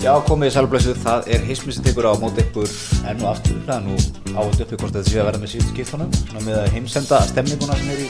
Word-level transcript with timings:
Já, 0.00 0.14
komið 0.24 0.48
í 0.48 0.52
sælblössu, 0.54 0.92
það 1.02 1.26
er 1.34 1.42
hismi 1.44 1.74
sem 1.76 1.84
tekur 1.84 2.06
á 2.08 2.12
móti 2.20 2.40
ykkur. 2.40 2.70
Enn 3.10 3.20
og 3.20 3.34
aftur, 3.34 3.58
það 3.66 3.74
er 3.74 3.82
nú 3.84 3.96
áhugt 4.40 4.62
uppi 4.64 4.78
hvort 4.80 4.94
þetta 4.96 5.10
sé 5.10 5.18
að 5.20 5.26
verða 5.28 5.40
með 5.42 5.50
síðustu 5.52 5.72
skiptunum, 5.74 6.12
svona 6.22 6.44
með 6.46 6.56
að 6.62 6.70
heimsenda 6.76 7.18
stemninguna 7.28 7.76
sem 7.76 7.90
er 7.92 8.00
í 8.00 8.08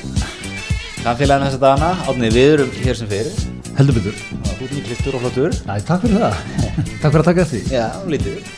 samfélaginu 1.03 1.49
þessa 1.49 1.61
dagana, 1.65 1.89
átnið 2.13 2.37
við 2.37 2.51
erum 2.55 2.71
hér 2.85 2.99
sem 3.01 3.11
fyrir, 3.11 3.41
Heldur 3.81 3.97
betur. 3.97 4.17
þú 4.21 4.53
ert 4.67 4.75
mjög 4.77 4.87
kliftur 4.87 5.17
og 5.19 5.25
flottur, 5.25 5.57
Æ, 5.67 5.75
takk 5.89 6.05
fyrir 6.05 6.23
það. 6.23 6.35
takk 7.01 7.11
fyrir 7.11 7.21
að 7.23 7.29
taka 7.31 7.47
því. 7.51 7.61
já, 7.75 7.85
lítið, 8.13 8.51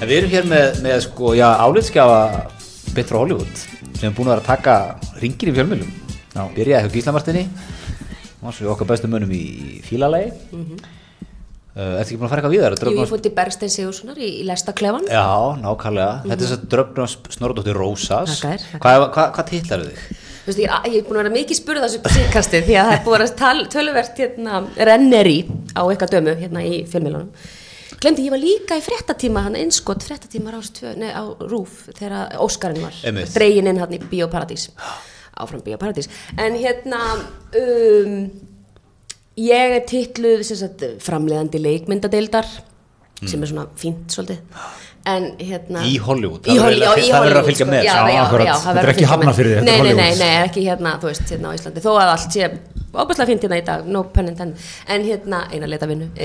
en 0.00 0.08
við 0.10 0.16
erum 0.18 0.32
hér 0.34 0.48
með, 0.52 0.80
með 0.84 0.96
sko, 1.06 1.32
já, 1.38 1.46
álitskjafa 1.64 2.20
frá 2.94 3.16
Hollywood, 3.20 3.62
sem 3.96 4.10
er 4.10 4.16
búin 4.16 4.28
að 4.28 4.34
vera 4.34 4.42
að 4.42 4.50
taka 4.50 4.76
ringir 5.22 5.52
í 5.52 5.56
fjölmjölum, 5.56 5.94
byrjaði 6.58 6.84
hjá 6.88 6.92
Gíslamartinni, 6.98 7.46
uh, 11.76 12.00
ertu 12.00 12.08
ekki 12.08 12.18
búin 12.20 12.28
að 12.28 12.32
fara 12.34 12.42
eitthvað 12.42 12.54
víðar? 12.54 12.76
Jú, 12.80 12.94
ég 12.98 13.10
fór 13.12 13.22
til 13.24 13.32
Bergstein 13.36 13.72
Sigurssonar 13.74 14.20
í, 14.20 14.28
í 14.40 14.44
Lestaklefan 14.48 15.08
Já, 15.10 15.24
nákvæmlega. 15.62 16.12
Þetta 16.24 16.36
er 16.36 16.44
þess 16.44 16.56
að 16.58 16.68
dröfnum 16.74 17.34
Snorradóttir 17.38 17.80
Rósas. 17.80 18.38
Hvað, 18.44 19.08
hvað, 19.14 19.32
hvað 19.38 19.50
titlar 19.50 19.84
þig? 19.88 20.04
Þú 20.44 20.50
veist, 20.52 20.60
ég, 20.60 20.72
ég 20.92 20.96
er 21.00 21.04
búin 21.08 21.16
að 21.16 21.22
vera 21.22 21.34
mikið 21.38 21.56
spurð 21.56 21.84
þessu 21.86 22.14
síðkasti 22.18 22.58
því 22.66 22.74
að 22.76 22.88
það 22.90 22.96
er 22.98 23.04
búin 23.06 23.14
að 23.14 23.22
vera 23.24 23.36
tal- 23.40 23.68
töluvert 23.72 24.18
hérna, 24.20 24.58
renneri 24.90 25.38
á 25.72 25.82
eitthvað 25.88 26.16
dömu 26.18 26.34
hérna 26.42 26.64
í 26.68 26.82
fjölmjölunum. 26.92 27.30
Glemdi, 28.04 28.26
ég 28.26 28.34
var 28.34 28.42
líka 28.42 28.76
í 28.76 28.82
fréttatíma, 28.84 29.46
hann 29.46 29.56
einskott 29.56 30.04
fréttatíma 30.04 30.52
á, 30.52 30.60
á 30.60 31.24
Rúf 31.48 31.86
þegar 31.96 32.36
Óskarinn 32.44 32.84
var 32.84 33.24
dregin 33.32 33.70
inn 33.70 33.80
hann 33.80 33.96
í 33.96 34.00
Bíóparadís 34.10 34.68
áfram 35.40 35.62
Bíóparadís 35.64 36.10
en 36.36 36.58
hérna 36.60 37.00
um, 37.56 38.18
ég 39.36 39.74
er 39.78 39.84
titluð 39.88 40.42
sagt, 40.46 40.84
framleiðandi 41.02 41.58
leikmyndadeildar 41.62 42.46
sem 43.24 43.42
er 43.42 43.48
svona 43.50 43.66
fínt 43.80 44.12
svolítið 44.12 44.38
en 45.06 45.24
hérna 45.36 45.82
Í 45.84 45.98
Hollywood, 46.00 46.46
í 46.48 46.54
það 46.56 46.62
Holly- 46.64 46.78
verður 46.80 46.88
að- 46.88 46.96
já, 46.96 47.04
í 47.04 47.10
það 47.12 47.20
verður 47.20 47.20
að 47.20 47.20
Hollywood, 47.20 47.44
fylgja 47.48 47.64
sko. 47.64 47.72
með. 47.74 47.82
já, 47.84 47.84
Já, 47.84 47.92
já, 47.94 48.14
já, 48.14 48.54
það 48.54 48.64
Þetta 48.64 48.80
er 48.84 48.88
ekki. 48.94 49.04
Hafnarfirði, 49.10 49.52
þetta 49.54 49.60
er 49.60 49.64
nei, 49.64 49.72
nei, 49.74 49.82
nei, 49.82 49.90
Hollywood. 49.94 50.18
nei, 50.18 50.36
ekki 50.48 50.60
hérna, 50.64 50.90
þú 51.02 51.06
veist, 51.10 51.26
hérna 51.34 51.46
á 51.48 51.52
Íslandi 51.58 51.80
þó 51.84 51.90
að 51.92 52.12
allt 52.14 52.32
sé 52.32 52.42
óbærslega 52.94 53.28
fínt 53.28 53.42
hérna 53.44 53.58
í 53.60 53.64
dag 53.66 53.86
no 53.86 54.02
pun 54.14 54.28
intended, 54.30 54.58
en 54.88 55.04
hérna 55.04 55.38
eina 55.52 55.66
leita 55.68 55.86
vinnu 55.90 56.08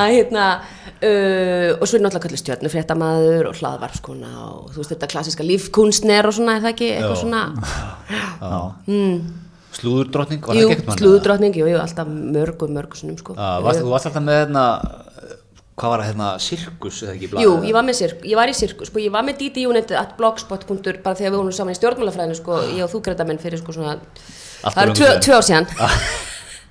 að 0.00 0.08
hérna 0.16 0.44
uh, 0.60 1.70
og 1.80 1.84
svo 1.88 1.96
er 1.96 2.02
náttúrulega 2.04 2.24
kallið 2.26 2.42
stjörnu 2.42 2.72
fréttamaður 2.72 3.48
og 3.50 3.54
hlaðvarpskona 3.60 4.32
og 4.50 4.72
þú 4.74 4.82
veist 4.82 4.92
þetta 4.94 5.10
klassiska 5.14 5.46
lífkunstner 5.46 6.28
og 6.28 6.34
svona, 6.36 6.56
er 6.58 6.64
það 6.66 6.74
ekki 6.74 6.90
eitthvað 6.96 7.16
Já. 7.16 7.22
svona 7.24 7.42
Slúðurdrottning, 9.76 10.40
var 10.42 10.58
jú, 10.58 10.64
það 10.66 10.72
ekki 10.72 10.80
eitthvað? 10.80 10.98
slúðudrottning, 10.98 11.58
jú, 11.60 11.68
jú, 11.70 11.78
alltaf 11.78 12.08
mörgu, 12.10 12.68
mörgu 12.74 12.98
sunnum 12.98 13.18
sko 13.20 13.36
Já, 13.38 13.50
varst, 13.62 13.84
þú 13.84 13.92
varst 13.92 14.08
alltaf 14.10 14.24
með 14.26 14.38
hérna, 14.40 14.64
hvað 15.78 15.92
var 15.92 16.02
það 16.02 16.08
hérna, 16.10 16.30
sirkus 16.42 16.98
eða 17.06 17.14
ekki? 17.14 17.30
Jú, 17.44 17.52
ég 17.68 17.76
var 17.76 17.86
með 17.86 17.98
sirk, 18.00 18.24
ég 18.26 18.40
var 18.40 18.50
í 18.50 18.56
sirkus, 18.58 18.90
sko, 18.90 19.02
ég 19.04 19.14
var 19.14 19.24
með 19.26 19.38
DD 19.44 19.66
Unit 19.70 19.94
at 19.96 20.16
blogspot. 20.18 20.66
bara 20.66 21.14
þegar 21.14 21.30
við 21.30 21.38
vorum 21.38 21.54
saman 21.54 21.76
í 21.76 21.78
stjórnmálafræðinu, 21.78 22.40
sko, 22.40 22.58
ég 22.74 22.82
og 22.84 22.90
þú 22.90 23.02
greita 23.06 23.26
menn 23.28 23.38
fyrir 23.38 23.62
sko 23.62 23.76
svona, 23.78 23.94
Allt 24.60 24.74
það 24.74 24.82
eru 24.82 24.90
löngu 24.90 24.98
tvö, 24.98 25.06
síðan. 25.06 25.22
tvö 25.24 25.38
ár 25.38 25.46
síðan. 25.48 25.66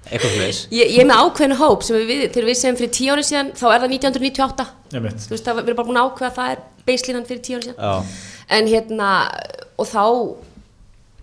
Eitthvað 0.10 0.34
fyrir 0.36 0.60
Ég, 0.80 0.92
ég 0.94 1.00
er 1.02 1.08
með 1.10 1.24
ákveðinu 1.24 1.58
hóp 1.60 1.86
sem 1.86 2.04
við, 2.10 2.26
þegar 2.34 2.50
við 2.50 2.60
segjum 2.60 2.78
fyrir 2.80 2.94
tíu 2.98 3.14
ári 3.16 3.26
síðan, 3.26 3.50
þá 3.58 3.66
er 3.70 3.84
það 3.84 3.96
1998. 3.96 4.68
Ég 4.94 5.06
veit. 5.06 5.24
Þú 5.26 5.34
veist, 5.34 5.48
það, 5.48 5.60
við 5.60 5.72
erum 5.72 5.80
bara 5.80 5.90
búin 5.90 6.02
að 6.02 6.10
ákveða 6.10 6.30
að 6.30 6.38
það 6.38 6.54
er 6.54 6.62
beislínan 6.90 7.28
fyrir 7.30 7.42
tíu 7.46 7.58
ári 7.60 7.70
síðan. 7.70 7.82
Já, 7.82 8.28
En 8.50 8.66
hérna, 8.70 9.10
og 9.78 9.86
þá, 9.90 10.04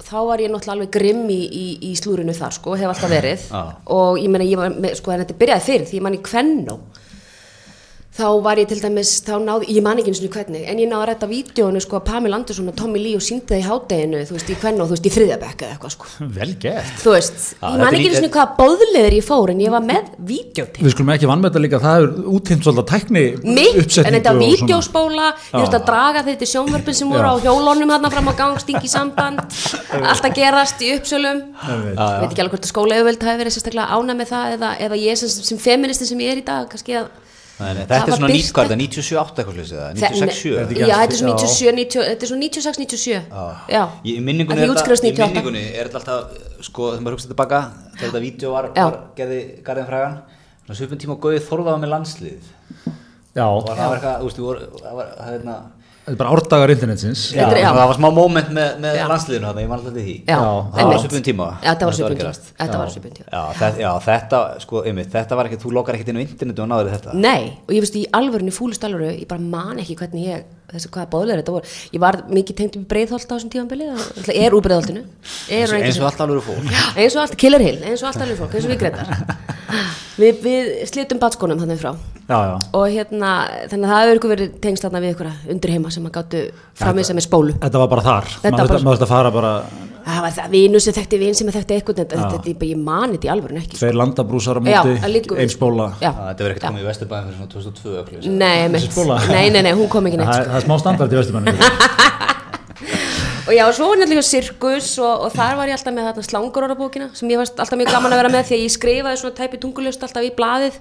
þá 0.06 0.16
var 0.28 0.42
ég 0.42 0.52
náttúrulega 0.52 0.76
alveg 0.76 0.92
grimm 0.94 1.26
í, 1.32 1.40
í, 1.46 1.66
í 1.90 1.94
slúrinu 1.98 2.34
þar, 2.36 2.54
sko, 2.56 2.76
hef 2.78 2.92
alltaf 2.92 3.10
verið. 3.10 3.48
Já. 3.50 3.62
Og 3.96 4.20
ég 4.22 4.30
meina, 4.32 4.46
ég 4.46 4.60
var 4.60 4.76
með, 4.76 4.94
sko, 5.00 5.14
þetta 5.14 5.38
byrjaði 5.40 5.66
fyrir, 5.66 5.88
því 5.90 5.98
ég 5.98 6.06
man 6.06 6.18
í 6.18 6.22
Kvennó. 6.26 6.78
Þá 8.16 8.28
var 8.40 8.56
ég 8.56 8.64
til 8.70 8.78
dæmis, 8.80 9.10
þá 9.26 9.34
náði, 9.44 9.66
ég 9.76 9.84
man 9.84 9.98
ekki 10.00 10.08
eins 10.08 10.22
og 10.24 10.32
hvernig, 10.32 10.62
en 10.70 10.78
ég 10.80 10.88
náði 10.88 11.02
að 11.02 11.08
rætta 11.10 11.26
vídjónu, 11.28 11.80
sko, 11.84 11.98
að 11.98 12.06
Pamela 12.08 12.38
Andersson 12.38 12.70
og 12.70 12.76
Tommy 12.78 12.96
Lee 13.02 13.18
og 13.18 13.24
síndi 13.24 13.44
það 13.50 13.60
í 13.60 13.66
hádeginu, 13.66 14.22
þú 14.24 14.32
veist, 14.38 14.48
í 14.48 14.56
Kvennó, 14.56 14.86
þú 14.88 14.94
veist, 14.96 15.04
í 15.04 15.12
þriðabekka 15.12 15.62
eða 15.66 15.74
eitthvað, 15.74 15.92
sko. 15.92 16.04
Vel 16.38 16.52
gert. 16.62 16.94
Þú 17.02 17.10
veist, 17.12 17.36
Já, 17.60 17.66
ég 17.66 17.76
man 17.82 17.92
ekki 17.98 18.08
eins 18.08 18.24
og 18.24 18.32
hvaða 18.38 18.56
bóðleður 18.56 19.12
ég 19.18 19.26
fór, 19.26 19.52
en 19.52 19.60
ég 19.60 19.70
var 19.74 19.84
með 19.84 20.04
vídjóti. 20.30 20.78
Við 20.86 20.92
skulum 20.94 21.12
ekki 21.12 21.28
vannmeta 21.28 21.58
líka, 21.60 21.76
það 21.84 21.96
er 21.98 22.08
útýmt 22.38 22.62
svolítið 22.64 22.88
tækni 22.94 23.24
uppsetningu 23.36 24.08
en 24.08 24.16
þetta 24.16 24.32
og 24.32 24.40
vídeospóla, 24.40 25.26
ég 25.52 25.60
veist 25.60 25.76
að 25.76 25.86
draga 25.90 26.24
þetta 26.30 26.48
sjónvörpin 26.54 26.96
sem 26.96 27.12
voru 27.12 27.28
á 27.28 27.36
hjólónum 27.44 27.92
hérna 37.56 37.86
fram 37.86 37.96
á 37.96 38.06
gang, 38.06 38.16
stingi 38.16 38.42
samband, 38.46 38.66
allt 38.66 38.86
að 38.86 38.86
gerast 38.86 39.16
í 39.16 39.16
uppsölum. 39.16 39.16
Ég 39.16 39.16
veit. 39.16 39.16
Ég 39.16 39.16
veit 39.16 39.16
ekki 39.16 39.16
alveg 39.16 39.16
hvort 39.16 39.16
að 39.16 39.16
skóla 39.16 39.16
auðvöld 39.16 39.16
hafi 39.16 39.16
verið 39.16 39.16
sérstaklega 39.16 39.16
ána 39.16 39.16
með 39.16 39.16
það 39.16 39.16
eða, 39.16 39.16
eða 39.16 39.16
ég 39.16 39.16
sem, 39.16 39.16
sem 39.16 39.16
feministi 39.16 39.16
sem 39.16 39.16
ég 39.16 39.16
er 39.16 39.16
í 39.16 39.16
dag, 39.16 39.16
kannski 39.16 39.16
að 39.16 39.16
Nei, 39.16 39.16
nei, 39.16 39.16
Það 39.16 39.16
þetta 39.16 39.16
er 39.16 39.16
var 39.16 39.16
svona 39.16 39.16
birt- 39.16 39.16
nýtt 39.16 39.16
hvað, 39.16 39.16
þetta 39.16 39.16
er 39.16 39.16
97 39.16 39.36
eitthvað 39.36 39.54
slúsið, 39.56 39.76
eða 39.76 39.88
Þe- 39.96 40.04
96 40.06 40.44
Nei, 40.46 40.64
ekki 40.66 40.76
Já, 40.76 40.92
allt- 40.92 41.00
þetta 41.00 41.12
er 41.12 41.20
svo 41.20 41.26
já. 41.26 41.36
97, 41.36 41.72
90, 41.72 42.02
þetta 42.06 42.22
er 42.22 42.30
svo 42.30 42.36
96, 42.36 42.76
97 42.76 43.22
Já, 43.72 43.82
Í 44.04 44.20
minningunni, 44.20 44.56
Að 44.56 44.62
er 44.62 44.66
því 44.66 44.66
þetta, 44.66 44.76
útskrifast 44.76 45.04
í 45.04 45.12
98 45.16 45.32
minningunni 45.32 45.64
er 45.76 45.84
þetta 45.88 45.98
alltaf, 46.00 46.24
sko, 46.68 46.82
þegar 46.92 47.02
maður 47.06 47.16
hugsa 47.16 47.30
tilbaka, 47.32 47.58
þegar 47.96 48.10
þetta 48.12 48.22
vídeo 48.26 48.48
var, 48.52 48.64
Já. 48.76 48.84
var 48.84 48.96
gerði 49.16 49.40
Garðin 49.64 49.88
Frægan, 49.88 50.14
svona 50.66 50.76
svipun 50.80 51.00
tíma 51.00 51.12
og 51.16 51.20
Gauði 51.24 51.40
Þorðaða 51.48 51.78
með 51.80 51.90
landslið. 51.96 52.42
Já, 53.36 53.46
Og 53.48 53.64
það 53.68 53.88
var 53.88 53.96
eitthvað, 53.96 54.16
þú 54.20 54.26
veist, 54.28 54.36
við 54.36 54.46
voru, 54.50 54.60
það 54.84 54.94
var, 55.00 55.08
það 55.16 55.32
hérna, 55.32 55.56
þetta 56.06 56.14
er 56.14 56.18
bara 56.20 56.34
árdagar 56.36 56.70
internetsins. 56.70 57.22
já, 57.34 57.42
já. 57.50 57.66
það 57.74 57.88
var 57.90 57.96
smá 57.98 58.08
moment 58.14 58.50
með, 58.54 58.76
með 58.84 58.98
landsliðinu 59.10 59.48
þarna, 59.48 59.62
ég 59.64 59.70
man 59.70 59.78
alltaf 59.80 59.96
til 59.96 60.04
því. 60.06 60.14
já, 60.22 60.36
Já, 60.36 60.42
Það 60.76 60.90
var 60.92 61.00
svipun 61.02 61.24
tíma. 61.26 61.48
Já, 61.58 61.70
þetta 61.72 61.86
var 61.86 61.96
svipun 61.98 62.20
tíma, 62.20 62.34
þetta 62.62 62.78
var 64.42 64.60
sko, 64.62 64.84
þetta 64.86 65.40
var 65.40 65.50
ekki, 65.50 65.58
þú 65.64 65.72
lokar 65.74 65.98
ekkert 65.98 66.12
inn 66.14 66.20
á 66.20 66.26
internetu 66.26 66.62
og 66.62 66.70
náður 66.70 66.92
þetta. 66.94 67.16
Nei, 67.18 67.42
og 67.66 67.74
ég 67.74 67.82
veist 67.82 67.98
í 67.98 68.04
alvörunni, 68.14 68.54
fúlust 68.54 68.86
alvöru, 68.86 69.10
ég 69.18 69.26
bara 69.26 69.42
man 69.42 69.82
ekki 69.82 69.98
hvernig 69.98 70.30
ég, 70.30 70.46
þessi 70.72 70.90
hvaða 70.94 71.10
bóðlegur 71.12 71.42
þetta 71.42 71.54
voru. 71.56 71.74
Ég 71.94 72.02
var 72.02 72.18
mikið 72.30 72.58
tengt 72.60 72.78
um 72.80 72.86
breiðholt 72.90 73.28
á 73.28 73.34
þessum 73.34 73.52
tímanbili, 73.52 73.88
er 74.34 74.56
úr 74.56 74.64
breiðholtinu. 74.64 75.04
Eins, 75.50 76.00
og 76.00 76.08
allt 76.10 76.22
alveg 76.24 76.44
fólk. 76.46 76.74
Eins 76.96 77.16
og 77.16 77.22
allt, 77.24 77.38
Killer 77.40 77.64
Hill, 77.64 77.78
eins 77.86 78.02
og 78.02 78.10
allt 78.10 78.26
alveg 78.26 78.40
fólk, 78.40 78.56
eins 78.56 78.66
og 78.66 78.74
við 78.74 78.82
greitar. 78.82 79.06
Við, 80.16 80.38
við 80.40 80.68
slitum 80.88 81.18
batskónum 81.20 81.58
þannig 81.60 81.82
frá. 81.82 81.90
Já, 82.26 82.36
já. 82.48 82.54
Og 82.74 82.86
hérna, 82.90 83.32
þannig 83.70 83.86
að 83.86 83.92
það 83.92 84.06
hefur 84.10 84.30
verið 84.32 84.54
tengst 84.64 84.86
þarna 84.86 85.02
við 85.04 85.12
ykkur 85.12 85.28
undir 85.52 85.74
heima 85.74 85.92
sem 85.94 86.06
að 86.08 86.14
gáttu 86.16 86.40
framvisa 86.80 87.14
með 87.18 87.26
spólu. 87.26 87.56
Þetta 87.60 87.82
var 87.82 87.90
bara 87.92 88.06
þar. 88.06 88.30
Maður 88.46 88.80
þurfti 88.86 89.06
að 89.06 89.12
fara 89.12 89.34
bara 89.34 89.52
Það 90.06 90.20
var 90.22 90.34
það 90.36 90.52
vinu 90.54 90.78
sem 90.84 90.94
þekkti 90.94 91.18
vin 91.18 91.34
sem 91.34 91.48
þekkti 91.50 91.74
eitthvað, 91.76 91.96
þetta, 91.98 92.66
ég 92.70 92.76
mani 92.78 93.16
þetta 93.16 93.26
í 93.26 93.30
alvörun 93.32 93.58
ekki. 93.58 93.74
sko. 93.74 93.80
tveir 93.82 93.96
landabrúsar 93.98 94.56
á 94.58 94.62
móti, 94.62 94.92
einn 95.42 95.50
spóla. 95.50 95.86
Þetta 95.98 96.44
verður 96.44 96.52
ekkert 96.54 96.66
komið 96.68 96.84
í 96.84 96.86
Vesturbæðin 96.86 97.26
fyrir 97.26 97.38
svona 97.40 97.50
2002 97.56 97.96
öll. 97.98 98.36
nei? 98.38 98.78
Nei, 99.34 99.50
nei, 99.50 99.62
nei, 99.66 99.72
hún 99.74 99.88
kom 99.90 100.06
ekki 100.06 100.20
neitt, 100.22 100.30
Það 100.30 100.42
sko. 100.44 100.50
það 100.52 100.60
er 100.60 100.66
smá 100.68 100.76
standard 100.84 101.10
í 101.10 101.18
Vesturbænum. 101.18 101.58
Og 103.46 103.52
já, 103.54 103.62
svo 103.70 103.86
var 103.92 104.00
náttúrulega 104.00 104.26
sirkus 104.26 104.88
og, 104.98 105.20
og 105.26 105.34
þar 105.34 105.52
var 105.60 105.70
ég 105.70 105.76
alltaf 105.78 105.94
með 105.94 106.08
þarna 106.08 106.22
slangurorðabókina 106.26 107.06
sem 107.14 107.30
ég 107.30 107.38
var 107.38 107.46
alltaf 107.52 107.78
mjög 107.78 107.92
gaman 107.94 108.14
að 108.16 108.18
vera 108.20 108.30
með 108.34 108.48
því 108.48 108.56
að 108.56 108.64
ég 108.64 108.72
skrifaði 108.74 109.20
svona 109.20 109.36
tæpi 109.38 109.60
tungulust 109.62 110.02
alltaf 110.02 110.26
í 110.26 110.32
blaðið 110.34 110.80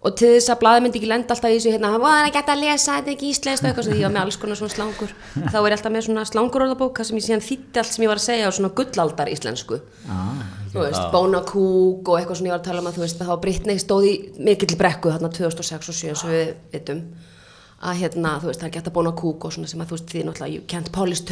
og 0.00 0.14
til 0.16 0.30
þess 0.32 0.48
að 0.48 0.60
blaðið 0.62 0.82
myndi 0.84 0.96
ekki 1.00 1.08
lenda 1.10 1.34
alltaf 1.34 1.50
í 1.52 1.56
þessu 1.58 1.72
hérna, 1.74 1.88
það 1.92 2.02
var 2.06 2.24
ekki 2.24 2.38
hægt 2.40 2.52
að 2.54 2.62
lesa, 2.62 2.94
þetta 2.96 3.10
er 3.10 3.14
ekki 3.16 3.30
íslenskt 3.34 3.64
eitthvað 3.68 3.84
svo 3.84 3.92
því 3.92 4.00
ég 4.00 4.06
var 4.06 4.14
með 4.14 4.22
alls 4.24 4.38
konar 4.40 4.56
svona 4.56 4.72
slangur 4.72 5.10
þá 5.36 5.58
var 5.58 5.68
ég 5.68 5.76
alltaf 5.76 5.92
með 5.92 6.04
svona 6.06 6.24
slangurorðabók 6.30 6.94
þar 6.96 7.06
sem 7.10 7.18
ég 7.18 7.26
síðan 7.26 7.44
þýtti 7.44 7.76
allt 7.82 7.92
sem 7.92 8.04
ég 8.04 8.10
var 8.10 8.20
að 8.20 8.24
segja 8.24 8.48
á 8.48 8.56
svona 8.56 8.72
gullaldar 8.80 9.28
íslensku. 9.34 9.76
Þú 10.70 10.78
veist, 10.86 11.04
bónakúk 11.12 12.04
og 12.08 12.14
eitthvað 12.16 12.36
svona 12.38 12.48
ég 12.48 12.54
var 12.54 12.62
að 12.62 12.68
tala 12.70 12.80
um 12.80 12.88
að 12.88 12.96
þú 12.96 13.02
veist, 13.04 13.20
þá 13.20 13.34
Brittany 13.44 13.76
stóð 13.82 14.04
í 14.06 14.14
mikill 14.40 14.76
brekku 14.80 15.12
þarna 15.12 15.28
2006 15.36 15.76
og 15.76 15.96
2007 15.98 16.08
eins 16.14 16.24
og 16.24 16.30
við 16.32 16.46
vitum. 16.72 17.00
Að 17.80 17.94
hérna, 18.00 18.30
þú 18.40 18.46
veist, 18.48 18.60
það 18.62 18.68
er 18.70 18.74
gett 18.76 18.88
að 18.88 18.96
bóna 18.96 19.12
kúk 19.18 19.40
og 19.48 19.52
svona 19.56 19.68
sem 19.68 19.82
að 19.82 19.88
þú 19.90 19.94
veist, 19.98 20.08
því 20.12 20.20
náttúrulega 20.28 20.54
you 20.54 20.62
can't 20.70 20.90
polish 20.94 21.24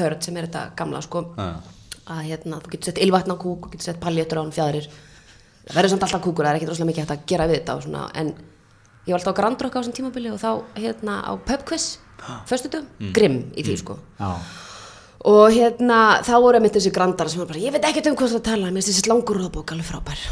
ég 9.09 9.15
var 9.15 9.23
alltaf 9.23 9.35
á 9.35 9.39
Grand 9.41 9.65
Rock 9.65 9.77
á 9.77 9.79
þessum 9.81 9.97
tímabili 9.97 10.33
og 10.35 10.41
þá, 10.43 10.51
hérna, 10.77 11.19
á 11.25 11.33
pub 11.49 11.67
quiz 11.69 11.91
föstutum, 12.49 12.87
grimm 13.17 13.41
í 13.57 13.65
því, 13.65 13.77
sko. 13.81 13.99
Já. 14.21 14.31
og 15.33 15.51
hérna, 15.55 15.99
þá 16.27 16.35
voru 16.45 16.61
einmitt 16.61 16.77
þessi 16.77 16.93
grandar 16.95 17.31
sem 17.33 17.41
var 17.43 17.51
bara, 17.51 17.63
ég 17.63 17.75
veit 17.75 17.89
ekkert 17.89 18.13
um 18.13 18.17
hvað 18.21 18.37
það 18.37 18.47
tala 18.53 18.71
mér 18.71 18.85
finnst 18.85 18.93
þessi 18.95 19.11
langur 19.11 19.41
róðbók 19.41 19.75
alveg 19.75 19.89
frábær. 19.89 20.25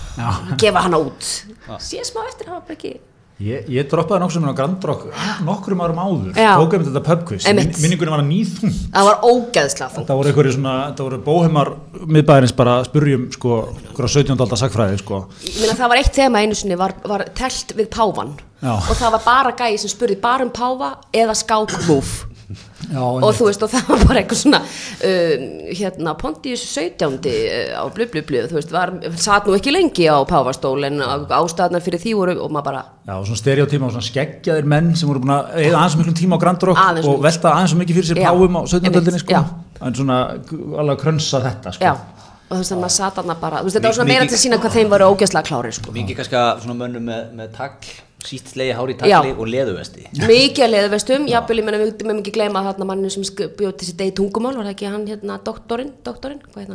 Gefa 0.61 0.87
hana 0.87 1.03
út. 1.03 1.35
Sé 1.83 2.05
smá 2.07 2.23
eftir, 2.29 2.51
það 2.51 2.59
var 2.59 2.67
bara 2.69 2.79
ekki 2.79 2.97
Ég, 3.37 3.67
ég 3.69 3.85
droppaði 3.85 4.23
nokkuð 4.23 4.35
sem 4.39 4.45
á 4.49 4.57
Grand 4.57 4.85
Rock 4.89 5.03
nokkrum 5.45 5.81
árum 5.85 5.99
áður, 6.01 6.31
tók 6.33 6.73
einmitt 6.73 6.87
þetta 6.89 7.03
pubquiz. 7.05 7.45
Min, 7.53 7.69
minningunni 7.83 8.15
var 8.15 8.23
nýþung. 8.25 8.79
það 8.95 9.09
var 9.11 9.27
ógeðslega 9.29 9.89
þungt. 9.93 10.09
Það 10.09 10.21
voru 10.21 10.31
einhverju 10.31 10.55
svona, 10.55 10.77
það 10.97 11.09
voru 11.11 11.19
bóheimar 11.27 11.71
miðbæðarins 12.01 12.55
bara 12.57 12.79
spurjum 12.89 13.27
sko, 13.37 13.59
einhverja 13.75 14.15
17. 14.23 14.41
aldar 14.41 14.63
sagfræði 14.63 15.03
sko. 15.03 15.19
ég 15.51 15.59
meina 15.61 15.77
það 15.77 15.93
var 15.93 16.01
eitt 16.01 16.17
þema 16.17 16.43
einu 16.47 16.57
sinni 16.57 16.81
var, 16.81 16.97
var 17.05 17.27
telt 17.37 17.77
við 17.77 17.91
páfan 17.93 18.33
Já. 18.63 18.73
og 18.73 18.95
það 18.97 19.13
var 19.19 19.23
bara 19.27 19.53
gæi 19.59 19.77
sem 19.79 19.91
spurði 19.93 20.17
bara 20.21 20.47
um 20.47 20.51
páfa 20.55 20.95
eða 21.13 21.35
skákmúf 21.37 22.23
Já, 22.87 23.01
og 23.03 23.33
þú 23.35 23.49
veist 23.49 23.63
og 23.67 23.71
það 23.73 23.89
var 23.91 24.03
bara 24.07 24.21
eitthvað 24.21 24.39
svona 24.39 24.59
um, 24.63 25.47
hérna 25.75 26.13
Pontius 26.21 26.63
17 26.71 27.17
uh, 27.19 27.73
á 27.75 27.85
blu 27.91 28.07
blu 28.13 28.23
blu 28.29 28.43
þú 28.47 28.59
veist, 28.61 28.71
var, 28.71 28.93
satt 29.19 29.49
nú 29.49 29.57
ekki 29.57 29.73
lengi 29.75 30.07
á 30.07 30.23
páfastól 30.29 30.87
en 30.87 31.03
ástæðnar 31.03 31.83
fyrir 31.83 32.01
því 32.05 32.13
voru 32.21 32.37
og 32.45 32.53
maður 32.55 32.69
bara 32.69 32.83
Já, 33.09 33.15
og 33.17 33.27
svona 33.27 33.41
stereotíma 33.43 33.89
og 33.89 33.97
svona 33.97 34.07
skeggjaðir 34.07 34.71
menn 34.71 34.93
sem 34.97 35.11
voru 35.11 35.25
búin 35.25 35.35
að 35.35 35.51
eða 35.65 35.81
aðeins 35.83 35.99
miklum 35.99 36.19
tíma 36.23 36.39
á 36.39 36.43
Grand 36.47 36.69
Rock 36.71 36.79
og 36.85 36.95
mikið. 37.01 37.21
velta 37.27 37.55
aðeins 37.57 37.77
mikið 37.83 37.99
fyrir 38.01 38.11
sér 38.13 38.23
Já, 38.23 38.29
páfum 38.31 38.57
á 38.57 38.63
17. 38.63 38.79
einmitt, 38.79 39.01
öldinni 39.03 39.25
sko. 39.25 39.43
en 39.83 39.99
svona 39.99 40.21
alveg 40.85 41.03
krönsa 41.03 41.43
þetta 41.49 41.75
sko. 41.75 41.91
já, 41.91 41.93
og 42.47 42.55
þú 42.55 42.63
veist 42.63 42.77
að 42.77 42.83
maður 42.87 42.97
satt 43.01 43.19
þarna 43.19 43.41
bara 43.43 43.61
þú 43.65 43.67
veist, 43.67 43.81
þetta 43.81 43.91
var 43.91 43.99
svona 43.99 44.13
meira 44.15 44.31
til 44.31 44.39
að 44.39 44.45
sína 44.47 44.63
hvað 44.63 44.79
þeim 44.79 44.95
voru 44.95 45.11
ógeðslega 45.11 45.51
klárir 45.51 45.75
sko. 45.81 45.97
Mikið 45.99 46.21
kannski 46.23 46.39
að 46.39 46.63
svona 46.63 46.79
mönnum 46.85 47.11
með, 47.11 47.25
með 47.41 47.55
tagl, 47.59 47.97
sítt 48.27 48.53
slegi 48.53 48.75
hár 48.77 48.93
í 48.93 48.97
Já. 48.97 49.21
tagli 49.21 49.35
og 49.37 49.51
leðuvesti. 49.53 50.07
mikið 50.27 50.77
veistum, 50.93 51.29
jafnvel 51.31 51.61
ég 51.61 51.69
menna 51.69 51.83
við 51.83 52.05
mögum 52.05 52.23
ekki 52.25 52.35
gleyma 52.37 52.65
þarna 52.67 52.91
mannu 52.91 53.13
sem 53.13 53.27
bjóð 53.59 53.77
til 53.79 53.91
sitt 53.91 54.01
degi 54.01 54.17
tungumál 54.21 54.57
var 54.57 54.69
það 54.69 54.75
ekki 54.75 54.91
hann 54.93 55.07
hérna 55.11 55.39
doktorinn, 55.47 55.95
doktorinn 56.07 56.43
hvað 56.53 56.67
heit 56.67 56.75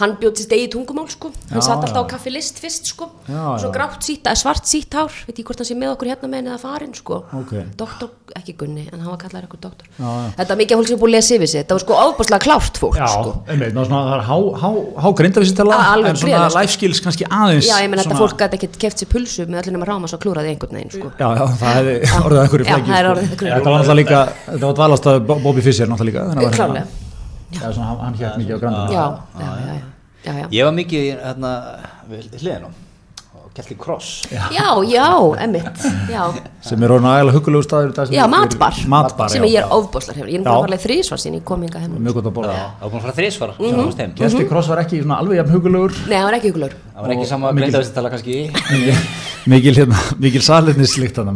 hann 0.00 0.16
bjóð 0.20 0.32
til 0.34 0.44
sitt 0.44 0.52
degi 0.52 0.68
tungumál 0.72 1.08
sko. 1.10 1.30
Hann 1.50 1.60
Já, 1.60 1.66
satt 1.68 1.84
alltaf 1.84 1.94
já. 1.94 2.02
á 2.02 2.10
kaffi 2.14 2.30
list 2.34 2.58
fyrst 2.62 2.84
sko. 2.90 3.04
Já, 3.28 3.58
svo 3.62 3.70
grátt 3.74 4.02
sítt, 4.02 4.26
svart 4.40 4.66
sítt 4.66 4.92
hár. 4.94 5.12
Veit 5.28 5.38
ég 5.38 5.46
hvort 5.46 5.58
hann 5.60 5.68
sé 5.68 5.74
með 5.78 5.94
okkur 5.94 6.08
hérna 6.10 6.28
með 6.30 6.40
eða 6.50 6.58
farin 6.62 6.94
sko. 6.96 7.14
Ok. 7.32 7.52
doktor, 7.78 8.08
ekki 8.34 8.52
Gunni, 8.58 8.84
en 8.92 8.98
hann 9.00 9.10
var 9.12 9.20
kallar 9.22 9.42
eitthvað 9.44 9.62
doktor. 9.68 9.86
Þetta 9.98 10.50
var 10.50 10.58
mikið 10.60 10.72
að 10.74 10.78
fólk 10.80 10.88
sem 10.88 10.96
er 10.96 11.00
búið 11.02 11.10
að 11.10 11.16
lesa 11.16 11.34
yfir 11.38 11.48
sig. 11.52 11.60
Þetta 11.62 11.74
var 11.74 11.82
sko 11.84 11.92
ofbúslega 12.04 12.40
klárt 12.44 12.74
fólk 12.82 12.96
sko. 12.98 13.30
einmitt, 13.48 13.74
ná, 13.74 13.82
svona, 13.84 14.02
það 14.08 14.16
er 14.18 14.24
há, 14.30 14.36
há, 14.62 14.68
há 15.04 15.08
grindavísitala 15.20 15.74
en 15.94 16.16
svona 16.16 16.40
sko. 16.48 16.58
life 16.58 16.72
skills 16.74 17.00
kannski 17.04 17.24
aðeins 17.28 17.68
Já, 17.68 17.76
ég 17.82 17.88
menn 17.90 18.00
þetta 18.02 18.18
fólk 18.18 18.36
gæti 18.40 18.54
ekkert 18.58 18.76
keft 18.84 18.98
sér 19.02 19.08
pulsu 19.10 19.42
með 19.46 19.58
öllum 19.64 19.84
að 19.84 19.88
ráma 19.92 20.06
svo 20.10 20.18
klúraði 20.22 20.48
einhvern 20.54 20.76
veginn 20.78 20.94
sko. 20.94 21.08
Já, 21.18 21.28
já, 21.38 21.44
það 21.60 21.74
að 21.74 21.86
er 22.98 23.06
orðið 26.34 27.03
svona, 27.60 27.86
hann- 27.86 28.00
hann 28.04 28.14
hér 28.14 28.30
mikið 28.38 28.54
á 28.56 28.58
grandum 28.60 28.88
Já, 28.94 29.04
já, 29.40 29.50
já, 29.66 29.74
já, 29.74 29.82
já, 30.24 30.32
já. 30.40 30.46
Ég 30.50 30.64
var 30.64 30.72
mikið 30.72 31.02
hérna 31.24 31.52
við 32.10 32.20
hliðinum 32.40 32.72
kelti 33.54 33.74
kross. 33.78 34.24
Já, 34.32 34.66
já, 34.90 35.06
emmitt, 35.44 35.78
já. 36.10 36.22
sem 36.64 36.82
er 36.82 36.90
orðin 36.90 37.06
aðeinslega 37.06 37.36
hugulegu 37.38 37.62
staður 37.66 37.92
í 37.92 37.94
dag 37.94 38.08
sem 38.08 38.16
Já, 38.16 38.24
er- 38.24 38.32
matbar, 38.32 38.78
Matbar, 38.90 39.28
sem 39.30 39.44
já. 39.46 39.50
ég 39.52 39.58
er 39.62 39.74
ofbúslar 39.76 40.16
hefur. 40.18 40.30
Ég 40.32 40.40
er 40.40 40.42
Já. 40.42 40.48
bara 40.48 40.64
farlega 40.64 40.82
þrísvar 40.82 41.20
sín 41.22 41.36
í 41.38 41.42
kominga 41.46 41.78
heim. 41.84 41.92
Mjög 42.02 42.16
gott 42.18 42.30
að 42.30 42.34
borða 42.40 42.54
Það 42.56 42.80
var 42.82 42.90
búin 42.90 42.98
að 42.98 43.04
fara 43.06 43.16
þrísvar 43.20 43.52
varst 43.58 44.02
heim. 44.02 44.14
Kjelti 44.18 44.48
Kross 44.50 44.68
var 44.72 44.82
ekki 44.82 45.02
svona 45.04 45.18
alveg 45.22 45.38
jafn 45.38 45.54
hugulegur 45.54 45.94
Nei, 46.08 46.16
það 46.18 46.24
var 46.30 46.38
ekki 46.40 46.50
hugulur. 46.54 46.74
Það 46.94 47.06
var 47.06 47.14
ekki 47.14 47.28
sama 47.30 47.52
mikil- 47.52 47.62
greindavesti 47.62 47.94
tala 47.94 48.10
kannski. 48.10 48.36
mikil, 49.54 49.74
hérna, 49.78 49.98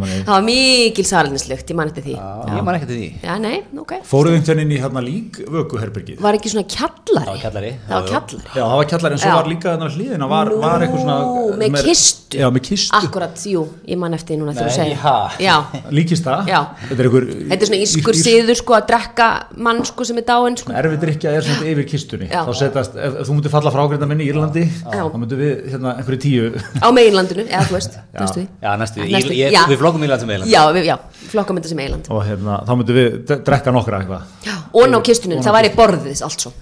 manni. 0.00 0.18
Það 0.24 0.32
var 0.34 0.42
mikil 0.48 1.04
salinslugt, 1.08 1.70
ég 1.70 1.76
man 1.78 1.88
eftir 1.92 2.02
því. 2.08 2.14
Já, 2.18 2.56
Ég 2.58 2.64
man 2.64 2.74
ekki 2.78 2.88
til 2.88 2.98
því. 2.98 3.08
Já, 3.28 3.34
nei, 3.42 3.62
ok. 3.78 3.92
Fóruð 4.08 4.36
einhvern 4.38 4.62
inn 4.64 4.72
í 4.74 4.78
hérna 4.80 5.02
lík 5.04 5.40
vökuherbergið 5.46 6.20
Var 6.24 6.38
ekki 6.38 6.50
svona 6.54 6.64
kjallari? 6.66 7.26
Það 7.26 7.32
var 7.34 7.42
kjallari. 7.44 7.72
Það 7.88 7.94
var 7.98 8.08
kjallari. 8.12 8.48
Já, 8.54 8.62
það 8.64 8.76
var 8.80 8.88
kjallar 8.92 9.12
en 9.12 9.22
svo 9.22 9.34
var 9.38 9.50
líka 9.52 9.68
þarna 9.74 9.86
á 9.86 9.94
hliðina 9.98 10.28
var, 10.32 10.52
var 10.64 10.86
eitthvað 10.86 11.02
svona 11.04 11.18
með 11.58 11.74
meir- 11.76 11.84
kistu. 12.08 12.38
Já, 12.38 12.48
með 12.52 12.62
kistu 12.66 12.96
Akkurat, 12.98 13.40
jú, 13.48 13.62
ég 13.88 13.98
man 14.00 14.12
eftir 14.16 14.36
núna 14.40 14.52
þegar 14.52 14.68
þú 14.68 14.78
Nei, 14.78 14.96
segir. 15.38 15.92
Líkist 15.96 16.24
það? 16.26 16.48
Já. 16.50 16.58
Þetta 16.88 16.98
er 17.02 17.08
einhver 17.08 17.26
þetta 17.28 17.56
er 17.64 17.68
svona 17.70 17.80
ískur 17.84 18.18
síður 18.18 18.58
sko 18.60 18.76
að 18.76 18.86
drekka 18.90 19.28
mann 19.56 19.82
sko 19.88 20.04
sem 20.08 20.18
er 20.20 20.26
dáinn 20.28 20.56
sko. 20.60 20.72
Erfið 20.72 21.00
drikja 21.04 21.32
er 21.38 21.46
svona 21.46 21.68
yfir 21.72 21.86
kistunni 21.88 22.28
Já. 22.30 22.42
Þá 22.48 22.52
setast, 22.60 22.96
ef, 22.96 23.16
ef 23.22 23.28
þú 23.28 23.36
myndir 23.38 23.52
falla 23.54 23.72
frá 23.74 23.84
greinda 23.92 24.08
minni 24.10 24.26
í 24.26 24.32
Írlandi 24.32 24.64
Já. 24.66 25.04
þá 25.04 25.16
myndir 25.22 25.40
við 25.42 25.54
hérna 25.72 25.94
einhverju 25.98 26.20
tíu 26.24 26.50
Á 26.84 26.88
meginlandinu, 26.92 27.46
eða 27.48 27.64
þú 27.68 27.76
veist, 27.78 27.98
veist 28.18 28.40
við. 28.40 28.48
Já, 28.62 28.70
næstu. 28.82 29.06
Næstu, 29.08 29.32
Ég- 29.32 29.48
ég- 29.48 29.56
já. 29.56 29.62
Við 29.68 29.80
flokkum 29.84 30.04
í 30.04 30.10
land 30.12 30.20
sem 30.24 30.30
eiland. 30.34 30.50
Já, 30.52 30.62
við, 30.76 30.84
já, 30.90 30.96
flokkum 31.32 31.56
þetta 31.60 31.72
sem 31.72 31.78
eiland. 31.86 32.10
og 32.10 32.22
hérna, 32.28 32.60
þá 32.68 32.72
myndir 32.76 32.98
við 33.00 33.32
drekka 33.44 33.72
nokkra 33.74 34.02
eitthvað 34.02 34.22
Já, 34.48 34.54
og 34.72 34.88
ná 34.92 35.00
kistunum, 35.04 35.40
það 35.44 35.56
væri 35.58 35.72
borðið 35.76 36.22
allt 36.28 36.40
svo. 36.46 36.52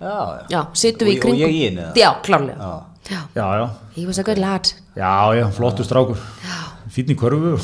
Já, 0.00 0.08
já. 0.08 0.44
Já, 0.48 0.60
sittum 0.72 1.08
við 1.08 1.16
í 1.16 1.20
kringum. 1.20 1.42
Og 1.42 1.50
ég 1.50 1.56
í 1.56 1.64
henni. 1.68 1.82
eða? 1.84 1.96
Já, 2.00 2.10
klárlega. 2.24 2.70
Já. 3.08 3.16
Já. 3.16 3.24
Já, 3.34 3.46
já, 3.58 3.66
He 3.96 4.06
was 4.06 4.18
a 4.18 4.22
good 4.22 4.38
lad. 4.38 4.68
já, 4.96 5.34
já, 5.34 5.48
flottu 5.50 5.82
strákur 5.84 6.16
Fínn 6.90 7.06
í 7.12 7.14
körfu 7.14 7.54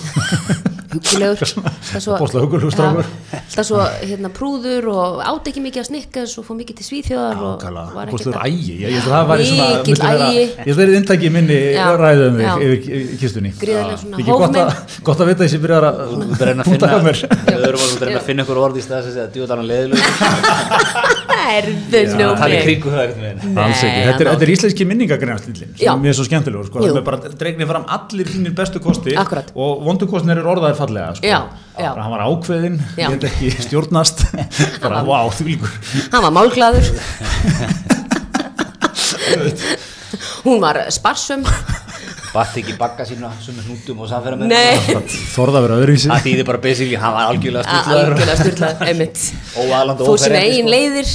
Hugulegur. 0.87 1.35
Það 1.43 1.99
svo- 2.01 2.15
Opaslega 2.15 2.45
huggulegur 2.47 2.71
strákur. 2.73 3.05
Já, 3.33 3.41
Það 3.57 3.65
svo 3.67 3.81
hérna 4.07 4.29
prúður 4.31 4.87
og 4.93 5.19
átt 5.27 5.49
ekki 5.51 5.61
mikið 5.65 5.81
að 5.83 5.89
snikkas 5.89 6.35
og 6.39 6.47
fór 6.47 6.57
mikið 6.61 6.75
til 6.79 6.87
svíþjóðar 6.87 7.37
og 7.43 7.65
var 7.97 8.07
ekkert 8.07 8.31
að... 8.31 8.47
ægi 8.47 8.77
Ég 8.85 8.95
held 8.95 9.03
að 9.03 9.11
það 9.17 9.27
væri 9.33 9.45
svona 9.51 9.67
vera- 9.67 10.29
agi. 10.31 10.45
Ég 10.47 10.63
held 10.63 10.71
að 10.71 10.79
það 10.79 10.85
er 10.87 10.95
inntæki 11.01 11.29
minni 11.35 11.59
Já, 11.75 11.87
ræðum 12.01 12.39
já. 12.39 12.53
þig 12.55 12.63
yfir 12.71 13.19
kistunni 13.25 13.51
Gríðarlega 13.59 13.99
svona 14.05 14.17
Ekki 14.23 14.31
gott 14.31 14.57
að, 14.63 14.69
gott 15.11 15.21
að 15.21 15.31
vita 15.33 15.43
þessi 15.45 15.59
byrjar 15.67 15.85
að 15.91 15.95
Þú 16.07 16.15
ert 16.15 16.23
að 16.23 16.31
finna, 16.31 16.39
að 16.39 16.47
reyna 16.47 16.63
að 16.63 16.71
finna 16.71 16.87
nú 21.47 22.29
Það 22.37 22.55
er 22.57 22.65
kringu 22.67 22.91
Nei, 22.97 23.71
þetta 23.77 24.25
er, 24.25 24.31
er 24.47 24.53
íslenski 24.53 24.87
minningagreinastillin 24.89 25.71
Já. 25.79 25.93
sem 25.93 26.07
er 26.11 26.17
svo 26.19 26.27
skemmtilegur 26.29 26.67
sko, 26.71 26.83
Jú. 26.85 26.91
það 26.93 27.01
er 27.01 27.07
bara 27.07 27.33
dregnið 27.43 27.71
fram 27.73 27.87
allir 27.97 28.27
þínir 28.33 28.55
bestu 28.59 28.83
kosti 28.85 29.17
Akkúrat. 29.21 29.53
og 29.55 29.85
vondukostinir 29.87 30.43
er 30.43 30.51
orðaðir 30.55 30.79
fallega 30.81 31.15
sko. 31.19 31.27
Já, 31.27 31.41
já. 31.77 31.91
bara 31.93 32.03
hann 32.07 32.15
var 32.17 32.23
ákveðinn, 32.27 32.79
Já. 32.99 33.07
ég 33.11 33.29
ekki 33.31 33.49
stjórnast 33.69 34.25
bara 34.85 35.05
vá, 35.07 35.19
þú 35.39 35.43
líkur 35.53 35.73
Hann 36.13 36.23
var 36.27 36.33
málglaður. 36.37 36.87
Hún 40.47 40.61
var 40.63 40.79
sparsum. 40.95 41.43
Batt 42.37 42.57
ekki 42.61 42.77
bagga 42.81 43.07
sína 43.09 43.31
sem 43.43 43.59
hnútum 43.65 44.03
og 44.05 44.11
samfæra 44.11 44.37
með. 44.41 44.53
Nei. 44.53 45.05
þorða 45.33 45.61
að 45.61 45.67
vera 45.67 45.79
öðruvísi 45.81 46.11
Það 46.13 46.25
þýðir 46.27 46.49
bara 46.51 46.63
basically, 46.67 46.99
hann 47.01 47.15
var 47.17 47.31
algjörlega 47.33 47.67
styrlaður. 47.67 48.11
Algjörlega 48.13 48.39
styrlaður, 48.43 48.87
einmitt. 48.91 49.23
Sinna 49.27 49.95
óferjandi, 50.07 50.43
eigin 50.43 50.67
sko. 50.67 50.75
leiðir. 50.77 51.15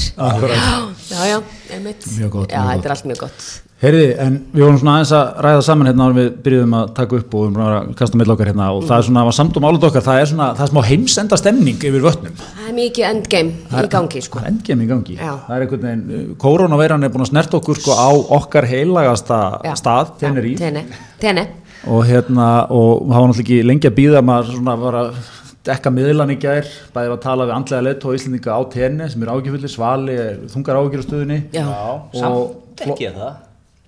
Já, 1.12 1.22
já, 1.32 1.38
einmitt. 1.78 2.08
Já, 2.18 2.32
þetta 2.32 2.90
er 2.90 2.96
allt 2.98 3.12
mjög 3.12 3.28
gott. 3.28 3.52
Heyriði, 3.82 4.10
en 4.22 4.36
við 4.54 4.62
vorum 4.62 4.76
svona 4.78 4.94
aðeins 5.00 5.12
að 5.18 5.30
ræða 5.42 5.62
saman 5.66 5.88
hérna 5.90 6.06
en 6.12 6.18
við 6.20 6.28
byrjuðum 6.46 6.74
að 6.78 6.90
taka 7.00 7.16
upp 7.18 7.32
og 7.34 7.46
við 7.48 7.56
vorum 7.56 7.62
að 7.66 7.88
kasta 7.98 8.20
með 8.20 8.34
okkar 8.36 8.50
hérna 8.52 8.68
og 8.76 8.84
það 8.86 8.94
er 9.00 9.08
svona, 9.08 9.24
var 9.26 9.36
samt 9.38 9.58
um 9.58 9.66
álut 9.66 9.88
okkar, 9.88 10.04
það 10.06 10.20
er 10.22 10.30
svona, 10.30 10.50
það 10.60 10.66
er 10.68 10.72
smá 10.72 10.82
heimsenda 10.86 11.40
stemning 11.42 11.86
yfir 11.90 12.06
vötnum. 12.06 12.36
Það 12.44 12.68
er 12.68 12.76
mikið 12.78 13.08
endgame 13.08 13.82
í 13.82 13.90
gangi, 13.96 14.22
sko. 14.22 14.38
Það 14.38 14.46
er 14.46 14.54
endgame 14.54 14.86
í 14.86 14.92
gangi. 14.92 15.18
Já. 15.18 15.34
Það 15.48 15.56
er 15.58 15.66
einhvern 15.66 15.88
veginn, 15.88 16.38
koronaveiran 16.46 17.08
er 17.10 17.14
búin 17.16 17.26
að 17.26 17.32
snert 17.32 17.58
okkur 17.58 17.82
sko 17.82 17.98
á 17.98 18.10
okkar 18.38 18.70
heilagasta 18.70 19.42
Já. 19.66 19.74
stað, 19.82 20.14
Já, 20.14 20.22
Tenerife. 20.28 20.62
Tene, 20.62 20.86
tene. 21.26 21.50
og 21.90 22.06
hérna 22.06 22.54
og 22.70 23.08
það 23.10 23.18
var 23.18 23.30
náttúrulega 23.32 23.48
ekki 23.48 23.62
lengi 23.66 23.90
að 23.90 23.98
býða 23.98 24.22
maður 24.30 24.60
svona 24.60 24.78
var 24.86 25.02
að 25.02 25.22
dekka 25.66 25.90
miðlan 25.94 26.34
í 26.34 26.40
gær 26.42 26.70
bæði 26.94 27.16
að 27.16 27.22
tala 27.26 27.50
við 27.50 27.58
andlega 27.58 27.86
leitt 27.90 28.06
og 28.06 28.18
íslendinga 28.18 28.54
á 28.54 28.62
tenni 28.70 29.10
sem 29.10 29.26
er 29.26 29.34
ágjöfullir, 29.34 29.74
svali 29.74 30.18
þungar 30.54 30.78
ágjur 30.78 31.02
á 31.02 31.06
stöðunni 31.10 31.40
Já. 31.50 31.66
Samt 32.14 32.86
ekki 32.86 33.10
það. 33.18 33.40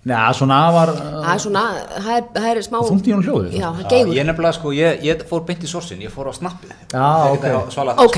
Neða, 0.04 0.34
svona 0.36 0.58
var 0.76 0.90
Það 0.98 1.30
er 1.34 1.42
svona, 1.46 1.62
það 1.94 2.10
er, 2.18 2.26
það 2.36 2.48
er 2.50 2.62
smá... 2.66 2.78
þungt 2.90 3.06
í 3.08 3.14
hún 3.16 3.24
hljóðið 3.24 3.54
Já, 3.56 3.68
það 3.78 3.86
geigur. 3.94 4.14
Ég 4.18 4.26
nefnilega 4.28 4.58
sko, 4.58 4.74
ég, 4.76 5.00
ég 5.08 5.24
fór 5.30 5.46
beint 5.48 5.64
í 5.64 5.70
sorsin, 5.72 6.02
ég 6.04 6.12
fór 6.12 6.28
á 6.28 6.34
snappið. 6.36 6.74
Já, 6.92 7.08
ok. 7.32 7.46
Svala, 7.72 7.96
Ok, 8.04 8.18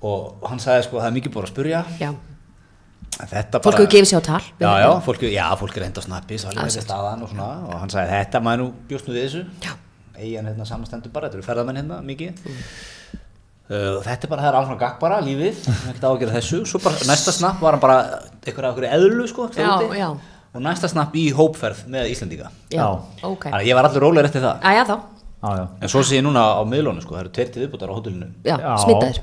Og 0.00 0.46
hann 0.48 0.62
sagði 0.62 0.86
sko, 0.86 0.96
það 1.02 1.10
er 1.10 1.16
mikið 1.18 1.34
búin 1.34 1.44
að 1.48 1.52
spurja. 1.52 1.82
já. 2.00 2.10
Þetta 3.20 3.60
Fólk 3.60 3.76
hefur 3.76 3.90
gefið 3.92 4.08
sér 4.08 4.22
á 4.22 4.24
tal. 4.24 4.40
Já, 4.62 4.70
já, 4.80 4.88
fólk, 5.04 5.24
já, 5.28 5.44
fólk 5.60 5.76
er 5.76 5.84
enda 5.90 6.00
á 6.00 6.04
snappi, 6.06 6.38
svalið 6.40 6.62
með 6.64 6.84
staðan 6.86 7.24
og 7.26 7.28
svona 7.32 7.48
og 7.68 7.74
hann 7.82 7.92
sagði 7.92 8.14
þetta 8.16 8.40
maður 8.46 8.62
nú 8.62 8.68
bjóst 8.88 9.08
nú 9.10 9.16
við 9.16 9.26
þessu 9.26 9.42
Já. 9.66 9.72
eigin 10.16 10.48
hérna 10.48 10.64
samanstendur 10.70 11.12
bara, 11.12 11.28
þetta 11.28 11.36
eru 11.40 11.44
ferðamenn 11.50 11.80
hérna 11.82 11.98
mikið 12.06 12.40
uh, 13.10 14.00
þetta 14.06 14.24
er 14.24 14.32
bara, 14.32 14.40
það 14.46 14.48
er 14.52 14.58
alveg 14.62 14.80
gagg 14.80 14.96
bara, 15.02 15.20
lífið 15.26 15.60
ekkert 15.90 16.06
á 16.06 16.10
að 16.14 16.18
gera 16.22 16.36
þessu, 16.38 16.62
svo 16.70 16.80
bara 16.86 17.08
næsta 17.10 17.34
snapp 17.36 17.60
var 17.60 17.76
hann 17.76 17.84
bara 17.84 17.98
eitthvað 18.40 18.70
einhverju 18.70 18.92
eðlu 18.96 19.28
sko 19.34 19.48
Já, 19.52 19.68
úti. 19.76 20.00
já. 20.00 20.08
Og 20.54 20.62
næsta 20.64 20.88
snapp 20.90 21.14
í 21.14 21.28
hópferð 21.36 21.84
með 21.92 22.10
Íslendinga. 22.10 22.48
Já, 22.72 22.80
Já. 22.80 22.86
ok. 23.22 23.44
þannig 23.50 23.60
að 23.60 23.68
ég 23.70 23.74
var 23.78 23.88
allur 23.90 24.02
rólegur 24.08 24.28
eftir 24.30 24.42
það. 24.42 24.62
Æja 24.66 24.84
þá, 24.88 24.96
Já, 25.40 25.50
já. 25.56 25.66
en 25.80 25.88
svo 25.88 26.02
sé 26.04 26.16
ég 26.18 26.24
núna 26.26 26.42
á 26.58 26.62
miðlunum 26.68 27.00
sko, 27.00 27.14
það 27.14 27.20
eru 27.22 27.30
tveir 27.36 27.52
til 27.54 27.62
viðbútar 27.62 27.88
á 27.88 27.94
hótelinu. 27.96 28.26
Smittaður. 28.82 29.20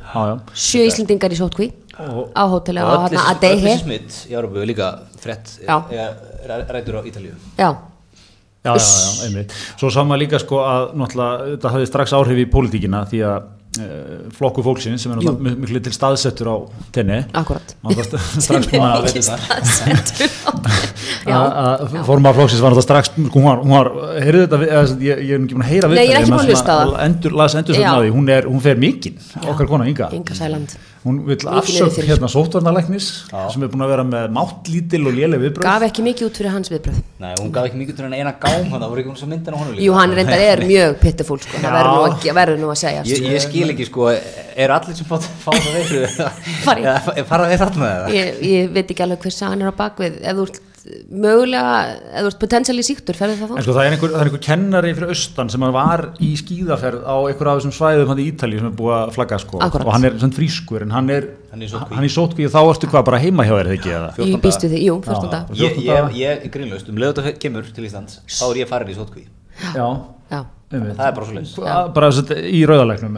Sjö 0.55 0.85
Íslendingar 0.87 1.35
í 1.35 1.37
sótkví 1.37 1.67
á 2.33 2.43
hóteli 2.49 2.79
á 2.81 2.85
og 2.87 2.93
öll 2.95 3.03
hérna 3.03 3.19
þessi- 3.19 3.29
öll 3.35 3.77
smitt 3.83 4.17
í 4.31 4.33
er 4.63 4.71
líka 4.71 4.87
frett 5.19 5.59
rætur 6.47 6.99
á 6.99 7.01
Ítalíu. 7.05 7.35
Já, 7.57 7.75
Já, 8.65 8.73
já, 8.73 8.83
já, 8.83 9.23
einmitt. 9.27 9.51
Svo 9.79 9.87
sá 9.93 10.01
maður 10.03 10.19
líka 10.25 10.39
sko 10.41 10.57
að 10.59 10.89
náttúrulega 10.99 11.45
þetta 11.55 11.69
hafði 11.71 11.87
strax 11.87 12.11
áhrif 12.17 12.37
í 12.41 12.45
pólitíkina 12.51 13.05
því 13.07 13.19
að 13.23 13.43
flokku 14.37 14.63
fólksins 14.65 15.03
sem 15.05 15.11
er 15.13 15.21
miklu 15.61 15.79
til 15.85 15.93
staðsettur 15.95 16.47
á 16.51 16.55
tenni. 16.95 17.19
Strax 18.41 18.67
búin 18.71 18.85
að 18.87 19.07
forma 22.07 22.31
flokksins 22.35 22.61
var 22.63 22.71
náttúrulega 22.73 22.85
strax 22.87 23.11
hún 23.35 23.43
var, 23.47 23.61
hún 23.63 23.73
var 23.75 23.89
þetta, 24.45 24.59
við- 24.61 24.73
ég, 25.03 25.23
ég 25.27 25.33
er 25.35 25.41
ekki 25.43 25.55
búin 25.57 25.65
að 25.65 25.71
heyra 25.71 25.89
búin 26.31 26.43
að 26.43 26.51
en 27.05 27.17
hún, 28.15 28.29
hún 28.47 28.61
fer 28.63 28.79
mikinn 28.79 29.17
okkar 29.47 29.67
kona 29.71 29.87
Inga. 29.89 30.09
Inga 30.15 30.37
Sæland. 30.37 30.77
Hún 31.03 31.19
vil 31.27 31.37
afsökk 31.51 31.93
fyrir. 31.95 32.09
hérna 32.11 32.29
sóttvarnalæknis 32.31 33.07
sem 33.29 33.63
er 33.63 33.71
búin 33.73 33.85
að 33.85 33.93
vera 33.93 34.05
með 34.07 34.31
máttlítil 34.37 35.03
og 35.07 35.17
léleg 35.17 35.43
viðbröð 35.43 35.67
Gaf 35.67 35.85
ekki 35.87 36.05
mikið 36.07 36.29
út 36.29 36.39
fyrir 36.41 36.53
hans 36.55 36.71
viðbröð. 36.73 37.01
Nei, 37.23 37.33
hún 37.41 37.51
gaf 37.55 37.69
ekki 37.69 37.81
mikið 37.81 37.99
til 37.99 38.07
henni 38.07 38.21
eina 38.21 38.33
gám, 38.41 38.67
það 38.73 38.87
voru 38.87 39.03
ekki 39.03 39.11
hún 39.13 39.19
svo 39.21 39.29
myndin 39.31 39.55
á 39.55 39.57
honum 39.57 39.73
líka. 39.75 39.85
Jú, 39.87 39.95
hann 39.97 40.15
reyndar 40.17 40.43
er 40.47 40.63
mjög 40.69 40.97
pitifúl, 41.01 41.39
sko. 41.41 41.61
Það 41.63 42.33
verður 42.37 42.59
nú, 42.59 42.67
nú 42.67 42.73
að 42.73 42.81
segja. 42.83 43.05
Ég, 43.09 43.25
ég 43.33 43.45
skil 43.45 43.71
ekki 43.73 43.87
sko, 43.89 44.11
eru 44.57 44.73
allir 44.73 44.97
sem 44.97 45.07
fá, 45.07 45.17
fá 45.17 45.51
það 45.53 45.75
veiru 45.77 46.29
Fari. 46.65 46.85
eða 46.87 47.25
fara 47.29 47.49
þeir 47.51 47.61
þarna 47.63 47.83
með 47.83 47.97
það? 47.97 48.15
ég, 48.17 48.39
ég 48.51 48.71
veit 48.73 48.93
ekki 48.93 49.05
alveg 49.05 49.25
hver 49.25 49.35
sagan 49.35 49.63
er 49.63 49.69
á 49.69 49.75
bakvið 49.77 50.17
ef 50.21 50.39
þú 50.39 50.47
ert 50.47 50.59
mögulega 51.11 51.71
ef 52.11 52.23
þú 52.23 52.29
ert 52.31 52.39
potensiali 52.41 52.83
síktur, 52.85 53.17
ferði 53.17 53.35
það 53.39 53.51
En 53.51 53.57
þá? 53.57 53.63
sko 53.65 53.75
það 53.77 53.87
er 53.87 53.95
einhver, 53.95 54.11
það 54.13 54.21
er 54.23 54.29
einhver 54.29 54.43
kennari 54.47 54.93
fyrir 54.97 55.11
austan 55.13 55.49
sem 55.53 55.65
var 55.77 56.03
í 56.23 56.29
skíðaferð 56.41 57.01
á 57.07 57.15
einhver 57.29 57.49
af 57.51 57.59
þessum 57.61 57.75
svæðum 57.77 58.11
hann 58.11 58.21
í 58.23 58.27
Ítalíu 58.31 58.59
sem 58.61 58.69
er 58.71 58.75
búið 58.81 58.95
að 58.97 59.13
flagga 59.17 59.39
sko. 59.43 59.61
Akkúrat. 59.67 59.85
og 59.87 59.93
hann 59.97 60.05
er 60.09 60.17
svona 60.21 60.37
frískur 60.39 60.81
en 60.87 60.91
hann 60.97 61.09
er 61.13 61.27
Hann 61.51 61.61
er 61.61 61.67
í 61.67 61.71
sóttkví. 61.71 61.95
hann 61.95 62.03
er 62.03 62.09
í 62.09 62.15
sótkví 62.17 62.45
og 62.47 62.53
þá 62.53 62.59
ertu 62.73 62.91
hvað 62.91 63.05
bara 63.11 63.19
heima 63.23 63.43
hjá 63.47 63.53
þér 63.57 63.69
eða 63.71 63.77
ekki 63.79 63.93
eða? 63.97 64.09
Ég 64.27 64.41
býst 64.43 64.65
við 64.67 64.75
því, 64.75 64.81
jú, 64.87 64.95
14 65.07 65.31
dag 65.31 65.55
Ég, 65.63 65.79
ég, 65.87 66.11
ég 66.21 66.45
er 66.45 66.49
grínlaust, 66.53 66.89
um 66.89 66.97
leiðut 67.01 67.23
að 67.23 67.31
kemur 67.39 67.63
til 67.73 67.87
Íslands 67.87 68.19
þá 68.27 68.43
er 68.51 68.61
ég 68.63 68.67
farin 68.69 68.91
í 68.91 68.97
sótkví 68.97 69.23
Já, 69.73 69.87
Já, 70.29 70.41
einmitt. 70.71 70.97
það 70.99 71.07
er 71.07 71.15
bara 71.17 71.25
svo 71.25 71.33
leys 71.39 71.55
Bara- 71.57 71.87
bara 71.95 72.11
sett, 72.11 72.29
í 72.37 72.61
rauðalegnum 72.67 73.17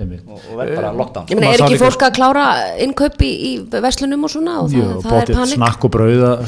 og, 0.00 0.44
verð 0.56 0.76
bara 0.78 0.92
lockdown. 0.96 1.28
Ég 1.28 1.38
meina, 1.38 1.52
er 1.52 1.64
ekki 1.66 1.80
fólk 1.80 2.04
að 2.06 2.14
klára 2.16 2.44
innkaup 2.80 3.24
í, 3.26 3.30
í 3.30 3.50
verslunum 3.84 4.24
og 4.24 4.32
svona 4.32 4.56
og 4.62 4.72
Jú, 4.72 4.86
það, 5.02 5.04
það 5.04 5.20
er 5.20 5.32
panik? 5.36 5.58
snakk 5.58 5.86
og 5.86 5.94
brauð 5.96 6.24
að 6.30 6.42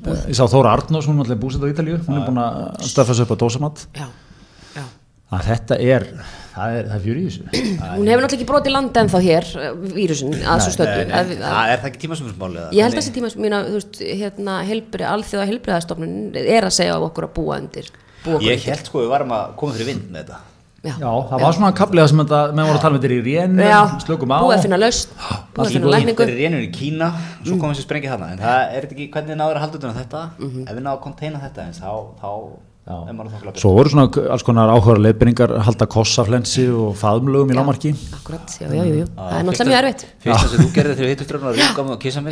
í 0.00 0.04
búið. 0.04 0.22
Ég 0.28 0.38
sá 0.38 0.44
Þóra 0.52 0.74
Arnós, 0.76 1.08
hún 1.08 1.18
er 1.20 1.24
alltaf 1.24 1.40
búsett 1.40 1.64
á 1.64 1.68
Ítalíu. 1.72 1.98
Hún 2.04 2.20
er 2.20 2.28
búin 2.28 2.40
að 2.44 2.86
stöfa 2.90 3.16
sig 3.16 3.24
upp 3.24 3.32
á 3.32 3.36
dósamat. 3.40 3.84
Já, 3.96 4.06
já. 4.76 4.84
Að 5.34 5.50
þetta 5.50 5.80
er 5.80 6.08
það 6.54 6.76
er, 6.76 6.88
það 6.88 6.96
er 6.96 7.04
fjör 7.04 7.18
í 7.18 7.26
þessu. 7.26 7.44
Hún 7.48 8.08
hefur 8.12 8.24
náttúrulega 8.24 8.38
ekki 8.38 8.48
brotið 8.50 8.74
land 8.76 9.02
ennþá 9.02 9.20
hér, 9.24 9.50
vírusin, 9.96 10.38
að 10.44 10.64
svo 10.66 10.74
stöðu. 10.76 11.04
Það 11.10 11.34
er 11.72 11.82
það 11.82 11.90
ekki 11.90 12.02
tímasumsmáli 12.04 12.64
Ég 12.76 12.86
held 12.86 12.94
að 12.94 13.00
þessi 13.00 13.14
tíma 13.16 13.30
sem 13.32 13.44
mína, 13.44 13.60
þú 13.66 13.80
veist, 13.80 14.00
hérna, 14.22 14.56
alþjóða 15.10 15.50
helbriðastofnun 15.50 16.16
er 16.44 16.68
að 16.68 16.76
segja 16.78 16.94
á 16.94 17.00
okkur 17.02 17.28
að 17.28 17.36
búa 17.40 17.60
undir. 17.62 17.90
Búa 18.22 18.38
okkur 18.38 18.50
ég 18.52 18.66
held 18.70 18.90
sko 18.90 19.02
við 19.02 19.14
varum 19.16 19.34
að 19.34 19.54
koma 19.60 19.78
fyrir 19.78 19.90
vind 19.94 20.10
með 20.10 20.22
þetta 20.22 20.53
Já, 20.84 20.92
Já, 21.00 21.12
það 21.30 21.40
var 21.40 21.54
svona 21.56 21.72
kaplið 21.72 22.06
sem 22.10 22.18
þetta, 22.20 22.40
menn 22.52 22.66
voru 22.68 22.76
að 22.76 22.82
tala 22.82 22.94
með 22.98 23.06
þetta 23.06 23.16
í 23.16 23.22
rénum, 23.24 23.62
Já, 23.64 23.78
slökum 24.04 24.34
á. 24.36 24.38
Búið 24.44 24.56
að 24.58 24.64
finna 24.66 24.78
laust, 24.82 25.14
búið 25.56 25.64
að 25.64 25.72
finna 25.72 25.86
Það 25.86 25.94
lækningu. 25.94 26.26
er 26.26 26.32
rénur 26.42 26.60
í 26.60 26.68
Kína, 26.74 27.08
svo 27.40 27.56
komum 27.56 27.72
þessi 27.72 27.86
sprengið 27.86 28.12
þarna. 28.12 28.28
En 28.34 28.42
það 28.44 28.60
er 28.60 28.84
þetta 28.84 28.96
ekki, 28.98 29.06
hvernig 29.16 29.40
náður 29.40 29.56
að 29.56 29.64
halda 29.64 29.80
utan 29.80 29.96
á 29.96 30.00
þetta? 30.02 30.20
Ef 30.44 30.44
við 30.68 30.82
náðum 30.84 30.92
að 30.92 31.02
konteina 31.08 31.40
þetta 31.46 31.64
eins 31.64 31.80
þá, 31.80 31.90
þá 32.20 32.28
Já. 32.84 32.92
er 33.08 33.14
maður 33.16 33.32
þokkulega 33.32 33.60
Svo 33.62 33.70
voru 33.78 33.88
svona 33.94 34.04
alls 34.34 34.44
konar 34.44 34.68
áhuga 34.68 35.00
leiðbyrningar 35.00 35.54
halda 35.64 35.86
kossaflensi 35.88 36.66
og 36.68 36.92
faðmlögum 37.00 37.48
í 37.48 37.56
lámarki 37.56 37.94
Akkurat, 38.18 38.44
já, 38.60 38.68
já, 38.68 38.82
jú, 38.84 38.98
jú. 39.00 39.06
Það 39.16 39.38
er 39.38 39.46
náttúrulega 39.48 39.70
mjög 39.70 39.80
erfitt. 39.80 40.04
Fyrsta 40.20 40.52
sem 40.52 40.60
þú 40.60 40.68
gerði 40.76 40.92
þegar 41.00 41.08
við 41.08 41.48
að 41.48 41.56
ríka 41.64 41.80
mig. 41.88 42.28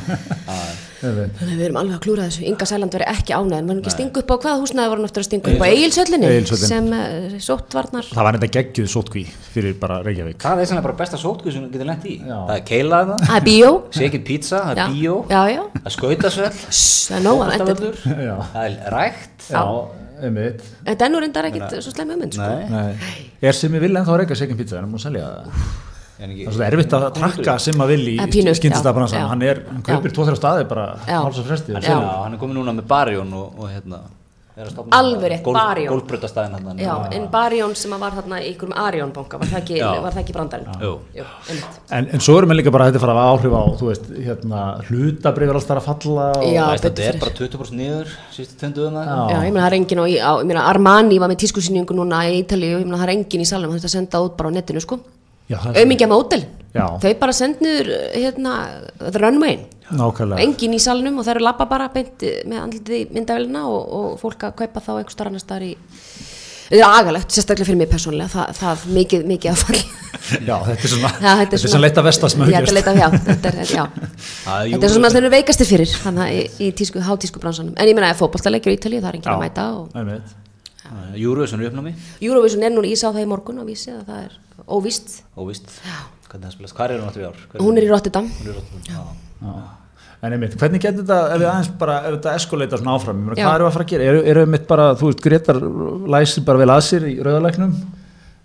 Og 0.08 0.87
að. 0.98 1.18
Þannig 1.38 1.52
að 1.52 1.58
við 1.58 1.64
erum 1.68 1.78
alveg 1.80 1.94
að 1.96 2.02
klúra 2.04 2.26
þessu. 2.28 2.42
Inga 2.48 2.68
Sæland 2.68 2.94
verið 2.96 3.10
ekki 3.12 3.34
ánæðin, 3.38 3.68
maður 3.68 3.80
ekki 3.82 3.94
stinga 3.94 4.22
upp 4.22 4.32
á 4.32 4.36
hvaða 4.38 4.62
húsnaði 4.62 4.92
voru 4.92 5.04
náttúrulega 5.04 5.24
að 5.24 5.28
stinga 5.28 5.52
upp 5.52 5.62
á? 5.62 5.66
Egilsöllinni 5.68 6.30
Egilshöllinni. 6.32 6.70
sem 6.72 6.86
uh, 6.92 7.36
sóttvarnar. 7.48 8.08
Það 8.10 8.26
var 8.28 8.38
þetta 8.38 8.50
geggjuð 8.58 8.88
sótkví 8.94 9.24
fyrir 9.54 9.78
bara 9.78 10.00
Reykjavík. 10.06 10.40
Það 10.42 10.64
er 10.64 10.70
sannlega 10.72 10.86
bara 10.88 10.98
besta 11.02 11.20
sótkvíð 11.22 11.56
sem 11.56 11.64
þú 11.66 11.70
getur 11.76 11.90
lent 11.92 12.08
í. 12.08 12.16
Já. 12.18 12.36
Það 12.48 12.54
er 12.56 12.64
keila 12.72 13.02
það, 13.12 13.24
Það 13.28 13.38
er 13.38 13.46
bíó. 13.48 13.70
Sekin 13.98 14.26
pizza, 14.26 14.64
það 14.64 14.72
er 14.74 14.92
bíó. 14.96 15.16
Já, 15.30 15.42
já, 15.54 15.62
Það 15.78 15.88
er 15.88 15.96
skautasvell, 15.98 16.52
Sss, 16.68 17.08
það 17.08 17.16
er 17.18 18.42
að 18.58 18.68
er 18.68 18.92
rækt. 18.98 19.48
En 20.18 20.96
den 20.98 21.12
nú 21.14 21.20
reyndar 21.22 21.46
ekkit 21.48 21.78
svo 21.78 21.92
sleim 21.92 22.10
ummynd 22.14 22.34
sko. 22.34 22.48
Nei, 22.48 22.70
Nei. 22.72 23.26
Er 23.42 23.54
sem 23.54 23.74
ég 23.76 23.84
vil 23.84 23.94
ennþá 23.94 24.16
að 24.16 24.24
reyka 24.24 24.38
segjum 24.38 24.58
pizza? 24.58 24.78
En 24.80 24.86
hann 24.86 24.94
múið 24.94 25.04
selja 25.06 25.28
það? 25.28 25.44
En 25.44 25.52
ekki 25.54 25.87
Það 26.18 26.30
er 26.34 26.54
svona 26.54 26.68
erfitt 26.72 26.94
að 26.98 27.08
trakka 27.14 27.56
sem 27.62 27.82
að 27.84 27.92
vil 27.94 28.04
í 28.10 28.14
já, 28.18 29.24
hann, 29.30 29.42
er, 29.46 29.62
hann 29.70 29.82
kaupir 29.86 30.14
tvo-þrjá 30.16 30.38
staði 30.40 30.68
bara 30.70 30.86
háls 31.06 31.38
og 31.38 31.46
fresti 31.46 31.76
Já. 31.78 31.98
Hann 32.24 32.34
er 32.34 32.40
komið 32.40 32.58
núna 32.58 32.74
með 32.74 32.88
Barjón 32.90 33.36
og, 33.38 33.52
og 33.54 33.70
hérna 33.70 34.02
er 34.58 34.70
Alveg 34.90 35.30
rétt, 35.30 35.44
Barjón. 35.46 35.92
Gólbrötastæðin 35.92 36.54
hann 36.56 36.80
Já, 36.82 36.94
en 37.14 37.26
Barjón 37.30 37.74
sem 37.78 37.92
var 37.94 38.14
þarna 38.16 38.40
í 38.42 38.48
ykkurum 38.50 38.74
Arjón 38.82 39.12
banka, 39.14 39.38
var 39.38 39.50
það 39.52 39.60
ekki, 39.60 39.76
Já. 39.78 39.90
var 40.02 40.16
það 40.16 40.22
ekki 40.24 40.34
brandarinn? 40.34 40.96
En, 41.94 42.08
en 42.16 42.24
svo 42.24 42.38
erum 42.40 42.50
við 42.50 42.58
líka 42.60 42.72
bara 42.74 42.88
að 42.88 42.96
þetta 42.96 43.02
fara 43.04 43.14
að 43.14 43.20
hafa 43.20 43.36
áhrif 43.36 43.54
á 43.54 43.62
þú 43.78 43.90
veist, 43.90 44.08
hérna, 44.26 44.62
hlutabrif 44.88 45.52
er 45.52 45.60
alltaf 45.60 45.78
að 45.78 45.86
falla 45.86 46.26
og, 46.40 46.48
Já, 46.50 46.64
Það 46.82 47.04
er 47.06 47.20
bara 47.22 47.36
20% 47.38 47.78
niður 47.78 48.16
sístu 48.34 48.58
tönduðum 48.64 48.98
það 48.98 49.12
Já. 49.12 49.20
Já, 49.36 49.38
ég 49.38 49.54
meina 49.54 49.62
það 49.62 49.70
er 49.70 49.78
engin 49.78 50.02
á, 50.02 50.06
á 50.10 50.32
ég 50.42 50.50
meina 50.50 50.66
Armani 50.72 51.20
var 51.22 51.30
með 51.30 51.40
tískusýningu 51.44 51.98
núna 52.00 52.24
í 52.26 52.42
Ítalíu, 52.42 52.82
ég 52.82 52.88
meina 52.88 52.98
það 52.98 53.06
er 53.06 53.14
engin 53.14 53.46
í 53.46 53.48
salum, 53.48 53.76
það 53.76 53.86
er 53.86 53.92
að 53.92 53.94
senda 53.94 54.24
út 54.26 54.34
bara 54.40 54.50
á 54.50 54.56
netinu 54.58 54.82
sko. 54.82 54.98
Er 55.48 56.08
mótel, 56.10 56.44
Já. 56.74 56.84
þau 57.00 57.12
bara 57.20 57.32
send 57.32 57.62
niður 57.64 57.92
hérna, 58.12 58.54
the 58.98 59.18
runway, 59.18 59.62
nákvæmlega 59.88 60.44
engin 60.44 60.76
í 60.76 60.80
salnum 60.82 61.20
og 61.20 61.24
það 61.24 61.38
eru 61.38 61.44
labba 61.46 61.66
bara 61.70 61.88
beint 61.94 62.24
með 62.44 62.64
andlitið 62.66 62.98
í 62.98 63.04
myndavélina 63.16 63.62
og, 63.70 63.86
og 63.98 64.18
fólk 64.20 64.44
að 64.50 64.58
kaupa 64.60 64.82
þá 64.84 64.90
einhver 64.98 65.14
starf 65.14 65.32
annar 65.32 65.44
staðar 65.44 65.70
í 65.70 65.76
Það 66.68 66.82
er 66.82 66.84
agalegt, 66.84 67.32
sérstaklega 67.32 67.64
fyrir 67.64 67.78
mig 67.80 67.88
persónulega, 67.88 68.28
það, 68.28 68.50
það 68.58 68.82
mikið, 68.92 69.22
mikið 69.30 69.52
affall. 69.54 69.78
Já, 70.48 70.54
þetta 70.66 70.74
er 70.84 70.92
svona, 70.92 71.12
Já, 71.24 71.30
þetta 71.38 71.56
er 71.56 71.62
svona 71.62 71.80
leitt 71.80 72.00
að 72.00 72.08
vesta 72.10 72.28
sem 72.28 72.42
Já, 72.44 72.58
þetta 72.58 72.74
er 72.74 72.90
af, 72.90 72.98
já, 72.98 73.22
þetta 73.28 73.52
er, 73.52 73.70
já. 73.72 73.84
Er 73.86 74.74
Þetta 74.74 74.90
er 74.90 74.92
svona 74.92 75.08
að 75.08 75.16
þeir 75.16 75.22
eru 75.22 75.30
veikastir 75.32 75.70
fyrir, 75.70 75.94
þannig 76.02 76.26
að 76.26 76.34
í, 76.34 76.42
í 76.66 76.68
tísku, 76.76 77.00
hátísku 77.08 77.40
bransanum. 77.40 77.72
En 77.72 77.88
ég 77.88 77.96
meina 77.96 78.12
að 78.12 78.20
fótballtaleikjur 78.20 78.74
í 78.74 78.80
Ítalíu, 78.82 79.00
það 79.00 79.14
er 79.14 79.18
enginn 79.22 79.32
að 79.32 79.46
mæta 79.46 79.66
og 79.78 79.96
Einmitt. 80.88 81.18
Júruvísun 81.22 81.60
er 81.62 81.70
uppnámi 81.70 81.94
Eurovision 82.20 82.62
er 82.62 82.70
núna, 82.74 82.88
ég 82.88 82.98
sá 83.00 83.08
það 83.12 83.24
í 83.24 83.28
morgun 83.28 83.58
og 83.62 83.66
vísi 83.68 83.90
að 83.92 84.04
það 84.08 84.22
er 84.24 84.38
óvíst. 84.68 85.18
Óvist 85.36 85.68
Hvernig 86.28 86.44
það 86.44 86.54
spilast, 86.58 86.76
hvað 86.76 86.90
er 86.90 87.00
hún 87.00 87.08
áttur 87.08 87.22
í 87.22 87.26
ár? 87.28 87.36
Hvernig- 87.48 87.64
Hún 87.64 87.78
er 87.78 87.84
í 87.86 87.88
Rotterdam. 87.88 88.26
Hún 88.28 88.48
er 88.48 88.52
í 88.52 88.56
Rotterdam, 88.58 88.82
já. 88.88 89.02
Já. 89.48 89.54
En 90.20 90.32
einmitt, 90.34 90.56
hvernig 90.58 90.80
getur 90.82 91.04
þetta, 91.06 91.18
ef 91.34 91.38
við 91.40 91.46
aðeins 91.48 91.68
bara, 91.78 91.96
ef 92.08 92.14
þetta 92.18 92.34
eskoleita 92.34 92.78
svona 92.80 92.94
áfram, 92.98 93.16
ég 93.20 93.24
meina, 93.28 93.36
Já. 93.38 93.46
hvað 93.46 93.60
við 93.62 93.68
að 93.68 93.72
fara 93.76 93.84
að 93.84 93.92
gera? 93.92 94.04
Eru, 94.10 94.22
eru 94.32 94.40
einmitt 94.44 94.66
bara, 94.66 94.86
þú 94.98 95.06
veist, 95.12 95.20
Gretar 95.22 95.60
læsir 96.10 96.44
bara 96.44 96.58
vel 96.58 96.68
að 96.74 96.82
sér 96.88 97.06
í 97.06 97.14
rauðalegnum 97.22 97.72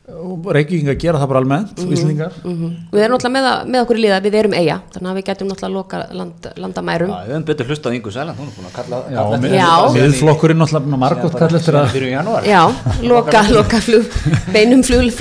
og 0.03 0.45
Reykjavíkingar 0.51 0.97
gera 0.99 1.17
það 1.19 1.27
bara 1.31 1.39
almennt, 1.39 1.77
Mhm. 1.79 1.91
Íslingar? 1.93 2.31
Við 2.43 2.99
erum 3.03 3.15
náttúrulega 3.17 3.35
með, 3.37 3.45
að- 3.51 3.67
með 3.71 3.81
okkur 3.83 3.97
í 3.97 4.01
liða, 4.03 4.21
við 4.21 4.33
erum 4.35 4.53
eiga, 4.53 4.81
þannig 4.91 5.09
að 5.11 5.15
við 5.19 5.23
getum 5.29 5.47
náttúrulega 5.47 5.69
að 5.69 5.73
loka 5.73 6.07
land, 6.11 6.47
landamærum. 6.57 7.07
Já, 7.09 7.23
við 7.23 7.31
höfum 7.33 7.45
betur 7.45 7.65
hlusta 7.67 7.89
á 7.89 7.91
Ingu 7.95 8.11
Sæland, 8.11 8.37
hún 8.37 8.47
er 8.47 8.53
búin 8.57 8.67
að 8.67 8.73
kalla, 8.75 8.97
Já, 9.09 9.15
kalla 9.23 9.37
mið- 9.37 9.55
Já. 9.55 9.71
miðflokkurinn 9.95 10.59
náttúrulega 10.59 10.97
margótt 10.99 11.37
kall 11.39 11.55
eftir 11.55 11.73
að, 11.73 11.87
Fyrir 11.87 12.11
janúar 12.11 12.43
Já, 12.43 12.67
loka, 13.11 13.41
loka 13.49 13.77
flug, 13.79 14.05
beinum 14.51 14.83
flug, 14.83 15.11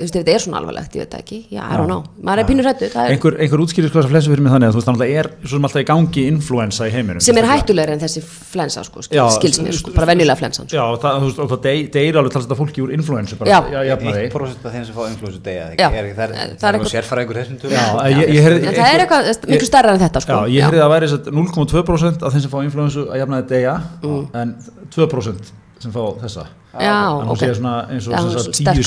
þú 0.00 0.06
veist, 0.06 0.16
ef 0.16 0.22
þetta 0.24 0.32
er 0.34 0.42
svona 0.44 0.58
alvarlegt, 0.60 0.94
ég 0.96 1.02
veit 1.04 1.12
það 1.14 1.20
ekki, 1.20 1.38
já, 1.52 1.60
I 1.60 1.76
don't 1.78 1.90
know, 1.90 2.02
maður 2.24 2.40
er 2.42 2.46
pínur 2.48 2.64
rættu, 2.66 2.88
það 2.90 3.04
er, 3.04 3.12
einhver, 3.14 3.34
einhver 3.44 3.60
útskýrir 3.64 3.90
hvað 3.92 4.00
þess 4.00 4.08
að 4.08 4.14
flensu 4.14 4.30
fyrir 4.32 4.42
mig 4.46 4.52
þannig 4.54 4.68
að 4.70 4.72
þú 4.74 4.80
veist, 4.80 4.88
þannig 4.90 5.12
er 5.20 5.26
svo 5.44 5.50
sem 5.54 5.66
alltaf 5.68 5.80
í 5.80 5.86
gangi 5.90 6.22
influensa 6.30 6.82
í 6.88 6.90
heiminum. 6.94 7.20
sem 7.20 7.36
er 7.40 7.46
hættulegri 7.50 7.92
en 7.96 8.00
þessi 8.00 8.20
flensa, 8.24 8.80
sko, 8.88 8.98
Já, 9.12 9.24
skils 9.36 9.58
mér, 9.60 9.74
sko, 9.76 9.92
bara 9.94 10.06
venjulega 10.10 10.38
flensan, 10.40 10.64
sko. 10.66 10.74
Já, 10.76 10.84
það, 11.04 11.12
þú 11.20 11.26
veist, 11.28 11.38
og 11.44 11.48
það 11.52 11.60
dey- 11.68 11.86
deyr 11.94 12.14
alveg 12.20 12.32
talast 12.32 12.50
að 12.50 12.58
fólki 12.62 12.80
úr 12.84 12.90
influensu 12.96 13.34
bara, 13.40 13.50
Já. 13.50 13.60
já, 13.70 13.80
jafnaði. 13.92 14.24
1% 14.30 14.64
af 14.64 14.72
þeim 14.74 14.84
sem 14.88 14.94
fá 14.96 15.02
influensu 15.10 15.40
deyja 15.44 15.64
Já. 15.76 15.88
er 15.90 16.04
það 16.10 16.14
Það 16.16 16.24
er 16.24 16.30
er 16.30 16.54
það 16.56 16.70
eitthvað- 16.70 16.86
er 16.86 16.94
sérfæringur 16.96 17.36
þessum 17.40 17.58
tölum 17.60 17.76
Já, 17.76 17.84
ég, 18.10 18.24
ég 18.30 18.42
heyrði, 18.44 18.58
En 18.66 18.74
það 18.74 18.88
er 18.94 19.00
eitthvað 19.04 19.22
miklu 19.50 19.66
stærra 19.68 19.90
en 19.94 20.00
þetta, 20.00 20.18
sko. 20.24 20.32
Já, 20.32 20.40
ég 20.50 20.62
heyrði 20.64 20.80
að 20.80 20.84
það 20.86 20.94
væri 20.96 21.06
satt 21.10 21.26
0,2% 21.30 22.22
af 22.22 22.30
þeim 22.32 22.42
sem 25.80 25.92
fá 25.92 26.46
influensu 26.70 26.78
að 26.78 26.78
jafnaði 26.78 26.78
deyja 26.78 26.78
en 26.78 26.78
2% 26.78 26.78
sem 26.78 26.78
fá 26.78 26.78
þessa. 26.78 26.78
Já, 26.80 26.98
Þannig 27.10 27.20
að 27.20 27.30
hún 27.30 27.38
sé 27.40 27.48
svona 27.58 27.74
eins 27.90 28.06
og 28.06 28.12
Já, 28.12 28.18
sagt 28.30 28.54
tíu 28.60 28.84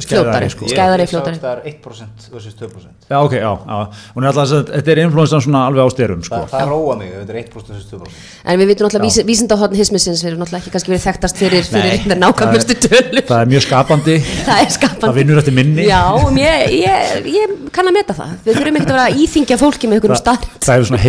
Fljótari, 0.00 0.48
skæðari 0.50 0.50
sko. 0.52 0.66
Skæðari, 0.68 1.04
það 1.40 1.50
er 1.50 1.60
1% 1.70 2.26
versus 2.34 2.54
2% 2.58 3.08
Já, 3.10 3.16
ok, 3.24 3.34
já, 3.40 3.52
já 3.56 3.78
er 4.20 4.28
alltaf 4.28 4.44
að 4.44 4.68
þetta 4.74 4.90
er 4.92 5.00
influensan 5.06 5.44
svona 5.46 5.62
alveg 5.70 5.80
á 5.80 5.88
styrum 5.94 6.20
sko. 6.26 6.40
Það, 6.44 6.52
það 6.52 6.66
róa 6.74 6.94
mig 7.00 7.08
þetta 7.14 7.32
er 7.32 7.38
1% 7.40 7.72
versus 7.72 7.86
2% 7.88 8.04
En 8.44 8.60
við 8.60 8.66
vitum 8.70 8.84
náttúrulega 8.86 9.08
vísi, 9.08 9.24
vísindahotn 9.30 9.78
hismisins 9.80 10.20
við 10.20 10.30
erum 10.32 10.42
náttúrulega 10.44 10.60
ekki 10.60 10.74
kannski 10.76 10.92
verið 10.92 11.06
þekktast 11.06 11.40
fyrir, 11.40 11.64
fyrir 11.70 12.20
nákvæmustu 12.20 12.76
tölur. 12.84 13.24
Það 13.30 13.40
er 13.40 13.50
mjög 13.54 13.62
skapandi 13.64 14.16
Það 14.50 14.60
er 14.60 14.70
skapandi. 14.76 15.06
Það 15.06 15.18
vinnur 15.20 15.40
eftir 15.40 15.56
minni 15.56 15.88
Já, 15.88 16.02
og 16.12 16.36
ég, 16.36 16.76
ég, 16.84 17.30
ég 17.40 17.56
kann 17.74 17.88
að 17.88 17.96
meta 17.96 18.16
það. 18.16 18.36
Við 18.44 18.60
þurfum 18.60 18.80
ekkert 18.80 18.92
að 18.92 19.00
vera 19.00 19.24
íþingja 19.24 19.58
fólki 19.60 19.90
með 19.90 20.00
einhverjum 20.00 20.20
stað. 20.20 20.46
Það 20.60 20.76
hefur 20.76 20.90
svona 20.90 21.02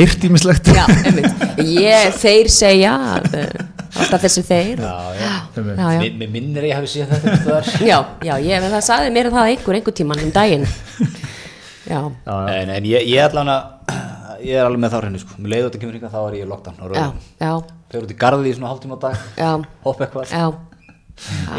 eh, 3.41 3.71
alltaf 4.01 4.25
þessi 4.25 4.43
þeir. 4.47 4.81
Já, 4.81 4.95
já. 5.19 5.31
Mér 5.89 6.31
minnir 6.31 6.63
að 6.65 6.69
ég 6.69 6.79
hafi 6.79 6.91
séð 6.93 7.13
þetta. 7.15 7.59
Já, 7.91 7.97
já, 8.27 8.33
ég, 8.43 8.65
það 8.71 8.83
saði 8.87 9.11
mér 9.15 9.29
það 9.33 9.51
einhver, 9.51 9.77
einhver 9.79 9.95
tíman 9.97 10.23
um 10.23 10.33
daginn. 10.35 10.65
Já, 11.89 12.01
En, 12.29 12.69
en 12.77 12.87
ég, 12.87 13.07
ég 13.09 13.23
allan 13.25 13.49
að 13.51 14.41
ég 14.45 14.57
er 14.57 14.65
alveg 14.65 14.81
með 14.83 14.93
þá 14.93 14.99
hreinu 15.01 15.21
sko. 15.21 15.37
Mér 15.41 15.53
leiði 15.53 15.67
þetta 15.67 15.81
kemur 15.81 15.97
hingað 15.97 16.13
þá 16.15 16.19
er 16.21 16.35
ég 16.37 16.45
í 16.45 16.49
lockdown 16.49 16.95
já, 16.95 17.05
já, 17.41 17.53
Þegar 17.91 18.05
út 18.07 18.13
í 18.13 18.19
garði 18.23 18.51
í 18.51 18.57
svona 18.57 18.71
hálftíma 18.71 18.97
á 18.97 18.99
dag 19.05 19.25
já, 19.37 19.51
Hopp 19.85 20.03
eitthvað. 20.05 20.31
Já. 20.31 20.45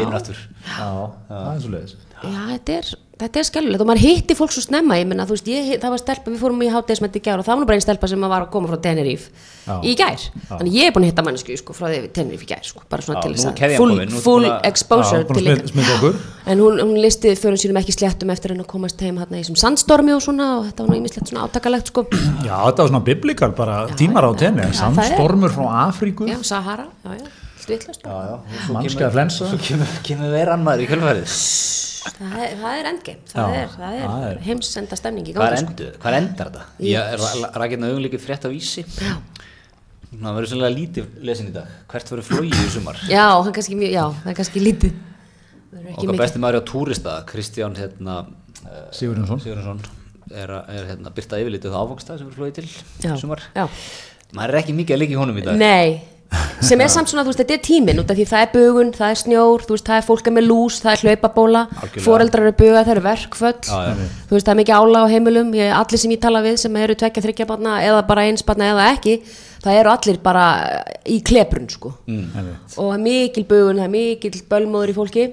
Inn 0.03 0.15
aftur. 0.17 0.39
Já, 0.67 0.87
það 1.29 1.49
er 1.53 1.61
svo 1.63 1.73
leiðis 1.73 1.93
Já, 2.23 2.39
þetta 2.49 2.75
er, 2.79 2.89
þetta 3.21 3.39
er 3.39 3.47
skellulegt 3.47 3.83
og 3.83 3.87
maður 3.89 4.03
hitti 4.03 4.35
fólk 4.37 4.53
svo 4.55 4.63
snemma, 4.65 4.97
ég 4.97 5.07
menna, 5.09 5.25
þú 5.29 5.35
veist, 5.35 5.49
ég, 5.51 5.67
það 5.81 5.93
var 5.93 6.01
stelpa, 6.01 6.31
við 6.33 6.39
fórum 6.41 6.63
í 6.65 6.69
hátdeismætti 6.73 7.21
í 7.21 7.23
gær 7.27 7.41
og 7.41 7.45
það 7.47 7.59
var 7.59 7.67
bara 7.69 7.77
einn 7.77 7.83
stelpa 7.85 8.09
sem 8.09 8.25
var 8.25 8.45
að 8.45 8.49
koma 8.55 8.71
frá 8.71 8.79
Tenerife 8.83 9.29
Já. 9.63 9.75
í 9.85 9.93
gær, 9.99 10.25
þannig 10.49 10.77
ég 10.79 10.89
er 10.89 10.95
búin 10.95 11.05
að 11.05 11.11
hitta 11.11 11.25
mannesku 11.27 11.57
sko, 11.59 11.75
frá 11.77 11.87
því 11.91 11.99
Tenerife 12.15 12.47
í 12.47 12.49
gær, 12.49 12.63
sko, 12.67 12.83
bara 12.89 13.05
svona 13.05 13.21
Já, 13.21 13.27
til 13.27 13.35
þess 13.37 13.49
að 13.51 13.75
full, 13.77 13.93
ertu 14.01 14.23
full 14.25 14.47
búin 14.47 14.67
exposure 14.71 15.27
búin 15.29 15.37
til 15.37 16.15
en 16.49 16.65
hún, 16.65 16.81
hún 16.81 16.97
listi 17.03 17.35
fyrir 17.39 17.61
sínum 17.61 17.79
ekki 17.83 17.95
sléttum 17.95 18.33
eftir 18.33 18.55
henn 18.55 18.65
að 18.65 18.71
komast 18.73 19.05
heim 19.05 19.21
hérna 19.21 19.39
í 19.39 19.45
þessum 19.45 19.61
sandstormi 19.61 20.17
og 20.17 20.25
svona 20.25 20.49
og 20.57 20.67
þetta 20.71 20.83
var 20.83 20.91
nú 20.91 20.99
ímislegt 20.99 21.29
svona 21.31 21.45
átakalegt 21.47 21.93
sko. 21.93 22.03
Já, 22.43 22.57
þetta 22.65 22.83
var 22.83 22.91
svona 22.91 23.05
biblikal 23.07 23.53
bara 23.55 23.77
tímar 23.93 24.27
á 24.27 24.31
já, 24.35 24.49
er- 24.51 24.75
Sandstormur 24.75 25.53
frá 25.55 25.69
Afríku. 25.87 26.27
Já, 26.27 26.41
Sahara, 26.43 26.89
já, 27.05 27.15
já, 27.21 27.42
allt 27.71 28.03
svo 28.03 28.73
Mannskæða 28.73 28.99
kemur- 28.99 29.15
flensa. 29.15 29.47
Svo 29.49 29.57
kemur, 29.67 29.87
kemur 30.03 30.31
veiran 30.33 30.63
maður 30.65 30.83
í 30.83 30.87
kjölfærið 30.91 31.27
það, 32.03 32.35
er- 32.43 32.55
það 32.59 32.73
er 32.79 32.89
endgame, 32.91 33.21
það 33.31 33.55
er, 33.55 33.67
það 33.77 33.93
er, 33.93 34.07
það 34.07 34.23
er- 34.31 34.41
heimsenda 34.47 34.95
stemning 34.99 35.27
í 35.27 35.33
Hvað 35.33 35.53
gangi 35.53 35.53
er 35.53 35.93
sko. 35.93 36.01
Hvað 36.03 36.17
endar 36.19 36.51
þetta? 36.51 36.63
Ég 36.79 37.55
rækina 37.63 37.87
augunleikið 37.93 38.21
frétt 38.25 38.45
af 38.45 38.51
vísi 38.51 38.83
Já. 38.83 39.15
Það 40.13 40.35
verður 40.37 40.49
sannlega 40.51 40.75
lítið 40.77 41.05
lesin 41.25 41.47
í 41.49 41.53
dag 41.55 41.67
Hvert 41.89 42.11
verður 42.11 42.27
flóið 42.27 42.53
í 42.53 42.69
sumar? 42.69 42.99
Já, 43.09 43.23
hann 43.41 43.53
kannski 43.55 43.75
mjög, 43.79 43.91
já, 43.95 44.03
það 44.21 44.29
er 44.29 44.37
kannski 44.37 44.61
lítið 44.61 44.93
Það 45.73 45.87
ekki 45.89 46.05
Okkar 46.05 46.19
besti 46.21 46.39
maður 46.43 46.59
á 46.59 46.63
túrista 46.69 47.13
Kristján 47.25 47.73
hérna, 47.79 48.17
uh, 48.61 48.83
Sigurjónsson 48.93 49.39
Sigurðarsson 49.41 49.79
er, 50.29 50.47
að- 50.53 50.69
er 50.69 50.85
hérna, 50.91 51.09
byrta 51.17 51.39
yfirlitið 51.41 51.73
á 51.73 51.81
áfangstað 51.81 52.19
sem 52.21 52.29
verður 52.29 52.37
flóið 52.43 52.53
til 52.59 52.67
Já, 53.07 53.15
sumar 53.17 53.41
já. 53.55 53.65
Maður 54.33 54.53
er 54.53 54.59
ekki 54.61 54.73
mikið 54.77 54.93
að 54.95 55.01
leika 55.01 55.13
í 55.13 55.17
honum 55.23 55.37
í 55.41 55.45
dag 55.45 55.57
Nei, 55.57 56.01
sem 56.63 56.81
er 56.81 56.91
samt 56.91 57.11
svona, 57.11 57.23
þú 57.25 57.31
veist, 57.33 57.41
þetta 57.43 57.55
er 57.57 57.61
tíminn 57.67 58.01
út 58.01 58.11
af 58.11 58.17
því 58.17 58.25
það 58.29 58.43
er 58.45 58.51
bugun, 58.53 58.91
það 58.95 59.13
er 59.13 59.19
snjór, 59.21 59.65
þú 59.67 59.75
veist, 59.75 59.87
það 59.89 59.99
er 59.99 60.07
fólk 60.07 60.29
með 60.33 60.47
lús, 60.47 60.79
það 60.83 60.91
er 60.93 61.03
hlaupabóla, 61.07 61.63
foreldrar 62.05 62.47
eru 62.47 62.55
bugað, 62.63 62.83
það 62.87 62.93
eru 62.95 63.05
verkföll, 63.07 63.53
Já, 63.69 63.79
já. 63.89 64.09
þú 64.29 64.37
veist, 64.37 64.47
það 64.47 64.53
er 64.55 64.59
mikið 64.61 64.77
ála 64.79 65.03
á 65.03 65.07
heimilum, 65.13 65.53
ég, 65.59 65.73
allir 65.77 66.03
sem 66.03 66.15
ég 66.15 66.21
tala 66.23 66.43
við 66.45 66.59
sem 66.63 66.77
eru 66.83 66.97
tvekja, 67.03 67.25
þryggja 67.27 67.49
barna 67.53 67.77
eða 67.85 68.03
bara 68.09 68.27
eins 68.29 68.45
barna 68.47 68.71
eða 68.73 68.89
ekki, 68.95 69.17
það 69.63 69.79
eru 69.83 69.93
allir 69.93 70.21
bara 70.23 70.45
í 71.05 71.21
kleprun, 71.25 71.69
sko. 71.71 71.93
Mm. 72.09 72.53
Og 72.77 72.91
það 72.91 72.97
er 72.97 73.03
mikil 73.07 73.47
bugun, 73.49 73.81
það 73.81 73.89
er 73.89 73.95
mikil 73.97 74.33
bölmóður 74.49 74.93
í 74.93 74.97
fólki 74.97 75.27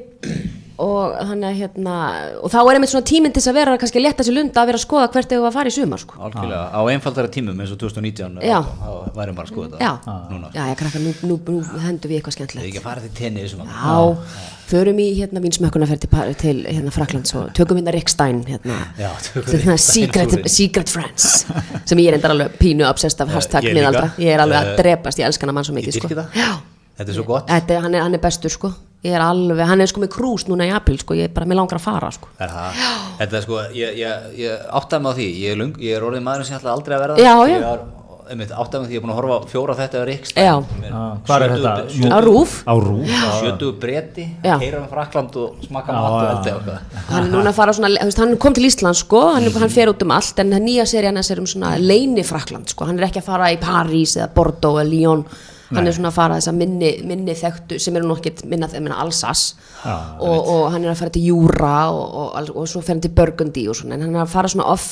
og 0.81 1.15
þannig 1.29 1.47
að 1.51 1.59
hérna, 1.61 1.95
og 2.41 2.53
þá 2.53 2.59
er 2.63 2.79
einmitt 2.79 2.93
svona 2.93 3.07
tíminn 3.11 3.33
til 3.35 3.41
þess 3.43 3.51
að 3.53 3.59
vera 3.61 3.77
kannski 3.83 4.01
að 4.01 4.05
leta 4.07 4.27
sér 4.27 4.37
lunda 4.39 4.63
að 4.63 4.71
vera 4.71 4.81
að 4.81 4.85
skoða 4.87 5.09
hvert 5.15 5.35
þau 5.35 5.45
að 5.49 5.57
fara 5.59 5.73
í 5.73 5.75
sumar, 5.77 6.01
sko. 6.05 6.15
Algjörlega, 6.29 6.63
á 6.73 6.81
einfaldara 6.95 7.31
tímum 7.37 7.61
eins 7.61 7.75
og 7.75 7.81
2019 7.83 8.41
Já. 8.47 8.59
þá 8.65 8.91
værum 9.19 9.37
bara 9.41 9.47
að 9.47 9.53
skoða 9.53 9.81
Já, 9.81 9.93
þetta 10.01 10.17
núna 10.33 10.51
já, 10.55 10.63
já, 10.71 10.75
krakkar, 10.81 11.05
nú, 11.05 11.13
nú, 11.29 11.37
nú 11.51 11.83
hendum 11.85 12.11
við 12.11 12.17
eitthvað 12.21 12.37
skemmtilegt. 12.39 12.65
er 12.65 12.71
ekki 12.73 12.83
að 12.83 12.89
fara 12.89 13.05
til 13.05 13.13
tenni 13.21 13.45
í 13.45 13.51
sumar 13.53 13.69
Já, 13.71 14.51
förum 14.71 14.99
í 15.03 15.07
hérna 15.19 15.41
mín 15.43 15.55
smökkunarferð 15.57 16.05
til, 16.07 16.35
til 16.39 16.59
hérna 16.71 16.93
Fraklands 16.95 17.35
og 17.35 17.49
tökum 17.59 17.81
hérna 17.81 17.95
Rick 17.97 18.09
Stein 18.13 18.43
hérna, 18.47 18.77
Já, 19.01 19.11
hérna 19.51 19.77
secret, 19.83 20.37
secret 20.51 20.89
Friends 20.93 21.45
sem 21.85 21.99
ég 21.99 22.13
er 22.13 22.19
endar 22.21 22.35
alveg 22.37 22.55
pínu 22.61 22.87
obsessed 22.87 23.21
af 23.25 23.33
hashtag 23.35 23.67
ég 23.67 23.75
líka. 23.75 23.81
miðaldra, 23.81 24.13
ég 24.23 24.31
er 24.37 24.45
alveg 24.45 24.61
að 24.61 24.71
Eh, 24.71 24.77
drepast 24.79 25.19
ég 25.19 25.27
elska 25.27 25.47
hann 25.49 25.55
mann 25.57 25.67
svo 25.67 25.75
Ég 25.75 25.83
mikið 25.83 25.99
sko. 25.99 26.27
Já, 26.39 26.51
Þetta 27.01 27.11
er 27.11 27.17
svo 27.19 27.25
gott 27.27 27.51
Þetta, 27.51 27.81
hann, 27.83 27.95
er, 27.99 28.03
hann 28.07 28.15
er 28.15 28.23
bestur 28.23 28.51
sko 28.55 28.71
ég 29.07 29.15
er 29.17 29.23
alveg, 29.25 29.63
hann 29.71 29.81
er 29.81 29.89
sko 29.91 30.03
með 30.03 30.13
krús 30.17 30.45
núna 30.51 30.67
í 30.69 30.75
apríl 30.77 30.99
sko, 31.01 31.17
ég 31.17 31.31
er 31.31 31.37
bara, 31.37 31.49
mér 31.49 31.61
langar 31.63 31.81
að 31.81 31.87
fara 31.87 32.11
sko. 32.13 32.29
Er? 32.41 32.53
Þetta 33.23 33.39
er 33.41 33.47
sko, 33.47 33.63
ég, 33.77 33.97
ég, 34.03 34.27
ég 34.43 34.67
áttaði 34.81 35.07
mig 35.07 35.15
á 35.15 35.19
því 35.21 35.31
ég 35.41 35.55
er, 35.55 35.63
lung, 35.63 35.73
ég 35.81 35.97
er 35.97 36.05
orðið 36.11 36.27
maður 36.27 36.45
sem 36.49 36.57
ég 36.57 36.61
ætla 36.61 36.77
aldrei 36.77 36.97
að 36.99 37.07
verða. 37.07 37.25
Já, 37.25 37.35
já. 37.49 37.57
Ég 37.57 37.65
var, 37.65 37.87
einmitt, 38.31 38.53
áttaði 38.55 38.83
mig 38.83 38.87
á 38.87 38.89
því, 38.91 38.95
ég 38.95 39.01
er 39.01 39.05
búin 39.07 39.13
að 39.15 39.19
horfa 39.21 39.39
fjóra 39.51 39.75
þetta 39.79 40.01
á 40.01 40.05
Ríkst 40.07 40.37
Já. 40.39 40.53
Hvað 41.27 41.45
er 41.47 41.55
þetta? 41.57 41.73
á 42.15 42.19
rúf, 42.23 42.53
Á 42.63 42.75
rúf 42.79 43.15
Sjötugu 43.41 43.73
breyti, 43.83 44.27
Já. 44.45 44.55
keira 44.61 44.83
með 44.85 44.93
Frakland 44.93 45.39
og 45.41 45.65
smakka 45.67 45.97
Já, 45.97 45.99
mat 46.05 46.15
og 46.21 46.51
eitthvað. 46.53 47.01
Hann 47.11 47.25
er 47.25 47.33
núna 47.33 47.51
að 47.51 47.59
fara 47.59 47.75
svona 47.75 47.91
hann 48.21 48.37
kom 48.45 48.55
til 48.55 48.69
Ísland 48.69 49.01
sko, 49.01 49.23
hann, 49.35 49.49
hann 49.51 49.73
fer 49.73 49.91
út 49.91 50.05
um 50.07 50.15
allt 50.15 50.39
en 50.45 50.55
nýja 50.63 50.87
serían 50.87 51.19
hans 51.19 51.31
er 51.35 51.43
um 51.43 51.49
svona 51.51 51.75
leini 51.81 52.23
Frakland 52.27 52.71
sko, 52.71 52.87
hann 52.87 53.01
er 53.01 53.09
ekki 53.09 53.23
að 53.25 53.31
fara 53.33 53.51
í 53.51 53.59
París 53.63 54.15
eða 54.21 54.31
Bordeaux 54.37 54.79
eða 54.79 54.91
Lyon 54.93 55.25
hann 55.71 55.87
er 55.87 55.95
svona 55.97 56.11
að 56.11 56.17
fara 56.19 56.39
þess 56.39 56.51
að 56.51 56.59
minni, 56.61 56.91
minni 57.07 57.37
þekktu 57.39 57.79
sem 57.83 57.97
eru 57.99 58.11
nokkið 58.11 58.45
minna 58.51 58.69
minna 58.77 58.99
Alsace 59.03 59.55
Já, 59.85 59.95
og, 60.19 60.51
og 60.55 60.65
hann 60.75 60.85
er 60.85 60.93
að 60.93 61.03
fara 61.03 61.15
til 61.15 61.29
Júra 61.31 61.77
og, 61.95 62.03
og, 62.23 62.53
og 62.55 62.69
svo 62.71 62.83
fer 62.83 62.97
hann 62.97 63.05
til 63.05 63.15
Burgundy 63.15 63.67
og 63.71 63.79
svona 63.79 63.97
en 63.97 64.07
hann 64.09 64.19
er 64.19 64.25
að 64.25 64.35
fara 64.35 64.51
svona 64.51 64.69
off 64.73 64.91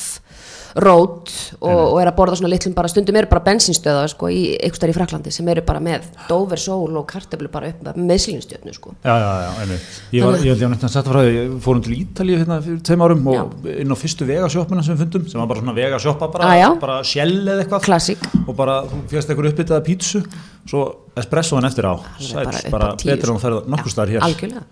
road 0.76 1.30
og, 1.60 1.80
og 1.94 1.98
er 2.02 2.10
að 2.10 2.16
borða 2.18 2.36
svona 2.38 2.50
litlum 2.52 2.74
bara 2.76 2.90
stundum 2.92 3.16
eru 3.16 3.28
bara 3.30 3.42
bensinstöða 3.46 4.04
sko 4.12 4.28
í 4.32 4.42
einhvers 4.58 4.82
þar 4.82 4.92
í 4.92 4.96
Fraklandi 4.96 5.32
sem 5.34 5.48
eru 5.48 5.62
bara 5.66 5.80
með 5.80 6.06
Dover 6.28 6.60
sól 6.60 6.96
og 7.00 7.06
kartöflu 7.10 7.48
bara 7.52 7.70
upp 7.72 7.82
með 7.86 8.00
meðslinstjötnu 8.10 8.74
sko 8.76 8.94
Já, 9.04 9.14
já, 9.16 9.30
já, 9.44 9.50
einmitt. 9.62 9.88
Ég 10.12 10.24
var, 10.26 10.38
ég 10.42 10.52
held 10.52 10.64
ég 10.66 10.74
að 10.76 10.92
setja 10.92 11.04
frá 11.08 11.20
því, 11.24 11.32
ég 11.38 11.54
fórum 11.64 11.82
til 11.86 11.96
Ítalíu 11.98 12.38
hérna 12.42 12.60
fyrir 12.64 12.80
tveim 12.88 13.04
árum 13.06 13.30
og 13.32 13.68
inn 13.72 13.92
á 13.92 13.96
fyrstu 13.98 14.28
vegasjóppina 14.28 14.84
sem 14.84 14.96
við 14.96 15.04
fundum, 15.06 15.26
sem 15.32 15.40
var 15.42 15.48
bara 15.50 15.62
svona 15.64 15.76
vegasjóppa 15.78 16.30
bara, 16.34 16.48
Ah, 16.48 16.56
já. 16.60 16.68
bara 16.80 16.98
sjell 17.04 17.36
eða 17.48 17.62
eitthvað. 17.64 17.84
Klassík. 17.88 18.26
Og 18.46 18.56
bara, 18.58 18.80
þú 18.90 19.00
férst 19.12 19.30
eitthvað 19.32 19.50
uppbyttaða 19.52 19.84
pítsu, 19.86 20.22
svo 20.68 20.84
espressoðan 21.18 21.68
eftir 21.70 21.88
á, 21.88 21.94
sæl, 22.20 22.44
bara 22.44 22.70
bara, 22.74 22.90
betur 23.04 23.32
en 23.32 23.38
að 23.38 23.44
ferða 23.46 23.62
nokkur 23.74 23.94
staðar 23.94 24.14
hér. 24.16 24.26
algjörlega 24.28 24.64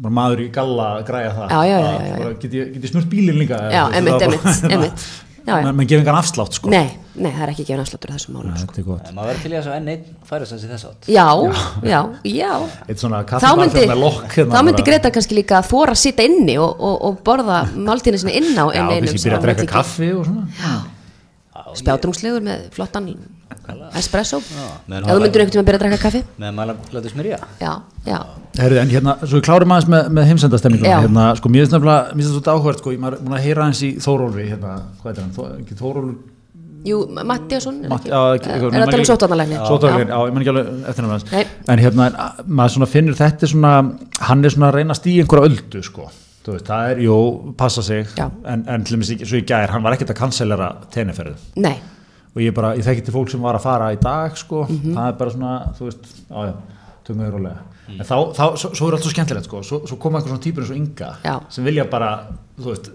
maður 0.00 0.44
í 0.46 0.50
galla 0.54 0.86
að 0.98 1.06
græja 1.10 1.32
það. 1.36 1.50
Já, 1.50 1.60
já, 1.68 1.78
já, 1.78 1.90
Að 1.90 2.06
já, 2.06 2.14
já. 2.20 2.36
Get 2.44 2.52
ég, 2.60 2.76
ég 2.80 2.92
smurt 2.92 3.10
bílinn 3.12 3.40
líka? 3.42 3.58
Já. 3.70 3.82
Já, 5.40 5.56
já. 5.56 5.64
Men, 5.64 5.76
menn 5.76 5.88
gefið 5.88 6.02
engan 6.04 6.18
afslátt, 6.20 6.52
sko. 6.54 6.68
Nei, 6.70 6.90
nei, 7.16 7.30
það 7.32 7.42
er 7.46 7.50
ekki 7.54 7.64
gefin 7.64 7.80
afsláttur 7.82 8.10
í 8.12 8.14
þessum 8.14 8.34
málum 8.36 8.56
sko. 8.60 8.66
Þetta 8.70 8.82
er 8.82 8.86
gott. 8.86 9.08
En 9.08 9.16
maður 9.16 9.30
verður 9.30 9.42
til 9.42 9.50
í 9.50 9.56
þess 9.56 9.70
að 9.70 9.76
enn 9.80 9.88
einn 9.94 10.04
færa 10.28 10.46
þess 10.50 10.66
að 10.66 10.74
þess 10.74 10.86
átt 10.90 11.08
Já, 11.10 11.26
já, 11.90 12.00
já 12.28 12.52
Þá 13.40 13.48
myndi, 13.58 13.82
hérna. 13.88 14.52
þá 14.52 14.60
myndi 14.60 14.76
bara- 14.76 14.86
Greta 14.90 15.10
kannski 15.16 15.38
líka 15.40 15.58
að 15.62 15.68
þóra 15.72 15.96
að 15.96 16.00
sitja 16.04 16.28
inni 16.28 16.56
og, 16.60 16.76
og, 16.76 16.96
og 17.08 17.18
borða 17.26 17.58
máltíðinu 17.74 18.20
sinni 18.22 18.36
inn 18.36 18.52
á 18.52 18.64
Já, 18.68 18.78
inn 18.84 18.92
einum 18.94 19.08
kannski 19.10 19.24
byrja 19.26 19.40
að 19.40 19.46
drekka 19.48 19.66
kaffi 19.74 20.12
og 20.12 20.28
svona. 20.28 20.46
Spjátrungslegur 21.78 22.42
með 22.46 22.66
flottan 22.74 23.06
espresso. 23.98 24.40
Eða 24.88 25.04
þú 25.06 25.20
myndir 25.22 25.42
einhvern 25.44 25.52
tíma 25.54 25.62
að 25.62 25.68
byrja 25.68 25.78
að 25.78 25.84
drekka 25.84 26.02
kaffi. 26.04 26.22
Meðan 26.40 26.56
maður 26.58 26.94
lætur 26.96 27.12
smyrja. 27.14 27.38
Já, 27.60 27.72
já, 28.06 28.18
Herðu, 28.58 28.80
en 28.82 28.90
hérna, 28.90 29.14
svo 29.22 29.38
við 29.38 29.44
klárum 29.46 29.72
aðeins 29.74 29.88
með, 29.92 30.08
með 30.16 30.26
heimsendastemninguna, 30.30 30.96
hérna, 31.04 31.24
sko, 31.38 31.48
mér 31.52 31.62
finnst 31.64 31.74
nefnilega, 31.76 32.14
mér 32.16 32.24
finnst 32.26 32.38
þetta 32.40 32.54
áhvert, 32.56 32.80
sko, 32.82 32.92
ég 32.94 33.00
maður 33.04 33.20
búin 33.22 33.36
að 33.38 33.44
heyra 33.46 33.66
hans 33.68 33.82
í 33.86 33.90
Þórólfi, 34.02 34.46
hérna, 34.50 34.72
hvað 35.02 35.12
er 35.12 35.20
hann, 35.22 35.30
Þó, 35.36 35.42
ekki 35.60 35.76
Þórólfur, 35.78 36.16
jú, 36.90 36.98
Mattiasson 37.30 37.78
er 37.84 37.92
Matti- 37.92 38.10
ekki? 38.10 38.16
já, 38.16 38.20
er 38.26 38.40
ekki- 38.40 38.50
er 38.50 38.56
ég 38.56 38.66
að 38.66 38.74
man 38.80 38.90
tala 38.90 39.04
um 39.04 39.10
sótarnalegni 39.10 39.60
Sótólfur, 39.70 40.06
já, 40.10 40.18
ég 40.26 40.34
menn 40.34 40.42
ekki 40.42 40.52
alveg 40.54 40.88
eftir 40.90 41.08
Nei. 41.30 41.44
en 41.68 41.78
hérna, 41.84 42.08
maður 42.48 42.74
svona 42.74 42.90
finnur 42.90 43.14
þetta 43.20 43.46
er 43.46 43.52
svona, 43.54 43.72
hann 44.20 44.44
er 44.44 44.50
svona 44.50 44.68
að 44.72 44.74
reyna 44.80 44.94
að 44.96 45.00
stíða 45.00 45.24
einhverja 45.24 45.50
öldu, 45.50 45.82
sko, 45.86 46.10
veist, 46.56 46.66
það 46.66 46.90
er, 46.90 47.00
jú, 47.06 47.16
passa 47.56 47.82
sig, 47.82 48.06
Já. 48.16 48.28
en, 48.44 48.64
en 48.68 48.84
til 48.84 48.96
dæmis 48.96 49.10
ekki, 49.14 49.26
svo 49.30 49.40
í 49.40 49.46
gær, 49.46 49.70
hann 49.74 49.82
var 49.82 49.92
ekkert 49.96 50.10
að 50.14 50.20
kanselera 50.20 50.68
tenniferðu 50.90 51.34
nei, 51.56 51.76
og 52.34 52.42
ég 52.42 52.54
bara, 52.54 52.74
ég 52.78 52.84
þekki 52.86 53.04
til 53.08 53.14
fólk 53.14 53.30
sem 53.30 53.40
var 53.42 53.54
að 53.58 53.64
fara 53.66 53.92
í 53.94 54.00
dag 54.00 54.36
sko, 54.38 54.66
Mhm. 54.68 54.94
það 54.94 55.08
er 55.08 55.18
bara 55.18 55.30
svona 55.30 55.54
þú 55.78 55.88
veist, 55.90 56.12
já, 56.30 56.52
tökum 57.04 57.22
við 57.24 57.32
rólega 57.34 57.58
en 57.90 58.04
þá, 58.06 58.16
þá, 58.36 58.44
svo, 58.56 58.68
svo 58.78 58.86
er 58.88 58.92
allt 58.94 59.02
svo 59.02 59.10
skemmtilegt 59.10 59.44
sko 59.48 59.62
svo, 59.66 59.80
svo 59.86 59.96
koma 59.98 60.20
einhver 60.20 60.30
svona 60.30 60.42
típur 60.44 60.62
eins 60.62 60.70
og 60.70 60.76
Inga 60.76 61.08
Já. 61.24 61.40
sem 61.50 61.64
vilja 61.64 61.84
bara, 61.90 62.10
þú 62.60 62.68
veist 62.70 62.90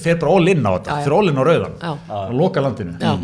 fer 0.00 0.16
bara 0.16 0.32
all 0.32 0.48
in 0.48 0.62
á 0.64 0.70
þetta, 0.78 0.94
Já, 0.96 1.04
fer 1.04 1.12
all 1.12 1.28
in 1.28 1.36
á 1.36 1.44
rauðan 1.44 1.74
Já. 1.82 1.90
og 2.16 2.32
loka 2.38 2.60
landinu 2.64 2.94
Já. 2.98 3.18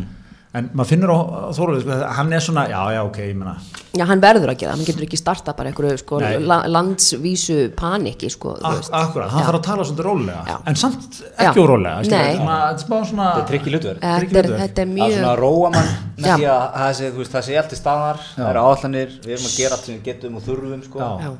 En 0.57 0.71
maður 0.73 0.89
finnur 0.93 1.11
á, 1.13 1.19
á 1.19 1.51
Þóruði 1.57 1.83
sko, 1.85 1.97
hann 2.19 2.33
er 2.37 2.45
svona, 2.45 2.63
já 2.71 2.81
já 2.97 3.01
ok, 3.07 3.19
ég 3.31 3.37
menna 3.39 3.55
já, 3.97 4.05
hann 4.11 4.21
verður 4.25 4.53
að 4.53 4.59
gera 4.61 4.73
það 4.73 4.77
hann 4.77 4.89
getur 4.91 5.07
ekki 5.07 5.19
starta 5.21 5.55
bara 5.59 5.71
einhverju 5.73 5.99
sko, 6.03 6.21
la, 6.51 6.59
landsvísu 6.73 7.57
paniki 7.79 8.31
sko, 8.33 8.55
akkurat, 8.61 9.31
hann 9.33 9.43
Já. 9.43 9.47
þarf 9.49 9.59
að 9.61 9.65
tala 9.69 9.87
svona 9.89 10.07
rólega 10.07 10.43
Já. 10.51 10.57
en 10.73 10.79
samt 10.83 11.21
ekki 11.47 11.63
órólega 11.65 12.03
þetta 12.05 12.21
er 12.23 12.37
svona- 12.41 12.61
þetta 12.67 12.87
smá 12.87 12.97
svona 13.11 13.29
Þetta 13.37 13.49
trikk 13.53 13.67
í 13.67 13.75
hlutverk 13.75 14.01
þetta 14.01 14.15
er, 14.17 14.27
hlutverk. 14.29 14.61
þetta 14.65 14.83
er 14.87 14.91
mjög 14.97 15.17
svona 15.19 15.35
róa 15.43 15.71
mann 15.77 15.91
með 16.17 16.31
Já. 16.31 16.37
því 16.37 16.49
að 16.57 16.65
það 16.81 16.95
sé, 17.01 17.11
þú 17.13 17.23
veist, 17.25 17.35
það 17.37 17.47
sé 17.51 17.59
allt 17.63 17.73
í 17.77 17.81
staðar 17.83 18.25
það 18.37 18.49
eru 18.51 18.65
áallanir, 18.67 19.19
við 19.27 19.37
erum 19.37 19.51
að 19.51 19.57
gera 19.61 19.77
allt 19.79 19.85
sem 19.91 19.95
við 19.99 20.05
getum 20.11 20.37
og 20.41 20.43
þurfum 20.49 20.83
sko. 20.89 20.99
Já. 21.27 21.31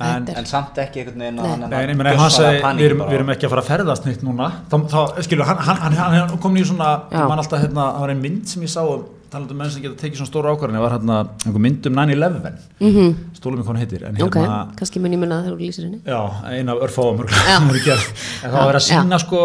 En- 0.00 0.28
en 0.36 0.46
samt 0.46 0.78
ekki 0.80 1.00
einhvern 1.02 1.18
veginn 1.20 1.38
að 1.40 1.48
hann 1.50 1.62
er 1.64 1.68
Nei, 1.68 1.80
ég 1.92 1.96
meina, 1.96 2.10
ef 2.14 2.18
hann 2.20 2.30
segi, 2.30 2.60
við 2.80 2.84
erum, 2.90 3.00
við 3.10 3.14
erum 3.18 3.30
ekki 3.34 3.46
að 3.46 3.50
fara 3.54 3.62
að 3.62 3.70
ferðast 3.70 4.06
nýtt 4.08 4.22
núna. 4.24 4.46
Þá, 4.70 4.76
þá 4.88 5.22
skilur, 5.26 5.44
hann, 5.50 5.56
hann, 5.68 5.76
hann, 5.82 5.96
hann, 6.14 6.38
kom 6.38 6.56
í 6.56 6.64
svona, 6.64 6.90
mann 7.12 7.38
alltaf 7.42 7.60
hérna, 7.60 7.88
það 7.94 8.00
var 8.06 8.10
ein 8.14 8.22
mynd 8.22 8.46
sem 8.48 8.62
ég 8.62 8.72
sá 8.72 8.80
um, 8.84 9.04
talandi 9.30 9.54
um 9.54 9.60
menn 9.62 9.70
sem 9.70 9.82
geta 9.82 9.96
tekið 10.00 10.20
svona 10.20 10.30
stóra 10.30 10.52
ákvarðin, 10.54 10.80
var 10.82 10.94
hérna 10.96 11.16
einhver 11.46 11.62
mynd 11.66 11.86
um 11.86 11.94
9-11 11.94 12.52
mm 12.80 12.90
-hmm. 12.90 13.14
stólum 13.34 13.66
hann 13.66 13.76
heitir, 13.76 14.02
Mhm. 14.02 14.22
ok, 14.22 14.36
hérna 14.36 14.68
kannski 14.76 15.00
mun 15.00 15.12
ég 15.12 15.18
munna 15.18 15.42
þegar 15.42 15.56
þú 15.56 15.60
lýsir 15.60 15.84
henni. 15.84 16.00
Já, 16.04 16.20
eina 16.50 16.72
af 16.72 16.78
örfáum 16.84 17.20
en 17.20 18.50
það 18.50 18.64
var 18.66 18.74
að 18.74 18.80
að 18.80 18.86
sína 18.88 19.18
sko, 19.18 19.40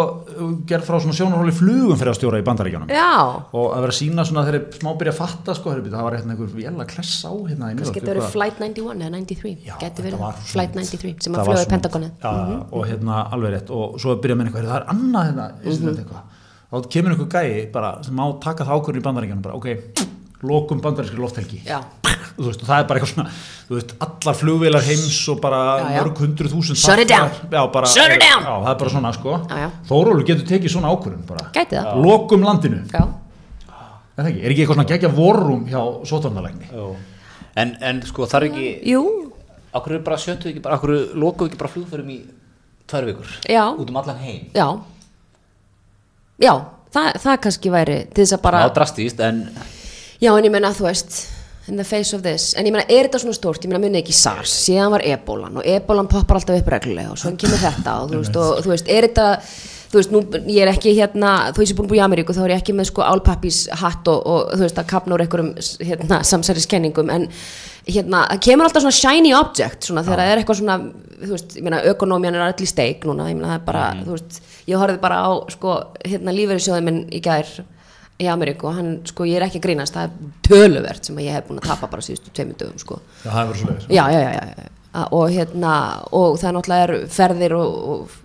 gerð 0.66 0.84
frá 0.88 1.00
svona 1.00 1.14
sjónarhóli 1.14 1.52
flugum 1.52 1.98
fyrir 1.98 2.12
að 2.14 2.18
stjóra 2.20 2.40
í 2.40 2.46
bandaríkjunum. 2.48 2.90
Já, 2.90 3.16
og 3.54 3.68
að 3.76 3.82
vera 3.84 3.94
að 3.94 4.00
sína 4.02 4.26
svona 4.26 4.46
þegar 4.48 4.62
smá 4.80 4.90
byrja 4.98 5.14
að 5.14 5.20
fatta 5.22 5.56
sko, 5.56 5.72
það 5.72 6.04
var 6.04 6.14
hérna 6.18 6.32
einhver 6.36 6.52
vél 6.56 6.86
kless 6.88 7.26
á 7.26 7.32
hérna 7.50 7.66
kannski 7.76 8.00
þetta 8.00 8.14
verið. 8.14 8.32
Flight 8.36 8.60
91 8.60 9.02
eða 9.02 9.12
93 9.12 9.58
Já, 9.66 9.76
Flight 10.54 10.72
svona- 10.74 10.86
93 10.86 11.16
sem 11.24 11.34
að 11.34 11.46
fljóði 11.46 11.68
Pentagonið. 11.70 12.12
Og 12.72 12.88
hérna 12.88 13.30
alveg 13.32 13.54
rétt. 13.54 13.70
Og 13.70 14.00
svo 14.00 14.16
byrja 14.22 14.36
hérna, 15.30 15.52
mm 15.52 15.72
-hmm. 15.72 15.98
eitthvað 16.00 16.24
þá 16.72 16.90
kemur 16.92 17.14
einhver 17.16 17.30
gæi 17.36 17.66
bara 17.74 17.96
sem 18.04 18.16
má 18.18 18.26
taka 18.44 18.66
það 18.66 18.80
ákvörðin 18.80 19.02
í 19.02 19.06
bandaríkjanum 19.06 19.44
bara, 19.46 19.56
ok, 19.56 19.68
lokum 20.46 20.82
bandarískri 20.84 21.20
lofthelgi 21.22 21.62
Já. 21.66 21.80
þú 22.36 22.48
veist, 22.50 22.62
og 22.64 22.68
það 22.70 22.80
er 22.82 22.88
bara 22.90 23.00
eitthvað 23.00 23.12
svona 23.14 23.30
þú 23.70 23.78
veist, 23.78 23.94
allar 24.06 24.38
flugvélar 24.40 24.84
heims 24.86 25.20
og 25.32 25.40
bara 25.44 25.60
mörg 25.90 26.20
hundruð 26.24 26.52
þúsund 26.56 26.80
Shut 26.82 27.00
it 27.02 27.10
down. 27.10 27.30
já, 27.52 27.62
bara, 27.74 27.88
Shut 27.90 28.12
it 28.16 28.22
down. 28.22 28.44
já, 28.44 28.54
það 28.66 28.72
er 28.74 28.80
bara 28.82 28.94
svona 28.96 29.14
sko. 29.16 29.38
Þórólu 29.90 30.26
getur 30.28 30.48
tekið 30.50 30.74
svona 30.76 30.92
það. 31.86 32.02
lokum 32.06 32.44
landinu, 32.46 32.82
Já. 32.92 33.04
er 34.18 34.24
það 34.24 34.32
ekki, 34.32 34.42
er 34.46 34.50
ekki 34.56 34.62
eitthvað 34.66 34.80
svona 34.80 34.90
gegja 34.92 35.10
vorrum 35.16 35.66
hjá 35.70 35.82
sótarnalækni 36.12 36.70
en, 37.56 37.78
en 37.82 38.02
sko 38.08 38.28
það 38.28 38.42
er 38.42 38.48
ekki 38.50 38.68
Jú, 38.92 39.04
er 39.96 40.02
akkur 40.78 40.94
lokuðu 41.16 41.50
ekki 41.52 41.60
bara 41.62 41.72
flugförum 41.72 42.12
í 42.12 42.20
tvær 42.88 43.08
vikur 43.10 43.32
Já. 43.50 43.64
Út 43.76 43.90
um 43.90 43.98
allan 44.04 44.20
heim 44.22 44.52
já 44.54 44.68
Já, 46.42 46.52
það, 46.96 47.08
það 47.24 47.40
kannski 47.46 47.72
væri 47.74 47.98
til 48.12 48.26
þess 48.26 48.36
að 48.38 48.44
bara 48.44 48.66
Það 48.66 48.76
drastíst 48.80 49.24
en 49.24 49.40
Já, 50.24 50.32
en 50.32 50.48
ég 50.48 50.52
meina, 50.52 50.72
þú 50.76 50.88
veist, 50.88 51.18
in 51.70 51.80
the 51.80 51.86
face 51.88 52.16
of 52.16 52.24
this 52.26 52.54
en 52.58 52.68
ég 52.68 52.76
meina, 52.76 52.86
er 52.88 53.08
þetta 53.08 53.22
svona 53.24 53.38
stórt, 53.38 53.64
ég 53.64 53.72
meina, 53.72 53.82
muni 53.84 54.02
ekki 54.02 54.16
SARS 54.16 54.54
síðan 54.66 54.94
var 54.96 55.06
ebolan 55.06 55.62
og 55.62 55.70
ebolan 55.70 56.10
poppar 56.12 56.40
alltaf 56.40 56.60
upp 56.62 56.74
reglulega 56.76 57.14
og 57.14 57.22
svo 57.22 57.34
kemur 57.40 57.62
þetta 57.62 57.96
og 58.04 58.12
þú 58.12 58.22
veist, 58.22 58.38
og, 58.42 58.60
þú 58.66 58.74
veist, 58.74 58.92
er 58.92 59.08
þetta 59.10 59.28
þú 59.92 60.00
veist, 60.00 60.14
nú, 60.14 60.22
ég 60.52 60.62
er 60.66 60.72
ekki 60.72 60.96
hérna 60.98 61.36
þú 61.52 61.62
veist, 61.62 61.72
ég 61.72 61.76
er 61.76 61.80
búin 61.80 61.88
að 61.88 61.94
búið 61.94 62.02
í 62.02 62.04
Ameríku, 62.06 62.36
þá 62.36 62.42
er 62.46 62.54
ég 62.56 62.64
ekki 62.64 62.76
með 62.78 62.90
sko 62.92 63.06
álpappís 63.06 63.62
hatt 63.82 64.12
og, 64.12 64.26
og 64.26 64.54
þú 64.56 64.64
veist, 64.66 64.82
að 64.82 64.90
kapna 64.92 65.18
úr 65.18 65.26
einhverjum 65.26 65.54
hérna, 65.90 66.22
samsæriskenningum 66.32 67.12
en 67.14 67.28
hérna, 67.86 68.24
það 68.32 68.42
kemur 68.48 68.70
alltaf 68.70 68.86
svona 68.86 68.98
shiny 69.00 69.36
object 69.38 69.90
svona 69.90 70.04
þegar 70.06 70.24
það 70.24 70.32
er 70.34 70.42
eitthvað 70.42 70.60
svona 70.62 70.80
þú 71.22 71.32
veist, 71.36 71.56
ég 71.60 71.68
meina, 71.68 71.84
ökonómian 71.92 72.38
er 72.38 72.48
allir 72.48 72.70
steik 72.70 73.06
núna, 73.08 73.30
ég 73.32 73.38
meina, 73.38 73.54
það 73.54 73.62
er 73.62 73.66
bara, 73.70 73.86
þú 74.02 74.18
veist 74.18 74.42
ég 74.66 74.82
horfði 74.82 75.02
bara 75.06 75.22
á, 75.22 75.32
sko, 75.54 75.78
hérna, 76.06 76.36
lífeyrissjóðin 76.36 76.88
minn 76.90 77.02
í 77.14 77.22
gær 77.26 77.52
í 78.16 78.30
Ameríku 78.32 78.70
og 78.70 78.78
hann, 78.78 78.92
sko, 79.10 79.28
ég 79.28 79.38
er 79.40 79.46
ekki 79.48 79.60
að 79.60 79.66
grínast 79.68 79.96
það 79.96 80.08
er 80.08 80.34
töluvert 80.48 81.08
sem 81.10 81.18
ég 81.20 81.36
hef 81.36 81.50
búin 81.50 81.60
að 81.60 81.70
tapa 81.72 81.90
bara 81.92 82.06
síðustu 82.06 82.32
tveimur 82.32 82.58
dögum, 82.62 82.80
sko 82.80 83.00
og 85.16 85.30
hérna 85.34 85.76
og 86.16 86.40
það 86.42 86.58
náttúrulega 86.58 86.88
er 86.88 87.06
ferðir 87.12 87.56
og, 87.58 87.78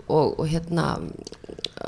og, 0.08 0.34
og, 0.38 0.42
hérna 0.50 0.86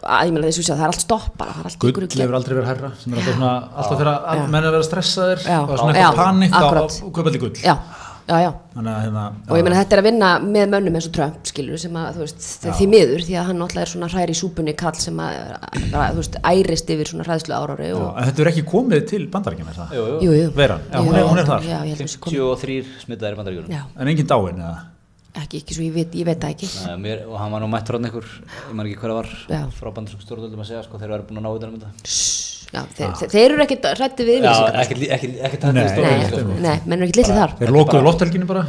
að 0.03 0.29
ég 0.29 0.35
meina 0.35 0.49
þessu 0.49 0.65
sé 0.67 0.73
að 0.75 0.81
það 0.81 0.87
er 0.87 0.93
allt 0.93 1.05
stopp 1.05 1.43
gull 1.83 1.95
hefur 2.09 2.39
aldrei 2.39 2.55
verið 2.57 2.71
herra 2.71 2.93
sem 2.99 3.13
er 3.13 3.21
alltaf 3.21 3.37
svona, 3.37 3.53
alltaf 3.83 4.01
þegar 4.01 4.47
menn 4.49 4.63
er 4.63 4.69
að 4.69 4.77
vera 4.79 4.89
stressaðir 4.89 5.43
og 5.43 5.75
svona 5.77 5.93
eitthvað 5.93 6.23
panik 6.23 6.57
á 6.57 6.61
akkurat. 6.63 6.97
að 6.97 7.13
kaupa 7.19 7.33
allir 7.33 7.45
gull 7.45 7.55
já, 8.29 8.37
já, 8.45 8.51
þannig 8.75 8.99
hérna 9.03 9.23
og 9.49 9.59
ég 9.59 9.65
meina 9.67 9.79
þetta 9.81 9.97
er 9.97 10.01
að 10.03 10.07
vinna 10.09 10.29
með 10.45 10.69
mönnum 10.75 10.99
eins 10.99 11.09
og 11.09 11.15
Trump 11.17 11.49
skilur 11.51 11.81
sem 11.83 11.97
að 11.99 12.13
þú 12.17 12.23
veist 12.25 12.47
þeir 12.63 12.77
því 12.79 12.87
miður 12.93 13.25
því 13.27 13.37
að 13.41 13.49
hann 13.49 13.59
náttúrulega 13.63 13.87
er 13.87 13.93
svona 13.93 14.11
hræri 14.13 14.37
súpunni 14.39 14.75
kall 14.83 14.95
sem 15.03 15.19
að 15.25 15.43
þú 15.83 16.21
veist 16.21 16.39
ærist 16.53 16.93
yfir 16.95 17.11
svona 17.13 17.27
hræðslu 17.29 17.57
árári 17.59 17.91
þetta 18.29 18.45
er 18.47 18.53
ekki 18.53 18.65
komið 18.73 19.05
til 19.13 19.23
bandarækjum 19.33 19.73
er 19.73 19.79
það? 19.81 19.97
jú, 19.99 20.07
jú. 20.07 20.21
jú, 20.23 20.39
jú, 20.39 20.49
Veran, 20.57 20.81
já, 20.93 20.99
hún 21.03 21.19
er- 21.19 21.29
hún 21.33 21.43
er 21.43 21.51
þar. 21.51 21.67
já, 21.67 21.79
ég 21.83 21.93
held 21.93 22.01
að 22.01 22.07
þessi 22.07 22.23
komin. 22.23 22.39
53 22.39 23.05
smitaðir 23.07 23.33
í 23.37 23.41
bandaríkjunum. 23.43 23.71
Já, 23.73 23.83
en 23.99 24.09
engin 24.13 24.27
dáin 24.31 24.63
eða? 24.63 24.79
ekki, 25.43 25.63
ekki 25.63 25.75
svo 25.75 25.85
ég 25.87 25.95
veit, 25.97 26.13
ég 26.13 26.27
veit 26.29 26.41
það 26.41 26.51
ekki. 26.53 26.69
Nei, 26.87 26.97
mér, 27.01 27.27
og 27.27 27.39
hann 27.41 27.53
var 27.55 27.61
nú 27.65 27.69
mættur 27.73 27.97
hann 27.97 28.05
einhver 28.05 28.27
ég 28.69 28.75
man 28.77 28.87
ekki 28.87 29.01
hver 29.01 29.13
það 29.15 29.21
var 29.23 29.31
Já. 29.49 29.63
frá 29.73 29.89
bandarískum 29.97 30.25
stjórnvöldum 30.27 30.61
að 30.61 30.69
segja 30.69 30.83
sko 30.85 31.01
þeir 31.01 31.15
eru 31.17 31.29
búin 31.31 31.41
að 31.41 31.47
ná 31.49 32.52
já, 32.73 32.81
þeir, 32.97 33.11
þeir, 33.21 33.31
þeir 33.35 33.45
eru 33.57 33.65
ekkit 33.67 33.87
hrætti 33.99 34.27
við 34.29 34.39
Já, 34.39 34.41
yfirlýsingar. 34.41 34.81
ekkert 34.83 35.07
ekkert 35.17 35.39
ekkert 35.47 35.63
Nei, 35.63 35.85
þetta 35.85 36.03
nei, 36.03 36.25
stjórnvöld 36.25 36.33
sko. 36.33 36.59
nei, 36.67 36.77
menn 36.87 36.99
eru 36.99 37.09
ekkit 37.09 37.21
litli 37.23 37.39
þar. 37.39 37.55
Þeir 37.61 37.73
lokuðu 37.77 38.05
lofthelginu 38.09 38.51
bara 38.51 38.67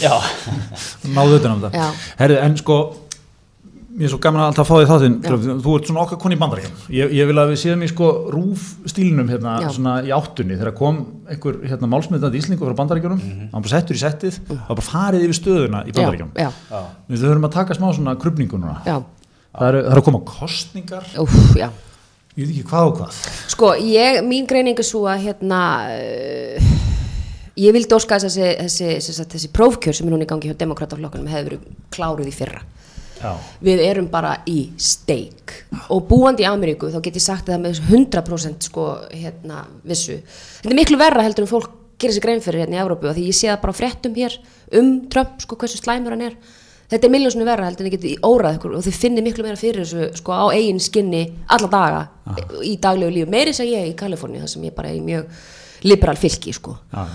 náðu 1.14 1.38
utan 1.40 1.54
um 1.56 1.62
Já. 1.64 1.70
þetta 1.70 1.86
Herri, 2.20 2.36
en 2.46 2.56
sko 2.60 2.76
mér 3.90 4.06
er 4.06 4.12
svo 4.12 4.20
gaman 4.22 4.40
að 4.40 4.48
alltaf 4.52 4.68
fá 4.70 4.74
því 4.78 4.86
þáttinn. 4.88 5.16
Þú 5.60 5.72
ert 5.76 5.88
svona 5.90 6.02
okkar 6.06 6.18
koni 6.22 6.36
í 6.36 6.40
bandarækjum 6.40 6.76
ég, 6.94 7.10
ég 7.18 7.26
vil 7.28 7.36
að 7.42 7.50
við 7.50 7.58
séum 7.64 7.82
í 7.84 7.88
sko 7.90 8.06
rúf 8.32 8.62
stílinum 8.88 9.28
hérna, 9.28 9.56
Já. 9.64 9.72
svona 9.74 9.96
í 10.06 10.12
áttunni. 10.14 10.56
Þegar 10.60 10.76
kom 10.78 11.00
einhver 11.28 11.58
hérna, 11.66 11.90
málsmiðandi 11.90 12.40
íslingu 12.40 12.70
frá 12.70 12.78
bandarækjunum 12.78 13.20
hann 13.50 13.66
bara 13.66 13.72
settur 13.74 13.98
í 13.98 14.00
settið 14.00 14.38
og 14.54 14.70
bara 14.78 14.86
farið 14.86 15.26
yfir 15.26 15.38
stöðuna 15.42 15.82
í 15.90 15.92
bandarækjunum 15.98 16.32
já, 16.38 16.48
já, 16.70 16.80
við 17.10 17.26
þurfum 17.26 17.48
að 17.50 17.54
taka 17.58 17.76
smá 17.76 17.90
svona 17.98 18.14
krupningu 18.22 18.62
núna. 18.62 18.78
Já, 18.86 19.00
það 19.58 19.68
eru, 19.72 19.84
það 19.84 19.92
eru 19.96 20.04
að 20.04 20.08
koma 20.12 20.22
kostningar 20.30 21.10
úf, 21.26 21.38
ég 22.36 22.44
veit 22.44 22.52
ekki 22.54 22.66
hvað 22.70 22.90
og 22.90 22.98
hvað. 23.00 23.20
Sko, 23.54 23.72
ég, 23.84 24.20
mín 24.26 24.48
greining 24.50 24.78
er 24.78 24.86
svo 24.86 25.06
að 25.10 25.24
hérna 25.28 25.62
uh, 25.94 26.74
ég 27.60 27.74
vildi 27.76 27.96
óska 27.96 28.20
þessi, 28.22 28.52
þessi, 28.64 28.90
þessi, 28.98 29.26
þessi 29.34 29.50
prófkjör 29.56 29.98
sem 29.98 30.08
er 30.08 30.14
núna 30.14 30.26
í 30.26 30.30
gangi 30.30 30.50
hjá 30.50 30.58
demokrataflokkunum 30.60 31.30
hefði 31.30 31.50
verið 31.50 31.66
kláruð 31.94 32.30
í 32.30 32.36
fyrra. 32.36 32.62
Já, 33.20 33.34
við 33.60 33.82
erum 33.84 34.06
bara 34.08 34.38
í 34.48 34.70
steik. 34.80 35.58
Og 35.92 36.06
búandi 36.08 36.46
í 36.46 36.48
Ameríku 36.48 36.88
þá 36.88 37.02
get 37.04 37.18
ég 37.18 37.24
sagt 37.26 37.50
það 37.50 37.66
með 37.66 37.82
100% 37.90 38.70
sko 38.70 38.86
hérna 39.10 39.66
vissu. 39.84 40.16
Þetta 40.62 40.72
er 40.72 40.78
miklu 40.78 41.00
verra 41.00 41.26
heldur 41.26 41.44
en 41.44 41.50
fólk 41.50 41.76
gerir 42.00 42.16
sér 42.16 42.24
grein 42.24 42.40
fyrir 42.40 42.64
hérna 42.64 42.78
í 42.78 42.80
Evrópu 42.80 43.10
og 43.10 43.16
því 43.16 43.26
ég 43.28 43.36
sé 43.36 43.50
það 43.50 43.60
bara 43.66 43.76
fréttum 43.76 44.16
hér 44.16 44.36
um 44.80 44.90
Trump 45.12 45.42
sko 45.44 45.58
hversu 45.60 45.80
slæmur 45.80 46.14
hann 46.14 46.30
er 46.30 46.36
þetta 46.90 47.06
er 47.06 47.14
miljónsinu 47.14 47.46
verra 47.48 47.68
heldur 47.68 47.86
en 47.86 47.90
þið 47.90 47.96
getið 47.96 48.28
órað 48.28 48.58
ykkur 48.58 48.76
og 48.76 48.86
þið 48.86 49.00
finnir 49.04 49.26
miklu 49.26 49.46
meira 49.46 49.60
fyrir 49.60 49.84
þessu 49.84 50.20
sko 50.20 50.36
á 50.36 50.44
eigin 50.54 50.80
skinni 50.82 51.24
alla 51.48 51.70
daga 51.70 52.04
í 52.66 52.76
daglegu 52.82 53.14
lífi, 53.14 53.30
meiri 53.30 53.54
sem 53.56 53.70
ég 53.70 53.90
í 53.90 53.98
Kaliforni 53.98 54.42
þar 54.42 54.54
sem 54.54 54.64
ég 54.68 54.76
bara 54.76 54.90
er 54.90 54.98
í 54.98 55.04
mjög 55.04 55.28
liberal 55.86 56.18
fylki 56.20 56.52
sko. 56.52 56.74
Já, 56.92 57.06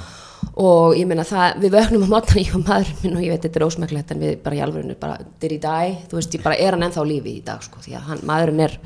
og 0.61 0.95
ég 0.95 1.07
meina 1.09 1.25
það, 1.27 1.59
við 1.63 1.73
vöknum 1.75 2.05
á 2.07 2.09
mótana 2.13 2.41
ég 2.45 2.55
og 2.55 2.63
maðurinn 2.63 3.01
minn 3.03 3.17
og 3.19 3.25
ég 3.25 3.33
veit 3.33 3.45
þetta 3.45 3.59
er 3.59 3.65
ósmæklegt 3.65 4.13
en 4.13 4.21
við 4.23 4.35
bara 4.45 4.57
í 4.57 4.61
alvörinu 4.63 4.97
bara 4.99 5.17
did 5.41 5.55
he 5.55 5.59
die 5.59 5.95
þú 6.09 6.19
veist 6.19 6.37
ég 6.37 6.45
bara 6.45 6.59
er 6.61 6.77
hann 6.77 6.85
ennþá 6.87 7.05
lífi 7.07 7.33
í 7.39 7.43
dag 7.45 7.63
sko 7.65 7.81
því 7.83 7.95
að 7.97 8.09
hann, 8.09 8.21
maðurinn 8.29 8.63
er, 8.67 8.77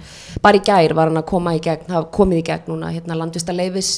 bara 0.42 0.60
í 0.60 0.64
gær 0.66 0.96
var 0.98 1.12
hann 1.12 1.22
að 1.22 1.28
koma 1.30 1.56
í 1.58 1.62
gegn, 1.66 1.90
hafa 1.94 2.10
komið 2.16 2.42
í 2.42 2.46
gegn 2.50 2.72
núna 2.74 2.94
hérna 2.96 3.20
landvista 3.20 3.56
leifis 3.56 3.92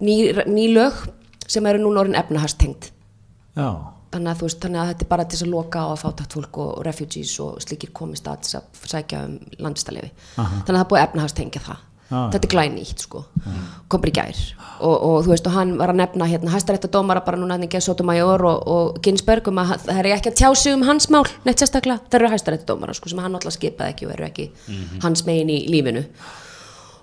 ný, 0.00 0.16
ný 0.48 0.68
lög 0.72 1.02
sem 1.46 1.66
eru 1.68 1.82
núna 1.82 2.04
orðin 2.04 2.20
efnahagstengt 2.22 2.92
já. 3.58 3.68
Þannig 4.12 4.32
að 4.32 4.42
veist, 4.44 4.60
þannig 4.62 4.82
að 4.82 4.90
þetta 4.92 5.06
er 5.06 5.12
bara 5.12 5.28
til 5.28 5.38
að 5.40 5.52
loka 5.52 5.84
á 5.84 5.88
að 5.92 6.02
fátækt 6.02 6.36
fólk 6.36 6.58
og 6.64 6.82
refugees 6.86 7.32
og 7.44 7.62
slíkir 7.64 7.94
komist 7.96 8.28
að 8.28 8.44
þess 8.44 8.58
að 8.60 8.90
sækja 8.92 9.22
um 9.28 9.38
landvista 9.58 9.94
leifi 9.96 10.12
þannig 10.36 10.74
að 10.74 10.82
það 10.82 10.90
búið 10.92 11.06
efnahagstengja 11.06 11.64
það. 11.68 11.88
Já, 12.12 12.18
þetta 12.28 12.44
er 12.44 12.52
glænýtt 12.52 13.02
sko. 13.06 13.22
Kom 13.88 14.02
bara 14.02 14.10
í 14.10 14.16
gær. 14.18 14.40
Og, 14.84 14.92
og 14.92 15.14
þú 15.24 15.32
veist 15.32 15.46
og 15.48 15.54
hann 15.54 15.70
var 15.78 15.92
að 15.94 16.00
nefna 16.02 16.28
hérna 16.28 16.52
hæstaréttadómara 16.52 17.22
bara 17.24 17.38
núna 17.40 17.56
ekki 17.56 17.78
að 17.78 17.86
Sotomayor 17.86 18.44
og, 18.50 18.66
og 18.68 18.98
Ginsberg 19.04 19.48
um 19.48 19.60
að 19.62 19.72
það 19.86 20.00
er 20.02 20.10
ekki 20.18 20.32
að 20.32 20.38
tjá 20.42 20.50
sig 20.60 20.76
um 20.76 20.84
hans 20.84 21.08
mál 21.14 21.24
neitt 21.46 21.62
sérstaklega, 21.62 22.04
það 22.12 22.18
eru 22.18 22.32
hæstaréttadómara 22.34 22.96
sko 22.98 23.12
sem 23.12 23.22
hann 23.24 23.38
alltaf 23.38 23.56
skipaði 23.56 23.94
ekki 23.94 24.08
og 24.10 24.14
eru 24.18 24.28
ekki 24.28 24.48
hans 25.06 25.24
megin 25.28 25.54
í 25.54 25.58
lífinu 25.72 26.04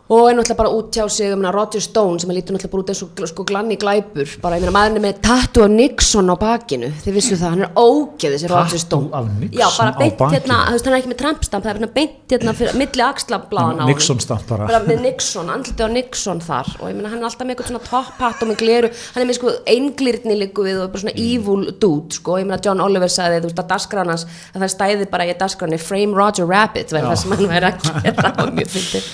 og 0.09 0.25
er 0.25 0.33
náttúrulega 0.37 0.57
bara 0.57 0.69
út 0.73 0.87
tjá 0.93 1.05
sig 1.09 1.33
um 1.33 1.43
Roger 1.53 1.81
Stone 1.81 2.19
sem 2.19 2.29
er 2.31 2.39
lítur 2.39 2.55
náttúrulega 2.55 2.71
bara 2.73 2.81
út 2.83 2.89
eins 2.89 3.03
og 3.03 3.27
sko 3.29 3.43
glanni 3.45 3.75
glæpur. 3.77 4.27
Bara 4.41 4.57
ég 4.57 4.63
meina 4.63 4.73
maðurinn 4.73 4.97
er 4.97 5.03
með 5.05 5.19
tattu 5.21 5.61
af 5.61 5.69
Nixon 5.69 6.31
á 6.33 6.35
bakinu. 6.39 6.89
Þið 7.03 7.13
vissu 7.19 7.37
það, 7.37 7.49
hann 7.53 7.61
er 7.67 7.71
ógeð 7.77 8.33
þessi 8.35 8.49
Roger 8.49 8.81
Stone. 8.81 9.09
af 9.13 9.27
Nixon 9.39 9.59
já 9.59 9.67
bara 9.77 9.93
beint 9.99 10.23
hérna, 10.33 10.57
þú 10.65 10.73
veist 10.73 10.85
hann 10.89 10.95
er 10.95 10.99
ekki 10.99 11.11
með 11.13 11.19
trampstamp 11.21 11.63
það 11.63 11.69
er 11.69 11.77
hérna 11.79 11.91
beint 11.93 12.33
hérna 12.33 12.55
fyrir, 12.57 12.79
milli 12.81 13.05
axlablaðan 13.05 13.69
á 13.69 13.83
honum. 13.83 13.91
Nixon 13.93 14.19
stamp 14.23 14.47
bara. 14.49 14.67
bara 14.67 14.81
með 14.87 15.01
Nixon, 15.05 15.49
andliti 15.53 15.85
á 15.85 15.89
Nixon 15.93 16.41
þar. 16.41 16.73
Og 16.79 16.89
ég 16.89 16.97
meina 16.97 17.09
hann 17.13 17.21
er 17.21 17.29
alltaf 17.29 17.45
með 17.45 17.53
eitthvað 17.53 17.69
svona 17.69 17.83
top 17.89 18.23
hat 18.25 18.41
og 18.41 18.49
með 18.49 18.59
gleru, 18.63 18.91
hann 19.13 19.23
er 19.23 19.29
með 19.29 19.37
sko 19.39 19.53
einglirni 19.69 20.39
líku 20.41 20.65
við 20.65 20.81
og 20.81 20.89
bara 20.89 21.03
svona 21.05 21.15
evil 21.15 21.69
dude 21.79 22.17
sko, 22.17 22.39
ég 22.41 22.49
meina 22.49 22.61
John 22.65 22.81
Oliver 22.81 23.11
sagði 23.13 23.43
þú 23.43 23.51
veist 23.51 23.61
að 23.61 23.69
daskran 23.75 24.09
hans, 24.13 24.25
að 24.55 24.65
það 24.65 24.73
stæði 24.73 25.09
bara 25.13 25.29
í 25.29 25.37
daskranni 25.37 25.77
frame 25.81 26.17
Roger 26.17 26.49
Rabbit, 26.49 26.93
væri 26.93 27.05
það 27.05 27.19
sem 27.21 27.37
hann 27.37 27.49
væri 27.53 27.69
að 27.69 28.03
gera 28.03 28.33
og 28.43 28.53
mjög 28.57 28.73
fyndið 28.73 29.09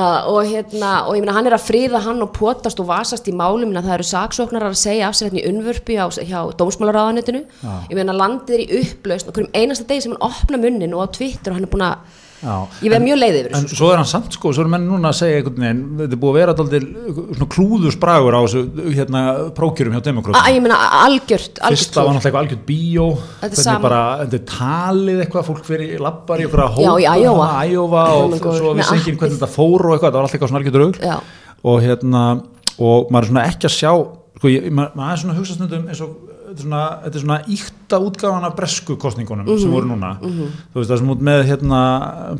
og 0.30 0.40
hérna, 0.48 0.92
og 1.08 1.16
ég 1.16 1.24
meina 1.24 1.34
hann 1.36 1.48
er 1.50 1.56
að 1.56 1.66
fríða 1.66 2.02
hann 2.04 2.22
og 2.24 2.32
potast 2.36 2.80
og 2.82 2.88
vasast 2.90 3.28
í 3.30 3.34
málum 3.36 3.74
það 3.76 3.96
eru 3.96 4.08
saksóknar 4.10 4.66
að 4.68 4.78
segja 4.80 5.08
af 5.08 5.18
sér 5.18 5.30
hérna 5.30 5.42
í 5.42 5.48
unnvörpi 5.50 5.98
á, 6.00 6.06
hjá 6.10 6.40
dómsmálaráðanetinu 6.60 7.44
ég 7.90 7.94
meina 7.98 8.16
landið 8.16 8.56
er 8.56 8.64
í 8.64 8.80
upplausn 8.82 9.30
og 9.30 9.36
hverjum 9.36 9.54
einasta 9.54 9.88
degi 9.88 10.06
sem 10.06 10.16
hann 10.16 10.26
opna 10.30 10.60
munnin 10.60 10.96
og 10.96 11.06
á 11.06 11.14
Twitter 11.18 11.52
og 11.52 11.60
hann 11.60 11.68
er 11.68 11.72
búin 11.72 11.86
að. 11.90 12.19
Ég 12.40 12.88
verð 12.88 13.04
mjög 13.04 13.18
leið 13.20 13.36
yfir 13.36 13.54
En 13.56 13.64
þessu 13.66 13.76
svo 13.76 13.88
er 13.92 13.98
hann 14.00 14.08
samt 14.08 14.36
sko, 14.36 14.52
svo 14.56 14.64
er 14.64 14.70
menn 14.72 14.86
núna 14.88 15.10
að 15.10 15.18
segja 15.18 15.40
einhvern 15.40 15.60
veginn, 15.60 15.82
þetta 15.98 16.16
er 16.16 16.20
búið 16.22 16.30
að 16.30 16.38
vera 16.38 16.54
daldil 16.56 16.80
svona 17.36 17.48
klúðusbragur 17.54 18.36
á 18.36 18.40
þessu 18.46 18.62
hérna 18.96 19.24
prókjörum 19.58 19.96
hjá 19.96 20.04
demokrátum. 20.06 20.40
að 20.40 20.56
ég 20.56 20.64
meina 20.64 20.78
algjört, 21.02 21.60
algjört 21.60 21.82
Fyrsta 21.84 22.06
var 22.06 22.16
náttúrulega 22.16 22.30
eitthvað 22.30 22.42
algjört 22.44 22.64
bíó, 22.70 23.06
Þetta 23.42 23.76
er 23.76 23.96
þetta 24.24 24.40
talið 24.54 25.20
eitthvað, 25.26 25.46
fólk 25.50 25.68
fyrir 25.68 26.00
lappar 26.00 26.40
í 26.40 26.48
Já, 26.48 26.94
hópa, 27.76 28.06
og 28.16 28.56
svo 28.56 28.72
vissi 28.78 28.96
ekki 28.96 29.16
hvernig 29.20 29.36
þetta 29.36 29.52
fór 29.52 29.86
og 29.90 29.96
eitthvað, 29.98 30.10
það 30.10 30.16
var 30.16 30.24
alltaf 30.24 30.38
eitthvað 30.38 30.52
svona 30.54 30.62
algjört 30.62 30.80
raugl. 30.80 30.98
Já. 31.04 31.16
Og 31.60 31.80
hérna, 31.84 32.24
og 32.80 33.12
maður 33.12 33.26
er 33.26 33.32
svona 33.34 33.46
ekki 33.50 33.68
að 33.68 33.76
sjá, 33.76 33.92
sko, 34.40 34.52
maður, 34.80 35.10
er 35.12 35.22
svona 35.24 35.34
að 35.34 35.40
hugsa 35.42 35.58
stundum 35.58 35.88
eins 35.90 36.00
og, 36.04 36.16
þetta 36.24 36.29
svona, 36.58 36.80
þetta 37.04 37.14
er 37.16 37.22
svona 37.22 37.38
íkta 37.46 37.98
útgáfan 38.00 38.44
af 38.44 38.54
bresku 38.56 38.96
kostningunum 38.96 39.46
Mhm. 39.46 39.58
sem 39.60 39.70
voru 39.70 39.86
núna. 39.86 40.18
Þú 40.20 40.74
veist, 40.74 40.90
það 40.90 40.98
sem 40.98 41.10
út 41.10 41.20
með 41.20 41.44
hérna 41.50 41.80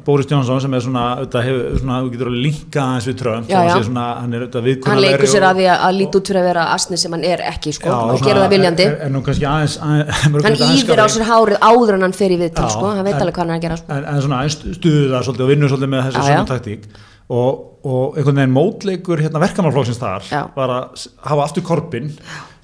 Boris 0.04 0.26
Johnson 0.26 0.60
sem 0.60 0.74
er 0.74 0.80
svona, 0.80 1.04
þetta 1.24 1.42
hefur 1.44 1.78
svona, 1.80 2.00
þú 2.02 2.10
getur 2.10 2.26
alveg 2.26 2.42
linkað 2.46 2.82
hans 2.90 3.06
við 3.06 3.16
Já, 3.20 3.60
já. 3.68 3.82
svona, 3.84 4.20
hann 4.20 4.34
er 4.34 4.40
auðvitað 4.40 4.54
hann 4.54 4.64
viðkunnulegri 4.70 5.10
leikur 5.20 5.28
sér 5.34 5.42
að 5.50 5.56
því 5.60 5.66
að, 5.70 5.94
líti 6.00 6.14
út 6.20 6.26
fyrir 6.30 6.40
að 6.40 6.48
vera 6.50 6.64
asni 6.74 6.96
sem 6.98 7.12
hann 7.12 7.24
er 7.24 7.38
ekki 7.40 7.72
sko, 7.74 7.86
Já, 7.86 7.94
og 7.94 8.18
svona- 8.18 8.26
gera 8.26 8.40
það 8.40 8.50
viljandi 8.50 8.84
er, 8.86 8.96
er 9.00 9.10
kannski 9.20 9.46
aðeins, 9.46 9.78
aðeins 9.78 10.44
hann 10.44 10.54
íðir 10.54 10.98
á 11.00 11.06
sér 11.10 11.24
hárið 11.30 11.58
áður 11.60 11.94
en 11.94 12.00
hann 12.02 12.12
fer 12.12 12.30
í 12.30 12.38
viðtal 12.38 12.64
Já, 12.64 12.70
sko, 12.70 12.86
hann 12.96 13.04
veit 13.04 13.14
alveg 13.14 13.34
hvað 13.34 13.44
hann 13.46 13.50
er 13.50 13.58
að 13.58 13.62
gera 13.62 13.76
sko. 13.76 13.92
en, 13.92 14.04
en 14.04 14.20
svona 14.22 14.40
stuðu 14.50 15.10
það 15.10 15.22
svolítið 15.26 15.40
og 15.44 15.48
vinnur 15.54 15.68
svolítið 15.70 15.90
með 15.94 16.02
þessu 16.06 16.18
Já, 16.18 16.26
svona 16.26 16.40
já. 16.40 16.46
taktík 16.50 16.82
og, 17.30 17.66
og 17.84 18.16
einhvern 18.18 18.36
veginn 18.40 18.54
mótleikur 18.54 19.18
hérna 19.22 19.40
verkamálflokksins 19.40 19.98
þar 20.00 20.22
Já. 20.30 20.42
var 20.56 20.68
að 20.68 21.06
hafa 21.24 21.42
aftur 21.44 21.62
korpin 21.62 22.10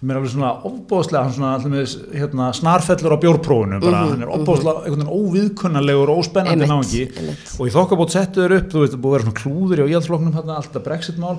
sem 0.01 0.11
er 0.13 0.19
alveg 0.19 0.31
svona 0.35 0.51
ofbóðslega 0.69 1.23
hann 1.25 1.33
svona 1.33 1.53
allir 1.57 1.93
hérna, 2.21 2.51
snarfellur 2.53 3.15
á 3.17 3.19
bjórprófinu 3.23 3.79
bara, 3.81 4.03
hann 4.11 4.23
er 4.27 4.33
ofbóðslega 4.37 4.83
einhvern 4.85 5.07
veginn 5.07 5.15
óviðkunnalegur 5.21 6.13
og 6.13 6.19
óspennandi 6.25 6.67
Mhm, 6.67 7.17
einmitt. 7.17 7.55
og 7.59 7.65
í 7.67 7.73
þokkabót 7.73 8.11
settu 8.13 8.45
þér 8.45 8.57
upp, 8.59 8.69
þú 8.73 8.83
veist, 8.85 8.93
það 8.93 9.01
búið 9.01 9.09
að 9.09 9.17
vera 9.17 9.25
svona 9.27 9.41
klúður 9.41 9.81
í 9.81 9.89
íhaldsflokknum 9.95 10.35
hérna, 10.37 10.57
allt 10.57 10.69
þetta 10.73 10.85
brexit-mál 10.85 11.39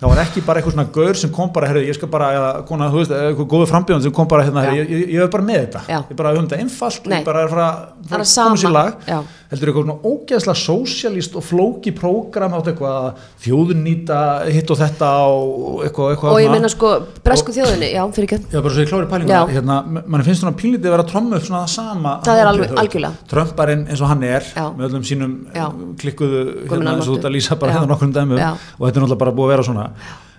það 0.00 0.10
var 0.10 0.18
ekki 0.24 0.40
bara 0.44 0.60
eitthvað 0.60 0.74
svona 0.74 0.88
gaur 0.92 1.14
sem 1.20 1.30
kom 1.32 1.52
bara 1.54 1.68
herri, 1.70 1.84
ég 1.88 1.94
skal 1.96 2.08
bara, 2.12 2.26
eða 2.36 2.50
kona, 2.68 2.88
þú 2.92 2.98
veist, 3.00 3.12
eitthvað 3.14 3.48
góðu 3.54 3.68
frambjóðan 3.70 4.02
sem 4.02 4.12
kom 4.12 4.26
bara 4.28 4.44
hérna, 4.44 4.64
herri, 4.66 4.82
ég, 4.82 5.06
ég, 5.14 5.22
er 5.22 5.30
bara 5.32 5.46
með 5.46 5.60
þetta 5.62 5.82
Já. 5.88 5.98
ég 6.10 6.16
bara 6.18 6.32
höfum 6.34 6.48
þetta 6.48 6.60
einfalt, 6.64 7.06
Nei. 7.06 7.18
ég 7.20 7.24
bara 7.24 7.40
er 7.40 7.46
að 7.48 7.54
fara 7.54 7.70
Það 8.04 8.18
er 8.18 8.24
að 8.24 8.30
sama. 8.34 8.84
Já. 9.08 9.18
heldur 9.54 9.70
eitthvað 9.70 9.84
svona 9.86 10.10
ógeðslega 10.10 10.56
sósjalist 10.60 11.36
og 11.38 11.44
flóki 11.46 11.92
prógram 11.94 12.56
átt 12.58 12.68
eitthvað 12.72 13.20
þjóðunnýta 13.44 14.18
hitt 14.50 14.70
og 14.74 14.78
þetta 14.80 15.10
og 15.30 15.84
eitthvað, 15.86 16.10
eitthvað 16.14 16.34
og 16.34 16.40
ég 16.42 16.50
meina 16.52 16.70
sko, 16.72 16.90
bresku 17.24 17.54
þjóðinni, 17.54 17.90
já, 17.94 18.02
fyrir 18.16 18.28
ekki 18.28 18.52
Já, 18.54 18.60
bara 18.64 18.74
svo 18.74 18.82
ég 18.84 18.90
klári 18.90 19.08
pælinguna, 19.10 19.40
Já. 19.46 19.54
hérna, 19.54 19.76
mann 20.10 20.24
finnst 20.26 20.42
svona 20.42 20.56
pínlítið 20.58 20.90
að 20.90 20.94
vera 20.96 21.04
að 21.06 21.10
tromma 21.12 21.38
upp 21.38 21.46
svona 21.46 21.62
það 21.64 21.72
sama 21.74 22.14
Það 22.26 22.40
er 22.42 22.50
alveg- 22.50 22.74
algjörlega. 22.82 23.12
Trömparinn 23.30 23.86
eins 23.88 24.02
og 24.04 24.10
hann 24.10 24.22
er 24.28 24.42
Já. 24.50 24.66
með 24.74 24.88
öllum 24.90 25.06
sínum 25.06 25.34
Já. 25.54 25.66
klikkuðu 26.02 26.42
Komin 26.68 26.82
hérna, 26.82 26.96
eins 26.98 27.08
og 27.08 27.14
þú 27.14 27.18
ert 27.20 27.28
að 27.30 27.34
lýsa 27.38 27.58
bara 27.60 27.72
Já. 27.72 27.78
hérna 27.78 27.92
nokkrum 27.94 28.12
dæmum 28.14 28.38
Já. 28.42 28.50
og 28.78 28.84
þetta 28.88 28.96
er 28.96 29.02
náttúrulega 29.04 29.22
bara 29.24 29.32
búið 29.38 29.44
að 29.48 29.54
vera 29.54 29.62
svona 29.70 29.83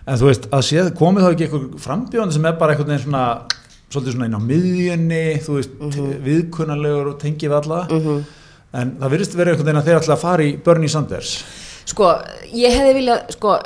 en 0.08 0.18
þú 0.22 0.28
veist, 0.30 0.48
að 0.54 0.66
séð, 0.70 0.90
komið 1.00 1.24
þá 1.26 1.30
ekki 1.34 1.46
eitthvað 1.48 1.68
frambjóðandi 1.86 2.34
sem 2.38 2.46
er 2.46 2.58
bara 2.60 2.76
veginn 2.92 3.04
svona 3.06 3.24
svolítið 3.92 4.16
svona 4.16 4.26
inn 4.30 4.38
á 4.38 4.42
miðjunni 4.50 5.24
þú 5.46 5.56
veist, 5.60 5.76
Mhm. 5.80 6.10
viðkunnalegur 6.26 7.08
og 7.14 7.20
tengið 7.22 7.56
alla. 7.62 7.88
En 8.76 8.92
það 9.00 9.12
virðist 9.14 9.36
vera 9.40 9.52
einhvern 9.54 9.66
veginn 9.70 9.82
að 9.82 9.86
þeir 9.88 10.00
ætla 10.02 10.16
að 10.18 10.20
fara 10.26 10.44
í 10.44 10.58
Bernie 10.64 10.90
Sanders. 10.90 11.44
Sko, 11.86 12.10
ég 12.52 12.74
hefði 12.76 12.94
viljað 12.98 13.32
sko, 13.38 13.60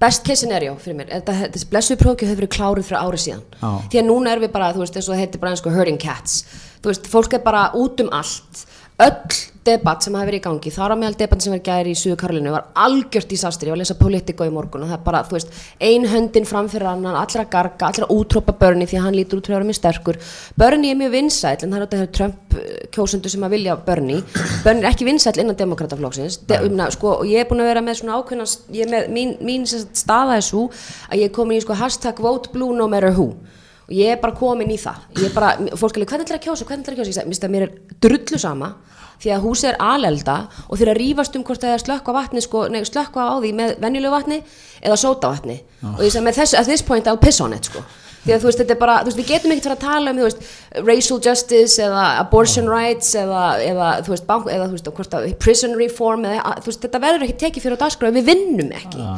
best 0.00 0.24
case 0.26 0.42
scenario 0.44 0.74
fyrir 0.76 0.96
mér, 0.98 1.08
þetta, 1.08 1.48
þessi 1.54 1.68
blessuð 1.72 1.98
prófkjöf 2.02 2.28
hefur 2.30 2.42
verið 2.42 2.52
kláruð 2.54 2.84
frá 2.90 2.98
ári 3.00 3.20
síðan. 3.22 3.42
Já. 3.62 3.70
því 3.90 3.98
að 4.02 4.06
núna 4.10 4.30
erum 4.34 4.44
við 4.44 4.52
bara, 4.52 4.72
þú 4.74 4.82
veist, 4.84 4.96
eins 4.96 5.08
og 5.08 5.14
það 5.14 5.22
heitir 5.24 5.40
bara 5.40 5.50
eins 5.54 5.64
og 5.66 5.72
herding 5.74 5.98
cats, 6.02 6.44
þú 6.82 6.90
veist, 6.92 7.06
fólk 7.10 7.34
er 7.34 7.42
bara 7.46 7.70
út 7.74 8.00
um 8.04 8.10
allt, 8.12 8.64
öll 9.00 9.34
debatt 9.66 10.04
sem 10.04 10.14
hafi 10.16 10.28
verið 10.28 10.40
í 10.40 10.44
gangi, 10.44 10.72
þar 10.74 10.94
á 10.94 10.96
meðal 11.00 11.18
debatt 11.20 11.44
sem 11.44 11.54
var 11.54 11.62
gæri 11.64 11.94
í 11.94 11.98
Suðu 11.98 12.18
Karolinu 12.20 12.52
var 12.54 12.66
algjört 12.84 13.30
disastri, 13.30 13.68
ég 13.68 13.74
var 13.74 13.80
að 13.80 13.84
lesa 13.84 13.96
Politico 13.98 14.46
í 14.46 14.52
morgun 14.54 14.84
og 14.84 14.92
það 14.92 14.98
er 14.98 15.04
bara, 15.06 15.22
þú 15.28 15.36
veist, 15.38 15.54
ein 15.88 16.08
höndin 16.10 16.48
fram 16.48 16.68
fyrir 16.72 16.90
annan, 16.90 17.16
allra 17.18 17.46
garga, 17.50 17.88
allra 17.90 18.08
útrópa 18.12 18.56
Bernie 18.60 18.88
því 18.90 19.00
að 19.00 19.06
hann 19.08 19.18
lítur 19.18 19.40
út 19.40 19.48
fyrir 19.48 19.56
að 19.56 19.62
vera 19.62 19.70
mjög 19.70 19.80
sterkur. 19.80 20.20
Bernie 20.60 20.92
er 20.92 21.00
mjög 21.00 21.14
vinsæll, 21.14 21.56
en 21.64 21.74
það 21.74 21.80
er 21.80 21.86
þetta 21.94 22.18
Trump 22.18 22.58
eh, 22.60 22.84
kjósendur 22.94 23.32
sem 23.32 23.46
að 23.46 23.56
vilja 23.56 23.78
Bernie. 23.86 24.20
Bernie 24.64 24.84
er 24.84 24.90
ekki 24.92 25.08
vinsæll 25.08 25.40
innan 25.40 25.58
demokrataflokksins 25.58 26.40
De, 26.48 26.60
um, 26.66 26.84
sko, 26.92 27.18
og 27.20 27.28
ég 27.28 27.42
er 27.42 27.48
búin 27.48 27.62
að 27.64 27.70
vera 27.72 27.82
með 27.84 28.00
svona 28.00 28.18
ákveðna 28.20 28.46
ég 28.74 28.86
er 28.86 28.92
með, 28.92 29.10
mín, 29.14 29.34
mín 29.44 29.66
staða 29.68 30.38
er 30.38 30.44
svo 30.44 30.68
að 31.08 31.22
ég 31.22 31.30
er 31.30 31.34
komin 31.34 31.58
í 31.58 31.64
sko 31.64 31.76
hashtag 31.78 32.20
vote 32.22 32.52
blue 32.54 32.76
no 32.76 32.88
matter 32.90 33.14
who 33.14 33.32
og 33.84 33.94
ég 33.94 34.14
er 34.14 34.20
bara 34.22 34.36
komin 34.36 34.72
í 34.72 34.78
það. 34.80 35.06
Ég 35.18 35.28
er 35.28 35.34
bara, 35.36 35.54
fólk 35.76 35.98
er 35.98 36.04
alveg, 36.04 36.10
hvernig 36.12 36.26
ætlar 36.26 36.40
að 36.40 36.46
kjósa, 36.46 36.68
hvernig 36.68 36.84
ætlar 36.84 36.96
að 36.96 37.00
kjósa? 37.00 37.12
Ég 37.12 37.18
sagði, 37.18 37.32
minnst 37.32 37.46
að 37.46 37.54
mér 37.54 37.66
er 37.66 37.74
drullu 38.04 38.40
sama 38.40 38.70
því 39.22 39.34
að 39.34 39.44
húsið 39.44 39.70
er 39.70 39.76
alelda 39.82 40.38
og 40.68 40.78
þeir 40.80 40.92
að 40.92 40.98
rífast 41.00 41.36
um 41.38 41.44
hvort 41.46 41.62
það 41.62 41.74
er 41.74 41.84
slökkva 41.84 42.14
vatni 42.16 42.42
sko, 42.44 42.64
nei, 42.72 42.80
slökkva 42.88 43.28
á 43.30 43.34
því 43.40 43.52
með 43.60 43.76
venjulegu 43.84 44.14
vatni 44.14 44.40
eða 44.82 44.96
sótavatni. 45.00 45.60
Og 45.94 46.02
ég 46.04 46.14
sagði 46.14 46.26
með 46.28 46.40
þessu, 46.40 46.58
at 46.60 46.70
this 46.70 46.82
point 46.84 47.06
I'll 47.10 47.20
piss 47.20 47.40
on 47.44 47.54
it 47.56 47.70
sko. 47.70 47.84
Því 48.24 48.32
að 48.32 48.40
þú 48.40 48.48
veist, 48.48 48.60
þetta 48.62 48.72
er 48.72 48.80
bara, 48.80 48.96
þú 49.02 49.10
veist, 49.10 49.18
við 49.20 49.26
getum 49.28 49.52
ekkert 49.52 49.66
fara 49.68 49.74
að 49.76 49.82
tala 49.84 50.12
um, 50.12 50.20
þú 50.20 50.28
veist, 50.30 50.44
racial 50.80 51.18
justice 51.26 51.82
eða 51.84 52.04
abortion 52.22 52.70
rights 52.72 53.10
eða, 53.20 53.42
eða 53.60 53.88
þú 54.06 54.14
veist, 54.14 54.26
bank, 54.30 54.48
eða 54.48 54.68
þú 54.70 54.78
veist, 54.78 55.40
prison 55.44 55.76
reform 55.76 56.24
eða, 56.30 56.54
þú 56.64 56.70
veist, 56.70 56.84
þetta 56.86 57.02
verður 57.04 57.26
ekki 57.26 57.36
tekið 57.42 57.66
fyrir 57.66 57.76
á 57.76 57.82
dagskrá 57.84 58.12
við 58.16 58.30
vinnum 58.30 58.72
ekki 58.80 59.10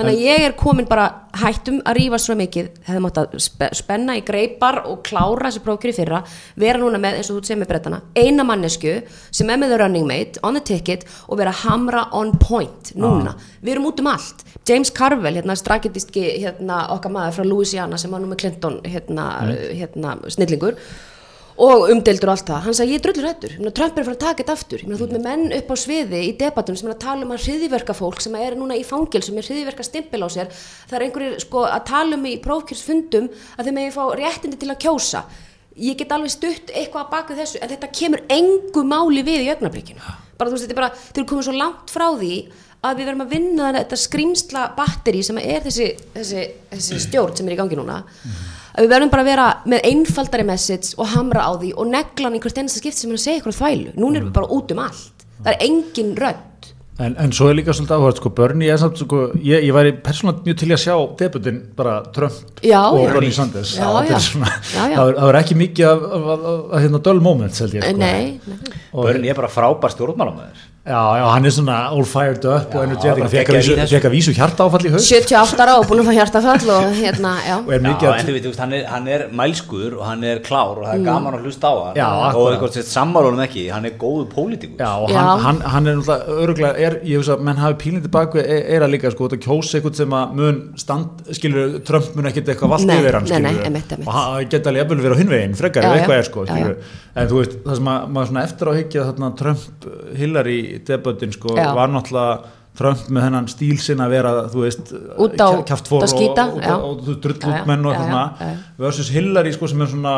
þannig 0.00 0.16
að 0.16 0.24
ég 0.24 0.44
er 0.48 0.54
komin 0.58 0.88
bara 0.88 1.06
hættum 1.40 1.78
að 1.86 1.96
rífa 2.00 2.18
svo 2.20 2.34
mikið, 2.40 2.70
hefði 2.86 3.02
mátt 3.04 3.20
að 3.20 3.36
spe, 3.44 3.68
spenna 3.78 4.16
í 4.18 4.22
greipar 4.26 4.80
og 4.90 5.02
klára 5.06 5.46
þessi 5.46 5.62
prókjur 5.66 5.92
í 5.92 5.96
fyrra, 6.00 6.22
vera 6.60 6.80
núna 6.80 6.98
með, 7.02 7.20
eins 7.20 7.30
og 7.30 7.38
þú 7.38 7.50
segir 7.50 7.60
með 7.60 7.70
brettana, 7.70 8.00
eina 8.18 8.46
mannesku 8.46 8.96
sem 9.30 9.52
er 9.52 9.60
með 9.60 9.74
the 9.74 9.80
running 9.84 10.08
mate, 10.08 10.42
on 10.46 10.58
the 10.58 10.64
ticket 10.64 11.06
og 11.28 11.38
vera 11.40 11.54
hamra 11.62 12.08
on 12.16 12.34
point 12.42 12.92
núna, 12.98 13.36
við 13.60 13.76
erum 13.76 13.90
út 13.92 14.02
um 14.02 14.10
allt. 14.10 14.42
James 14.66 14.90
Carville, 14.94 15.36
hérna 15.38 15.56
straketiski 15.58 16.26
hérna, 16.40 16.82
okkar 16.96 17.14
maður 17.14 17.38
frá 17.38 17.46
Louisiana 17.46 18.00
sem 18.00 18.12
var 18.12 18.22
nú 18.22 18.32
með 18.32 18.42
Clinton 18.44 18.80
hérna, 18.86 19.30
hérna 19.76 20.18
snillingur 20.30 20.78
og 21.60 21.90
umdeildur 21.92 22.30
og 22.30 22.34
allt 22.34 22.48
það, 22.48 22.62
hann 22.64 22.76
sagði 22.78 22.94
ég 22.94 23.00
er 23.00 23.04
drullur 23.04 23.28
hættur 23.28 23.72
Trump 23.76 23.98
er 23.98 24.06
fara 24.06 24.16
að 24.16 24.22
taka 24.24 24.42
þetta 24.42 24.56
aftur, 24.56 24.80
ég 24.80 24.88
meina 24.88 25.00
þú 25.00 25.06
ert 25.06 25.16
með 25.16 25.26
menn 25.26 25.56
upp 25.58 25.72
á 25.72 25.76
sviði 25.82 26.22
í 26.24 26.30
debattum 26.40 26.78
sem 26.78 26.88
er 26.88 26.94
að 26.94 27.02
tala 27.04 27.26
um 27.26 27.34
að 27.34 27.44
hriðiverka 27.44 27.96
fólk 27.98 28.24
sem 28.24 28.38
er 28.40 28.56
núna 28.56 28.78
í 28.80 28.86
fangil 28.86 29.22
sem 29.26 29.36
er 29.36 29.50
hriðiverka 29.50 29.86
stimpil 29.86 30.24
á 30.24 30.28
sér, 30.32 30.50
það 30.88 30.96
er 30.96 31.06
einhverjir 31.06 31.44
sko 31.44 31.66
að 31.68 31.84
tala 31.90 32.16
um 32.16 32.26
í 32.30 32.34
prófkjörsfundum 32.44 33.28
að 33.56 33.68
þeir 33.68 33.76
megi 33.76 33.94
fá 33.98 34.02
réttindi 34.16 34.60
til 34.60 34.72
að 34.72 34.80
kjósa. 34.86 35.24
Ég 35.80 36.00
get 36.00 36.10
alveg 36.12 36.32
stutt 36.32 36.72
eitthvað 36.74 37.04
að 37.04 37.12
baka 37.12 37.36
þessu 37.38 37.60
en 37.60 37.70
þetta 37.70 37.92
kemur 37.94 38.24
engu 38.32 38.82
máli 38.84 39.22
við 39.24 39.46
í 39.46 39.52
augnablíkinu 39.52 40.16
bara 40.40 40.50
þú 40.50 40.56
veist, 40.56 40.66
þetta 40.66 40.76
er 40.76 40.80
bara, 40.80 40.94
þeir 40.96 41.20
eru 41.20 41.30
komið 41.30 41.46
svo 41.46 41.56
langt 41.56 41.92
frá 41.92 42.06
því 42.16 42.36
að 42.80 42.96
við 42.96 43.10
verðum 43.10 43.24
að 43.26 43.34
vinna 43.34 43.72
þetta 43.76 43.98
skrýmsla 44.00 44.62
batteri 44.78 45.20
sem 45.26 45.40
er 45.42 45.66
þessi, 45.66 45.90
þessi, 46.14 46.46
þessi 46.72 47.00
stjórn 47.04 47.36
sem 47.36 47.50
er 47.50 47.56
í 47.56 47.60
gangi 47.60 47.78
núna 47.78 48.00
að 48.80 48.86
við 48.86 48.92
verðum 48.96 49.10
bara 49.12 49.24
að 49.26 49.30
vera 49.30 49.48
með 49.74 49.88
einfaldari 49.92 50.46
message 50.48 50.94
og 50.96 51.10
hamra 51.14 51.46
á 51.46 51.52
því 51.60 51.72
og 51.76 51.90
negla 51.92 52.28
hann 52.30 52.38
í 52.38 52.42
hvert 52.44 52.60
einasta 52.62 52.80
skipti 52.82 53.04
sem 53.04 53.12
er 53.12 53.18
að 53.20 53.24
segja 53.26 53.40
eitthvað 53.40 53.58
þvælu 53.60 53.96
núna 54.00 54.20
erum 54.22 54.30
við 54.30 54.38
bara 54.40 54.54
út 54.58 54.72
um 54.76 54.84
allt 54.88 55.26
það 55.40 55.52
er 55.54 55.66
engin 55.68 56.14
rödd 56.20 56.46
En, 57.00 57.14
en 57.16 57.30
svo 57.32 57.46
er 57.48 57.54
líka 57.56 57.72
svolítið 57.72 57.94
áhverð, 57.96 58.18
sko, 58.20 58.30
Bernie 58.36 58.68
er 58.68 58.76
samt, 58.76 58.98
sko, 59.00 59.20
ég, 59.40 59.62
ég 59.64 59.72
væri 59.72 59.94
persónulega 60.04 60.44
mjög 60.44 60.56
til 60.60 60.66
að 60.74 60.80
sjá 60.82 60.96
debutin 61.16 61.60
bara 61.78 61.94
Trump 62.12 62.60
Já, 62.60 62.82
og 62.92 62.98
já. 63.00 63.12
Bernie 63.14 63.32
Sanders. 63.32 63.70
Já, 63.78 63.86
Þetta 63.88 64.18
er. 64.18 64.24
Svona. 64.26 64.50
Það, 64.66 64.92
er, 64.92 65.14
það 65.16 65.30
er 65.30 65.38
ekki 65.40 65.56
mikið 65.62 65.86
af, 65.88 66.02
af, 66.04 66.26
af, 66.28 66.42
af 66.60 66.84
hérna, 66.84 67.00
dull. 67.06 67.22
Sko. 67.56 67.70
Og- 68.92 69.08
Börn 69.08 69.24
er 69.32 69.40
bara 69.40 69.48
frábær 69.54 69.94
stjórnmálamæður 69.96 70.60
Já, 70.80 70.96
já, 71.20 71.24
hann 71.28 71.44
er 71.44 71.52
svona 71.52 71.74
all 71.92 72.06
fired 72.08 72.44
up 72.48 72.72
og 72.74 72.84
energetic, 72.86 73.18
hann 73.20 73.28
fekk 73.28 73.50
að 74.08 74.14
vísu- 74.16 74.30
að 74.32 74.38
hjarta 74.38 74.64
áfall 74.64 74.86
í 74.88 74.92
haust. 74.94 75.10
78 75.12 75.60
ára 75.60 75.74
og 75.76 75.84
búin 75.90 76.00
að 76.00 76.06
fá 76.08 76.14
hjartafall 76.16 76.70
og 76.72 76.94
hérna, 76.96 77.32
já. 77.44 77.56
Og 77.60 77.68
er 77.68 77.80
Já, 77.80 77.84
en 77.84 77.90
að 77.92 78.30
þú 78.30 78.32
veit, 78.32 78.56
hann 78.62 78.72
er, 78.72 78.84
hann 78.88 79.08
er 79.12 79.24
mælskur 79.28 79.98
og 79.98 80.06
hann 80.08 80.24
er 80.24 80.38
klár 80.40 80.78
og 80.80 80.86
það 80.88 80.94
er 80.94 81.04
gaman 81.04 81.34
að 81.36 81.44
hlusta 81.44 81.68
á 81.68 81.74
hann. 81.84 81.96
Já, 82.00 82.08
og 82.32 82.48
eitthvað 82.54 82.72
sett 82.78 82.88
sammálunum 82.88 83.42
ekki, 83.44 83.66
hann 83.70 83.84
er 83.84 83.90
góðu 84.00 84.24
pólitíkus 84.32 84.80
Já, 84.80 84.88
og 85.04 85.10
Já. 85.12 85.18
hann, 85.20 85.40
hann, 85.44 85.60
hann 85.60 85.86
er 85.86 85.96
náttúrulega 86.00 86.40
öruglega, 86.40 86.74
er, 86.88 86.96
ég 87.04 87.20
veist 87.20 87.28
að 87.36 87.44
menn 87.44 87.60
hafi 87.60 87.74
pílinn 87.84 88.02
tilbaka 88.08 88.40
er, 88.40 88.64
er 88.72 88.80
að 88.80 88.90
líka, 88.96 89.12
sko, 89.12 89.28
þetta 89.28 89.44
kjósa 89.44 89.76
eitthvað 89.82 90.00
sem 90.00 90.16
að 90.16 90.32
mun 90.40 90.62
stand, 90.80 91.22
skilur, 91.36 91.76
Trump 91.84 92.16
mun 92.16 92.24
ekkert 92.32 92.48
eitthvað 92.54 92.86
Nei, 92.88 92.96
yfir 92.96 93.20
hann, 93.20 93.28
nei, 93.28 93.38
nei, 93.38 93.52
skilur 93.52 93.68
einmitt, 93.68 93.92
einmitt. 93.92 94.08
og 94.08 94.14
hann 94.16 94.48
geta 94.48 94.70
alveg 94.72 94.80
jafnvel 94.88 95.04
verið 95.04 95.12
á 95.12 95.20
hinvegin, 95.20 95.54
frekar 95.60 95.82
Já, 95.84 95.92
já. 95.92 96.00
eitthvað 96.00 96.16
er, 96.16 96.28
sko, 96.32 96.46
Já, 96.48 96.56
skilur 96.56 96.76
en 97.14 97.28
þú 97.30 97.40
veist, 97.40 97.58
það 97.66 97.78
sem 97.80 97.90
að, 97.92 98.08
maður 98.14 98.30
svona 98.30 98.46
eftir 98.46 98.70
á 98.70 98.72
higgja 98.78 99.04
þarna 99.10 99.30
Trump 99.40 99.86
Hillary 100.20 100.58
debatin, 100.86 101.36
sko, 101.36 101.54
Já. 101.58 101.70
var 101.76 101.92
náttúrulega 101.92 102.56
Trump 102.80 103.08
með 103.12 103.26
hennan 103.26 103.48
stíl 103.50 103.76
sinna 103.82 104.06
að 104.06 104.14
vera, 104.14 104.34
þú 104.52 104.64
veist 104.64 104.92
að 106.06 106.12
skíta, 106.14 106.44
og, 106.54 106.60
já. 106.62 106.74
og, 106.76 106.84
og, 106.84 107.00
og 107.00 107.24
og 107.50 108.46
já. 108.46 108.52
versus 108.78 109.10
Hillary, 109.12 109.52
sko, 109.56 109.68
sem 109.72 109.82
er 109.84 109.90
svona 109.90 110.14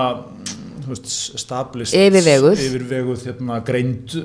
þú 0.83 0.93
veist, 0.93 1.09
established 1.39 1.97
Yfirveguð. 1.99 2.67
yfirveguð, 2.67 3.25
hérna, 3.31 3.61
greind 3.67 4.17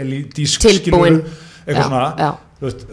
elítísk 0.00 0.64
Tilbúin. 0.64 1.20
eitthvað 1.66 1.90
svona 1.90 2.32
þú 2.58 2.68
veist, 2.70 2.86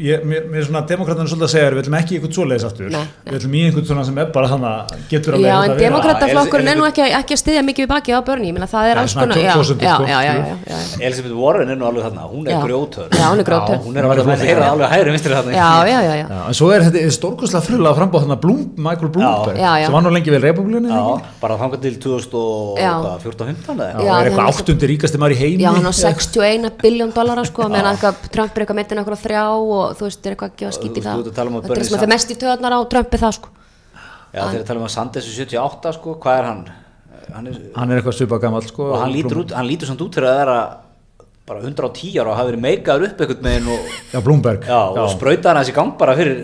ég, 0.00 0.24
mér, 0.26 0.46
mér 0.50 0.60
er 0.62 0.66
svona 0.68 0.82
demokratinu 0.88 1.28
svolítið 1.30 1.46
að 1.46 1.52
segja 1.54 1.70
við 1.76 1.82
ætlum 1.82 1.96
ekki 2.00 2.12
í 2.12 2.18
eitthvað 2.18 2.34
svoleiðis 2.36 2.66
aftur 2.68 2.86
Nei, 2.90 2.96
nei. 2.96 3.06
við 3.30 3.38
ætlum 3.40 3.54
í 3.56 3.62
einhvern 3.66 3.86
svona 3.90 4.04
sem 4.08 4.18
er 4.22 4.30
bara 4.36 4.50
þannig 4.52 4.70
að 4.72 5.04
getur 5.12 5.36
Já, 5.36 5.36
alveg 5.36 5.46
en 5.46 5.52
þetta 5.52 5.60
að 5.60 5.76
vera- 5.76 5.86
demokrataflokkurinn 5.86 6.66
Já, 6.66 6.72
er 6.72 6.80
nú 6.80 6.86
ekki, 6.90 7.02
ekki 7.20 7.36
að 7.36 7.42
styðja 7.42 7.62
mikið 7.68 7.82
við 7.86 7.90
bakið 7.92 8.16
á 8.16 8.20
börni, 8.26 8.46
ég 8.50 8.56
meina 8.56 8.68
það 8.72 8.84
er 8.90 8.96
Já, 8.96 9.00
alls 9.02 9.14
konar, 9.20 9.36
já, 9.36 9.46
já, 9.46 9.54
sko, 9.62 9.74
já, 9.76 9.94
já, 10.06 10.18
já, 10.26 10.32
já, 10.32 10.56
já. 10.66 10.78
Elisabeth 11.06 11.36
Warren 11.36 11.68
er 11.70 11.76
nú 11.80 11.86
alveg 11.90 12.02
þarna, 12.08 12.26
hún 12.32 12.46
er 12.48 12.56
Já. 12.56 12.60
grjótör 12.64 13.08
Já, 13.12 13.26
hún 13.32 13.38
er 13.40 13.46
grjótör. 13.50 13.78
hún 13.86 13.96
er 13.96 14.04
alveg 14.08 14.32
að 14.36 14.44
heyra 14.46 14.70
alveg 14.72 14.88
hægri 14.94 15.10
vinstri 15.16 15.34
þarna 15.36 15.52
Já, 15.56 15.70
já, 15.86 15.98
já, 16.06 16.14
já. 16.16 16.26
Já, 16.26 16.40
en 16.48 16.54
svo 16.56 16.70
er 16.72 16.86
þetta 16.86 17.96
frambóð 17.96 18.24
þannig 18.24 18.36
að 18.36 18.42
Bloom, 18.44 18.60
Michael 18.76 19.10
Bloomberg 19.14 19.58
Já, 19.58 19.70
já. 19.80 19.86
sem 19.86 19.94
var 19.96 20.02
nú 20.04 20.10
lengi 20.14 20.32
vel 20.34 20.42
republikinu 20.42 20.90
Já, 20.90 21.02
bara 21.40 21.56
þangað 21.60 21.82
til 21.86 21.94
Já. 21.96 22.92
2014-15 23.16 23.76
eða 23.76 23.86
Já, 23.86 23.86
eitthvað. 23.86 24.06
Já, 24.06 24.14
er 24.20 24.30
eitthvað 24.30 24.50
áttundi 24.52 24.90
ríkasti 24.92 25.20
maður 25.22 25.34
í 25.36 25.38
heimi 25.40 25.64
Já, 25.64 25.70
hann 25.74 25.88
á 25.88 25.94
61 25.96 26.70
biljón 26.82 27.12
dollara 27.16 27.44
sko, 27.48 27.68
meðan 27.72 27.92
eitthvað 27.94 28.14
Trump 28.34 28.56
er 28.56 28.64
eitthvað 28.64 28.80
metin 28.80 29.02
eitthvað 29.02 29.22
þrjá 29.24 29.44
og 29.56 29.85
þú 29.94 30.08
veist, 30.08 30.26
er 30.26 30.34
eitthvað 30.34 30.50
ekki 30.52 30.66
að 30.66 30.74
skýti 30.78 31.04
það. 31.04 31.22
að 31.22 31.36
tala 31.36 31.52
um 31.52 31.58
að 31.58 31.68
Þetta 31.68 31.78
er 31.80 31.88
sem 31.88 31.98
að 31.98 32.02
það 32.04 32.12
mest 32.14 32.32
í 32.32 32.38
töðarnar 32.42 32.76
á 32.76 32.80
Trump 32.94 33.14
er 33.14 33.22
það 33.26 33.36
sko. 33.38 33.52
Já, 34.36 34.42
þegar 34.50 34.66
talum 34.68 34.82
við 34.82 34.88
að 34.88 34.94
Sanders 34.96 35.28
er 35.30 35.38
78 35.46 35.94
sko, 35.96 36.16
hvað 36.22 36.40
er 36.40 36.48
hann? 36.50 36.64
hann 37.34 37.46
er, 37.50 37.60
hann 37.76 37.90
er 37.92 38.00
eitthvað 38.00 38.18
svipað 38.20 38.42
gamall 38.44 38.66
sko, 38.66 38.90
og 38.92 39.00
hann 39.02 39.14
lítur, 39.14 39.40
út, 39.42 39.54
hann 39.56 39.66
lítur 39.68 39.90
samt 39.90 40.02
út 40.04 40.16
fyrir 40.16 40.30
að 40.30 40.40
vera 40.42 40.58
bara 41.46 41.62
110 41.62 42.18
ára 42.18 42.32
og 42.32 42.38
hafi 42.40 42.50
verið 42.50 42.62
meikaður 42.64 43.04
upp 43.06 43.20
einhvern 43.22 43.44
meginn 43.46 43.68
og, 43.70 43.90
Já, 44.10 44.18
Bloomberg 44.24 44.66
já, 44.66 44.78
og 44.90 45.10
sprauta 45.12 45.52
hann 45.52 45.60
þessi 45.62 45.74
gang 45.76 45.92
bara 45.98 46.16
fyrir. 46.18 46.40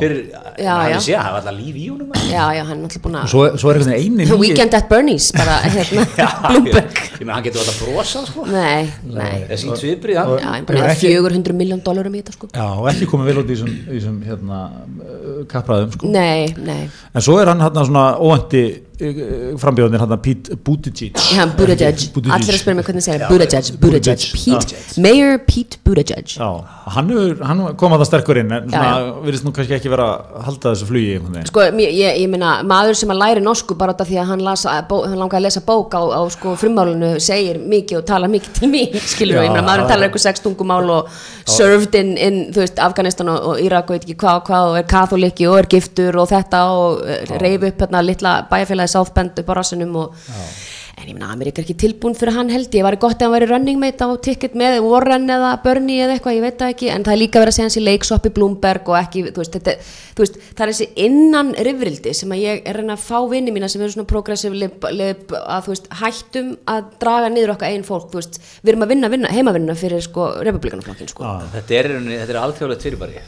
Fyrir, 0.00 0.18
Já, 0.60 0.72
hann 0.76 0.90
já. 0.92 0.98
sé 1.06 1.14
að 1.16 1.22
hafa 1.26 1.38
alltaf 1.40 1.54
líf 1.60 1.76
í 1.80 1.84
honum 1.90 2.08
maður. 2.10 2.26
já, 2.32 2.44
já, 2.56 2.62
hann 2.68 2.78
er 2.78 2.88
alltaf 2.88 3.02
búin 3.04 3.16
að 3.20 3.28
svo, 3.32 3.44
svo 3.62 3.70
er 3.72 3.78
eitthvað 3.80 4.00
eini 4.00 4.26
nýi 4.28 4.38
Weekend 4.42 4.76
at 4.78 4.88
Bernie's, 4.90 5.28
bara 5.36 5.56
hérna 5.74 6.04
Bloomberg. 6.48 7.00
Ég, 7.00 7.22
meina 7.22 7.38
hann 7.38 7.46
getur 7.46 7.62
alltaf 7.64 7.80
brosa 7.84 8.24
sko. 8.28 8.44
Nei, 8.50 8.90
nei. 9.04 9.32
það 9.46 9.54
er 9.56 9.62
sínt 9.64 9.80
sviprið 9.82 10.18
Já, 10.20 10.24
hann 10.44 10.68
ekki- 10.90 11.14
400 11.16 11.56
miljón 11.62 11.80
dólarum 11.86 12.14
í 12.18 12.22
þetta 12.22 12.36
sko. 12.36 12.50
Já, 12.54 12.66
og 12.76 12.90
ekki 12.92 13.08
komið 13.14 13.32
vel 13.32 13.40
út 13.44 13.48
í 13.50 13.56
þessum, 13.56 13.72
í 13.80 13.96
þessum 13.96 14.20
hérna, 14.28 14.60
uh, 15.00 15.40
kappræðum 15.50 15.96
sko. 15.96 16.12
Nei, 16.12 16.52
nei, 16.60 16.82
En 17.14 17.24
svo 17.24 17.38
er 17.40 17.50
hann 17.54 17.60
hérna 17.64 17.86
svona 17.88 18.06
óvandi 18.20 18.64
frambjóðanir 19.60 20.02
hérna 20.02 20.16
Pete 20.20 20.56
Buttigieg. 20.60 21.16
Já, 21.32 21.46
Buttigieg. 21.56 22.02
Allir 22.28 22.52
að 22.52 22.58
spyrja 22.60 22.76
mig 22.76 22.84
hvernig 22.84 23.04
segir 23.06 23.22
Buttigieg, 23.30 23.78
Buttigieg. 23.80 24.26
Pete, 24.34 25.00
Mayor 25.00 25.38
Pete 25.46 25.78
Buttigieg. 25.86 26.34
Já, 26.36 26.48
hann, 26.96 27.08
kom 27.80 27.94
að 27.96 28.02
það 28.04 28.10
sterkur 28.10 28.40
inn 28.42 28.52
en 28.52 28.68
Já, 28.68 28.76
svona, 28.76 29.22
virðist 29.24 29.46
nú 29.48 29.54
kannski 29.70 29.78
ekki 29.78 29.92
vera 29.92 30.06
að 30.10 30.44
halda 30.46 30.72
þessu 30.72 30.86
flugi. 30.88 31.42
Sko, 31.48 31.62
ég, 31.78 31.92
ég, 31.94 32.16
ég 32.22 32.30
meina, 32.30 32.52
maður 32.66 32.98
sem 32.98 33.12
að 33.12 33.20
læri 33.20 33.42
norsku 33.44 33.76
bara 33.78 33.94
af 33.94 34.08
því 34.08 34.18
að 34.22 34.30
hann, 34.32 34.42
las, 34.44 34.64
bó, 34.88 34.96
hann 35.04 35.18
langaði 35.20 35.40
að 35.40 35.46
lesa 35.46 35.62
bók 35.66 35.94
á, 35.94 36.02
á 36.02 36.20
sko, 36.34 36.54
frummálinu 36.60 37.12
segir 37.22 37.60
mikið 37.62 38.00
og 38.00 38.06
talar 38.08 38.32
mikið 38.32 38.58
til 38.58 38.70
mín 38.72 38.96
skilur 39.12 39.38
Já, 39.38 39.44
ég 39.46 39.54
meina, 39.54 39.66
maður 39.66 39.84
já, 39.84 39.90
talar 39.92 40.08
eitthvað 40.08 40.24
sex 40.26 40.44
tungumál 40.44 40.90
og 40.96 41.12
served 41.50 41.96
in, 42.00 42.14
in 42.18 42.40
þú 42.54 42.64
veist, 42.64 42.82
Afganistan 42.82 43.30
og, 43.32 43.52
og 43.52 43.62
Irak 43.62 43.90
og 43.90 43.98
veit 43.98 44.08
ekki 44.08 44.18
hvað 44.24 44.40
og 44.40 44.50
hvað 44.50 44.72
og 44.72 44.80
er 44.80 44.90
katholiki 44.90 45.48
og 45.50 45.60
er 45.60 45.70
giftur 45.76 46.20
og 46.20 46.28
þetta 46.30 46.64
og 46.74 47.04
reyfi 47.40 47.70
upp 47.70 47.86
hérna 47.86 48.04
litla 48.04 48.36
bæjarfélagi 48.50 49.06
Bend 49.14 49.40
upp 49.42 49.48
á 49.50 49.54
rassinum 49.58 49.96
og 49.96 50.14
en 51.00 51.08
ég 51.08 51.16
meina, 51.16 51.30
Ameríka 51.32 51.60
er 51.60 51.66
ekki 51.66 51.78
tilbúin 51.80 52.16
fyrir 52.18 52.36
hann 52.36 52.50
held 52.52 52.74
ég, 52.76 52.84
var 52.84 52.96
gott 53.00 53.16
ef 53.16 53.26
hann 53.26 53.34
væri 53.34 53.48
running 53.50 53.80
mate 53.80 54.04
á 54.04 54.08
ticket 54.20 54.56
með 54.58 54.80
Warren 54.84 55.26
eða 55.32 55.54
Bernie 55.64 56.04
eða 56.04 56.16
eitthvað, 56.18 56.36
ég 56.36 56.44
veit 56.44 56.58
það 56.60 56.74
ekki. 56.74 56.90
En 56.92 57.06
það 57.06 57.14
er 57.14 57.20
líka 57.22 57.42
verið 57.42 57.52
að 57.54 57.56
segja 57.56 57.68
hans 57.68 57.78
í 57.80 57.84
leiksoppi 57.86 58.32
Bloomberg 58.36 58.92
og 58.92 58.98
ekki, 59.00 59.24
þú 59.30 59.42
veist, 59.42 59.56
þetta, 59.56 59.76
þú 60.14 60.24
veist 60.26 60.38
það 60.44 60.64
er 60.66 60.72
þessi 60.74 60.88
innan 61.06 61.52
rifrildi 61.68 62.14
sem 62.20 62.36
að 62.36 62.44
ég 62.44 62.62
er 62.70 62.80
að 62.84 62.94
að 62.94 63.04
fá 63.04 63.18
vinni 63.30 63.54
mína 63.54 63.68
sem 63.70 63.82
eru 63.82 63.94
svona 63.94 64.10
progressive 64.10 64.56
lib, 64.56 64.88
lib, 64.94 65.36
að 65.40 65.66
þú 65.66 65.74
veist, 65.74 65.90
hættum 66.02 66.54
að 66.70 66.94
draga 67.02 67.30
niður 67.32 67.54
okkar 67.56 67.74
einn 67.74 67.86
fólk, 67.86 68.10
þú 68.12 68.22
veist, 68.22 68.40
við 68.60 68.74
erum 68.74 68.86
að 68.86 68.94
vinna, 68.94 69.12
vinna 69.12 69.34
heimavinna 69.34 69.78
fyrir 69.78 70.04
sko 70.04 70.32
republikanaflokkin 70.46 71.12
sko. 71.12 71.36
þetta 71.54 71.78
er, 71.80 71.94
er 72.24 72.42
alþjóðlegt 72.44 72.88
fyrirbæri 72.88 73.22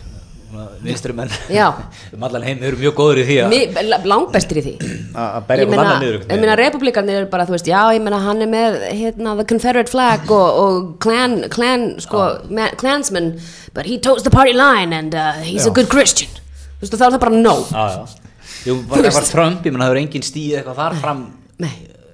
vinstri 0.83 1.15
menn. 1.17 1.31
Já. 1.53 1.67
um 2.17 2.27
allan 2.29 2.45
heim 2.47 2.63
eru 2.69 2.79
mjög 2.81 2.95
góður 2.99 3.21
í 3.23 3.27
því 3.29 3.37
að 3.45 3.53
Mi- 3.53 3.87
la- 3.91 4.01
langbestir 4.13 4.61
í 4.61 4.65
því. 4.67 4.75
Að 5.23 5.47
berja 5.49 5.65
ég 5.65 5.69
okkur 5.69 5.77
meina, 5.77 5.85
annan 5.89 6.03
niður 6.05 6.19
ég 6.23 6.43
meina 6.43 6.57
republikanir 6.61 7.21
eru 7.23 7.31
bara, 7.33 7.47
þú 7.49 7.57
veist, 7.57 7.71
já, 7.71 7.81
ég 7.97 8.03
meina 8.05 8.21
hann 8.25 8.45
er 8.45 8.51
með 8.53 8.79
hérna, 8.91 9.37
the 9.41 9.47
confederate 9.49 9.93
flag 9.93 10.31
og, 10.33 10.61
og 10.65 10.91
clan, 11.05 11.39
clan, 11.53 11.87
sko 12.05 12.25
ma- 12.53 12.73
clansman, 12.81 13.33
but 13.77 13.89
he 13.89 13.99
toes 13.99 14.23
the 14.27 14.33
party 14.33 14.53
line 14.57 14.93
and 14.97 15.15
uh, 15.15 15.41
he's 15.45 15.67
a 15.69 15.75
good 15.75 15.89
Christihan 15.93 16.33
þú 16.81 16.87
veist, 16.87 16.99
þá 16.99 17.07
er 17.07 17.15
það 17.17 17.23
bara 17.27 17.39
no. 17.39 17.57
Já, 17.71 17.85
já. 17.97 18.29
Jú, 18.67 18.77
bara 18.91 19.09
eitthvað 19.09 19.31
Trump, 19.33 19.65
ég 19.67 19.75
menn 19.75 19.83
það 19.83 19.91
hefur 19.91 20.01
engin 20.05 20.25
stíð 20.27 20.57
eitthvað 20.61 20.81
þar 20.83 20.97
fram? 21.03 21.23
Nei. 21.63 21.73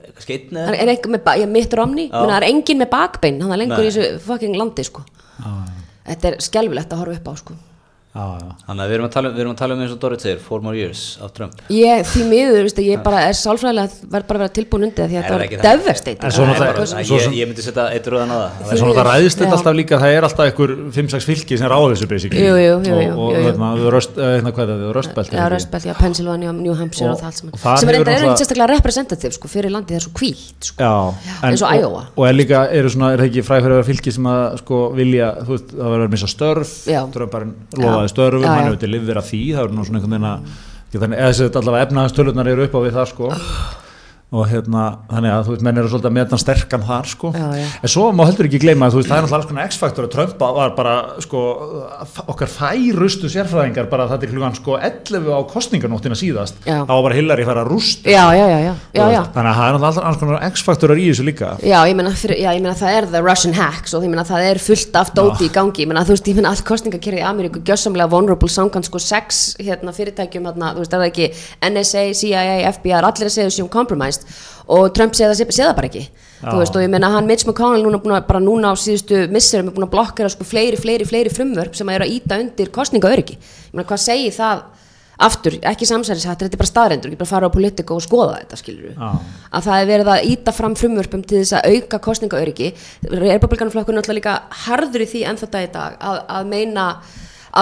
eitthvað 0.08 0.24
skeitn 0.26 0.58
það 0.58 0.76
er 0.82 0.92
eitthvað 0.92 1.14
með, 1.14 1.30
ég 1.42 1.50
mitt 1.54 1.74
Romney. 1.78 2.06
Já. 2.08 2.14
menna, 2.18 2.34
það 2.34 2.42
er 2.42 2.48
engin 2.50 2.80
með 2.82 2.90
bakbein, 2.92 3.40
hann 3.44 3.54
er 3.54 3.60
lengur 3.62 3.80
Nei. 3.82 3.86
í 3.86 3.90
þessu 3.92 4.20
fucking 4.26 4.56
landi, 4.58 4.84
sko. 4.88 5.04
Þetta 6.08 6.30
er 6.30 6.38
skelfilegt 6.42 6.92
að 6.94 7.02
horfa 7.02 7.18
upp 7.20 7.28
á, 7.28 7.32
sko. 7.42 7.56
Já, 7.56 7.60
já. 7.62 7.77
Þannig 8.16 8.82
að 8.82 8.88
við 8.88 8.94
erum 8.96 9.06
að 9.06 9.12
tala 9.12 9.28
um, 9.28 9.34
við 9.36 9.42
erum 9.44 9.52
að 9.52 9.58
tala 9.60 9.74
um 9.76 9.80
eins 9.84 9.92
og 9.92 9.98
Dorrit 10.02 10.22
segir, 10.24 10.38
four 10.40 10.62
more 10.64 10.76
years 10.78 11.18
af 11.22 11.32
Trump. 11.36 11.58
Ég, 11.70 12.06
því 12.08 12.22
miður, 12.26 12.64
veist, 12.64 12.78
ég 12.80 13.02
bara 13.04 13.20
er 13.28 13.36
sálfræðilega 13.36 14.08
verð 14.08 14.26
bara 14.30 14.38
að 14.38 14.42
vera 14.44 14.54
tilbúin 14.56 14.86
undir 14.88 15.04
því 15.10 15.16
að 15.18 15.24
Er 15.28 15.32
það 15.36 15.44
er 15.78 17.04
svo 17.04 17.18
ég, 17.18 17.36
ég 17.36 17.46
myndi 17.50 17.62
setja 17.62 17.84
eitt 17.92 18.06
röðan 18.08 18.32
á 18.32 18.48
það 18.48 18.72
er 18.72 18.80
svona 18.80 18.94
það 18.96 19.06
ræðist 19.10 19.38
þetta 19.42 19.54
alltaf 19.58 19.74
líka, 19.76 19.94
það 20.00 20.12
er 20.16 20.22
alltaf 20.28 20.44
einhver 20.48 20.70
5-6 20.96 21.28
fylki 21.28 21.54
sem 21.60 21.68
ráða 21.70 21.88
þessu 21.92 22.06
basically. 22.10 22.42
Jú, 22.42 22.54
jú, 22.56 22.74
jú, 22.88 22.96
jú, 23.04 23.12
og, 23.12 23.28
hérna, 23.36 23.68
við 23.76 23.88
röst, 23.94 24.12
eh, 24.16 24.22
hérna, 24.38 24.50
hvað 24.56 24.64
er 24.64 24.68
það, 24.72 24.80
röstbelt 24.98 25.28
Já, 25.38 25.44
Röstbelt, 25.52 25.84
já, 25.88 25.94
Pennsylvania, 25.98 26.50
New 26.56 26.74
Hampshire 26.78 27.12
og, 27.12 27.18
það 27.20 27.28
allt 27.28 27.38
saman. 27.42 27.52
sem 27.78 27.88
er 27.88 27.94
er 27.98 28.02
ekki 28.16 28.40
sérstaklega 28.42 28.70
representative 28.72 29.32
sko, 29.36 29.46
fyrir 29.52 29.70
landið 29.74 29.92
það 29.94 30.00
er 30.00 30.04
svo 30.06 30.14
kvílt 30.16 30.60
sko. 30.72 30.78
Já, 30.82 30.94
eins 31.48 31.62
og 31.62 31.68
Iowa. 31.76 32.02
og 32.16 32.22
er 32.28 32.34
líka, 32.36 32.58
eru 32.72 32.88
svona, 32.92 33.12
er 33.12 33.18
það 33.22 33.28
ekki 33.28 33.42
fræð 33.44 33.68
fyrir 38.12 38.38
að 38.38 38.48
vera 38.48 38.48
fylki 38.48 38.48
sem 38.48 38.48
að 38.48 38.48
sko 38.48 38.48
vilja, 38.48 38.48
þú 38.48 38.48
veist, 38.48 38.48
það 38.48 38.48
verður 38.48 38.48
að 38.48 38.48
missa 38.48 38.48
störf, 38.48 38.48
Já. 38.48 38.48
Störfum, 38.48 38.48
Já, 38.48 38.54
hann 38.54 38.68
hefur 38.68 38.80
til 38.82 38.94
að 39.18 39.28
því, 39.28 39.42
það 39.54 39.64
er 39.64 39.74
nú 39.74 39.84
svona 39.84 39.98
einhvern 39.98 40.16
veginn 40.16 40.28
að, 40.28 40.38
þannig, 40.98 41.18
eða 41.18 41.28
þessi 41.28 41.58
allavega 41.60 41.86
efnaðastölunar 41.88 42.50
eru 42.52 42.64
upp 42.64 42.74
á 42.74 42.80
við 42.84 42.96
það 42.98 43.08
sko, 43.12 43.30
og 44.28 44.44
hérna, 44.44 44.82
þannig 45.08 45.32
að 45.32 45.46
þú 45.46 45.52
veist, 45.54 45.62
menn 45.64 45.78
eru 45.80 45.88
svolítið 45.88 46.08
að 46.10 46.14
meðan 46.18 46.40
sterkan 46.42 46.82
þar 46.84 47.06
sko, 47.08 47.28
Já, 47.32 47.46
já. 47.56 47.66
en 47.80 47.88
svo 47.88 48.02
má 48.12 48.22
heldur 48.28 48.44
ekki 48.44 48.58
gleyma 48.60 48.84
að 48.88 48.92
þú 48.92 48.98
veist, 49.00 49.08
það 49.08 49.16
er 49.16 49.22
náttúrulega 49.24 49.38
alls 49.38 49.48
konar 49.48 49.68
X-faktor 49.70 50.04
að 50.04 50.10
Trump 50.12 50.42
var 50.58 50.74
bara, 50.76 50.96
sko, 51.24 51.40
okkar 52.28 52.50
færustu 52.52 53.30
sérfræðingar 53.32 53.88
bara 53.88 54.04
það 54.10 54.20
til 54.26 54.30
klugan 54.34 54.52
sko 54.58 54.76
11 54.76 55.32
á 55.32 55.40
kostninganóttina 55.48 56.12
síðast, 56.20 56.60
Já. 56.68 56.84
þá 56.84 56.92
var 56.92 57.02
bara 57.06 57.16
Hillary 57.16 57.46
að 57.46 57.48
fara 57.48 57.62
að 57.64 57.70
rústa. 57.72 58.04
Já, 58.04 58.24
já, 58.36 58.44
já, 58.52 58.58
já, 58.66 58.74
já, 58.92 59.06
já. 59.16 59.22
þannig 59.32 59.48
að 59.48 59.56
það 59.56 59.64
er 59.64 59.72
náttúrulega 59.78 60.06
alls 60.10 60.20
konar 60.20 60.44
X-faktorar 60.52 61.00
í 61.00 61.08
þessu 61.08 61.24
líka. 61.24 61.48
Já, 61.64 61.78
ég 61.88 61.96
meina, 61.96 62.12
fyrir, 62.12 62.36
já, 62.44 62.50
ég 62.52 62.60
meina 62.66 62.76
það 62.76 62.98
er 62.98 63.08
the 63.16 63.24
Russian 63.24 63.56
hacks 63.56 63.96
og 63.96 64.04
ég 64.04 64.12
meina 64.12 64.26
það 64.28 64.44
er 64.50 64.60
fullt 64.60 65.00
af 65.00 65.14
dóti 65.16 65.48
í 65.48 65.52
gangi. 65.56 65.86
Ég 65.86 65.88
meina 65.88 66.04
þú 66.04 66.12
veist, 66.18 66.28
ég 66.28 66.36
meina 66.36 66.52
allt 66.52 66.68
kostningakerfi 66.68 67.16
í 67.16 67.24
Ameríku 67.24 67.64
veist, 74.18 74.40
og 74.68 74.90
Trump 74.96 75.16
segja 75.16 75.32
það, 75.32 75.52
segja 75.54 75.70
það 75.70 75.78
bara 75.80 75.90
ekki. 75.92 76.06
Þú 76.38 76.56
veist, 76.60 76.76
og 76.76 76.84
ég 76.84 76.90
meina 76.92 77.10
hann 77.10 77.26
Mitch 77.26 77.46
McConnell 77.48 77.82
núna 77.82 77.98
búin 78.02 78.14
að, 78.14 78.26
bara 78.28 78.40
núna 78.42 78.70
á 78.70 78.74
síðustu 78.78 79.24
misserum 79.34 79.70
er 79.70 79.74
búin 79.74 79.88
að 79.88 79.94
blokkera 79.96 80.30
sko 80.30 80.46
fleiri, 80.46 80.78
fleiri, 80.78 81.06
fleiri 81.08 81.32
frumvörp 81.34 81.74
sem 81.74 81.88
að 81.88 81.98
eru 81.98 82.06
að 82.06 82.12
íta 82.14 82.38
undir 82.38 82.70
kostningaöryggi 82.74 83.38
ég 83.38 83.72
meina 83.74 83.88
hvað 83.88 84.04
segir 84.04 84.36
það 84.36 84.62
aftur, 85.18 85.56
ekki 85.66 85.86
samsæðishættir, 85.88 86.46
þetta 86.46 86.54
er 86.54 86.60
bara 86.60 86.70
staðrendur 86.70 87.10
ekki 87.10 87.18
bara 87.18 87.32
fara 87.32 87.48
á 87.50 87.56
politika 87.56 87.94
og 87.96 88.04
skoða 88.04 88.36
þetta 88.36 88.58
skilur 88.60 88.92
Já. 88.94 89.08
að 89.50 89.64
það 89.66 89.80
er 89.80 89.88
verið 89.90 90.10
að 90.12 90.26
íta 90.30 90.54
fram 90.54 90.76
frumvörpum 90.78 91.24
til 91.26 91.40
þess 91.40 91.56
að 91.58 91.74
auka 91.74 91.98
kostningaöryggi 92.06 92.68
Republikanaflokkur 93.10 93.96
er 93.96 93.98
náttúrulega 93.98 94.20
líka 94.20 94.36
harður 94.68 95.02
í 95.02 95.08
því 95.10 95.24
enn 95.26 95.40
þetta 95.42 95.64
í 95.64 95.70
dag 95.74 95.96
að, 95.98 96.20
að 96.38 96.52
meina 96.52 96.86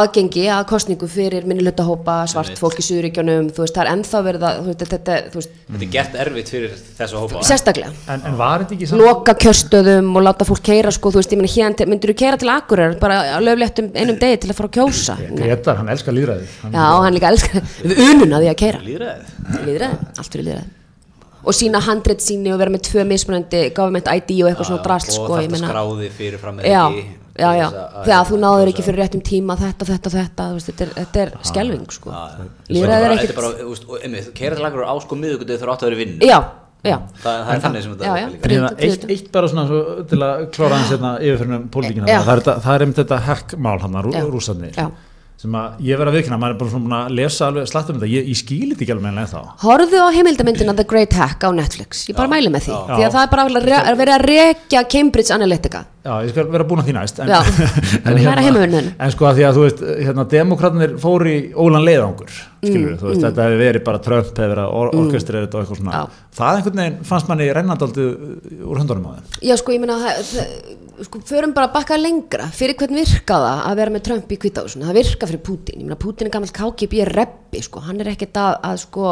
aðgengi 0.00 0.44
að 0.52 0.62
kostningu 0.70 1.08
fyrir 1.10 1.46
minnihlutahópa, 1.48 2.16
svart 2.30 2.58
fólk 2.60 2.78
í 2.80 2.84
Suðuríkjunum 2.86 3.48
þú 3.54 3.64
veist, 3.64 3.74
það 3.76 3.82
er 3.82 3.90
ennþá 3.92 4.20
verið 4.26 4.46
að 4.48 4.60
þú 4.60 4.68
veist, 4.70 4.84
þetta, 4.92 5.16
þú 5.32 5.40
veist, 5.40 5.56
Þetta 5.66 5.86
er 5.86 5.92
gert 5.96 6.16
erfitt 6.24 6.52
fyrir 6.54 6.76
þessu 7.00 7.22
hópa. 7.22 7.42
sérstaklega. 7.48 7.92
En, 8.12 8.24
en 8.30 8.38
var 8.38 8.64
þetta 8.64 8.76
ekki 8.76 8.90
samt 8.92 9.02
loka 9.02 9.36
kjörstöðum 9.42 10.12
og 10.16 10.26
láta 10.26 10.48
fólk 10.48 10.62
keira 10.70 10.94
sko, 10.94 11.12
þú 11.14 11.22
veist, 11.22 11.34
ég 11.34 11.42
meina 11.42 11.52
hérna, 11.56 11.90
myndur 11.92 12.12
þú 12.12 12.18
keira 12.22 12.40
til 12.40 12.52
Akureyrar 12.54 12.96
bara 13.02 13.20
á 13.34 13.38
löfléttum 13.42 13.90
einum 13.96 14.20
degi 14.20 14.40
til 14.44 14.52
að 14.52 14.58
fara 14.60 14.72
að 14.72 14.78
kjósa? 14.78 15.18
Nei. 15.26 15.42
Gretar, 15.42 15.80
hann 15.82 15.92
elskar 15.92 16.16
líðræði 16.16 16.48
hann, 16.62 16.78
já, 16.78 16.86
hann 17.06 17.18
líka 17.18 17.32
elskar 17.34 17.68
við 17.82 18.02
ununa 18.06 18.42
því 18.42 18.50
að 18.52 18.58
keira 18.62 18.82
líðræði, 19.66 20.66
og 21.46 21.54
sína 21.54 21.80
handrit 21.86 22.24
síni 22.24 22.50
og 22.50 22.58
vera 22.58 22.72
með 22.74 22.88
tvö 22.88 23.04
mismunandi 23.06 23.68
government 23.76 24.08
ID 24.10 24.32
og 24.42 24.50
eitthvað 24.50 24.70
svona 24.72 24.86
drast 24.86 25.12
Og 25.12 25.18
sko, 25.20 25.38
ég 25.38 25.52
þetta 25.52 25.70
skráði 25.70 26.10
fyrir 26.16 26.42
fram 26.42 26.58
já, 26.58 26.82
ekki 26.88 27.25
já, 27.38 27.48
já, 27.60 27.66
þegar 28.06 28.28
þú 28.30 28.38
náður 28.42 28.70
ekki 28.72 28.84
fyrir 28.86 29.02
réttum 29.02 29.22
tíma 29.26 29.56
þetta, 29.60 29.88
þetta, 29.90 30.12
þetta, 30.16 30.46
þú 30.50 30.58
veist, 30.58 30.70
þetta 30.70 30.86
er, 30.86 30.92
þetta 31.00 31.22
er 31.24 31.32
skelving 31.50 31.88
sko, 31.96 32.12
líðræði 32.72 33.08
er 33.08 33.08
er 33.08 33.16
ekkert 33.16 33.40
bara, 33.40 33.50
þú 33.62 34.36
keira 34.36 34.58
til 34.58 34.66
lagur 34.66 34.86
á 34.86 34.94
sko 35.04 35.18
miðugundið 35.20 35.60
þurfa 35.62 35.76
átt 35.76 35.84
að 35.84 35.90
vera 35.90 35.98
í 35.98 36.00
vinnu. 36.02 36.30
Já, 36.30 36.38
já, 36.86 36.96
Það 37.22 37.42
það 37.46 37.52
er 37.56 37.64
þannig 37.66 37.86
sem 37.86 37.96
þetta 37.96 38.14
er 38.52 38.88
eitt, 38.90 39.08
eitt 39.16 39.32
bara 39.34 39.50
svona 39.52 39.66
svo, 39.70 39.82
til 40.12 40.20
að 40.22 40.46
klára 40.56 40.78
hans 40.80 40.94
hérna, 40.94 41.12
yfirfyrinum 41.22 41.68
pólitíkina. 41.74 42.08
Já. 42.10 42.20
það, 42.26 42.36
er 42.36 42.62
það 42.66 42.72
er 42.74 42.86
einmitt 42.86 43.02
þetta 43.02 43.20
hackmál 43.30 43.76
hann, 43.84 44.00
rú, 44.06 44.14
Já. 44.16 44.24
rússarnir. 44.32 44.76
Já. 44.76 44.88
Sem 45.36 45.56
að 45.58 45.80
ég 45.84 45.98
verð 46.00 46.10
að 46.10 46.16
viðkynna, 46.16 46.38
maður 46.40 46.54
er 46.54 46.60
bara 46.62 46.72
svona 46.72 46.98
að 47.04 47.16
lesa 47.18 47.48
alveg 47.50 47.66
slatt 47.68 47.90
um 47.92 47.98
þetta, 47.98 48.08
ég, 48.08 48.28
ég 48.30 48.38
skýli 48.40 48.70
þetta 48.70 48.84
ekki 48.86 48.94
alveg 48.94 49.04
meðan 49.04 49.28
þá 49.28 49.66
horfðu 49.66 50.00
á 50.00 50.08
heimildamyndina 50.16 50.74
The 50.78 50.86
Great 50.88 51.16
Hack 51.16 51.44
á 51.44 51.50
Netflix, 51.52 52.06
ég 52.08 52.16
bara 52.16 52.32
mæli 52.32 52.52
með 52.54 52.68
því 52.68 52.72
já. 52.72 52.80
því 52.94 53.04
að 53.04 53.18
það 53.18 53.20
er 53.26 53.34
bara 53.34 53.44
að 53.90 54.00
vera 54.00 54.16
að 54.16 54.24
rekja 54.30 54.82
Cambridge 54.96 55.36
Analytica 55.36 55.84
Já, 56.06 56.12
ég 56.22 56.30
skal 56.30 56.46
vera 56.54 56.64
búin 56.68 56.80
að 56.80 56.88
því 56.88 56.94
næst 56.94 57.16
en, 57.20 57.30
Já. 57.34 57.40
en, 58.06 58.20
heimavinnunni. 58.22 58.92
en 58.94 59.12
sko 59.12 59.26
að 59.26 59.40
því 59.40 59.46
að 59.48 59.56
þú 59.56 59.64
veist 59.64 59.80
hérna, 60.06 60.24
demokratnir 60.30 60.96
fóru 61.02 61.32
í 61.32 61.38
ólan 61.52 61.84
leiðangur 61.84 62.36
skilur 62.62 62.92
Mm, 62.94 62.98
þú 63.00 63.10
veist, 63.10 63.22
þetta 63.26 63.46
hefði 63.46 63.58
verið 63.62 63.84
bara 63.84 63.98
Trump 64.06 64.26
hefði 64.32 64.50
verið 64.54 64.72
or 64.80 64.90
orkestrið 65.02 65.44
þetta 65.46 65.58
og 65.58 65.62
eitthvað 65.64 65.80
svona 65.82 65.92
Já. 65.92 66.02
það 66.38 66.56
einhvern 66.56 66.80
veginn 66.82 66.98
fannst 67.04 67.28
manni 67.28 67.52
rennandaldið 67.52 68.08
úr 68.66 68.80
höndunum 68.80 69.06
á 69.06 69.12
þeim 69.16 69.46
Já, 69.50 69.56
sko, 69.60 69.72
ég 69.72 69.80
það- 69.86 70.86
sko, 71.04 71.20
förum 71.28 71.52
bara 71.54 71.68
bakka 71.72 71.96
lengra. 72.00 72.46
Fyrir 72.56 72.76
hvern 72.78 72.96
virka 72.96 73.36
það 73.42 73.64
að 73.68 73.76
vera 73.80 73.90
með 73.92 74.04
Trump 74.06 74.32
í 74.32 74.38
kvítahúsinu? 74.40 74.86
Það 74.88 74.98
virka 75.00 75.28
fyrir 75.28 75.42
Putin. 75.44 75.80
Ég 75.80 75.84
meina, 75.84 75.98
Putin 76.00 76.26
er 76.26 76.30
gammal 76.30 76.52
KGB 76.56 77.04
reppi, 77.10 77.62
sko. 77.62 77.80
Hann 77.84 78.00
er 78.00 78.10
ekkert 78.14 78.32
að, 78.40 78.60
að 78.64 78.78
sko, 78.86 79.10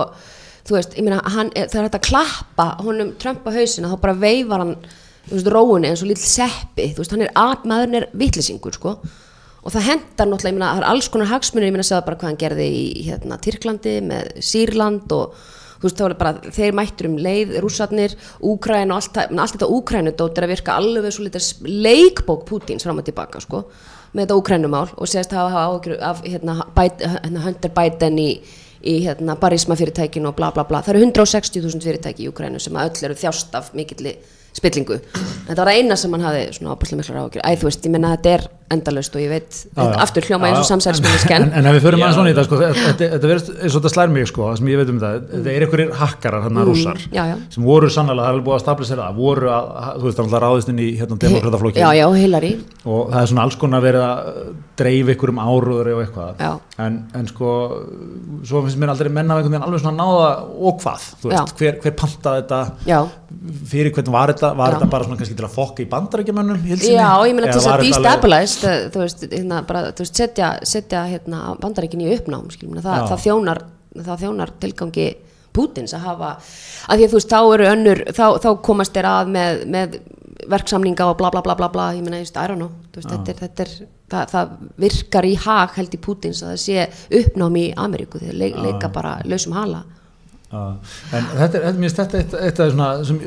þú 0.64 0.76
veist, 0.78 0.94
ég 0.96 1.08
er- 1.56 1.68
það 1.68 1.74
er 1.80 1.88
hægt 1.88 1.98
að 2.00 2.06
klappa 2.08 2.68
honum 2.84 3.12
Trump 3.18 3.44
á 3.44 3.50
hausina, 3.52 3.90
þá 3.92 4.00
bara 4.00 4.14
veifar 4.14 4.58
hann, 4.64 4.76
þú 5.28 5.36
veist, 5.36 5.50
róunni 5.52 5.90
eins 5.90 6.02
og 6.02 6.08
lill 6.08 6.16
seppi. 6.16 6.88
Þú 6.94 7.02
veist, 7.04 7.10
hann 7.10 7.22
er 7.22 7.32
að, 7.36 7.64
maðurinn 7.68 7.94
er 8.00 8.08
vitlisingur, 8.14 8.72
sko. 8.72 8.98
Og 9.64 9.72
það 9.72 9.86
hendar 9.88 10.28
náttúrulega, 10.28 10.52
ég 10.52 10.58
meina, 10.58 10.70
það 10.74 10.82
er 10.82 10.88
alls 10.90 11.10
konar 11.12 11.30
hagsmunir, 11.32 11.68
ég 11.70 11.76
meina, 11.76 11.86
segða 11.88 12.06
bara 12.06 12.20
hvað 12.20 12.30
hann 12.30 12.40
gerði 12.42 12.66
í, 12.68 12.86
hérna, 13.08 13.38
Tyrklandi 13.40 13.94
með 14.04 14.32
Sýrland 14.44 15.14
og 15.16 15.38
þú 15.80 15.88
veist, 15.88 15.98
þá 15.98 16.04
er 16.06 16.16
bara, 16.20 16.52
þeir 16.58 16.76
mættur 16.76 17.08
um 17.08 17.18
leið 17.24 17.56
rússarnir, 17.64 18.16
Úkræn 18.44 18.92
og 18.92 19.00
allt, 19.00 19.20
allt 19.24 19.56
þetta 19.56 19.70
Úkrænudót 19.72 20.38
er 20.40 20.46
að 20.46 20.52
virka 20.52 20.76
alveg 20.76 21.16
svo 21.16 21.24
litur 21.24 21.48
leikbók 21.64 22.44
Pútins 22.48 22.84
fram 22.84 23.00
og 23.00 23.08
tilbaka, 23.08 23.40
sko 23.44 23.64
með 24.14 24.28
þetta 24.28 24.36
úkrænumál 24.38 24.92
og 24.94 25.10
segist 25.10 25.34
hafa 25.34 25.50
hafa 25.50 25.72
áhyggjur 25.72 26.04
af 26.06 26.22
hérna, 26.22 26.54
hérna, 26.76 27.42
Hunter 27.48 27.72
Biden 27.74 28.20
í, 28.22 28.28
í 28.86 28.94
hérna, 29.06 29.34
barisma 29.40 29.76
fyrirtækinu 29.78 30.30
og 30.30 30.36
bla 30.38 30.52
bla 30.54 30.64
bla. 30.68 30.82
Það 30.86 30.94
eru 30.94 31.08
160.000 31.10 31.82
fyrirtæki 31.82 32.26
í 32.26 32.30
Úkrænu 32.30 32.62
sem 32.62 32.78
að 32.78 32.92
öll 32.92 33.08
eru 33.08 33.18
þjást 33.24 33.58
af 33.58 33.72
mikilli 33.74 34.14
spillingu. 34.54 35.00
Var 35.48 35.58
það 35.58 35.72
eina 35.74 35.98
sem 35.98 36.14
hann 36.14 36.26
hafi 36.28 36.46
svona 36.54 36.76
ábærslega 36.76 37.00
miklar 37.00 37.22
áhyggjur. 37.24 37.42
Æ 37.42 37.52
er 38.64 38.74
endalaust 38.76 39.16
og 39.16 39.22
ég 39.22 39.30
veit, 39.32 39.58
þetta 39.76 40.00
aftur 40.04 40.26
hljóma 40.28 40.48
eins 40.50 40.60
og 40.62 40.68
samsælsminnisken 40.68 41.46
en, 41.46 41.52
en 41.60 41.68
ef 41.70 41.76
við 41.76 41.86
förum 41.86 42.00
Já. 42.00 42.04
aðeins 42.06 42.18
svona 42.18 42.30
í 42.30 42.34
þetta 42.34 42.44
sko, 42.48 42.60
þetta, 42.62 43.08
þetta 43.14 43.30
verðist 43.30 43.50
eins 43.54 43.74
og 43.76 43.82
þetta 43.84 43.92
slær 43.94 44.12
mig 44.14 44.28
sko, 44.30 44.48
það 44.50 44.60
sem 44.60 44.70
ég 44.72 44.80
veit 44.80 44.92
um 44.92 45.00
þetta, 45.02 45.30
þetta 45.34 45.52
er 45.54 45.66
einhverjir 45.66 45.94
hakkarar 46.00 46.46
hérna 46.48 46.66
rússar, 46.68 47.00
Mm, 47.04 47.14
já, 47.16 47.24
já. 47.32 47.36
sem 47.50 47.64
voru 47.64 47.90
sannlega, 47.90 48.22
það 48.24 48.28
er 48.28 48.34
alveg 48.34 48.46
búið 48.48 48.56
að 48.58 48.64
stabilisera 48.64 49.08
það, 49.08 49.16
voru 49.18 49.50
að, 49.54 49.70
þú 50.00 50.08
veist, 50.08 50.22
það 50.34 50.44
ráðist 50.44 50.72
inn 50.72 50.78
í 50.84 50.88
hérna 51.00 51.18
demokrataflokki 51.24 51.82
já, 51.82 51.90
já, 51.98 52.06
Hillary 52.14 52.52
og 52.84 53.10
það 53.12 53.20
er 53.20 53.30
svona 53.32 53.44
alls 53.48 53.56
konar 53.60 53.84
verið 53.84 54.04
að 54.04 54.54
dreif 54.78 55.10
ykkur 55.14 55.30
um 55.32 55.40
áróður 55.42 55.90
og 55.94 56.00
eitthvað 56.02 56.40
Já. 56.42 56.50
en, 56.84 56.96
en 57.14 57.28
sko 57.30 57.50
svo 58.46 58.62
finnst 58.64 58.80
mér 58.80 58.92
aldrei 58.94 59.10
menna 59.14 59.36
af 59.36 59.40
einhvern 59.42 59.54
veginn 59.54 59.66
alveg 59.68 59.82
svona 59.84 59.98
náða 60.00 60.30
og 60.70 60.80
hvað, 60.82 61.06
þú 61.22 61.30
veist, 61.30 61.52
Já. 61.52 61.58
hver, 61.60 61.78
hver 61.84 61.94
pantaði 62.00 62.42
þetta 62.42 62.60
já, 62.90 62.98
fyrir 63.70 63.94
hvern 63.94 64.12
var 64.14 64.32
þetta, 64.34 64.50
var 64.58 64.74
Já. 64.74 64.76
þetta 64.78 64.90
bara 64.94 65.08
svona 65.08 65.20
kannski 65.20 65.38
til 65.38 65.46
að 65.46 65.54
fokka 65.54 65.84
í 65.84 65.88
sinni? 66.80 66.96
já, 66.96 67.10
ég 67.28 67.38
meina 67.38 67.52
til 67.52 67.60
þess 67.60 67.70
að 67.70 67.84
destabilize 67.86 68.53
það- 68.62 68.90
þú 68.94 68.98
veist, 69.02 69.24
hérna, 69.32 69.62
bara, 69.66 69.82
þú 69.92 69.98
veist, 70.04 70.14
setja, 70.16 70.58
setja 70.62 71.04
hérna, 71.10 71.56
bandaríkin 71.60 72.00
í 72.00 72.10
uppnám 72.18 72.48
það, 72.50 73.08
það, 73.08 73.18
þjónar, 73.26 73.62
það 73.96 74.20
þjónar 74.24 74.50
tilgangi 74.60 75.14
Pútins 75.54 75.92
að 75.94 76.00
hafa 76.00 76.28
að 76.90 76.98
því 76.98 77.04
að 77.04 77.10
þú 77.12 77.18
veist, 77.20 77.30
þá 77.30 77.54
eru 77.54 77.64
önnur 77.70 78.04
þá, 78.10 78.24
þá 78.42 78.48
komast 78.62 78.92
þeir 78.92 79.04
að 79.06 79.28
með, 79.28 79.66
með 79.70 79.98
verksamninga 80.50 81.06
og 81.06 81.16
bla 81.18 81.30
bla 81.30 81.40
bla 81.42 81.54
bla 81.54 81.68
bla 81.68 81.92
ég 81.94 82.02
meina, 82.02 82.18
I 82.18 82.46
don't 82.48 82.58
know, 82.58 82.70
veist, 82.94 83.08
þetta 83.08 83.30
er, 83.30 83.38
þetta 83.44 83.62
er 83.62 83.68
það, 84.10 84.24
það 84.34 84.48
virkar 84.82 85.24
í 85.24 85.34
hag 85.36 85.70
held 85.78 85.94
í 85.94 86.00
Pútins 86.02 86.42
að 86.42 86.54
það 86.54 86.62
sé 86.64 86.88
uppnám 87.20 87.56
í 87.56 87.72
Ameríku 87.76 88.18
leik, 88.32 88.56
leika 88.56 88.88
bara 88.92 89.20
lausum 89.24 89.52
hala 89.54 89.84
en 90.54 91.26
þetta 91.38 91.60
er, 91.60 91.76
finnst 91.78 91.98
þetta 92.00 92.20
eitt, 92.20 92.34
eitt 92.48 92.60
af 92.64 92.70
svona 92.72 92.88
sem 93.08 93.18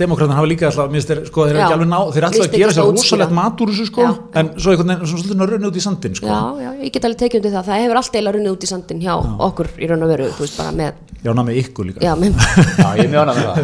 demokræðan 0.00 0.36
hafa 0.36 0.50
líka 0.50 0.68
alltaf, 0.70 0.90
mér 0.90 0.98
finnst 1.00 1.12
þeir, 1.12 1.20
sko, 1.30 1.46
þeir 1.48 1.58
Já. 1.58 1.62
ekki 1.64 1.76
alveg 1.78 1.90
ná, 1.90 1.98
þeir 2.12 2.20
er 2.22 2.28
alltaf 2.28 2.46
að 2.46 2.56
gera 2.60 2.76
sér 2.76 2.82
að 2.82 2.90
útskýra. 2.92 3.06
rosalegt 3.16 3.34
mat 3.40 3.56
úr 3.64 3.68
þessu, 3.72 3.86
sko, 3.90 4.00
Já, 4.02 4.10
já. 4.12 4.18
en 4.42 4.46
svo 4.56 4.68
einhvern 4.74 4.92
veginn, 4.92 5.10
svona 5.12 5.22
svolítið 5.24 5.52
runni 5.54 5.70
út 5.70 5.76
í 5.76 5.84
sandin, 5.86 6.14
sko. 6.20 6.26
já, 6.26 6.40
já, 6.66 6.70
ég 6.84 6.90
get 6.96 7.04
alveg 7.08 7.20
tekið 7.24 7.38
undir 7.40 7.54
það 7.56 7.64
það 7.70 7.82
hefur 7.86 7.96
allt 8.02 8.12
eiginlega 8.14 8.36
runnið 8.38 8.52
út 8.56 8.62
í 8.62 8.72
sandin 8.72 9.00
hjá 9.06 9.14
okkur 9.48 9.66
í 9.76 9.90
raun 9.90 10.06
og 10.06 10.10
veru, 10.14 10.26
þú 10.36 10.40
veist, 10.46 10.56
bara 10.60 10.72
með 10.76 10.92
Já, 11.26 11.32
ná 11.34 11.42
með 11.42 11.56
ykkur 11.58 11.84
líka. 11.88 12.00
já, 12.04 12.12
með, 12.14 12.36
Já, 12.78 12.88
ég 12.94 13.02
er 13.02 13.10
mjög 13.10 13.22
ánað 13.24 13.36
með 13.40 13.46
það 13.46 13.56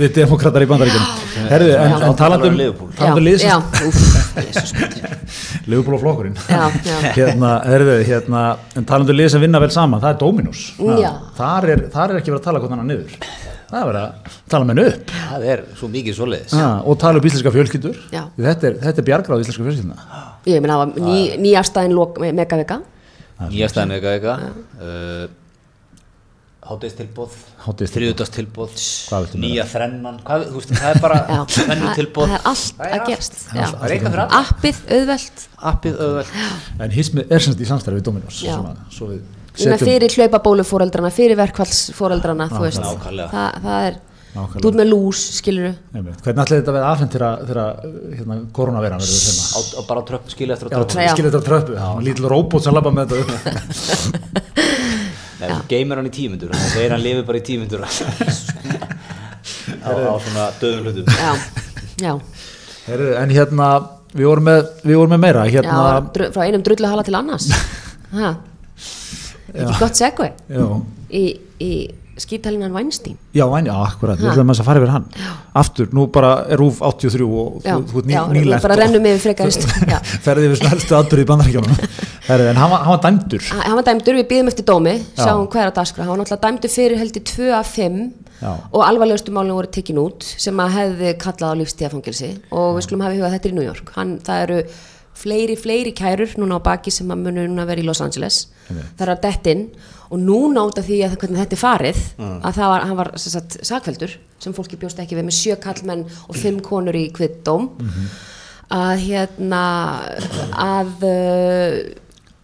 Við 0.00 0.08
demokratar 0.16 0.62
í 0.64 0.68
bandaríkjum. 0.70 1.04
Herðu, 1.50 1.70
en, 1.74 1.76
Já. 1.76 1.96
en 2.00 2.00
um, 2.00 2.16
Já. 2.16 3.08
Um 3.10 3.16
já, 3.18 3.20
liðsins, 3.26 3.64
úff, 3.84 4.00
Jesus, 4.38 4.70
Liverpool 5.70 5.96
og 5.98 6.02
flokkurinn. 6.04 6.36
Tala 12.60 12.68
hvernig 12.68 12.82
hann 12.82 12.92
niður. 12.92 13.16
Það 13.70 13.90
er 13.90 13.98
að 14.00 14.30
tala 14.50 14.66
með 14.66 14.72
henni 14.74 14.84
upp. 14.90 15.12
Það 15.30 15.44
er 15.54 15.60
svo 15.78 15.88
mikið 15.94 16.16
svoleiðis 16.18 16.54
Já, 16.58 16.68
og 16.84 16.98
tala 17.00 17.20
um 17.20 17.26
íslenska 17.30 17.52
fjölskyldur. 17.54 17.98
Þetta 18.10 18.68
er, 18.70 18.78
þetta 18.84 19.02
er 19.02 19.06
bjargráð 19.10 19.44
íslenska 19.44 19.66
fjölskylduna. 19.66 20.22
ég 20.50 20.64
meina, 20.64 20.76
það 20.76 20.82
var 20.82 20.88
ný, 21.06 21.18
nýjastæðin 21.44 21.94
megavika 22.36 22.80
Nýjastæðin 23.40 23.94
Hádegistilboð. 26.70 27.32
Þriðutastilbóð 27.90 28.74
Hvað 29.10 29.24
viltu 29.24 29.38
meira? 29.40 29.46
Nýja 29.46 29.64
þrennan 29.72 30.16
Hvað, 30.26 30.40
þú 30.50 30.56
veist, 30.60 30.70
það 30.76 30.90
er 30.90 30.98
bara 31.02 31.16
Þrennu 31.54 31.86
það, 31.88 31.96
er 32.36 32.42
allt 32.50 32.78
að 32.86 32.90
gerast 33.08 33.34
já. 33.40 33.44
Það 33.50 33.64
er 33.88 33.92
eitthvað 33.96 34.12
fyrir 34.14 34.24
alla 34.24 34.38
appið, 34.44 34.76
auðvelt 34.96 35.38
Appið 35.72 35.94
auðvelt 36.06 36.30
En 36.86 36.90
hismið 36.94 37.24
er 37.34 37.40
semst 37.46 37.60
í 37.60 37.62
samstæði 37.70 37.94
við 37.98 38.04
Dominos. 38.06 38.36
Já. 38.46 38.54
Svona, 38.94 39.14
fyrir 39.82 40.10
hlaupabólufóreldrana, 40.14 41.10
fyrir 41.14 41.36
verkvallsfóreldrana 41.40 42.46
þú 42.52 42.60
veist, 42.62 42.82
Nákvæmlega. 42.84 43.28
það, 43.34 43.50
það 43.66 43.80
er 43.88 43.94
Nákvæmlega. 44.30 44.62
þú 44.62 44.66
ert 44.70 44.78
með 44.78 44.86
lús, 44.92 45.20
skilur 45.40 45.66
Einmitt. 45.90 46.22
Hvernig 46.22 46.42
ætlaði 46.44 46.60
þetta 46.60 46.70
að 46.70 46.76
vera 46.78 46.90
afhengt 46.94 47.14
þegar, 47.16 47.26
hérna, 48.14 48.34
koronaveiran 48.54 49.02
verður 49.02 49.58
á 49.58 49.82
bara 49.90 49.98
á 49.98 50.06
tröpp, 50.06 50.30
skilja 50.30 50.54
eftir 50.54 50.70
á 50.70 50.78
tröppu, 51.50 51.74
Nei, 55.40 55.48
þú 55.48 55.60
geymir 55.70 56.00
hann 56.00 56.08
í 56.08 56.12
tímyndur 56.14 56.50
Þannig 56.52 56.66
að 56.66 56.74
segir 56.74 56.94
hann 56.94 57.04
lifi 57.04 57.22
bara 57.28 57.40
í 57.40 57.44
tímyndur 57.46 57.84
á, 57.84 57.88
á 59.88 60.14
svona 60.20 60.44
döðum 60.60 60.88
hlutum. 60.88 61.06
Já, 61.16 61.32
já, 62.04 62.12
Heyrðu, 62.86 63.08
en 63.20 63.32
hérna, 63.34 63.68
við 64.12 64.28
vorum 64.28 64.48
með, 64.50 64.60
við 64.84 64.98
vorum 65.00 65.14
með 65.14 65.22
meira, 65.24 65.46
já 65.46 65.56
hérna, 65.56 65.84
dru, 66.14 66.28
frá 66.34 66.44
einum 66.46 66.64
drulluhala 66.66 67.04
til 67.06 67.16
annars. 67.18 67.48
Ha. 68.10 68.34
ekki 69.54 69.74
gott 69.78 69.98
segvi 69.98 70.28
já, 70.50 70.66
í, 71.14 71.24
í 71.62 71.72
skítalinan 72.22 72.72
Weinstein? 72.74 73.16
Já, 73.34 73.44
væn, 73.50 73.66
já, 73.70 73.74
akkurat, 73.86 74.18
við 74.20 74.28
Ha. 74.28 74.34
ætlum 74.36 74.52
að 74.54 74.62
fara 74.66 74.80
yfir 74.80 74.92
hann. 74.94 75.04
Aftur, 75.60 75.88
nú 75.96 76.06
bara 76.12 76.30
er 76.48 76.58
Rúf 76.60 76.80
83 76.82 77.24
og 77.26 77.62
já, 77.64 77.74
þú, 77.80 77.98
ert 78.02 78.06
ný, 78.06 78.14
já, 78.44 78.60
bara 78.62 78.76
rennum 78.80 79.06
yfir 79.10 79.22
frekarist 79.24 79.66
já. 79.92 79.98
Ferði 80.24 80.50
við 80.52 80.60
svona 80.60 80.72
helstu 80.76 80.96
aðdur 80.98 81.22
í 81.24 81.28
bandaríkjónum. 81.32 81.76
En 82.30 82.54
hann 82.54 82.70
var, 82.70 82.84
hann 82.86 82.92
var 82.94 83.00
dæmdur. 83.02 83.42
hann 83.50 83.74
var 83.74 83.82
dæmdur, 83.88 84.14
við 84.20 84.26
býðum 84.30 84.48
eftir 84.52 84.64
dómi 84.68 84.92
Já. 85.16 85.24
sjáum 85.24 85.48
hver 85.50 85.66
að 85.72 85.74
daskra, 85.80 86.04
hann 86.04 86.12
var 86.12 86.20
náttúrulega 86.20 86.44
dæmdur 86.44 86.70
fyrir 86.70 86.98
held 87.00 87.16
í 87.18 87.22
2 87.26 87.48
af 87.58 87.72
5 87.74 87.96
Já. 88.40 88.52
og 88.70 88.84
alvarlegustu 88.86 89.32
málinu 89.34 89.56
voru 89.58 89.66
tekin 89.74 89.98
út 89.98 90.22
sem 90.38 90.54
að 90.62 90.70
hefði 90.76 91.10
kallað 91.24 91.50
á 91.50 91.58
lífstíðafangilsi 91.58 92.30
og 92.54 92.76
við 92.78 92.86
skulum 92.86 93.02
hafa 93.02 93.16
í 93.16 93.18
huga 93.18 93.32
þetta 93.34 93.50
í 93.50 93.54
New 93.56 93.66
York. 93.66 93.90
Hann, 93.96 94.12
það 94.22 94.44
eru 94.44 94.60
fleiri, 95.20 95.56
fleiri 95.58 95.92
kærur 95.96 96.36
núna 96.38 96.60
á 96.62 96.66
baki 96.70 96.94
sem 96.94 97.10
að 97.10 97.24
munu 97.26 97.48
núna 97.50 97.66
vera 97.66 97.82
í 97.82 97.88
Los 97.88 98.00
Angeles. 98.04 98.44
Það 98.70 99.02
er 99.08 99.12
að 99.16 99.22
dett 99.26 99.50
inn 99.50 99.66
og 100.10 100.18
núna 100.18 100.64
út 100.66 100.78
af 100.80 100.86
því 100.88 100.98
að 101.06 101.16
hvernig 101.20 101.38
þetta 101.44 101.56
er 101.56 101.60
farið 101.62 102.00
að 102.42 102.56
það 102.58 102.70
var, 102.72 102.84
hann 102.88 102.98
var 102.98 103.10
sagt, 103.22 103.58
sakveldur 103.62 104.16
sem 104.42 104.54
fólki 104.56 104.76
bjóst 104.80 104.98
ekki 104.98 105.14
við 105.18 105.28
með 105.28 105.36
sjö 105.38 105.56
kallmenn 105.62 106.04
og 106.28 106.34
fimm 106.36 106.58
konur 106.66 106.96
í 106.98 107.06
kvittdóm 107.14 107.68
að 108.70 109.04
hérna 109.06 109.62
að 110.54 110.92
uh, 111.06 111.78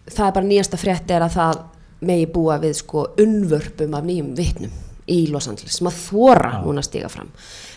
það 0.07 0.25
er 0.29 0.35
bara 0.39 0.47
nýjasta 0.47 0.79
frétt 0.79 1.11
er 1.11 1.23
að 1.27 1.35
það 1.37 1.61
megi 2.07 2.27
búa 2.29 2.59
við 2.61 2.75
sko 2.77 3.07
unnvörpum 3.19 3.95
af 3.97 4.03
nýjum 4.05 4.33
vitnum 4.37 4.71
í 5.07 5.21
Los 5.31 5.47
Angeles 5.47 5.77
sem 5.79 5.87
að 5.87 5.95
þóra 6.03 6.49
núna 6.65 6.81
að 6.83 6.87
stiga 6.89 7.09
fram. 7.09 7.29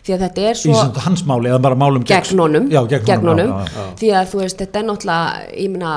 Því 0.02 0.14
að 0.16 0.22
þetta 0.24 0.46
er 0.50 0.58
svo 0.58 0.74
svona 0.74 1.04
hans 1.04 1.22
máli, 1.28 1.50
eða 1.52 1.60
bara 1.62 1.76
málum 1.78 2.02
gegn 2.04 2.40
honum, 2.42 2.66
Já, 2.72 2.80
gegn. 2.90 3.06
Já, 3.06 3.66
já. 3.70 3.84
því 4.00 4.10
að 4.18 4.30
þú 4.32 4.40
veist, 4.42 4.58
þetta 4.58 4.80
er 4.80 4.86
náttúrulega 4.88 5.44
ég 5.54 5.70
meina, 5.70 5.92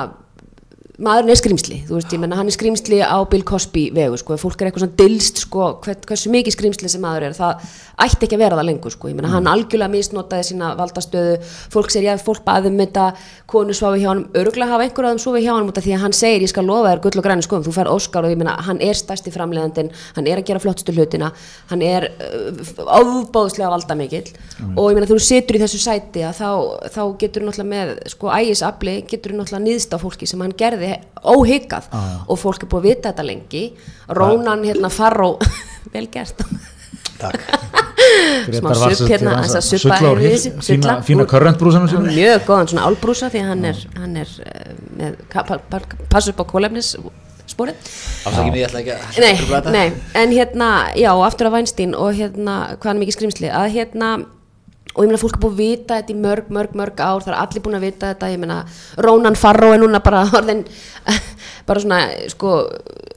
maðurinn 1.02 1.32
er 1.34 1.38
skrýmsli 1.40 1.76
þú 1.88 1.96
veist, 1.96 2.12
ég 2.14 2.20
meina, 2.22 2.36
hann 2.38 2.46
er 2.46 2.54
skrýmsli 2.54 3.00
á 3.02 3.18
Bill 3.26 3.42
Cosby 3.46 3.88
vegu, 3.94 4.14
sko, 4.20 4.36
fólk 4.38 4.60
er 4.62 4.68
eitthvað 4.68 4.84
svona 4.84 4.98
dilst 5.00 5.40
sko, 5.42 5.64
hver, 5.82 5.96
hversu 6.06 6.30
mikið 6.30 6.54
skrýmsli 6.54 6.90
sem 6.92 7.02
maður 7.02 7.26
er 7.28 7.34
það 7.34 7.64
ætti 8.04 8.28
ekki 8.28 8.36
að 8.38 8.42
vera 8.44 8.58
það 8.60 8.68
lengur, 8.68 8.94
sko, 8.94 9.10
ég 9.10 9.16
meina 9.18 9.32
hann 9.32 9.48
algjörlega 9.50 9.90
misnotaði 9.90 10.44
sína 10.52 10.68
valdastöðu 10.78 11.34
fólk 11.74 11.90
segir, 11.90 12.12
já, 12.12 12.22
fólk 12.22 12.44
baðum 12.46 12.78
þetta 12.78 13.08
konu 13.50 13.74
svafi 13.74 14.04
hjá 14.04 14.10
hann, 14.12 14.22
öruglega 14.38 14.70
hafa 14.70 14.86
einhver 14.86 15.08
að 15.08 15.16
þeim 15.16 15.22
svafi 15.24 15.42
hjá 15.42 15.52
hann 15.56 15.68
út 15.72 15.80
af 15.80 15.86
því 15.88 15.96
að 15.96 16.04
hann 16.04 16.14
segir, 16.14 16.46
ég 16.46 16.52
skal 16.54 16.66
lofa 16.68 16.92
þér 16.92 17.02
gull 17.08 17.18
og 17.18 17.26
græni 17.26 17.46
skoðum, 17.46 17.66
þú 17.66 17.74
fær 17.74 17.90
Óskar 17.90 18.28
og 18.28 18.30
ég 18.30 18.38
meina, 18.38 18.54
hann 18.62 18.78
er 18.78 18.94
stærsti 18.98 19.34
framleiðandinn, 19.34 19.90
hann 20.14 20.30
er 20.30 20.38
að 20.38 20.46
gera 20.52 20.62
flottustu 20.62 20.94
hlutina 20.94 21.32
hann 21.70 21.82
er 21.82 22.06
uh, 22.22 22.50
ofbóðslega 23.00 23.72
valda 23.72 23.98
mikill 23.98 24.30
og 24.76 24.90
ég 24.92 24.98
meina 24.98 25.10
þú 25.10 25.18
situr 25.22 25.58
í 25.58 25.62
þessu 25.62 25.80
sæti 25.82 26.22
að 26.26 26.38
þá, 26.38 26.50
þá 26.94 27.02
getur 27.22 27.46
á 30.92 31.32
gerði 31.32 31.32
óhyggað 31.34 31.86
og 32.28 32.38
fólk 32.40 32.64
er 32.66 32.70
búið 32.72 32.80
að 32.82 32.88
vita 32.90 33.10
þetta 33.12 33.26
lengi. 33.30 33.64
Rónan 34.20 34.64
hérna 34.68 34.90
Farró 34.92 35.34
vel 35.94 36.06
gert. 36.12 36.44
Takk. 37.18 37.40
Smá 38.54 38.72
supp 38.74 39.08
hérna 39.08 39.36
aðeins 39.38 39.54
að 39.56 39.66
suppa 39.70 39.96
fína, 40.68 40.96
fína 41.06 41.24
sínum 41.88 42.08
mjög 42.10 42.42
góðan 42.48 42.68
svona 42.72 42.88
álbrúsa 42.90 43.30
því 43.32 43.44
hann 43.46 43.64
er, 43.70 43.78
hann 43.96 44.18
er 44.20 44.32
uh, 44.44 44.72
með, 44.98 45.14
ka- 45.32 45.44
pa, 45.48 45.56
pa, 45.70 45.80
passa 46.12 46.34
upp 46.34 46.42
á 46.42 46.46
kólefnis 46.50 46.90
sporið 47.48 47.78
Afsakið 48.28 48.50
mig, 48.50 48.60
ég 48.60 48.68
ætla 48.68 48.82
ekki 48.82 48.92
að 48.98 49.22
nei, 49.24 49.32
trufla 49.38 49.60
þetta. 49.62 49.72
nei, 49.72 49.86
en 50.20 50.34
hérna 50.36 50.68
já, 51.00 51.10
aftur 51.30 51.48
af 51.48 51.56
Weinstein 51.56 51.96
og 51.96 52.12
hérna 52.18 52.58
hvað 52.76 52.90
hann 52.92 53.00
mikið 53.04 53.16
skrimsli, 53.18 53.50
að 53.54 53.70
hérna 53.78 54.10
og 54.94 55.02
ég 55.02 55.10
meina 55.10 55.20
fólk 55.20 55.36
er 55.36 55.42
búið 55.42 55.54
að 55.54 55.60
vita 55.60 55.98
þetta 55.98 56.14
í 56.14 56.18
mörg, 56.22 56.50
mörg, 56.54 56.74
mörg 56.78 57.00
ár. 57.02 57.22
Það 57.24 57.32
er 57.32 57.38
allir 57.40 57.64
búin 57.64 57.78
að 57.78 57.86
vita 57.88 58.10
þetta, 58.12 58.30
ég 58.30 58.42
meina 58.42 58.58
Rónan 59.02 59.38
Farró 59.38 59.72
er 59.74 59.82
núna 59.82 60.00
bara 60.04 60.22
orðin 60.38 60.62
bara 61.68 61.82
svona, 61.82 62.00
sko 62.30 62.52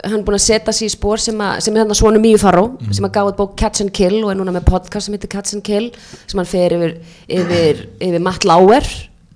hann 0.04 0.20
er 0.20 0.26
búin 0.26 0.38
að 0.38 0.46
setja 0.48 0.74
sig 0.74 0.90
í 0.90 0.94
spór 0.94 1.22
sem, 1.22 1.44
sem 1.64 1.76
er 1.76 1.84
hérna 1.84 1.98
svona 1.98 2.22
mýju 2.24 2.40
Farró, 2.42 2.66
sem 2.90 3.06
að 3.06 3.14
gáði 3.20 3.36
bók 3.38 3.54
Catch 3.60 3.86
and 3.86 3.94
Kill 3.96 4.24
og 4.24 4.32
er 4.34 4.40
núna 4.40 4.56
með 4.56 4.66
podcast 4.72 5.08
sem 5.08 5.18
heitir 5.18 5.32
Catch 5.34 5.58
and 5.58 5.66
Kill 5.68 5.92
sem 6.26 6.42
hann 6.42 6.50
fer 6.50 6.76
yfir, 6.78 6.98
yfir, 7.40 7.86
yfir 8.10 8.26
Matt 8.26 8.48
Lauer 8.48 8.90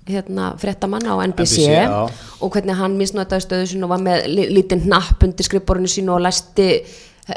hérna 0.08 0.52
fréttamann 0.58 1.06
á 1.06 1.14
NBC, 1.28 1.62
NBC, 1.62 2.20
og 2.42 2.50
hvernig 2.50 2.74
hann 2.74 2.98
misnotaði 2.98 3.44
stöðu 3.46 3.68
sín 3.70 3.86
og 3.86 3.92
var 3.92 4.02
með 4.02 4.26
lítinn 4.50 4.82
hnapp 4.88 5.22
undir 5.22 5.46
skrifborinu 5.46 5.90
sínu 5.90 6.16
og 6.16 6.24
læsti 6.24 6.68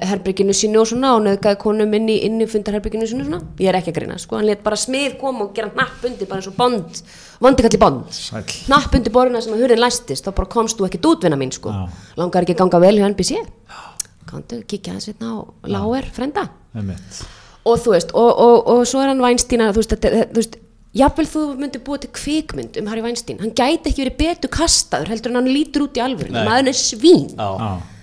herbygginu 0.10 0.54
sínu 0.56 0.82
og 0.82 0.90
svona 0.90 1.14
og 1.16 1.24
nöðgæði 1.26 1.60
konum 1.62 1.94
inn 1.98 2.10
í, 2.12 2.18
í 2.26 2.48
fundarherbygginu 2.52 3.08
sínu 3.10 3.28
svona, 3.28 3.40
ég 3.62 3.70
er 3.72 3.78
ekki 3.80 3.94
að 3.94 3.98
greina 4.00 4.18
sko, 4.22 4.40
hann 4.40 4.48
let 4.50 4.64
bara 4.66 4.80
smið 4.80 5.18
koma 5.22 5.46
og 5.48 5.54
gera 5.58 5.72
hnapp 5.74 6.04
undir 6.10 6.30
bara 6.30 6.42
eins 6.42 6.50
og 6.52 6.58
bond, 6.60 7.02
vondikalli 7.44 7.80
bond 7.82 8.12
Sæll. 8.16 8.44
hnapp 8.68 8.98
undir 9.00 9.16
borðina 9.16 9.44
sem 9.44 9.56
að 9.56 9.66
hurðin 9.66 9.84
læstist 9.84 10.28
þá 10.28 10.34
bara 10.42 10.52
komst 10.58 10.80
þú 10.80 10.90
ekkert 10.90 11.10
út 11.12 11.26
vinna 11.28 11.40
mín 11.40 11.54
sko 11.56 11.74
Já. 11.74 11.86
langar 12.20 12.46
ekki 12.48 12.58
að 12.58 12.62
ganga 12.64 12.84
vel 12.84 13.00
hjá 13.00 13.08
NBC 13.12 13.42
komdu, 14.30 14.62
kíkja 14.66 14.96
aðeins 14.96 15.10
hérna 15.12 15.32
á 15.32 15.38
Láer, 15.76 16.12
frenda 16.14 16.50
og 17.66 17.82
þú 17.82 17.96
veist, 17.96 18.14
og, 18.14 18.30
og, 18.30 18.70
og 18.76 18.86
svo 18.90 19.02
er 19.02 19.14
hann 19.14 19.24
að 19.26 19.76
þú 19.76 19.82
veist, 19.82 19.96
þetta, 19.96 20.30
þú 20.32 20.42
veist 20.42 20.62
jafnvel 20.96 21.28
þú 21.28 21.42
myndir 21.60 21.84
búa 21.84 22.00
til 22.00 22.12
kvikmynd 22.16 22.78
um 22.80 22.88
Harry 22.88 23.04
Weinstein 23.04 23.42
hann 23.42 23.52
gæti 23.56 23.92
ekki 23.92 24.06
verið 24.06 24.18
betur 24.22 24.54
kastaður 24.54 25.12
heldur 25.12 25.34
en 25.34 25.42
hann 25.42 25.52
lítur 25.52 25.88
út 25.90 26.00
í 26.00 26.04
alvöru, 26.04 26.32
Nei. 26.32 26.46
maður 26.48 26.72
er 26.72 26.80
svín 26.80 27.28
Já. 27.36 27.50
Já. 27.60 27.95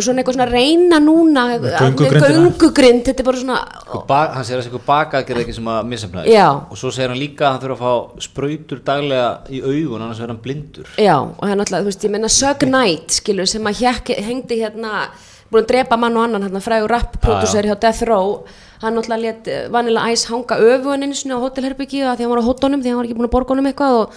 Og 0.00 0.06
svona 0.06 0.22
eitthvað 0.24 0.36
svona 0.38 0.48
reyna 0.50 0.98
núna 1.04 1.44
göngugrindina. 1.60 2.30
göngugrind, 2.34 3.02
þetta 3.06 3.20
er 3.24 3.28
bara 3.30 3.40
svona 3.42 3.58
Sko, 3.84 4.02
ba- 4.08 4.30
hann 4.34 4.44
segir 4.48 4.58
að 4.60 4.66
eitthvað 4.70 4.86
bakaðgerð 4.90 5.42
ekki 5.44 5.56
sem 5.58 5.70
að 5.74 5.88
missefnaði 5.92 6.34
og 6.70 6.76
svo 6.80 6.92
segir 6.96 7.12
hann 7.12 7.20
líka 7.20 7.46
að 7.46 7.52
hann 7.52 7.62
þurfa 7.64 7.76
að 7.76 7.84
fá 7.84 8.24
sprautur 8.26 8.80
daglega 8.90 9.30
í 9.50 9.60
augun 9.62 10.02
annars 10.06 10.20
verður 10.22 10.34
hann 10.34 10.44
blindur. 10.44 10.88
Já, 10.96 11.16
og 11.20 11.42
það 11.44 11.52
er 11.54 11.60
náttúrulega, 11.60 11.84
þú 11.84 11.90
veist, 11.92 12.06
ég 12.08 12.14
meina 12.16 12.32
Sug 12.32 12.64
Knight, 12.66 13.18
skilur, 13.20 13.46
sem 13.50 13.68
að 13.70 13.84
hengdi 14.30 14.60
hérna, 14.64 15.08
búin 15.50 15.64
að 15.64 15.70
drepa 15.72 15.96
mann 15.98 16.16
og 16.16 16.26
annan, 16.28 16.44
hérna 16.46 16.62
frægur 16.62 16.92
rap-pródusser 16.94 17.66
hjá 17.66 17.74
Death 17.82 18.04
Row, 18.06 18.44
hann 18.80 18.94
náttúrulega 18.96 19.20
let 19.24 19.48
Vanilla 19.74 20.06
Ice 20.12 20.30
hanga 20.30 20.56
öfugan 20.56 21.02
einu 21.04 21.16
sinni 21.18 21.34
á 21.36 21.42
hótelherbyggi 21.42 22.00
að 22.06 22.20
því 22.20 22.24
hann 22.24 22.32
var 22.32 22.40
á 22.40 22.48
hóttunum, 22.48 22.80
því 22.80 22.92
hann 22.92 23.00
var 23.00 23.08
ekki 23.08 23.18
búin 23.18 23.28
að 23.28 23.34
borga 23.34 23.54
honum 23.54 23.68
eitthvað 23.68 23.98
og 23.98 24.14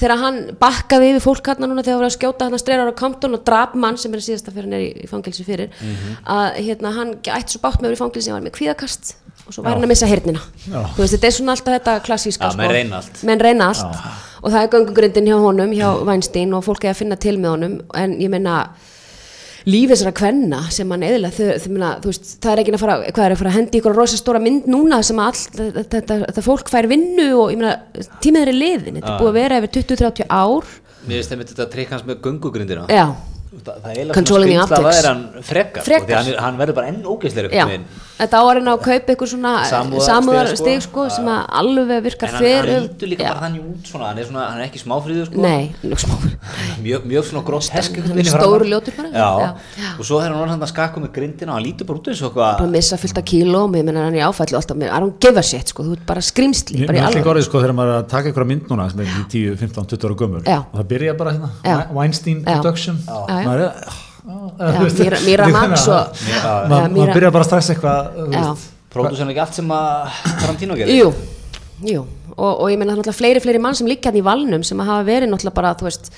þegar 0.00 0.22
hann 0.22 0.38
bakkaði 0.62 1.10
yfir 1.10 1.24
fólk 1.26 1.50
hérna 1.50 1.68
núna 1.68 1.84
þegar 1.84 1.98
hann 1.98 2.04
var 2.04 2.10
að 2.12 2.16
skjóta 2.16 2.48
hann 2.48 2.62
streyrar 2.62 2.92
á 2.94 3.00
Compton 3.02 3.36
og 3.36 3.44
drap 3.44 3.74
mann 3.76 3.98
sem 4.00 4.14
er 4.14 4.24
síðasta 4.24 4.54
fyrir 4.54 4.70
hann 4.70 4.78
er 4.78 4.86
í, 4.86 5.10
fangelsi 5.10 5.44
fyrir, 5.44 5.74
að 6.24 6.62
hérna 6.62 6.94
hann 6.96 7.14
ætti 7.20 7.56
svo 7.56 7.60
bátt 7.66 7.82
með 7.82 7.92
yfir 7.92 7.98
í 7.98 8.02
fangelsi, 8.04 8.30
hann 8.30 8.40
var 8.40 8.46
með 8.48 8.56
kvíðakast 8.56 9.16
og 9.46 9.54
svo 9.54 9.62
væri 9.62 9.76
hann 9.76 9.86
að 9.86 9.92
missa 9.92 10.08
hernina. 10.10 10.40
Þú 10.66 11.02
veist, 11.02 11.12
þetta 11.14 11.28
er 11.28 11.34
svona 11.36 11.54
alltaf 11.54 11.76
þetta 11.76 11.92
klassíska, 12.06 12.48
Já, 12.50 12.56
menn 12.58 12.72
reyna 13.42 13.68
allt. 13.70 13.84
allt. 13.84 14.24
Og 14.42 14.50
það 14.50 14.62
er 14.62 14.72
göngugrindin 14.72 15.28
hjá 15.30 15.36
honum 15.38 15.70
hjá 15.76 15.86
Weinstein 16.08 16.54
og 16.56 16.64
fólk 16.66 16.84
er 16.84 16.94
að 16.94 17.00
finna 17.04 17.18
til 17.20 17.36
með 17.38 17.52
honum. 17.54 17.76
En 17.94 18.16
ég 18.18 18.32
meina 18.32 18.56
líf 19.66 19.90
þessara 19.90 20.12
kvenna 20.14 20.60
sem 20.70 20.90
hann 20.94 21.04
eðla 21.06 21.30
veist, 21.34 22.36
það 22.42 22.50
er 22.52 22.62
ekki 22.62 22.74
að 22.76 22.82
fara 22.84 22.96
hvað 23.02 23.24
er 23.24 23.34
að 23.34 23.40
fara 23.40 23.52
að 23.52 23.56
hendi 23.58 23.80
ykkur 23.80 23.96
rosa 23.98 24.18
stóra 24.20 24.42
mynd 24.42 24.68
núna 24.70 25.00
sem 25.06 25.22
all, 25.22 25.34
þetta, 25.34 25.84
þetta, 25.96 26.18
þetta 26.28 26.44
fólk 26.46 26.70
fær 26.70 26.88
vinnu 26.90 27.28
og 27.34 27.54
ég 27.54 27.62
meina, 27.62 27.76
tímið 28.22 28.44
er 28.44 28.52
í 28.52 28.56
liðin 28.56 29.00
þetta 29.00 29.14
er 29.14 29.22
búið 29.24 29.32
að 29.32 29.38
vera 29.40 29.62
yfir 29.62 29.72
20-30 29.80 30.28
ár. 30.30 30.74
Mér 31.06 31.18
finnst 31.18 31.32
þeim 31.32 31.42
þetta 31.46 31.70
trikk 31.72 31.96
hans 31.96 32.06
með 32.06 32.20
göngugrindina 32.26 32.86
já, 32.90 33.06
Það, 33.56 33.76
það 33.80 33.90
er 33.90 33.98
eiginlega 33.98 34.22
svona 34.26 34.46
skrimsla 34.46 34.76
að 34.76 34.86
það 34.86 34.98
er 34.98 35.06
hann 35.08 35.20
frekar, 35.48 35.84
Frekar. 35.86 36.02
Sko, 36.02 36.08
því 36.10 36.16
hann, 36.18 36.42
hann 36.44 36.58
verður 36.60 36.76
bara 36.76 36.90
enn 36.92 36.98
ógeðslegur. 37.08 37.54
Þetta 38.16 38.38
áarinn 38.40 38.68
á 38.68 38.72
að 38.72 38.82
kaupa 38.86 39.12
ykkur 39.16 39.28
svona 39.28 39.52
Samúðar- 39.68 40.06
samúðar 40.08 40.48
stig, 40.56 40.80
sko. 40.82 41.04
sko, 41.06 41.16
sem 41.16 41.26
að 41.28 41.40
alveg 41.60 42.02
virkar 42.06 42.28
En 42.28 42.34
hann, 42.34 42.42
fyrir 42.46 42.72
hann 42.72 42.86
lítur 42.86 43.08
líka 43.12 43.22
já. 43.26 43.28
bara 43.34 43.42
þannig 43.46 43.62
út 43.70 43.90
svona, 43.90 44.06
hann 44.08 44.18
er, 44.18 44.24
svona, 44.30 44.44
hann 44.50 44.60
er 44.60 44.66
ekki 44.70 44.80
smáfríður 44.80 45.26
sko. 45.28 45.40
nei, 45.44 45.74
mjög, 46.86 47.04
mjög 47.10 47.24
svona 47.28 47.42
grótt 47.46 47.68
hesk 47.76 47.98
Hann 48.06 48.18
er 48.18 48.28
stór 48.30 48.64
ljótur 48.66 48.96
bara. 48.96 49.08
já. 49.12 49.28
Já, 49.36 49.50
já. 49.82 49.90
og 49.98 50.04
svo 50.08 50.20
er 50.22 50.30
hann 50.30 50.40
orðan 50.40 50.64
að 50.64 50.72
skakka 50.72 51.02
með 51.04 51.12
grindina 51.18 51.52
og 51.52 51.58
hann 51.58 51.66
lítur 51.68 51.86
bara 51.90 51.98
út 52.00 52.08
eins 52.08 52.22
og 52.22 52.30
eitthvað 52.32 52.58
bara 52.62 52.70
missa 52.76 52.96
fullt 52.96 53.18
af 53.20 53.24
kílóm, 53.28 53.76
ég 53.76 53.84
meina 53.84 54.04
hann 54.06 54.14
er 54.16 54.22
í 54.22 54.24
áfællu 54.24 54.56
alltaf, 54.60 54.76
I 54.76 55.00
don't 55.04 55.18
give 55.20 55.36
a 55.36 55.42
shit, 55.42 55.68
sko, 55.74 55.84
þú 55.84 55.92
ert 55.98 56.06
bara 56.06 56.20
skrimsli 56.24 56.80
Mér 56.80 56.86
bara 56.86 56.98
í 56.98 57.02
er 57.04 57.10
alveg, 57.12 57.30
orðið 57.34 57.46
sko 57.50 57.60
þegar 57.60 57.76
maður 57.76 57.94
er 57.94 58.00
að 58.02 58.08
taka 58.16 58.28
einhverja 58.32 58.50
mynd 58.54 58.68
núna 58.72 58.90
sem 58.90 59.00
er 59.00 59.06
í 59.06 59.28
10, 59.36 59.56
15, 59.60 59.86
20 59.92 60.08
ára 60.08 60.18
gömur 60.24 60.42
og 60.46 60.76
það 60.80 60.88
byrja 60.94 61.16
bara 61.20 61.36
hérna, 61.36 61.50
Já. 61.64 61.76
Weinstein 61.92 62.44
Er 64.60 65.18
Mira 65.26 65.48
Max 65.52 65.86
maður 65.88 67.12
byrja 67.12 67.32
bara 67.34 67.46
strax 67.46 67.72
eitthvað 67.74 68.62
pródúsan 68.92 69.32
ekki 69.32 69.42
allt 69.44 69.58
sem 69.58 69.74
að 69.76 70.22
Tarantino 70.40 70.78
gerir. 70.78 71.02
Jú, 71.02 71.10
jú. 71.84 72.06
Og, 72.36 72.50
og 72.52 72.70
ég 72.72 72.78
meina 72.80 72.92
það 72.92 72.96
er 72.96 73.00
náttúrulega 73.02 73.18
fleiri, 73.20 73.42
fleiri 73.44 73.60
mann 73.64 73.76
sem 73.76 73.88
líka 73.88 74.10
hann 74.10 74.18
í 74.20 74.24
valnum 74.24 74.64
sem 74.66 74.80
hafa 74.80 75.04
verið 75.06 75.30
náttúrulega 75.32 75.56
bara, 75.56 75.74
veist 75.86 76.10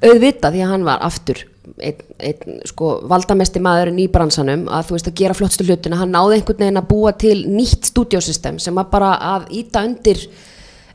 auðvita 0.00 0.50
því 0.52 0.62
að 0.64 0.70
hann 0.72 0.86
var 0.86 1.02
aftur 1.04 1.42
einn, 1.84 2.04
einn 2.18 2.60
sko 2.68 2.92
valdamesti 3.10 3.62
maðurinn 3.62 4.00
í 4.00 4.06
bransanum 4.12 4.64
að 4.72 4.88
þú 4.88 4.96
veist 4.96 5.10
að 5.10 5.18
gera 5.20 5.36
flottstu 5.36 5.66
hlutina. 5.66 5.98
Hann 6.00 6.14
náði 6.14 6.38
einhvern 6.38 6.62
veginn 6.64 6.80
að 6.80 6.88
búa 6.90 7.12
til 7.20 7.36
nýtt 7.50 7.90
stúdiosystem 7.90 8.58
sem 8.62 8.78
var 8.78 8.88
bara 8.92 9.12
að 9.34 9.50
íta 9.60 9.84
undir 9.86 10.22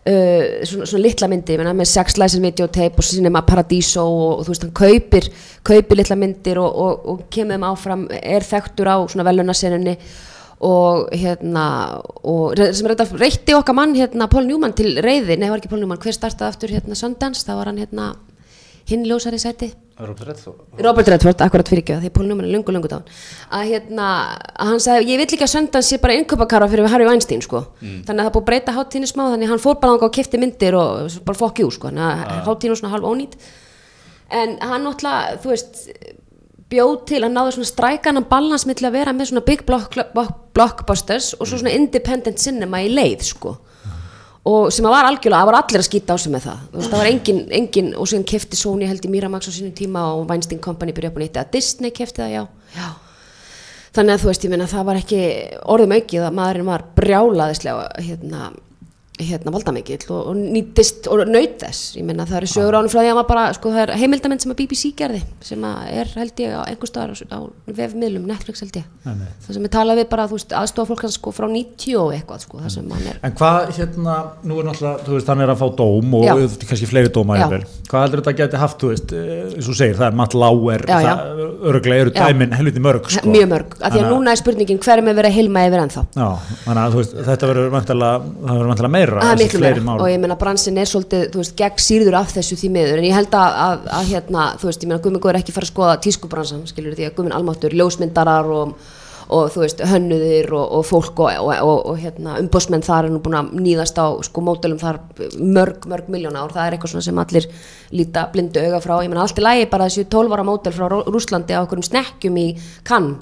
uh, 0.10 0.44
svona, 0.68 0.88
svona 0.90 1.04
litla 1.04 1.30
myndi 1.32 1.58
menna, 1.60 1.74
með 1.78 1.92
sex 1.94 2.20
license 2.22 2.44
videotape 2.44 3.02
og 3.02 3.08
cinema 3.08 3.44
paradiso 3.48 4.06
og, 4.06 4.40
og 4.40 4.46
þú 4.46 4.54
veist 4.54 4.68
hann 4.68 4.78
kaupir 4.82 5.30
kaupir 5.66 6.02
litla 6.02 6.20
myndir 6.20 6.62
og, 6.62 6.80
og, 6.86 7.10
og 7.12 7.26
kemur 7.34 7.58
þeim 7.58 7.68
áfram 7.72 8.08
er 8.22 8.46
þekktur 8.46 8.92
á 8.92 8.98
svona 9.12 9.28
velunarsenunni 9.28 9.98
og 10.66 11.10
hérna 11.12 11.66
sem 12.74 12.88
er 12.88 12.96
þetta 12.96 13.20
reytti 13.20 13.56
okkar 13.58 13.76
mann 13.76 13.96
hérna 13.98 14.30
Paul 14.32 14.46
Newman 14.48 14.74
til 14.78 14.96
reyði, 15.04 15.36
nei 15.36 15.50
það 15.50 15.56
var 15.56 15.62
ekki 15.62 15.72
Paul 15.74 15.82
Newman 15.84 16.00
hver 16.02 16.16
startaði 16.16 16.54
aftur 16.54 16.72
hérna 16.74 16.98
Sundance, 16.98 17.44
það 17.46 17.60
var 17.60 17.72
hann 17.72 17.82
hérna 17.84 18.08
hinn 18.90 19.06
ljósari 19.10 19.40
sæti. 19.42 19.72
Robert 19.96 20.28
Redford. 20.28 20.64
Robert 20.84 21.08
Redford, 21.08 21.42
akkurat 21.46 21.70
fyrir 21.72 21.82
ekki 21.86 21.96
því 22.02 22.10
Paul 22.12 22.26
Newman 22.28 22.50
er 22.50 22.52
lungu, 22.52 22.74
lungu 22.76 22.90
dán 22.92 23.06
að 23.48 23.70
hérna, 23.70 24.08
að 24.52 24.72
hann 24.74 24.82
sagði, 24.84 25.06
ég 25.14 25.22
vil 25.22 25.28
ekki 25.30 25.46
að 25.46 25.52
Sundance 25.54 25.88
sé 25.88 26.00
bara 26.04 26.18
innköpakara 26.20 26.68
fyrir 26.68 26.90
Harry 26.92 27.08
Weinstein 27.08 27.40
sko. 27.46 27.62
Þannig 27.80 28.12
að 28.12 28.26
það 28.26 28.34
búið 28.36 28.42
að 28.42 28.50
breyta 28.50 28.76
háttíðinu 28.76 29.08
smá 29.08 29.24
þannig 29.30 29.48
að 29.48 29.54
hann 29.54 29.64
fór 29.64 29.78
bara 29.80 29.94
þangað 29.94 30.10
og 30.10 30.18
kefti 30.18 30.42
myndir 30.42 30.76
og 30.76 31.16
bara 31.30 31.40
fokk 31.40 31.64
jú 31.64 31.70
sko, 31.72 31.94
þannig 31.94 32.28
að 32.28 32.44
háttíðinu 32.50 32.80
svona 32.82 32.94
halv 32.98 33.08
ónýtt 33.08 33.40
en 34.36 34.58
hann 34.60 34.84
náttúrulega, 34.84 35.40
þú 35.44 35.54
veist 35.54 35.82
bjóð 36.72 36.96
til, 37.10 37.22
hann 37.24 37.36
náði 37.38 37.56
svona 37.56 37.70
strækanan 37.70 38.28
balans 38.30 38.66
mitt 38.68 38.80
til 38.82 38.90
að 38.90 38.98
vera 38.98 39.14
með 39.16 39.32
svona 39.32 39.46
big 39.46 39.64
block, 39.68 39.96
block, 40.16 40.34
blockbusters 40.58 41.36
og 41.38 41.48
svo 41.48 41.62
svona 41.62 41.76
independent 41.78 42.42
cinema 42.42 42.82
í 42.84 42.90
leið 42.92 43.26
sko 43.30 43.56
og 44.46 44.68
sem 44.74 44.86
að 44.86 44.94
var 44.94 45.08
algjörlega, 45.10 45.42
það 45.42 45.50
var 45.50 45.58
allir 45.60 45.82
að 45.82 45.88
skýta 45.88 46.16
á 46.16 46.18
sig 46.22 46.34
með 46.34 46.44
það. 46.46 46.60
Veist, 46.74 46.92
það 46.92 47.02
var 47.02 47.10
engin, 47.10 47.40
engin 47.60 47.88
og 47.98 48.10
síðan 48.12 48.28
kefti 48.30 48.60
Sony 48.60 48.90
held 48.90 49.08
í 49.08 49.12
Miramax 49.14 49.50
á 49.50 49.52
sínum 49.56 49.74
tíma 49.78 50.04
og 50.14 50.28
Weinstein 50.30 50.62
Company 50.62 50.94
byrja 50.94 51.10
upp 51.12 51.18
á 51.18 51.22
nýtti 51.24 51.42
að 51.42 51.52
Disney 51.56 51.96
kefti 51.96 52.22
það, 52.22 52.36
já, 52.36 52.44
já. 52.78 52.88
Þannig 53.96 54.12
að 54.12 54.22
þú 54.22 54.30
veist, 54.30 54.46
ég 54.46 54.52
meina 54.52 54.68
það 54.68 54.88
var 54.90 55.00
ekki 55.00 55.20
orðum 55.72 55.96
aukið 55.96 56.28
að 56.28 56.38
maðurinn 56.38 56.68
var 56.68 56.86
brjálaðislega 57.00 57.86
hérna, 58.04 58.50
hérna 59.20 59.52
valdamikill 59.54 60.10
og, 60.12 60.32
og 60.32 60.36
nýttist 60.36 61.08
og 61.12 61.22
naut 61.30 61.56
þess, 61.62 61.96
ég 61.96 62.04
meina 62.08 62.26
það 62.28 62.38
eru 62.42 62.50
sögur 62.52 62.76
ánum 62.80 62.92
frá 62.92 63.00
því 63.00 63.10
að 63.12 63.18
maður 63.20 63.30
bara, 63.30 63.44
sko 63.56 63.72
það 63.72 63.84
er 63.86 63.92
heimildamind 64.02 64.42
sem 64.44 64.52
að 64.52 64.60
BBC 64.60 64.92
gerði 65.00 65.22
sem 65.46 65.66
að 65.68 65.78
er 66.02 66.08
held 66.20 66.36
ég 66.44 66.50
á 66.52 66.62
einhver 66.66 66.90
staðar 66.90 67.12
á, 67.16 67.40
vefmiðlum, 67.80 68.26
Netflix 68.28 68.64
held 68.64 68.76
ég 68.82 68.86
það 69.06 69.52
sem 69.56 69.68
er 69.68 69.74
talað 69.76 70.02
við 70.02 70.08
bara, 70.12 70.28
þú 70.28 70.36
veist, 70.40 70.52
aðstofa 70.60 70.88
fólk 70.92 71.04
sko 71.16 71.30
frá 71.36 71.48
90 71.48 71.96
og 72.02 72.10
eitthvað, 72.16 72.40
sko, 72.44 72.56
það 72.64 72.72
sem 72.76 72.86
hann 72.96 73.08
er 73.12 73.18
En 73.24 73.34
hvað 73.40 73.60
hérna, 73.80 74.16
nú 74.44 74.54
er 74.60 74.66
náttúrulega, 74.70 74.98
þú 75.08 75.12
veist, 75.16 75.30
hann 75.32 75.42
er 75.46 75.50
að 75.54 75.60
fá 75.62 75.68
dóm 75.80 76.10
og 76.20 76.26
Já. 76.28 76.34
kannski 76.66 76.88
fleiri 76.90 77.10
dóma 77.16 77.34
Já. 77.36 77.46
jafnvel. 77.46 77.64
Hvað 77.86 78.02
heldur 78.06 78.20
þetta 78.24 78.36
geti 78.42 78.58
haft, 78.60 78.78
þú 78.82 78.88
veist, 78.92 79.10
eh, 79.16 79.20
eins 79.56 79.70
og 79.72 79.76
segir, 79.80 79.96
það 79.96 80.08
er 80.10 80.82
já. 80.86 80.98
það 81.06 81.18
öruglega 81.70 82.02
eru 82.06 82.12
dæmin 82.16 82.52
helviti 82.56 82.82
mörg, 82.84 83.04
sko. 83.10 83.30
mjög 83.30 83.48
mörg, 83.52 83.70
af 83.80 83.94
því 83.94 84.00
að 84.00 84.06
Þannig 84.06 84.12
núna 84.12 84.30
er 84.32 84.40
spurningin 84.42 84.80
hver 84.82 85.00
verður 89.06 89.22
vantilega, 89.22 89.30
það 89.30 89.38
er 89.38 89.44
miklu 89.46 89.62
fleiri 89.64 89.80
meira. 89.80 89.86
mál. 89.88 90.02
og 90.02 90.12
ég 90.12 90.20
meina 90.26 90.38
bransin 90.42 90.82
er 90.82 90.92
svolítið, 90.92 91.24
þú 91.32 91.42
veist, 91.44 91.56
gegn 91.62 91.86
sýrður 91.86 92.20
af 92.20 92.36
þessu 92.36 92.60
því 92.60 92.74
miður, 92.76 93.00
en 93.00 93.08
ég 93.10 93.16
held 93.16 93.40
að, 93.40 93.58
að, 93.70 93.88
að 94.02 94.12
hérna, 94.12 94.50
þú 94.60 94.70
veist, 94.72 94.84
ég 94.84 94.92
meina 94.92 95.02
Guðmund 95.06 95.24
Góður 95.26 95.40
ekki 95.42 95.56
fara 95.56 95.70
að 95.70 95.74
skoða 95.74 95.96
tískubransan, 96.06 96.68
skilur 96.70 96.98
því 96.98 97.10
að 97.10 97.18
Guðmund 97.20 97.38
Almáttur 97.40 97.76
ljósmyndarar 97.80 98.52
og, 98.56 98.76
og 99.36 99.48
þú 99.56 99.64
veist, 99.64 99.80
hönnuðir 99.90 100.52
og, 100.54 100.66
og 100.80 100.84
fólk 100.86 101.22
og, 101.26 101.48
og, 101.66 101.96
hérna, 101.98 102.36
umbósmenn 102.44 102.84
þar 102.86 103.08
er 103.08 103.16
nú 103.16 103.22
búin 103.26 103.40
að 103.40 103.56
nýðast 103.58 103.98
á 103.98 104.06
sko 104.28 104.44
mótelum 104.46 104.78
þar 104.78 105.00
mörg, 105.42 105.88
mörg 105.90 106.12
miljóna 106.14 106.44
ár, 106.46 106.54
það 106.54 106.68
er 106.68 106.76
eitthvað 106.78 106.94
svona 106.94 107.08
sem 107.08 107.24
allir 107.24 107.48
líta 107.96 108.28
blindu 108.34 108.62
auga 108.62 108.84
frá, 108.84 109.00
ég 109.02 109.10
meina 109.10 109.24
allt 109.26 109.42
í 109.42 109.46
lagi 109.48 109.66
bara 109.72 109.88
þessu 109.90 110.06
12 110.14 110.38
ára 110.38 110.46
mótel 110.46 110.76
frá 110.78 110.86
Rú- 110.94 111.08
Rússlandi 111.10 111.58
á 111.58 111.66
okkurum 111.66 111.88
snekkjum 111.90 112.38
í 112.38 112.48
kann 112.86 113.16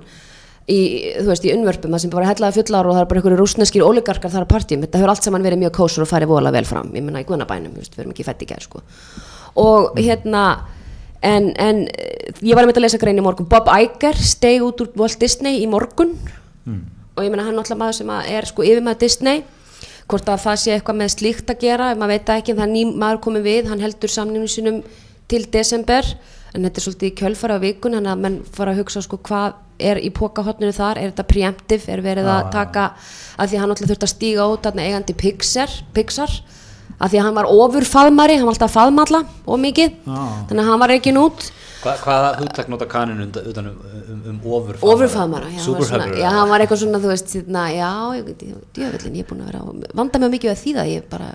í, 0.70 0.80
þú 1.20 1.28
veist, 1.30 1.48
í 1.48 1.54
unnvörpum 1.56 1.96
það 1.96 2.04
sem 2.06 2.14
bara 2.14 2.30
hellaði 2.30 2.62
fullar 2.62 2.88
og 2.88 2.96
það 2.96 3.04
er 3.04 3.10
bara 3.10 3.22
einhverju 3.22 3.40
rúsneskir 3.42 3.86
oligarkar 3.86 4.32
þar 4.32 4.46
að 4.46 4.54
partjum, 4.54 4.86
þetta 4.86 5.02
hefur 5.02 5.14
allt 5.14 5.28
saman 5.28 5.48
verið 5.48 5.64
mjög 5.66 5.76
kósur 5.80 6.06
og 6.06 6.12
farið 6.12 6.32
voðalega 6.32 6.60
vel 6.60 6.70
fram, 6.70 6.94
ég 6.96 7.04
menna 7.04 7.24
í 7.24 7.28
Guðnabænum 7.28 7.76
við 7.76 8.00
erum 8.00 8.14
ekki 8.16 8.28
fætt 8.28 8.46
í 8.46 8.50
gerð 8.50 8.70
sko. 8.70 8.84
Og 9.64 10.00
hérna 10.00 10.46
en, 11.24 11.52
en 11.60 11.84
eh, 11.88 12.32
ég 12.44 12.56
var 12.56 12.64
að 12.64 12.72
mynda 12.72 12.82
að 12.82 12.88
lesa 12.88 13.02
grein 13.02 13.20
í 13.20 13.26
morgun. 13.26 13.50
Bob 13.50 13.70
Iger 13.72 14.18
steg 14.20 14.64
út 14.66 14.82
úr 14.84 14.94
Walt 15.00 15.20
Disney 15.22 15.62
í 15.64 15.68
morgun. 15.70 16.16
Og 17.14 17.22
ég 17.22 17.30
menna 17.30 17.46
hann 17.46 17.54
er 17.54 17.60
náttúrulega 17.62 17.80
maður 17.84 18.00
sem 18.00 18.14
er 18.36 18.50
sko 18.50 18.66
yfir 18.66 18.84
með 18.86 19.04
Disney. 19.06 19.44
Hvort 20.10 20.30
að 20.30 20.42
það 20.44 20.60
sé 20.60 20.76
eitthvað 20.76 21.00
með 21.00 21.12
slíkt 21.14 21.52
að 21.54 21.62
gera 21.64 21.92
maður 21.96 22.16
veit 22.18 22.32
ekki 22.36 22.56
það 22.58 22.66
er 22.66 22.72
ný 22.74 22.86
maður 22.92 23.22
komið 23.28 23.46
við. 23.48 23.70
Hann 23.72 23.84
heldur 23.84 24.12
samningum 24.12 24.52
sinum 24.52 24.82
til 25.32 25.44
desember. 25.54 26.08
En 26.54 26.66
þetta 26.66 26.82
er 26.82 26.88
svolítið 26.88 27.12
í 27.12 27.16
kjölfara 27.22 27.58
á 27.58 27.64
vikun 27.64 27.98
þannig 27.98 28.14
að 28.14 28.26
menn 28.26 28.40
fara 28.58 28.74
að 28.74 28.82
hugsa 28.82 29.04
sko 29.06 29.22
hvað 29.26 29.56
er 29.92 30.00
í 30.02 30.10
pokahotninu 30.16 30.74
þar, 30.76 31.00
er 31.02 31.12
þetta 31.12 31.26
preemptive 31.30 31.94
er 31.94 32.04
verið 32.06 32.30
að 32.34 32.52
taka, 32.56 32.90
að 33.38 33.50
því 33.52 33.58
að 33.58 33.64
hann 33.64 33.74
alltaf 33.76 33.92
þurft 33.92 34.08
að 34.08 34.14
stíga 34.14 34.48
út 34.54 34.68
þarna 34.68 34.88
eigandi 34.88 35.16
Pixar, 35.20 35.76
Pixar 35.96 36.38
að 37.00 37.12
því 37.12 37.20
að 37.20 37.28
hann 37.28 37.38
var 37.40 37.50
ofur 37.52 37.88
faðmari, 37.88 38.38
hann 38.40 38.48
var 38.48 38.56
alltaf 38.56 38.72
að 38.72 38.78
faðmalla 38.78 39.24
og 39.50 39.60
mikið, 39.64 40.00
Já. 40.06 40.24
þannig 40.50 40.64
að 40.64 40.72
hann 40.72 40.84
var 40.84 40.96
ekki 40.96 41.16
út 41.20 41.52
Hva, 41.84 41.98
hvaða 42.00 42.28
hugtak 42.40 42.70
nota 42.72 42.86
kanin 42.88 43.20
undan, 43.26 43.48
utan 43.52 43.66
um, 43.68 43.80
um, 44.00 44.20
um 44.32 44.38
ofurfaðmara? 44.56 45.50
ofurfaðmara, 45.60 46.14
já, 46.16 46.22
já, 46.22 46.30
hann 46.32 46.52
var 46.54 46.64
eitthvað 46.64 46.80
svona, 46.86 47.02
þú 47.04 47.10
veist, 47.12 47.34
hérna, 47.36 47.64
já, 47.76 47.90
ég, 48.16 48.30
ég, 48.32 48.62
djöfullin, 48.78 49.18
ég 49.20 49.26
er 49.26 49.28
búin 49.28 49.42
að 49.44 49.50
vera, 49.52 49.92
vanda 50.00 50.22
mig 50.24 50.32
mikið 50.38 50.48
við 50.48 50.54
að 50.54 50.62
þýða, 50.62 50.86
ég 50.94 51.10
bara, 51.12 51.28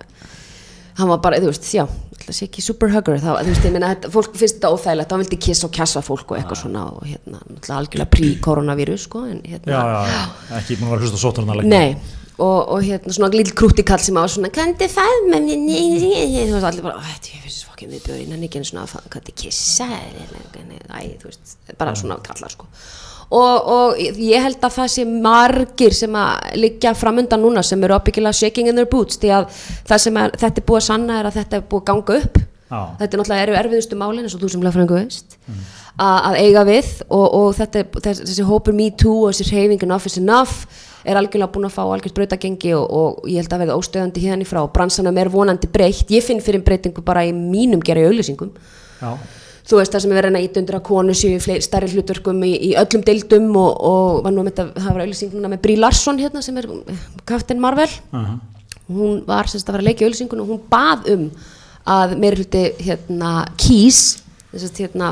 hann 0.99 1.09
var 1.13 1.21
bara, 1.23 1.39
þú 1.41 1.51
veist, 1.53 1.67
já, 1.73 1.85
að 2.29 2.35
sé 2.35 2.47
ekki 2.49 2.63
superhugger, 2.65 3.21
þá, 3.23 3.31
þú 3.39 3.53
veist, 3.53 3.65
ég 3.69 3.75
þetta- 3.85 4.11
fólk 4.15 4.37
finnst 4.37 4.59
þetta 4.59 4.71
óþægilegt, 4.75 5.13
hann 5.15 5.23
vildi 5.23 5.39
kissa 5.47 5.67
og 5.69 5.75
kjassa 5.79 6.03
fólk 6.05 6.33
og 6.33 6.39
eitthvað 6.39 6.63
svona, 6.65 6.85
og 6.93 7.07
hérna, 7.07 7.41
náttúrulega 7.47 7.79
algjörlega 7.81 8.11
prí-koronavírus, 8.17 9.07
sko, 9.07 9.25
en 9.31 9.43
hérna, 9.47 9.73
já, 9.73 9.83
já, 10.13 10.23
ekki 10.59 10.77
búin 10.81 10.89
að 10.89 10.95
vera 10.95 11.01
að 11.01 11.07
hlusta 11.07 11.23
sótarnaleg 11.23 11.71
Nei, 11.71 11.97
og, 12.39 12.59
og 12.75 12.83
hérna 12.87 13.15
svona 13.15 13.31
lítil 13.35 13.55
krútikall 13.59 14.03
sem 14.03 14.15
var 14.19 14.29
svona 14.31 14.51
Kandi 14.55 14.87
fæð 14.91 15.25
með 15.33 15.49
mér 15.49 15.59
Þú 16.49 16.55
veist 16.55 16.69
allir 16.73 16.87
bara, 16.87 17.03
þetta 17.09 17.33
ég 17.35 17.45
finnst 17.47 17.67
fokkið 17.71 17.95
við 17.95 18.05
björn 18.09 18.33
en 18.37 18.47
ekki 18.49 18.61
einu 18.61 18.71
svona, 18.73 19.03
kandi 19.15 19.35
kissa 19.43 19.89
þú 21.23 21.31
veist, 21.31 21.57
bara 21.79 21.95
svona 21.99 22.19
kallar 22.27 22.55
sko 22.55 22.69
Og, 23.29 23.67
og 23.69 23.99
ég 24.01 24.41
held 24.41 24.63
að 24.65 24.73
það 24.79 24.87
sé 24.95 25.03
margir 25.05 25.93
sem 25.93 26.15
að 26.17 26.55
liggja 26.63 26.95
framundan 26.97 27.43
núna 27.45 27.61
sem 27.67 27.83
eru 27.85 27.99
ábyggilega 27.99 28.33
shaking 28.39 28.71
in 28.71 28.79
their 28.79 28.89
boots 28.89 29.19
því 29.21 29.33
að 29.37 29.51
það 29.91 30.01
sem 30.07 30.17
er, 30.23 30.31
þetta 30.41 30.63
er 30.63 30.67
búið 30.71 30.79
að 30.81 30.87
sanna 30.87 31.19
er 31.21 31.29
að 31.29 31.37
þetta 31.43 31.59
er 31.61 31.67
búið 31.69 31.83
að 31.83 31.91
ganga 31.91 32.17
upp. 32.23 32.39
Já. 32.69 32.81
þetta 33.01 33.09
er 33.17 33.21
náttúrulega 33.23 33.45
eru 33.47 33.55
erfiðustu 33.63 33.97
málin 33.97 34.25
eins 34.29 34.35
og 34.37 34.41
þú 34.43 34.49
sem 34.53 34.65
lefðfræðingu 34.65 34.97
veist 34.99 35.37
að, 35.49 36.19
að 36.29 36.35
eiga 36.43 36.65
við. 36.69 36.89
Og, 37.09 37.27
og 37.39 37.47
þetta, 37.57 37.81
er- 37.85 38.03
þessi, 38.09 38.45
hópur 38.49 38.77
me 38.77 38.91
too 39.01 39.15
og 39.27 39.33
þessi 39.33 39.47
hreyfing 39.53 39.85
enough 39.87 40.07
is 40.09 40.17
enough 40.21 40.67
er 41.09 41.17
algjörlega 41.17 41.53
búin 41.55 41.65
að 41.69 41.77
fá 41.79 41.83
algjört 41.89 42.17
brautagengi 42.19 42.73
og, 42.77 42.85
og 42.93 43.29
ég 43.31 43.41
held 43.41 43.53
að 43.57 43.63
verða 43.65 43.77
óstöðandi 43.81 44.25
hérna 44.25 44.45
í 44.45 44.49
frá. 44.49 44.61
Bransanum 44.73 45.17
er 45.21 45.31
vonandi 45.33 45.69
breytt, 45.73 46.09
ég 46.13 46.25
finn 46.27 46.41
fyrir 46.45 46.61
breytingu 46.67 47.05
bara 47.07 47.25
í 47.25 47.33
mínum 47.33 47.81
gera 47.85 48.03
í 48.05 48.09
auðlýsingum 48.11 48.51
Já, 49.01 49.13
þú 49.69 49.81
veist 49.81 49.93
það 49.95 50.05
sem 50.05 50.13
er 50.13 50.19
verið 50.21 50.39
að 50.39 50.47
íta 50.47 50.61
undir 50.63 50.79
að 50.79 50.87
konu 50.89 51.17
séu 51.19 51.59
stærri 51.65 51.91
hlutverkum 51.93 52.39
í, 52.47 52.53
í 52.69 52.71
öllum 52.81 53.03
deildum 53.05 53.51
og, 53.61 53.75
og 53.91 54.23
var 54.25 54.33
nú 54.35 54.45
með 54.47 54.55
þetta, 54.55 54.85
það 54.85 54.95
var 54.95 55.05
auðlýsinguna 55.05 55.51
með 55.53 55.61
Brí 55.67 55.77
Larsson 55.77 56.23
hérna 56.23 56.45
sem 56.45 56.61
er 56.61 56.71
Captain 57.29 57.61
Marvel. 57.61 57.91
Hún 58.89 59.21
var 59.29 59.51
semst 59.51 59.69
að 59.69 59.77
vera 59.77 59.85
að 59.85 59.91
leika 59.91 60.05
í 60.05 60.09
auðlýsingun 60.09 60.41
og 60.45 60.55
hún 60.55 60.63
bað 60.73 61.11
um 61.13 61.29
að 61.89 62.17
meiri 62.21 62.41
hluti 62.41 62.65
hérna 62.87 63.33
kýs 63.61 64.01
þess 64.49 64.65
að 64.71 64.79
hérna 64.87 65.09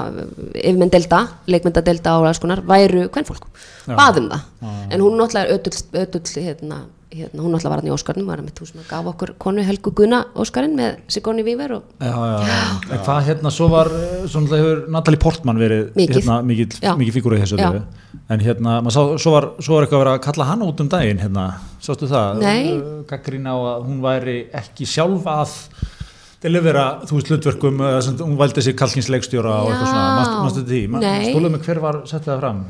yfirmyndelda, 0.56 1.18
leikmyndadelda 1.52 2.14
og 2.16 2.26
alls 2.30 2.40
konar 2.40 2.62
væru 2.64 3.06
kvennfólk, 3.12 3.44
bað 3.90 4.22
um 4.22 4.30
það. 4.32 4.46
En 4.88 5.04
hún 5.04 5.18
náttúrulega 5.20 5.44
er 5.44 5.58
ödull, 5.58 5.82
ödull 6.00 6.44
hérna, 6.46 6.78
hérna, 7.14 7.42
hún 7.42 7.52
náttúrulega 7.54 7.70
var 7.70 7.80
hann 7.80 7.88
í 7.88 7.94
Óskarnum 7.94 8.26
var 8.26 8.40
hann 8.40 8.48
með 8.48 8.56
þú 8.58 8.66
sem 8.68 8.86
gaf 8.88 9.08
okkur 9.12 9.32
konu 9.38 9.62
Helgu 9.64 9.92
Gunna 9.94 10.20
Óskarinn 10.34 10.74
með 10.78 10.96
Sigoni 11.14 11.44
Víver 11.46 11.76
og 11.76 11.82
já, 12.02 12.10
já, 12.10 12.38
já. 12.50 12.98
Hvað 13.06 13.20
hérna, 13.28 13.52
svo 13.54 13.68
var, 13.70 13.90
eh, 13.94 14.26
svona 14.26 14.62
Natalie 14.96 15.20
Portman 15.22 15.60
verið 15.60 15.92
Mikið. 15.94 16.16
hérna, 16.18 16.38
mikið, 16.42 16.78
mikið 16.82 17.14
fígúra 17.14 17.38
í 17.38 17.42
þessu 17.44 17.58
öllu. 17.58 17.82
En 18.28 18.40
hérna, 18.40 18.78
maður 18.82 18.96
sá, 18.96 19.02
svo 19.22 19.34
var, 19.36 19.50
svo 19.60 19.76
var 19.76 19.86
eitthvað 19.86 20.00
að 20.00 20.04
vera 20.04 20.14
að 20.16 20.24
kalla 20.26 20.48
hana 20.48 20.64
út 20.66 20.80
um 20.80 20.88
daginn, 20.88 21.20
hérna, 21.22 21.44
sástu 21.80 22.08
það? 22.10 22.40
Nei. 22.42 22.80
Gaggrín 23.06 23.46
á 23.46 23.54
að 23.54 23.84
hún 23.86 24.00
væri 24.02 24.38
ekki 24.56 24.88
sjálf 24.88 25.28
að 25.30 25.54
delivera, 26.42 26.86
þú 27.06 27.20
veist, 27.20 27.30
hlutverkum, 27.30 27.84
sem 28.02 28.18
hún 28.18 28.36
valdi 28.40 28.64
sér 28.64 28.74
kalkinsleikstjóra 28.78 29.54
og 29.62 29.70
eitthvað 29.70 29.92
svona, 29.92 30.42
manstu 30.42 30.64
þetta 30.64 30.74
því? 30.74 31.30
Stóluðu 31.30 31.54
mig 31.54 31.62
hver 31.68 31.80
var, 31.86 32.02
setti 32.08 32.30
það 32.32 32.42
fram? 32.42 32.64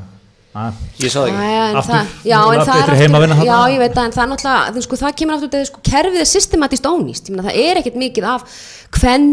Ah, 0.57 0.71
Ég 0.97 1.11
sá 1.13 1.19
það 1.19 1.27
ekki. 1.29 1.41
Jæja, 1.43 1.65
en 1.69 1.75
Aftur, 1.77 1.93
það, 1.93 2.13
já, 2.31 2.37
en 2.55 2.61
það 2.65 2.79
er 2.81 2.99
heimavinna 3.01 3.35
aftur, 3.35 3.49
þarna. 3.49 3.67
já, 3.67 3.73
ég 3.75 3.81
veit 3.83 3.93
það, 3.97 4.05
en 4.07 4.15
það 4.15 4.23
er 4.23 4.31
náttúrulega, 4.31 4.71
þú 4.77 4.83
sko, 4.87 4.97
það 5.03 5.15
kemur 5.21 5.35
aftur 5.37 5.51
til 5.53 5.65
sko, 5.69 5.81
kerfið 5.91 6.23
er 6.23 6.29
systematist 6.31 6.87
ónýst, 6.89 7.27
ég 7.29 7.35
meina, 7.35 7.45
það 7.49 7.59
er 7.67 7.79
ekkert 7.81 7.99
mikið 8.01 8.27
af 8.31 8.55
hvern, 8.97 9.27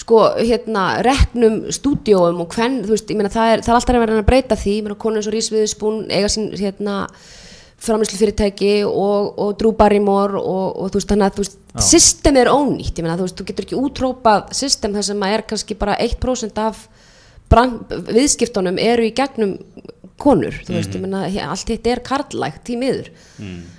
sko, 0.00 0.20
hérna, 0.40 0.84
reknum 1.04 1.58
stúdíóum 1.76 2.40
og 2.46 2.54
hvern, 2.56 2.78
þú 2.86 2.94
veist, 2.94 3.12
ég 3.12 3.20
meina, 3.20 3.32
það 3.34 3.52
er, 3.58 3.64
það 3.66 3.74
er 3.74 3.80
alltaf 3.80 3.98
að 3.98 4.04
vera 4.06 4.16
að 4.22 4.28
breyta 4.30 4.56
því, 4.62 4.76
ég 4.78 4.86
meina, 4.88 4.96
konur 5.04 5.20
eins 5.20 5.28
og 5.28 5.36
Rís 5.36 5.50
Viðspún 5.52 6.00
eiga 6.08 6.32
sín, 6.32 6.48
hérna, 6.56 6.96
framlýslu 7.80 8.16
fyrirtæki 8.20 8.72
og, 8.88 9.28
og 9.40 9.52
Drew 9.60 9.72
Barrymore 9.76 10.40
og, 10.40 10.80
og 10.80 10.90
þú 10.92 11.00
veist, 11.02 11.10
þannig 11.12 11.28
að, 11.28 11.36
þú 11.36 11.44
veist, 11.44 11.60
system 11.90 12.40
er 12.40 12.50
ónýtt, 12.52 12.96
ég 12.96 13.04
meina, 13.04 13.18
þú 13.20 13.28
veist, 13.28 13.36
þú 13.40 13.46
getur 13.52 13.68
ekki 13.68 13.78
útrópað 13.84 14.50
system 14.56 14.96
þar 14.96 15.06
sem 15.12 15.22
að 15.28 15.36
er 15.36 15.44
kannski 15.52 15.76
bara 15.80 15.94
1% 16.00 16.60
af 16.64 16.82
brand, 17.50 17.94
viðskiptunum 18.08 18.76
eru 18.80 19.04
í 19.08 19.14
gegnum 19.16 19.56
konur, 20.20 20.54
þú 20.66 20.76
veist, 20.76 20.94
ég 20.94 21.00
meina 21.02 21.24
hér- 21.32 21.48
allt 21.50 21.66
þetta 21.72 21.92
er 21.94 22.00
karlægt 22.06 22.70
í 22.70 22.76
miður. 22.80 23.08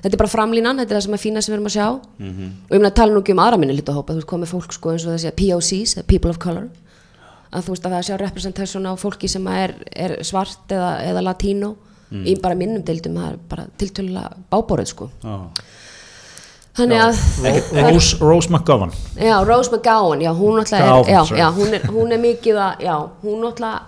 Þetta 0.02 0.12
er 0.14 0.22
bara 0.24 0.32
framlínan, 0.34 0.82
þetta 0.82 0.92
er 0.96 0.98
það 1.00 1.06
sem 1.08 1.14
er 1.18 1.22
fína 1.24 1.42
sem 1.46 1.54
við 1.54 1.58
erum 1.60 1.70
að 1.70 1.76
sjá. 1.78 1.88
Og 1.92 2.76
ég 2.76 2.82
meina 2.82 2.92
tala 2.98 3.14
nú 3.14 3.22
ekki 3.24 3.36
um 3.36 3.44
aðra 3.46 3.60
minni 3.62 3.76
hlutahópa, 3.78 4.14
þú 4.16 4.22
veist, 4.22 4.30
komið 4.34 4.52
fólk 4.56 4.74
sko 4.78 4.92
eins 4.96 5.06
og 5.06 5.16
þessi 5.16 5.34
POCs, 5.42 5.96
People 6.08 6.32
of 6.34 6.39
Color. 6.42 6.68
Að 7.52 7.66
þú 7.66 7.74
veist 7.76 7.86
að 7.86 7.96
það 7.98 8.06
sjá 8.08 8.18
representation 8.22 8.86
á 8.88 8.94
fólki 8.96 9.28
sem 9.30 9.48
er, 9.52 9.74
er 9.92 10.18
svart 10.24 10.72
eða, 10.72 10.92
eða 11.12 11.24
latínó. 11.30 11.76
Í 12.12 12.34
bara 12.44 12.56
minnum 12.60 12.82
deildum, 12.84 13.14
það 13.16 13.30
er 13.32 13.38
bara 13.48 13.64
tiltölulega 13.80 14.34
bábórið 14.52 14.88
sko. 14.92 15.06
Já. 15.24 15.36
þannig 16.76 17.02
að 17.04 17.22
Ro- 17.44 17.89
Rose, 17.92 18.18
Rose 18.20 18.50
McGovern. 18.52 18.92
Já, 19.20 19.36
Rose 19.48 19.72
McGowan, 19.72 20.22
já, 20.24 20.32
hún 20.36 20.56
náttúrulega 20.60 21.00
er, 21.00 21.12
já, 21.12 21.24
já, 21.38 21.48
er, 21.76 21.88
hún 21.92 22.12
er 22.16 22.22
mikið 22.24 22.60
að, 22.64 22.84
já, 22.86 22.96
hún 23.24 23.42
náttúrulega 23.44 23.82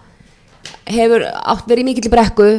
hefur 0.89 1.25
átt 1.29 1.69
verið 1.69 1.87
mikill 1.87 2.11
brekku, 2.11 2.49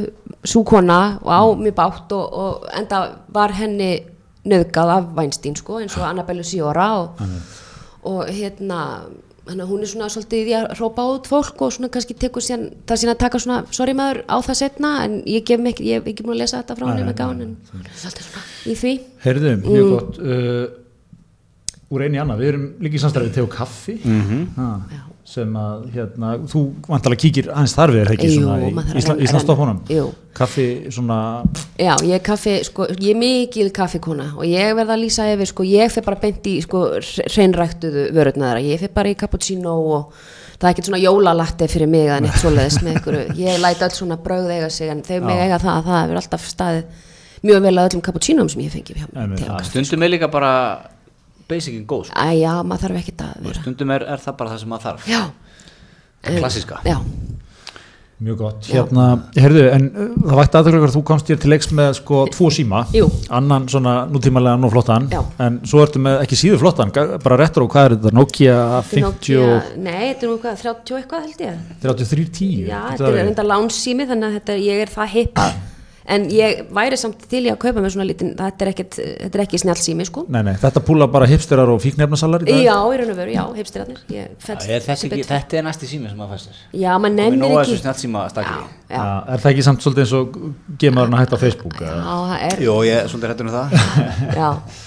sú 0.45 0.65
kona 0.65 1.19
og 1.23 1.31
á 1.33 1.43
mjög 1.57 1.77
bátt 1.77 2.13
og, 2.13 2.25
og 2.33 2.67
enda 2.77 3.05
var 3.33 3.55
henni 3.57 3.93
nöðgað 4.45 4.91
af 4.93 5.13
Weinstein, 5.17 5.57
sko, 5.57 5.79
eins 5.81 5.95
og 5.97 6.05
Annabelle 6.05 6.45
Siora 6.45 6.89
og, 7.01 7.23
og 8.05 8.29
hérna, 8.29 8.81
hún 9.49 9.81
er 9.81 9.89
svona 9.89 10.11
svolítið 10.13 10.51
í 10.51 10.55
að 10.59 10.67
hrópa 10.77 11.05
út 11.15 11.29
fólk 11.29 11.65
og 11.65 11.73
svona 11.73 11.89
kannski 11.93 12.17
tekur 12.21 12.45
síðan, 12.45 12.67
það 12.85 13.01
síðan 13.01 13.15
að 13.15 13.23
taka 13.25 13.41
svona, 13.41 13.59
sorry 13.73 13.97
maður, 13.97 14.21
á 14.29 14.37
það 14.45 14.61
setna, 14.61 14.93
en 15.07 15.19
ég 15.29 15.45
gef 15.49 15.61
mig, 15.65 15.81
ég 15.81 16.01
hef 16.01 16.13
ekki 16.13 16.27
múin 16.27 16.37
að 16.37 16.43
lesa 16.45 16.61
þetta 16.61 16.77
frá 16.77 16.87
henni 16.91 17.09
með 17.09 17.19
gáin, 17.23 17.43
en 17.45 17.57
svolítið 17.73 18.29
svona 18.29 18.45
í 18.69 18.77
því. 18.83 18.95
Heyrðu, 19.25 19.55
mjög 19.65 19.91
gott 19.95 20.21
uh, 20.21 20.65
úr 21.95 22.05
einu 22.05 22.19
í 22.19 22.23
annað, 22.25 22.45
við 22.45 22.53
erum 22.53 22.69
líka 22.85 23.01
í 23.01 23.03
samstæði 23.05 23.31
við 23.31 23.37
teg 23.39 23.49
og 23.49 23.53
kaffi 23.57 23.97
ha, 24.61 24.69
sem 25.25 25.55
að 25.57 25.85
hérna, 25.95 26.35
þú 26.53 26.61
vantalega 26.85 27.21
kíkir 27.23 27.47
aðeins 27.49 27.73
þar 27.73 27.93
við 27.95 28.03
er 28.03 28.11
ekki 28.13 28.29
Jú, 28.29 28.43
svona 28.43 28.57
í 28.61 29.25
Ísla, 29.25 29.79
Jú. 29.95 30.05
kaffi 30.37 30.67
svona 30.93 31.19
Já, 31.81 31.95
ég 32.05 32.13
er 32.19 32.25
kaffi, 32.27 32.59
sko, 32.69 32.89
ég 32.93 33.15
er 33.15 33.19
mikil 33.23 33.71
kaffikona 33.73 34.27
og 34.37 34.45
ég 34.45 34.75
verð 34.77 34.93
að 34.93 35.01
lýsa 35.07 35.31
yfir, 35.33 35.49
sko, 35.49 35.65
ég 35.65 35.95
fer 35.95 36.05
bara 36.05 36.21
beint 36.21 36.45
í, 36.51 36.59
sko, 36.67 36.85
hreinræktuðu 37.31 38.07
vörurna 38.13 38.51
þeirra, 38.51 38.67
ég 38.69 38.85
fer 38.85 38.93
bara 39.01 39.15
í 39.15 39.17
cappuccino 39.25 39.75
og 39.97 40.13
það 40.59 40.69
er 40.69 40.75
ekkert 40.75 40.91
svona 40.91 41.03
jólalatti 41.03 41.71
fyrir 41.73 41.93
mig 41.97 42.13
að 42.13 42.27
neitt 42.27 42.41
svoleiðis 42.43 42.81
með 42.85 43.01
ykkur, 43.01 43.21
ég 43.47 43.65
læt 43.65 43.85
öll 43.89 43.97
svona 43.97 44.21
brögð 44.21 44.53
eiga 44.59 44.71
sig 44.77 44.93
en 44.93 45.01
þegar 45.09 45.29
mig 45.31 45.45
eiga 45.47 45.63
það, 45.65 45.89
það 45.89 46.03
hefur 46.03 46.21
alltaf 46.21 46.51
staðið 46.53 47.11
mjög 47.45 47.65
vel 47.65 47.77
að 47.79 47.89
öllum 47.89 48.05
cappuccinum 48.05 48.53
sem 48.53 48.65
ég 48.65 48.73
fengi 48.73 48.97
okkar. 49.01 49.65
Stundum 49.69 50.05
er 50.05 50.13
líka 50.15 50.29
bara 50.33 50.53
basicin 51.51 51.85
góð 51.91 52.09
sko. 52.09 52.17
Æ, 52.19 52.27
já, 52.41 52.53
maður 52.65 52.87
þarf 52.89 53.01
ekkert 53.03 53.25
að 53.27 53.37
Og 53.41 53.47
vera. 53.51 53.61
Stundum 53.63 53.95
er, 53.97 54.07
er 54.15 54.25
það 54.25 54.37
bara 54.41 54.55
það 54.55 54.65
sem 54.65 54.75
maður 54.75 54.87
þarf 54.91 55.09
Já. 55.11 55.23
Það 56.25 56.39
klassíska 56.41 56.79
Já, 56.89 56.99
mjög 58.25 58.37
gott 58.39 58.69
hérna, 58.71 59.05
heyrðu, 59.37 59.65
en 59.75 59.87
uh, 59.91 60.13
það 60.31 60.39
vægt 60.39 60.55
aðtöklar 60.61 60.93
þú 60.95 61.01
komst 61.11 61.29
hér 61.33 61.41
til 61.43 61.51
leiks 61.53 61.69
með 61.75 61.91
sko 61.99 62.21
tvo 62.33 62.49
síma 62.55 62.85
Jú. 62.95 63.09
annan 63.35 63.67
svona 63.69 63.95
nútímalega 64.09 64.55
og 64.65 64.73
flottan 64.73 65.09
Já. 65.13 65.19
en 65.45 65.59
svo 65.69 65.83
ertu 65.85 66.01
með 66.01 66.23
ekki 66.23 66.39
síður 66.39 66.63
flottan 66.63 66.95
bara 66.95 67.41
retro, 67.43 67.67
hvað 67.69 67.89
er 67.91 67.97
þetta, 67.99 68.15
Nokia 68.17 68.57
50 68.95 69.05
Nokia, 69.05 69.61
nei, 69.83 70.15
þetta 70.15 70.25
er 70.29 70.33
nú 70.33 70.39
hvað, 70.47 70.63
30 70.63 70.99
eitthvað 71.03 71.27
held 71.27 71.45
ég 71.45 71.61
3310 71.83 72.65
Já, 72.71 72.81
þetta 72.95 73.03
það 73.03 73.11
er 73.11 73.21
reynda 73.21 73.49
lánsími 73.51 74.09
þannig 74.15 74.31
að 74.31 74.39
þetta, 74.39 74.59
ég 74.71 74.85
er 74.87 74.95
það 74.95 75.15
hippa 75.19 75.49
en 76.05 76.27
ég 76.33 76.65
væri 76.75 76.99
samt 77.01 77.23
til 77.31 77.43
í 77.47 77.51
að 77.53 77.59
kaupa 77.63 77.81
með 77.81 77.95
svona 77.95 78.07
lítinn, 78.09 78.35
þetta 78.39 78.67
er, 78.67 78.71
ekkit, 78.75 78.99
þetta 79.01 79.39
er 79.39 79.43
ekki 79.47 79.61
snjálsími 79.63 80.07
sko. 80.09 80.25
Nei, 80.35 80.43
nei, 80.47 80.55
þetta 80.61 80.83
púla 80.85 81.09
bara 81.11 81.29
hipsterar 81.31 81.73
og 81.73 81.81
fíknefnasalar 81.85 82.45
í 82.45 82.51
dag? 82.51 82.61
Já, 82.67 82.77
í 82.77 83.01
raun 83.01 83.13
og 83.15 83.19
veru, 83.21 83.33
já, 83.33 83.45
ég 83.57 83.63
er 83.65 84.85
þetta, 84.85 85.59
er 85.59 85.67
næsti 85.69 85.89
sími 85.89 86.13
sem 86.13 86.21
maður 86.21 86.37
fæsir 86.37 86.55
Já, 86.77 86.93
maður 87.01 87.39
nóga 87.41 87.65
ekki. 87.65 87.79
Já, 87.81 88.29
já, 88.45 88.95
Já, 88.95 89.05
er 89.33 89.41
það 89.41 89.51
ekki 89.55 89.65
samt 89.65 89.85
svolítið 89.85 90.05
eins 90.05 90.17
og 90.19 90.35
gemaðurinn 90.83 91.17
að 91.17 91.23
hætta 91.25 91.39
á 91.41 91.41
Facebook? 91.41 91.79
já, 91.81 91.95
það 92.05 92.35
er. 92.51 92.59
Jó, 92.63 92.75
ég 92.85 92.99
er 93.01 93.09
svolítið 93.11 93.33
hættur 93.33 93.49
um 93.49 93.55
það. 93.55 93.67
Já, 94.37 94.49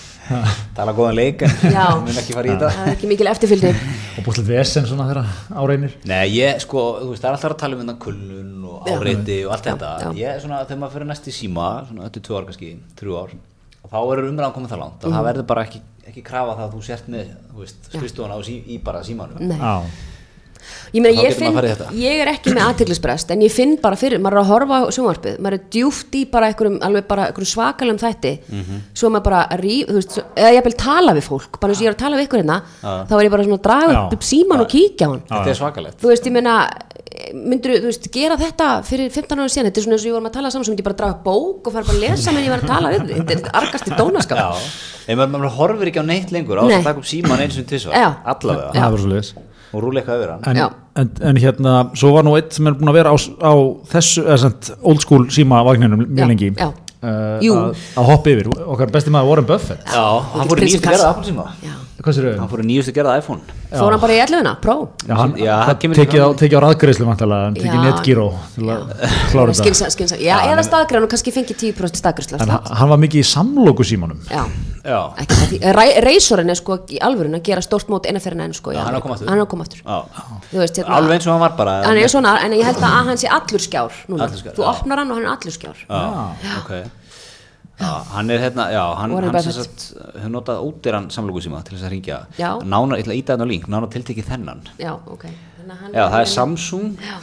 Tala 0.77 0.93
góðan 0.97 1.15
leik 1.17 1.43
en 1.47 1.53
Já. 1.71 1.85
mun 2.05 2.19
ekki 2.21 2.35
fara 2.35 2.49
í 2.49 2.53
þetta. 2.53 2.69
Það 2.75 2.87
er 2.87 2.93
ekki 2.95 3.09
mikil 3.11 3.29
eftirfylgdi 3.31 3.71
Og 4.17 4.25
búið 4.25 4.41
vesen 4.49 4.87
svona 4.89 5.05
þeirra 5.09 5.25
áreinir 5.63 5.93
Nei, 6.09 6.25
ég 6.35 6.61
sko, 6.63 6.83
þú 7.03 7.11
veist, 7.13 7.23
það 7.23 7.29
er 7.29 7.37
alltaf 7.37 7.53
að 7.55 7.61
tala 7.63 7.77
um 7.77 7.83
þetta 7.85 7.97
kullun 8.03 8.65
og 8.67 8.89
áreiti 8.91 9.37
og 9.47 9.53
allt 9.55 9.69
þetta. 9.69 9.91
já. 10.03 10.09
Ég 10.19 10.33
er 10.33 10.41
svona, 10.43 10.63
þegar 10.65 10.81
maður 10.83 10.95
fyrir 10.97 11.09
næst 11.13 11.29
í 11.31 11.35
síma 11.37 11.67
svona 11.87 12.09
er 12.09 12.17
tvö 12.27 12.39
ár 12.41 12.49
kannski, 12.49 12.73
þrjú 12.99 13.17
ár 13.21 13.37
og 13.87 13.93
þá 13.93 13.97
er 14.01 14.23
umræðan 14.27 14.55
komið 14.57 14.73
það 14.73 14.81
langt 14.83 15.05
að 15.07 15.15
það 15.15 15.27
verður 15.29 15.47
bara 15.53 15.63
ekki, 15.67 15.79
ekki 16.11 16.23
krafa 16.27 16.57
það 16.57 16.65
að 16.67 16.73
þú 16.75 16.81
sért 16.89 17.09
með, 17.13 17.29
þú 17.53 17.63
veist, 17.63 17.89
skristofan 17.93 18.35
á 18.35 18.39
sí, 18.43 18.55
í 18.67 18.79
bara 18.83 19.03
símanum. 19.07 19.39
Nei. 19.47 19.59
Ég 20.93 21.01
meina, 21.03 21.21
ég 21.21 21.33
finn, 21.35 21.53
í 21.93 22.03
ég 22.03 22.21
er 22.23 22.27
ekki 22.31 22.53
með 22.55 22.63
aðteglisbrest 22.67 23.31
en 23.35 23.41
ég 23.41 23.51
finn 23.51 23.75
bara 23.81 23.95
fyrir, 23.99 24.19
maður 24.23 24.37
er 24.37 24.41
að 24.43 24.51
horfa 24.51 24.79
á 24.79 24.83
sjónvarpið 24.95 25.39
maður 25.39 25.53
er 25.59 25.63
djúft 25.75 26.15
í 26.15 26.23
bara 26.31 26.47
einhverjum, 26.51 26.77
alveg 26.87 27.07
bara 27.07 27.27
einhverjum 27.27 27.51
svakalum 27.53 27.97
þætti 28.01 28.33
Mhm. 28.47 28.81
svo 28.93 29.09
maður 29.09 29.23
bara 29.23 29.47
ríf, 29.61 29.87
þú 29.87 29.93
veist, 29.99 30.19
eða 30.35 30.53
ég 30.57 30.63
vil 30.63 30.73
tala 30.73 31.13
við 31.13 31.23
fólk, 31.27 31.59
bara 31.59 31.73
eins 31.73 31.81
og 31.81 31.85
ég 31.85 31.89
er 31.91 31.95
að 31.95 32.03
tala 32.05 32.17
við 32.17 32.27
ykkur 32.27 32.41
hérna 32.43 32.61
þá 33.07 33.13
er 33.19 33.23
ég 33.27 33.31
bara 33.31 33.43
svona 33.43 33.59
að 33.59 33.65
draga 33.67 33.93
Já. 33.93 34.03
upp 34.13 34.23
síman 34.23 34.59
og 34.61 34.67
kíkja 34.67 35.07
á 35.07 35.09
hann. 35.11 35.21
Þetta 35.27 35.49
er 35.49 35.59
svakalegt. 35.61 35.97
Þú 36.01 36.07
veist, 36.07 36.25
ég 36.25 36.31
meina 36.31 36.69
myndur 37.33 37.71
þú 37.81 37.87
veist, 37.89 38.11
gera 38.13 38.37
þetta 38.37 38.67
fyrir 38.85 39.09
15 39.11 39.39
ára 39.39 39.49
síðan, 39.49 39.67
þetta 39.71 39.77
er 39.81 39.83
svona 39.83 39.95
eins 39.97 40.03
og 40.05 40.09
ég 40.09 40.15
vorum 40.17 40.27
að 40.29 40.33
tala 40.37 40.51
saman 40.53 40.65
sem 40.65 40.75
ég 40.75 40.83
bara 40.83 40.97
draga 40.99 41.17
bók 41.23 41.67
og 41.67 41.73
fara 41.73 41.83
bara 41.87 41.97
að 41.97 42.03
lesa 42.05 42.31
menn 42.31 42.45
ég 42.45 42.49
var 42.53 42.61
að 42.61 42.67
tala 42.67 42.91
við 42.93 43.13
þetta 43.17 43.31
er 43.33 43.51
argasti 43.57 43.91
dónaskap 43.97 44.37
Já, 44.37 44.49
ef 45.07 45.17
maður, 45.17 45.31
maður 45.33 45.55
horfir 45.57 45.87
ekki 45.91 46.03
á 46.03 46.05
neitt 46.05 46.31
lengur 46.35 46.61
á 46.61 46.63
þess 46.67 46.85
Nei. 49.33 49.47
Og 49.77 49.85
rúla 49.85 50.01
eitthvað 50.01 50.23
yfir 50.23 50.33
hann. 50.33 50.47
En, 50.49 50.75
en, 51.03 51.11
en 51.29 51.39
hérna, 51.43 51.75
svo 51.97 52.11
var 52.15 52.25
nú 52.27 52.33
eitt 52.39 52.57
sem 52.57 52.67
er 52.69 52.75
búin 52.79 52.89
að 52.91 52.97
vera 52.99 53.13
á, 53.13 53.17
á 53.17 53.53
þessu, 53.93 54.25
eða 54.25 54.37
sent, 54.47 54.71
old 54.81 55.03
school 55.05 55.27
síma 55.33 55.61
vagninum 55.67 56.03
mjög 56.07 56.23
Já, 56.25 56.29
lengi. 56.33 56.51
já. 56.57 56.71
Uh, 57.01 57.37
að, 57.41 57.83
að 57.97 58.09
hoppa 58.11 58.33
yfir, 58.33 58.49
okkar 58.65 58.93
besti 58.93 59.13
maður 59.13 59.31
Warren 59.31 59.49
Buffett. 59.49 59.83
Já, 59.85 60.05
hann 60.33 60.49
fór 60.49 60.61
í 60.61 60.67
nýjustu 60.67 60.87
gerða 60.87 61.13
Hann 62.37 62.49
fór 62.51 62.61
í 62.61 62.67
nýjustu 62.69 62.93
gerða 62.95 63.17
iPhone. 63.19 63.57
Fór 63.67 63.91
hann 63.91 63.99
bara 63.99 64.15
í 64.15 64.19
11 64.23 64.51
pró 64.63 64.75
Já, 65.03 65.15
hann, 65.17 65.33
tekið 65.35 66.21
á, 66.23 66.27
vantalega, 67.09 67.47
hann 67.49 67.57
tekið 67.57 67.81
netgíró 67.83 68.27
til 68.53 68.69
að 68.71 68.83
klára 69.31 69.51
þetta. 69.51 69.63
skinsa, 69.63 69.89
skinsa, 69.91 70.19
já, 70.21 70.35
eða 70.53 70.63
staðgræn 70.63 71.07
og 71.07 71.11
kannski 71.11 71.33
fengið 71.35 71.59
10% 71.73 71.99
staðgræslu 71.99 72.39
en 72.39 72.53
hann 72.53 72.91
var 72.93 73.01
mikið 73.01 73.23
í 73.23 73.27
samloku 73.27 73.87
símanum. 73.87 74.21
Já, 74.31 74.45
Já, 74.87 74.99
ekki 75.19 75.35
það 75.35 75.49
því 75.51 75.73
Ræ- 75.75 75.97
Reysorinn 76.05 76.53
er 76.53 76.59
sko 76.61 76.77
í 76.87 76.99
alvörun 77.03 77.35
að 77.35 77.43
gera 77.49 77.63
stórt 77.65 77.89
mót 77.91 78.07
eina 78.07 78.21
fyrir 78.23 78.39
enn 78.45 78.55
sko 78.55 78.71
hann 78.71 78.87
er 78.93 78.99
að 79.01 79.03
koma 79.03 79.17
aftur. 79.17 79.31
hann 79.33 79.41
að 79.43 79.49
koma 79.51 79.65
aftur 79.67 79.81
já. 79.81 79.97
Þú 80.53 80.61
veist, 80.61 80.79
hérna, 80.79 80.93
alveg 81.01 81.17
eins 81.17 81.27
og 81.27 81.33
hann 81.33 81.43
var 81.43 81.57
bara 81.57 81.73
hann 81.83 81.99
er 81.99 82.13
svona, 82.13 82.37
en 82.45 82.55
ég 82.55 82.63
held 82.69 82.79
að 82.79 82.95
hann 83.09 83.19
sé 83.19 83.27
allur 83.27 83.65
skjár 83.65 83.99
núna, 84.07 84.29
Allur 84.29 84.39
skjár, 84.39 84.55
þú 84.55 84.69
opnar 84.71 85.03
hann 85.03 85.11
og 85.11 85.19
hann 85.19 85.27
er 85.27 85.33
allur 85.35 85.57
skjár. 85.57 85.83
Já, 85.83 86.55
ok 86.61 86.71
hann 87.79 88.29
er 88.33 88.39
hérna, 88.41 88.69
já, 88.73 88.83
hann, 88.97 89.11
hann 89.13 89.41
sem 89.43 89.53
sagt 89.53 89.83
hefur 90.17 90.31
notað 90.33 90.61
ódýran 90.65 91.09
samloku 91.13 91.41
síma 91.45 91.59
til 91.63 91.75
þess 91.77 91.85
að 91.85 91.91
ringja 91.93 92.19
Já. 92.39 92.49
Nánar, 92.65 92.97
ég 92.97 93.05
ætla 93.05 93.13
að 93.13 93.19
íta 93.21 93.35
þennan 93.35 93.51
link, 93.51 93.67
nánar 93.69 93.91
tiltekið 93.93 94.25
þennan. 94.31 94.63
Já, 94.81 94.93
ok. 95.05 95.25
Hann 95.67 95.93
Já, 95.93 96.07
það 96.07 96.07
er 96.07 96.09
hann- 96.15 96.31
Samsung. 96.33 96.95
Já. 96.97 97.17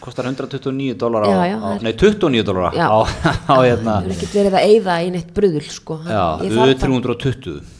kostar 0.00 0.26
129 0.26 0.94
dólar 0.98 1.22
á, 1.22 1.30
á 1.38 1.58
það 1.78 1.82
nei 1.86 1.92
29 1.94 2.42
dólar 2.44 2.74
á, 2.74 2.98
á 3.54 3.56
hérna 3.62 3.92
hann 4.02 4.08
er 4.10 4.14
ekkert 4.14 4.34
verið 4.34 4.56
að 4.58 4.64
eyða 4.74 4.96
í 5.06 5.10
neitt 5.14 5.30
bruðul 5.34 5.62
sko. 5.70 5.96
Hann- 6.02 6.14
já, 6.14 6.24
U320 6.74 7.60
Já. 7.62 7.77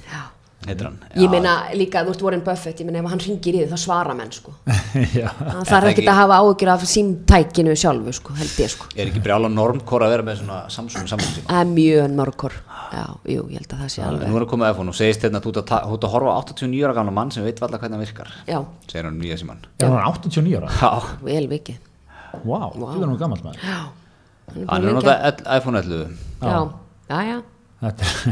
Heitir 0.66 0.84
hann. 0.88 0.96
Ég 1.16 1.30
meina 1.30 1.52
líka, 1.78 2.02
þú 2.04 2.10
veist 2.12 2.22
Warren 2.26 2.42
Buffett 2.44 2.80
ég 2.82 2.86
meina 2.88 2.98
ef 2.98 3.06
hann 3.12 3.20
ringir 3.22 3.54
í 3.54 3.60
þið 3.62 3.70
þá 3.72 3.78
svara 3.84 4.14
menn 4.18 4.32
sko. 4.34 4.52
Já, 5.20 5.28
hann 5.28 5.64
þarf 5.64 5.68
það 5.68 5.90
ekkert 5.92 6.02
ekki- 6.02 6.10
að 6.12 6.18
hafa 6.18 6.38
áhyggjur 6.42 6.72
af 6.74 6.86
símtækinu 6.92 7.76
sjálfu 7.78 8.12
sko, 8.18 8.34
held 8.40 8.56
ég 8.64 8.72
sko. 8.74 8.88
Er 8.96 9.06
ekki 9.12 9.22
brjála 9.24 9.48
normkor 9.52 10.02
að 10.04 10.14
vera 10.16 10.26
með 10.26 10.40
svona 10.42 10.58
Samsung 10.74 11.06
síma 11.08 11.28
það 11.46 11.60
er 11.62 11.70
mjög 11.72 12.16
mörgkor 12.18 12.56
já, 12.88 13.04
jú, 13.28 13.42
ég 13.52 13.60
held 13.62 13.72
að 13.76 13.82
það 13.84 13.92
sé 13.94 14.02
alveg 14.08 14.28
nú 14.32 14.36
er 14.40 14.44
að 14.46 14.50
koma 14.50 14.70
iPhone 14.72 14.92
og 14.92 14.96
segist 14.98 15.24
hérna 15.26 15.40
þú 15.44 15.52
ert 15.54 15.72
að 15.76 15.88
þú 15.92 15.98
að 16.08 16.12
horfa 16.16 16.34
á 16.34 16.40
89 16.40 16.84
ára 16.88 16.94
gamla 16.98 17.12
mann 17.18 17.30
sem 17.34 17.44
veit 17.44 17.60
valla 17.60 17.78
hvernig 17.78 17.98
hann 17.98 18.04
virkar 18.06 18.30
já, 18.48 18.58
segir 18.88 19.04
hann 19.10 19.18
nýja 19.20 19.36
síman 19.42 19.60
er 19.78 19.92
hann 19.92 20.08
89 20.08 20.56
ára? 20.58 20.70
Já, 20.72 21.20
vel 21.28 21.46
vikið. 21.52 21.78
Wow, 22.44 22.72
það 22.76 23.02
er 23.02 23.08
nú 23.12 23.18
gammalt 23.20 23.44
maður. 23.44 23.60
Já, 23.62 23.78
hann 24.48 24.64
er 24.64 24.68
hann 24.68 24.68
búin 24.68 24.74
er 24.80 24.88
lengi 24.88 24.96
notað 24.98 25.14
að- 25.14 25.28
ell- 25.28 25.58
iPhone 25.60 25.82
11 25.84 26.16
já, 26.40 26.58
já, 27.12 27.20
já, 27.28 27.38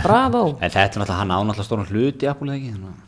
bravo. 0.03 0.45
En 0.65 0.71
þetta 0.71 0.85
er 0.85 1.03
náttúrulega, 1.03 1.19
hann 1.23 1.35
ánáttúrulega 1.37 1.69
stóran 1.69 1.91
hlut 1.91 2.23
í 2.25 2.31
Apple 2.31 2.51
eða 2.53 2.61
ekki? 2.61 2.73
Þannig 2.77 3.03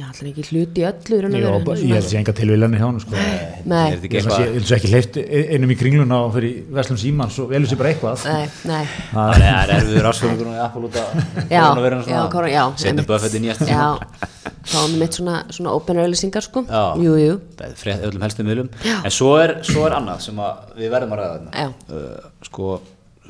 já, 0.00 0.04
allir 0.06 0.28
ekki 0.30 0.44
hluti 0.48 0.80
í 0.80 0.84
öllu 0.86 1.16
og 1.18 1.32
ég 1.34 1.90
held 1.90 1.96
að 1.98 2.04
sé 2.08 2.16
enga 2.20 2.32
tilvílanir 2.38 2.78
hjá 2.80 2.86
hann 2.86 3.00
sko. 3.02 3.16
Er 3.20 3.64
nei, 3.68 3.90
þetta 3.90 4.06
ekki 4.06 4.16
ég 4.16 4.22
held 4.22 4.30
að 4.30 4.36
sé- 4.36 4.44
eitthvað 4.44 4.46
ég 4.46 4.54
held 4.54 4.62
að 4.62 4.68
sé 4.70 4.76
ekki 4.78 4.90
hleyft 4.92 5.16
einum 5.56 5.72
í 5.74 5.76
kringluna 5.80 6.20
og 6.24 6.30
fyrir 6.36 6.52
Veslum 6.78 7.00
Símans 7.02 7.36
og 7.42 7.50
velur 7.50 7.68
sér 7.68 7.80
bara 7.80 7.90
eitthvað. 7.90 8.22
Nei, 8.30 8.46
nei. 8.70 8.84
Það 9.10 9.32
er- 9.34 9.42
það 9.42 9.58
er 9.60 9.72
erfiður 9.74 10.08
ásfjörðunum 10.12 10.54
í 10.54 10.62
Apple 10.64 10.84
út 10.88 10.96
af 11.02 11.08
Já, 11.50 11.64
já, 12.06 12.20
korona- 12.32 12.52
já, 12.54 12.62
Setna 12.76 12.90
einmitt. 12.94 13.10
Buffett 13.10 13.34
í 13.34 13.42
nýjasta 13.44 13.68
já, 13.68 13.74
síma 13.74 14.30
þá 14.70 14.78
er 14.84 14.96
mitt 15.02 15.18
svona, 15.18 15.36
svona 15.58 15.74
open 15.74 16.00
auðlýsingar 16.04 16.46
sko. 16.46 16.62
Jú, 17.02 17.12
jú, 17.20 17.34
Það 17.58 17.66
er 17.66 17.76
frétt 17.82 18.06
öllum 18.08 18.24
helstu 18.28 18.46
miðlum. 18.46 18.70
En 19.02 19.10
svo 19.18 19.34
er, 19.42 19.56
svo 19.66 19.84
er 19.90 19.98
annað 19.98 20.22
sem 20.30 20.40
að 20.46 20.78
við 20.80 20.94
verðum 20.94 21.12
að 21.18 21.22
ræða 21.24 21.40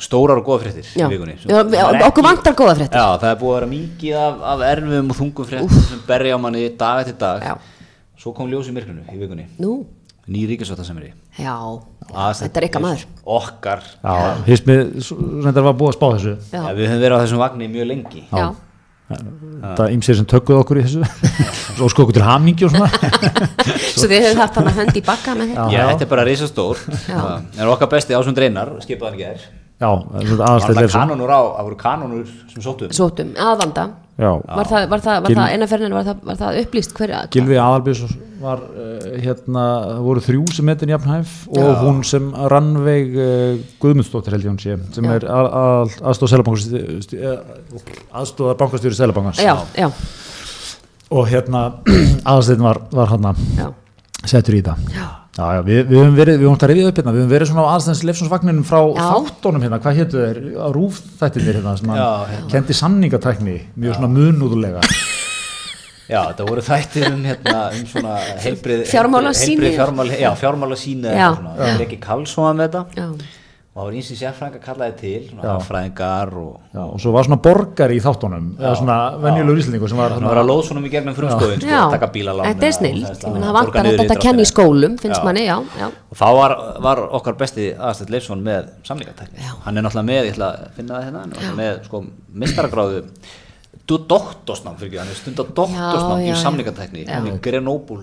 Stórar 0.00 0.40
og 0.40 0.46
góða 0.46 0.62
fréttir 0.64 0.86
já, 0.96 1.04
í 1.04 1.10
vikunni 1.12 1.34
sem- 1.38 1.50
sem 1.50 1.74
er 1.76 2.04
okkur 2.06 2.24
vantar 2.24 2.54
góða 2.56 2.74
fréttir. 2.78 2.96
Já, 2.96 3.18
það 3.20 3.30
er 3.30 3.38
búið 3.42 3.52
að 3.52 3.58
vera 3.60 3.70
mikið 3.74 4.18
af, 4.24 4.42
af 4.54 4.64
erfum 4.70 5.10
og 5.12 5.18
þungum 5.20 5.48
fréttum 5.50 5.82
sem 5.90 6.02
berja 6.08 6.36
á 6.36 6.38
manni 6.40 6.68
dag 6.80 7.00
eftir 7.04 7.18
dag. 7.20 7.42
Já. 7.44 7.56
Svo 8.20 8.32
kom 8.36 8.48
ljós 8.52 8.68
í 8.68 8.72
myrkrinu 8.76 9.04
í 9.12 9.18
vikunni. 9.20 9.46
Nú, 9.60 9.84
Ný 10.30 10.44
ríkisvættasemri 10.46 11.08
já, 11.40 11.54
þetta 12.38 12.60
er 12.60 12.64
eitthvað 12.66 12.82
maður. 12.84 13.04
Okkar. 13.26 13.80
Já, 14.04 14.16
hýst 14.46 14.66
með, 14.68 14.92
reyndar 15.42 15.64
var 15.66 15.74
búið 15.74 15.90
að 15.90 15.96
spá 15.96 16.06
þessu. 16.14 16.34
Já, 16.52 16.60
Já, 16.60 16.74
Við 16.76 16.86
höfum 16.90 17.00
verið 17.02 17.16
á 17.16 17.22
þessum 17.24 17.40
vagni 17.42 17.68
mjög 17.72 17.88
lengi. 17.88 18.22
Já, 18.30 18.50
Það 19.10 19.80
er 19.88 19.94
ymsir 19.96 20.14
sem 20.20 20.26
tökkuð 20.30 20.60
okkur 20.60 20.78
í 20.78 20.84
þessu. 20.86 21.02
Svo 21.80 21.88
sko 21.90 22.04
okkur 22.04 22.14
til 22.14 22.22
hamingi 22.22 22.68
og 22.68 22.70
svona. 22.70 22.90
Svo 23.96 24.06
þið 24.06 24.22
hefur 24.28 24.38
haft 24.44 24.58
hann 24.60 24.68
að 24.70 24.78
hönd 24.84 25.00
í 25.00 25.02
bakka 25.08 25.34
með 25.34 25.50
þetta 25.50 25.64
Já, 25.74 25.80
þetta 25.90 26.06
er 26.06 26.10
bara 26.12 26.26
risastór 26.28 26.84
er 27.58 27.72
okkar 27.72 27.90
besti 27.90 28.14
ásund 28.14 28.38
reynar 28.38 28.70
skipaðan 28.84 29.16
ekki 29.18 29.26
er 29.32 29.48
Já, 29.80 29.88
það 29.88 30.30
Það 30.30 30.42
aðstæð 30.50 30.74
var 30.74 30.82
Leifsson 30.82 31.00
kanonur 31.00 31.30
á, 31.32 31.40
það 31.56 31.66
voru 31.70 31.76
kanonur 31.80 32.32
sem 32.52 32.64
sóttum 32.64 32.90
sótum, 32.92 33.30
aðvanda 33.40 33.84
Já, 34.20 34.32
var 34.44 34.68
það, 34.68 34.82
var 34.90 35.00
það, 35.00 35.20
var 35.24 35.30
Gil- 35.32 35.38
það 35.38 35.52
einaferðin 35.54 35.94
var, 35.96 36.04
það- 36.10 36.26
var 36.28 36.36
það 36.42 36.58
upplýst 36.60 36.92
hver 36.98 37.12
Gilvi 37.32 37.56
Aðalbjörns 37.56 38.16
var 38.40 38.60
uh, 38.60 39.06
hérna, 39.20 39.62
það 39.84 40.02
voru 40.04 40.22
þrjú 40.24 40.42
sem 40.56 40.68
metin 40.68 40.92
jafnhæf 40.92 41.32
og 41.52 41.70
hún 41.84 42.02
sem 42.08 42.28
Rannveig 42.52 43.16
uh, 43.16 43.62
Guðmundsdóttir 43.80 44.36
held 44.36 44.44
ég 44.44 44.52
hún 44.52 44.60
sé 44.60 44.76
sem 44.96 45.08
Já. 45.08 45.14
er 45.16 45.26
að, 45.28 45.48
að, 45.62 45.96
aðstóð 46.12 46.32
selabankast 46.34 47.16
aðstóða 48.20 48.56
bankastjóri 48.60 48.96
selabankans 49.00 49.40
já, 49.44 49.54
já, 49.76 49.88
og 51.12 51.28
hérna 51.32 51.64
aðstæðin 52.34 52.64
var, 52.68 52.82
var 52.92 53.12
hérna 53.12 53.34
já, 53.56 53.70
settur 54.28 54.56
í 54.60 54.62
það. 54.68 54.84
Já. 54.96 55.08
Já, 55.38 55.44
já, 55.54 55.60
við, 55.62 55.78
við 55.86 56.00
höfum 56.00 56.16
verið, 56.18 56.38
við 56.40 56.48
höfum 56.48 56.56
að 56.58 56.70
rifja 56.72 56.88
upp 56.90 56.96
hérna, 56.98 57.12
við 57.14 57.22
höfum 57.22 57.30
verið 57.30 57.48
svona 57.52 57.62
á 57.62 57.72
aðstæðins 57.76 58.00
Leifsonsvagninum 58.08 58.64
frá 58.66 58.80
Já. 58.82 59.02
þáttónum 59.06 59.62
hérna, 59.64 59.78
hvað 59.84 60.00
hétu 60.00 60.18
þeir, 60.24 60.40
rúf 60.74 60.98
þættinir 61.20 61.58
hérna, 61.60 61.74
sem 61.78 61.92
Já, 61.94 62.08
hann 62.32 62.48
kendi 62.50 62.76
samningatækni, 62.80 63.56
mjög 63.78 63.98
svona 64.00 64.10
munúðulega. 64.16 64.82
Já, 66.10 66.18
þetta 66.32 66.46
voru 66.48 66.64
þættir 66.66 67.06
um, 67.12 67.20
hérna, 67.30 67.60
um 67.78 67.84
svona 67.86 68.16
heilbrið 68.42 68.82
Fjármálasýni. 68.90 69.70
fjármál, 69.76 70.10
Já, 70.18 70.30
fjármála 70.40 70.78
síni 70.78 71.12
Já. 71.14 71.28
Reki 71.78 72.00
Karlsson 72.02 72.58
með 72.58 72.66
þetta 72.66 72.82
já. 72.98 73.06
Og 73.70 73.78
það 73.78 73.84
voru 73.86 73.98
eins 74.00 74.08
og 74.10 74.18
sérfræðingar 74.18 74.62
kallaði 74.64 74.94
til 74.98 75.18
svona 75.28 75.44
Já. 75.46 75.52
fræðingar 75.62 76.32
og 76.40 76.54
Já, 76.74 76.80
og 76.82 76.96
svo 77.02 77.12
var 77.14 77.26
svona 77.28 77.36
borgar 77.44 77.92
í 77.94 78.00
þáttónum, 78.02 78.48
eða 78.58 78.72
svona 78.80 78.96
venjulegur 79.22 79.60
íslendingur 79.62 79.92
sem 79.92 80.00
var 80.00 80.14
það 80.16 80.26
var 80.26 80.40
að 80.40 80.48
lóð 80.50 80.62
svona 80.66 80.82
í 80.82 80.90
gegnum 80.90 81.14
frumskóðin 81.14 81.62
sko, 81.62 81.70
já. 81.70 81.82
taka 81.94 82.08
bílalán 82.16 82.48
þetta 82.50 82.66
er 82.66 82.74
menn 82.82 83.44
það 83.46 83.54
vantar 83.60 83.90
að 83.92 84.00
þetta 84.02 84.16
kenni 84.24 84.42
í 84.42 84.50
skólum 84.50 84.96
finnst 84.98 85.20
Já. 85.20 85.26
manni, 85.28 85.44
já, 85.46 85.54
já. 85.78 85.86
Og 86.10 86.18
þá 86.18 86.26
var, 86.40 86.56
var 86.88 87.02
okkar 87.20 87.38
besti 87.38 87.68
aðstætt 87.78 88.10
Leifsson 88.10 88.42
með 88.42 88.72
samlingartækni 88.90 89.38
hann 89.62 89.78
er 89.78 89.86
náttúrulega 89.86 90.08
með, 90.10 90.20
ég 90.26 90.34
ætla 90.34 90.50
að 90.50 90.66
finna 90.80 90.98
það 90.98 91.06
hérna 91.06 91.54
með 91.62 91.72
sko 91.86 92.02
mistaragráðu 92.42 93.04
doktorsnám 93.90 94.76
fyrir 94.78 94.90
ekki, 94.90 95.00
hann 95.02 95.14
er 95.14 95.18
stund 95.18 95.38
á 95.38 95.44
doktorsnám 95.46 96.18
Já, 96.18 96.22
í 96.22 96.28
já, 96.28 96.34
já. 96.34 96.42
samlingartækni 96.42 97.06
Já. 97.06 97.38
Grenoble 97.42 98.02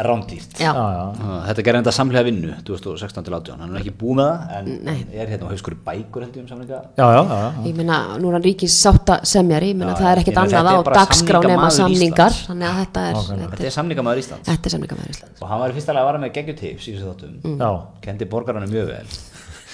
Rándýrt. 0.00 0.56
Uh, 0.60 1.42
Þetta 1.46 1.64
gerði 1.66 1.80
enda 1.82 1.92
samlega 1.94 2.24
vinnu 2.26 2.54
2016 2.66 3.26
til 3.26 3.34
18, 3.36 3.60
hann 3.60 3.74
er 3.74 3.82
ekki 3.82 3.92
búið 4.00 4.18
með 4.20 4.30
það 4.30 4.54
en 4.56 4.70
Nei. 4.86 4.94
er 5.12 5.32
hérna 5.32 5.48
á 5.48 5.52
hauskur 5.52 5.76
bækur 5.86 6.26
um 6.26 6.30
já, 6.30 6.78
já, 6.96 7.08
já, 7.10 7.22
já. 7.26 7.50
ég 7.66 7.76
meina, 7.76 7.98
nú 8.20 8.30
er 8.30 8.38
hann 8.38 8.46
ríkis 8.46 8.76
sátta 8.80 9.18
semjari, 9.28 9.72
ég 9.74 9.80
meina 9.80 9.96
það 9.98 10.12
er 10.12 10.22
meina, 10.30 10.62
annað 10.62 10.80
á 10.80 10.82
dagskrá 11.00 11.42
nema 11.44 11.68
samningar 11.74 12.32
Íslands. 12.32 12.46
þannig 12.48 12.70
að 12.70 12.78
þetta 12.80 13.04
er, 13.06 13.18
Þetta 13.20 13.50
þetta 13.50 13.68
er 13.68 13.76
Íslands. 14.24 14.46
Er, 14.46 14.54
þetta 14.54 14.70
er 14.70 14.76
samningamæður 14.76 15.12
Íslands. 15.16 15.42
Og 15.42 15.52
hann 15.52 15.60
var 15.64 15.74
í 15.74 15.78
fyrsta 15.78 15.96
lega 15.96 16.04
að 16.06 16.10
vara 16.10 16.22
með 16.24 16.34
geggjutips 16.38 16.88
í 16.88 16.96
þessu 16.96 17.10
þáttum 17.10 17.60
já. 17.60 17.70
kendi 18.06 18.30
borgaranu 18.30 18.70
mjög 18.70 18.94
vel 18.94 19.06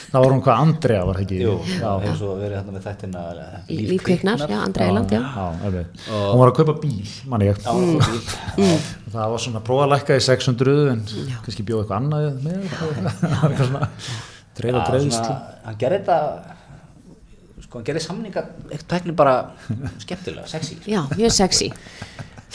Það 0.07 0.23
var 0.23 0.33
hún 0.33 0.43
hvað 0.47 0.61
Andrea 0.63 1.05
var 1.09 1.19
það 1.19 1.25
ekki? 1.27 1.39
Jú, 1.43 1.55
já, 1.71 1.89
hefur 2.05 2.19
svo 2.21 2.35
verið 2.39 2.57
hérna 2.57 2.75
með 2.77 2.85
þættina 2.87 3.23
Lífkviknar, 3.91 4.45
já, 4.47 4.59
Andra 4.63 4.87
Eiland, 4.87 5.15
já 5.17 5.21
já, 5.25 5.47
alveg. 5.67 5.99
Hún 6.11 6.41
var 6.43 6.53
að 6.53 6.57
kaupa 6.61 6.75
bíl, 6.85 7.11
manni 7.33 7.49
ég. 7.51 7.59
Já, 7.65 7.73
mm. 7.75 7.99
Mm. 8.63 8.87
Það 9.17 9.35
var 9.35 9.43
svona 9.47 9.63
prófa 9.67 9.87
að 9.89 9.93
lækka 9.97 10.19
í 10.21 10.25
600 10.29 10.77
en 10.93 11.03
kannski 11.43 11.67
bjóð 11.67 11.83
eitthvað 11.83 11.99
annað 11.99 12.23
með 12.47 13.59
svona 13.67 13.91
dreifa 14.57 14.85
greiðslu. 14.91 15.35
hann 15.67 15.81
gerði 15.81 15.99
þetta 16.01 16.19
sko 17.67 17.79
hann 17.81 17.87
gerði 17.89 18.03
samninga 18.07 18.45
eitthvað 18.71 18.89
tækni 18.95 19.15
bara 19.17 19.35
skemmtilega, 20.03 20.47
sexy 20.51 20.79
já, 20.89 21.03
mjög 21.17 21.35
sexy 21.37 21.71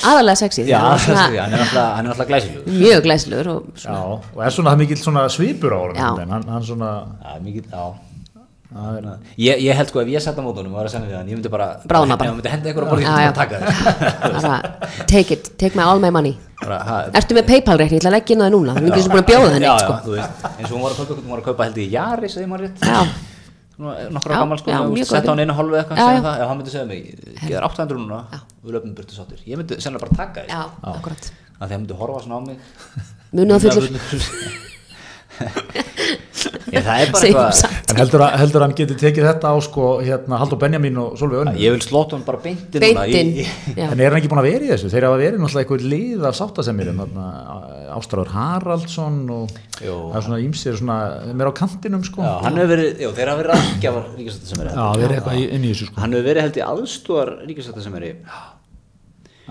aðalega 0.02 0.38
sexy 0.40 0.64
Já, 0.66 0.78
það 0.82 1.02
svona 1.06 1.26
sexy, 1.26 1.42
hann 1.42 1.54
er 1.58 1.66
alltaf, 1.66 1.90
hann 1.98 2.06
er 2.06 2.14
alltaf 2.16 2.30
glæsilegur. 2.32 2.78
Mjög 2.82 3.02
glæsluður 3.08 3.50
og 3.56 3.84
Já, 3.84 3.98
og 3.98 4.40
er 4.46 4.56
svona 4.56 4.72
það 4.76 4.80
mikill 4.86 5.02
svona 5.04 5.26
svipur 5.30 5.76
á 5.76 5.82
Já. 5.96 6.08
en 6.24 6.32
hann, 6.38 6.48
hann 6.56 6.64
svona 6.66 6.94
Já, 7.22 7.36
mikið, 7.44 7.68
já. 7.76 7.92
Ég, 9.36 9.58
ég 9.60 9.76
held 9.76 9.90
sko 9.92 10.00
ef 10.00 10.08
ég 10.08 10.22
sett 10.24 10.38
á 10.40 10.44
mótunum 10.46 10.72
og 10.72 10.78
var 10.80 10.88
að 10.88 10.94
segja 10.94 11.10
við 11.10 11.18
hann, 11.18 11.28
ég 11.28 11.36
myndi 11.36 11.50
bara 11.52 11.66
bara. 11.92 12.06
Ég 12.08 12.38
myndi 12.38 12.52
henda 12.54 12.70
ykkur 12.72 12.86
á 12.88 12.92
borðið 12.94 13.04
Já, 13.04 13.12
og 13.12 13.26
já. 13.26 13.32
taka 13.36 13.60
þér. 13.60 15.08
Take 15.12 15.36
it, 15.36 15.50
take 15.60 15.76
my 15.76 15.84
all 15.84 16.00
my 16.00 16.08
money. 16.10 16.38
Ertu 16.64 17.36
með 17.36 17.50
Paypal 17.50 17.76
reikni, 17.82 17.98
ég 18.00 18.06
ætla 18.06 18.14
að 18.14 18.16
leggja 18.16 18.38
inn 18.38 18.44
á 18.44 18.46
það 18.48 18.54
núna. 18.56 18.78
Það 18.78 18.96
er 18.96 19.04
sem 19.04 19.12
búin 19.12 19.24
að 19.26 19.28
bjóða 19.34 19.60
já, 19.60 19.74
sko. 19.76 19.92
já, 19.92 20.00
þú 20.06 20.16
veist, 20.16 20.48
eins 20.56 20.70
og 20.72 20.76
hún 20.78 20.86
var 20.86 20.96
að 20.96 21.02
kaupa, 21.02 21.20
hún 21.20 21.36
var 21.36 21.44
að 21.44 21.50
kaupa 21.50 21.68
held 21.68 21.82
í 21.84 21.90
Jaris 21.92 22.38
eða 22.40 22.52
maður 22.54 22.66
rétt 22.70 23.30
já, 23.78 24.10
nokkra 24.12 24.34
Já, 24.36 24.40
gammal 24.42 24.58
sko, 24.62 24.70
já, 24.72 25.06
sett 25.10 25.26
á 25.26 25.32
hann 25.32 25.42
einu 25.44 25.54
hálfu 25.58 25.76
eitthvað 25.80 25.98
Já, 26.02 26.08
já. 26.12 26.22
það, 26.26 26.36
já, 26.42 26.46
hann 26.50 26.58
myndi 26.60 26.72
segja 26.74 26.88
mig 26.90 27.02
geðar 27.48 27.66
800 27.70 27.98
núna, 28.02 28.20
við 28.66 28.72
löpum 28.76 28.92
burtu 28.98 29.14
sáttur 29.16 29.40
ég 29.48 29.56
myndi 29.62 29.74
sennilega 29.82 30.04
bara 30.06 30.16
taka 30.22 30.40
því 30.46 30.50
já, 30.52 30.62
að 31.62 31.68
hann 31.72 31.82
myndi 31.86 31.96
horfa 32.02 32.20
svona 32.26 32.38
á 32.38 32.42
mig. 32.50 32.58
Munið 33.32 33.54
að 33.56 33.62
fullur 33.72 33.96
Ég, 36.72 36.84
það 36.86 37.02
er 37.04 37.12
bara 37.14 37.28
eitthvað. 37.28 37.62
En 37.92 38.00
heldur, 38.02 38.24
að, 38.26 38.36
heldur 38.42 38.62
að 38.62 38.66
hann 38.66 38.76
geti 38.80 38.96
tekið 39.02 39.26
þetta 39.28 39.52
á 39.52 39.56
sko 39.66 39.88
hérna 40.06 40.40
Haldur 40.42 40.60
Benjamin 40.62 41.00
og 41.02 41.18
Solveig 41.20 41.42
Önnu 41.44 41.54
Ég 41.62 41.74
vil 41.76 41.82
slóta 41.86 42.16
hann 42.18 42.26
bara 42.28 42.40
beintin 42.44 42.84
núna 42.86 43.04
beintinn 43.06 43.32
í- 43.36 43.46
í-. 43.46 43.82
En 43.86 44.00
er 44.00 44.10
hann 44.14 44.20
ekki 44.22 44.32
búin 44.32 44.42
að 44.44 44.48
vera 44.50 44.68
í 44.68 44.72
þessu? 44.74 44.92
Þeir 44.94 45.08
hafa 45.10 45.20
verið 45.22 45.42
náttúrulega 45.44 45.66
eitthvað 45.66 45.88
lið 45.94 46.28
af 46.30 46.38
sáttasemmirum 46.40 47.02
Ástráður 47.98 48.32
Haraldsson 48.36 49.20
og 49.36 49.58
það 49.82 50.16
er 50.22 50.26
svona 50.28 50.42
ímsir 50.46 50.80
er 50.82 51.52
á 51.52 51.54
kantinum 51.62 52.06
sko 52.08 52.24
Já, 52.24 52.32
hann 52.46 52.62
hefur 52.62 52.72
verið, 52.76 53.04
já, 53.04 53.10
þeir 53.18 53.32
hafa 53.34 53.42
verið 53.42 53.52
ráðgjafar 53.56 54.08
ríkisætta 54.18 54.52
sem 54.54 54.64
er 54.64 54.72
Já, 54.72 54.86
verið 55.02 55.18
eitthvað 55.20 55.42
í- 55.42 55.50
inn 55.58 55.66
í 55.68 55.74
þessu 55.74 55.90
sko 55.92 56.02
Hann 56.06 56.16
hefur 56.16 56.30
verið 56.32 56.48
held 56.48 56.60
í 56.62 56.66
aðstúar 56.70 57.34
ríkisætta 57.50 57.84
sem 57.86 58.00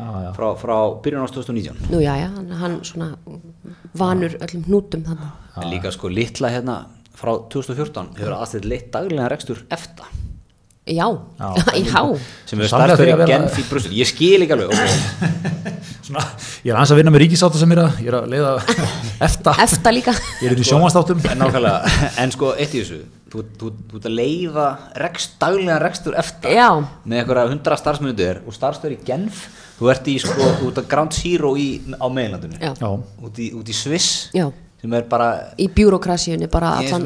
Já, 0.00 0.06
já. 0.24 0.30
frá, 0.32 0.46
frá 0.56 0.76
byrjun 1.04 1.26
ást 1.26 1.34
2019 1.36 1.90
Nú 1.92 1.98
já, 2.00 2.14
já, 2.16 2.28
hann, 2.32 2.46
hann 2.56 2.76
svona 2.86 3.10
vanur 3.98 4.36
öllum 4.40 4.64
hnútum 4.68 5.04
þannig 5.06 5.60
En 5.60 5.70
líka 5.72 5.90
sko 5.92 6.08
litla 6.12 6.50
hérna 6.52 6.80
frá 7.20 7.34
2014 7.52 8.16
hefur 8.16 8.34
aðstætt 8.38 8.66
leitt 8.70 8.90
daglega 8.94 9.28
rekstur 9.32 9.64
efta. 9.72 10.06
Já, 10.90 11.06
Já. 11.38 12.02
sem 12.48 12.58
hefur 12.58 12.70
starfstöður 12.70 13.10
í 13.10 13.14
að 13.14 13.24
Genf 13.30 13.58
í 13.60 13.64
Brussel. 13.68 13.92
Ég 13.94 14.08
skil 14.08 14.40
ekki 14.46 14.56
alveg 14.56 14.72
okay. 14.72 14.94
Svona, 16.06 16.24
ég 16.64 16.72
er 16.72 16.78
aðeins 16.78 16.94
að 16.94 17.00
vinna 17.02 17.12
með 17.14 17.22
ríkisáttasemira 17.26 17.84
Ég 18.00 18.08
er 18.10 18.16
að 18.22 18.30
leiða 18.32 18.54
efta. 19.28 19.54
Efta 19.66 19.92
líka. 19.94 20.14
Ég 20.40 20.54
er 20.54 20.62
í 20.62 20.66
sjónvastáttum 20.66 21.20
en 21.30 21.42
nákvæmlega, 21.44 21.94
en 22.24 22.34
sko 22.34 22.54
eitt 22.56 22.74
í 22.74 22.82
þessu 22.82 23.02
þú, 23.30 23.42
þú, 23.60 23.70
þú 23.90 23.98
ert 24.00 24.08
að 24.10 24.16
leiða 24.18 24.66
rekst, 25.04 25.36
daglega 25.40 25.78
rekstur 25.82 26.16
efta 26.18 26.50
Já. 26.54 26.68
með 27.04 27.20
einhverja 27.22 27.50
hundra 27.52 27.78
starfsmyndir 27.80 28.40
og 28.46 28.56
starfstöður 28.56 28.96
í 28.96 28.98
Genf 29.06 29.44
þú 29.80 29.90
ert 29.92 30.10
í 30.12 30.16
sko, 30.20 30.48
þú 30.60 30.72
ert 30.72 30.80
að 30.82 30.88
Ground 30.92 31.14
Zero 31.16 31.52
í, 31.56 31.68
á. 32.60 32.72
Já, 32.74 32.90
út 33.28 33.38
í, 33.40 33.52
út 33.56 33.70
í 33.70 33.76
Sviss 33.76 34.10
Já. 34.36 34.48
sem 34.80 34.96
er 34.98 35.06
bara 35.08 35.30
í 35.60 35.68
bjúrokrasíunni 35.76 36.48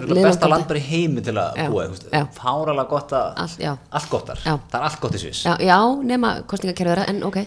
besta 0.09 0.15
liðlandandi. 0.15 0.51
land 0.55 0.67
bara 0.73 0.81
í 0.81 0.87
heimi 0.89 1.23
til 1.27 1.37
að 1.39 1.61
Já, 1.61 1.69
búa 1.71 1.85
fáralega 2.39 2.89
gott 2.91 3.15
að 3.19 3.31
Allt, 3.45 3.61
já. 3.63 3.73
allt 3.91 4.11
gott 4.11 4.33
þar, 4.33 4.43
Já. 4.47 4.57
það 4.73 4.81
er 4.81 4.89
allt 4.91 5.01
gott 5.07 5.15
í 5.15 5.23
Sviss 5.23 5.45
Já, 5.47 5.55
já, 5.61 5.79
nema 6.15 6.35
kostningakerfið 6.51 6.95
þeirra, 6.95 7.09
en 7.15 7.23
ok 7.31 7.41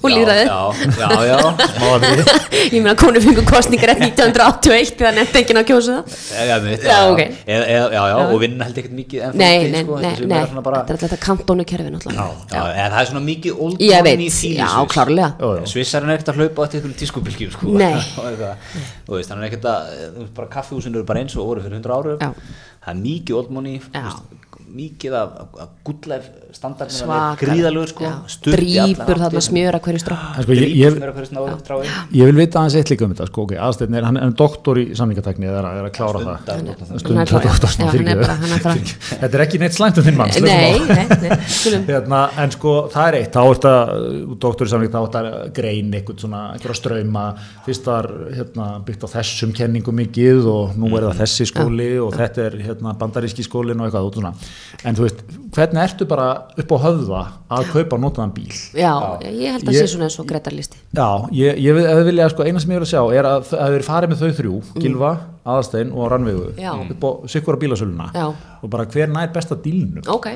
og 0.00 0.06
líðræðið 0.12 0.46
já, 0.46 0.58
já, 1.00 1.08
já, 1.26 1.34
já. 1.34 1.38
ég 2.74 2.76
meina 2.78 2.94
konu 3.00 3.20
fengur 3.24 3.46
kostningar 3.48 3.92
1981 3.96 4.92
það 5.00 5.16
nefndi 5.18 5.40
ekki 5.42 5.56
að 5.58 5.66
kjósa 5.70 5.96
það 5.96 6.14
Já, 6.30 6.44
já, 6.50 6.56
mitt, 6.64 6.86
Já, 6.86 6.98
ok. 7.10 7.22
eða, 7.26 7.64
eða, 7.64 7.88
já, 7.96 8.02
já, 8.12 8.16
og 8.22 8.42
vinna 8.44 8.68
held 8.68 8.80
ekkert 8.82 8.96
mikið 9.00 9.24
en 9.26 9.34
nei, 9.40 9.50
fólki, 9.50 9.72
nei, 9.74 9.82
sko, 9.82 9.98
nei, 10.00 10.12
þetta 10.14 10.30
nei, 10.30 10.40
svona 10.52 10.64
bara, 10.68 10.82
þetta 10.86 10.94
er 10.94 11.08
alltaf 11.08 11.22
kantónu 11.26 11.66
kerfið 11.72 11.92
náttúrulega 11.96 12.28
já, 12.54 12.62
eða 12.70 12.88
það 12.94 13.00
er 13.02 13.10
svona 13.10 13.24
mikið 13.26 13.64
old 13.66 13.82
money 13.82 14.30
já, 14.54 14.70
klárlega 14.94 15.30
Já, 15.40 15.48
já. 15.60 15.64
Svissarinn 15.74 16.12
er 16.12 16.18
ekkert 16.20 16.32
að 16.34 16.40
hlaupa 16.40 16.66
eftir 16.66 16.80
einhverjum 16.80 16.98
tískupilgjum 17.00 17.52
sko. 17.54 17.74
Nei. 17.80 17.94
Hann 19.30 19.42
er 19.42 19.48
ekkert 19.48 19.66
að 19.70 19.90
þú 20.14 20.22
veist, 20.24 20.34
bara 20.36 20.50
kaffihúsin 20.52 20.94
eru 20.94 21.06
bara 21.08 21.22
eins 21.24 21.36
og 21.38 21.48
voru 21.50 21.64
fyrir 21.64 21.80
100 21.80 21.96
árum 21.96 22.20
Já. 22.20 22.30
það 22.84 22.92
er 22.94 23.00
mikið 23.04 23.38
old 23.40 23.50
money 23.56 23.80
Já. 23.94 24.06
Mikið 24.74 25.16
af, 25.18 25.34
af 25.64 25.68
good 25.86 26.06
life 26.10 26.30
standardin 26.54 26.94
er 26.94 26.98
svakar 27.04 27.50
gríðalugur 27.50 27.90
sko, 27.92 28.10
drýpur 28.46 29.18
þarna 29.20 29.26
háttinn. 29.28 29.44
smjöra 29.46 29.80
hverju 29.84 30.00
strá 30.02 30.16
sko, 30.42 30.56
ég, 30.56 30.72
ég, 30.78 30.96
er 31.00 31.12
að 31.12 31.20
trái. 31.66 31.92
Ég 32.18 32.30
vil 32.30 32.36
vita 32.38 32.60
aðeins 32.60 32.76
eitt 32.80 32.92
líka 32.92 33.06
um 33.06 33.14
þetta 33.14 33.28
sko, 33.30 33.44
ok, 33.46 33.54
aðsteinn 33.68 33.96
er, 33.98 34.06
hann 34.08 34.20
er 34.20 34.34
doktor 34.40 34.80
í 34.80 34.86
samlingatekni 34.98 35.48
eða 35.50 35.60
er, 35.60 35.68
að- 35.70 35.80
er 35.80 35.88
að 35.88 35.94
klára 35.98 36.22
það? 36.26 36.36
Er 36.50 36.60
er 37.20 38.16
er 38.16 38.86
Þetta 39.20 39.30
er 39.30 39.44
ekki 39.44 39.60
neitt 39.62 39.76
slæmt 39.76 40.00
um 40.00 40.06
þinn 40.06 40.18
mann 40.18 40.34
nei, 40.44 40.80
skulum 41.50 41.86
hérna, 41.88 42.20
en 42.40 42.54
sko 42.54 42.74
það 42.92 43.08
er 43.10 43.18
eitt. 43.20 43.34
Þá 43.34 43.40
er 43.42 43.60
þetta, 43.60 43.74
doktor 44.42 44.68
í 44.68 44.72
samling 44.72 44.92
þá 44.92 44.98
er 45.00 45.06
þetta 45.10 45.52
grein 45.60 45.94
eitthvað 45.98 46.24
svona, 46.24 46.42
eitthvað 46.56 46.78
ströyma 46.80 47.24
fyrst 47.66 47.90
var 47.90 48.10
hérna, 48.36 48.68
byggt 48.86 49.06
á 49.06 49.08
þessum 49.16 49.54
kenningum 49.56 49.98
mikið 50.00 50.48
og 50.50 50.76
nú 50.80 50.90
er 50.96 51.08
það 51.10 51.22
þessi 51.24 51.48
skóli 51.50 51.90
og 52.02 52.14
þetta 52.16 52.46
er 52.48 52.58
hérna, 52.68 52.94
bandaríski 53.00 53.46
skólin 53.46 53.80
og 53.80 53.88
eitthvað 53.88 54.10
út 54.10 54.20
svona, 54.20 54.32
en 54.84 54.94
þú 54.96 55.02
veist 55.06 55.22
hvernig 55.50 55.82
ertu 55.82 56.06
bara 56.06 56.26
upp 56.56 56.70
á 56.72 56.76
höfða 56.84 57.22
að 57.50 57.64
kaupa 57.72 57.96
notaðan 57.98 58.32
bíl? 58.34 58.52
Já, 58.74 58.92
ég 59.26 59.52
held 59.56 59.66
að 59.66 59.74
Ég- 59.74 59.82
sé 59.82 59.88
svona 59.94 60.06
eins 60.06 60.18
og 60.22 60.26
gretarlisti 60.30 60.76
Já, 60.94 61.08
ég, 61.32 61.58
ég 61.58 61.74
vil, 61.74 61.84
ef 61.86 62.04
vilja, 62.06 62.28
sko, 62.30 62.44
eina 62.46 62.60
sem 62.62 62.70
ég 62.70 62.78
vil 62.78 62.86
sjá 62.90 63.02
er 63.18 63.24
að 63.24 63.44
það 63.50 63.64
hefur 63.66 63.86
farið 63.88 64.12
með 64.12 64.20
þau 64.22 64.30
þrjú, 64.40 64.62
Gilva, 64.80 65.10
Aðastein 65.50 65.92
og 65.92 66.10
Rannvegu 66.12 66.46
Mm. 66.50 66.60
Já. 66.60 66.72
upp 66.90 67.02
á 67.02 67.10
sikkura 67.28 67.56
bílasöluna 67.58 68.10
Já. 68.14 68.26
og 68.62 68.70
bara 68.70 68.84
hver 68.86 69.08
nær 69.08 69.32
besta 69.32 69.56
dílnum? 69.56 70.02
Ok, 70.06 70.26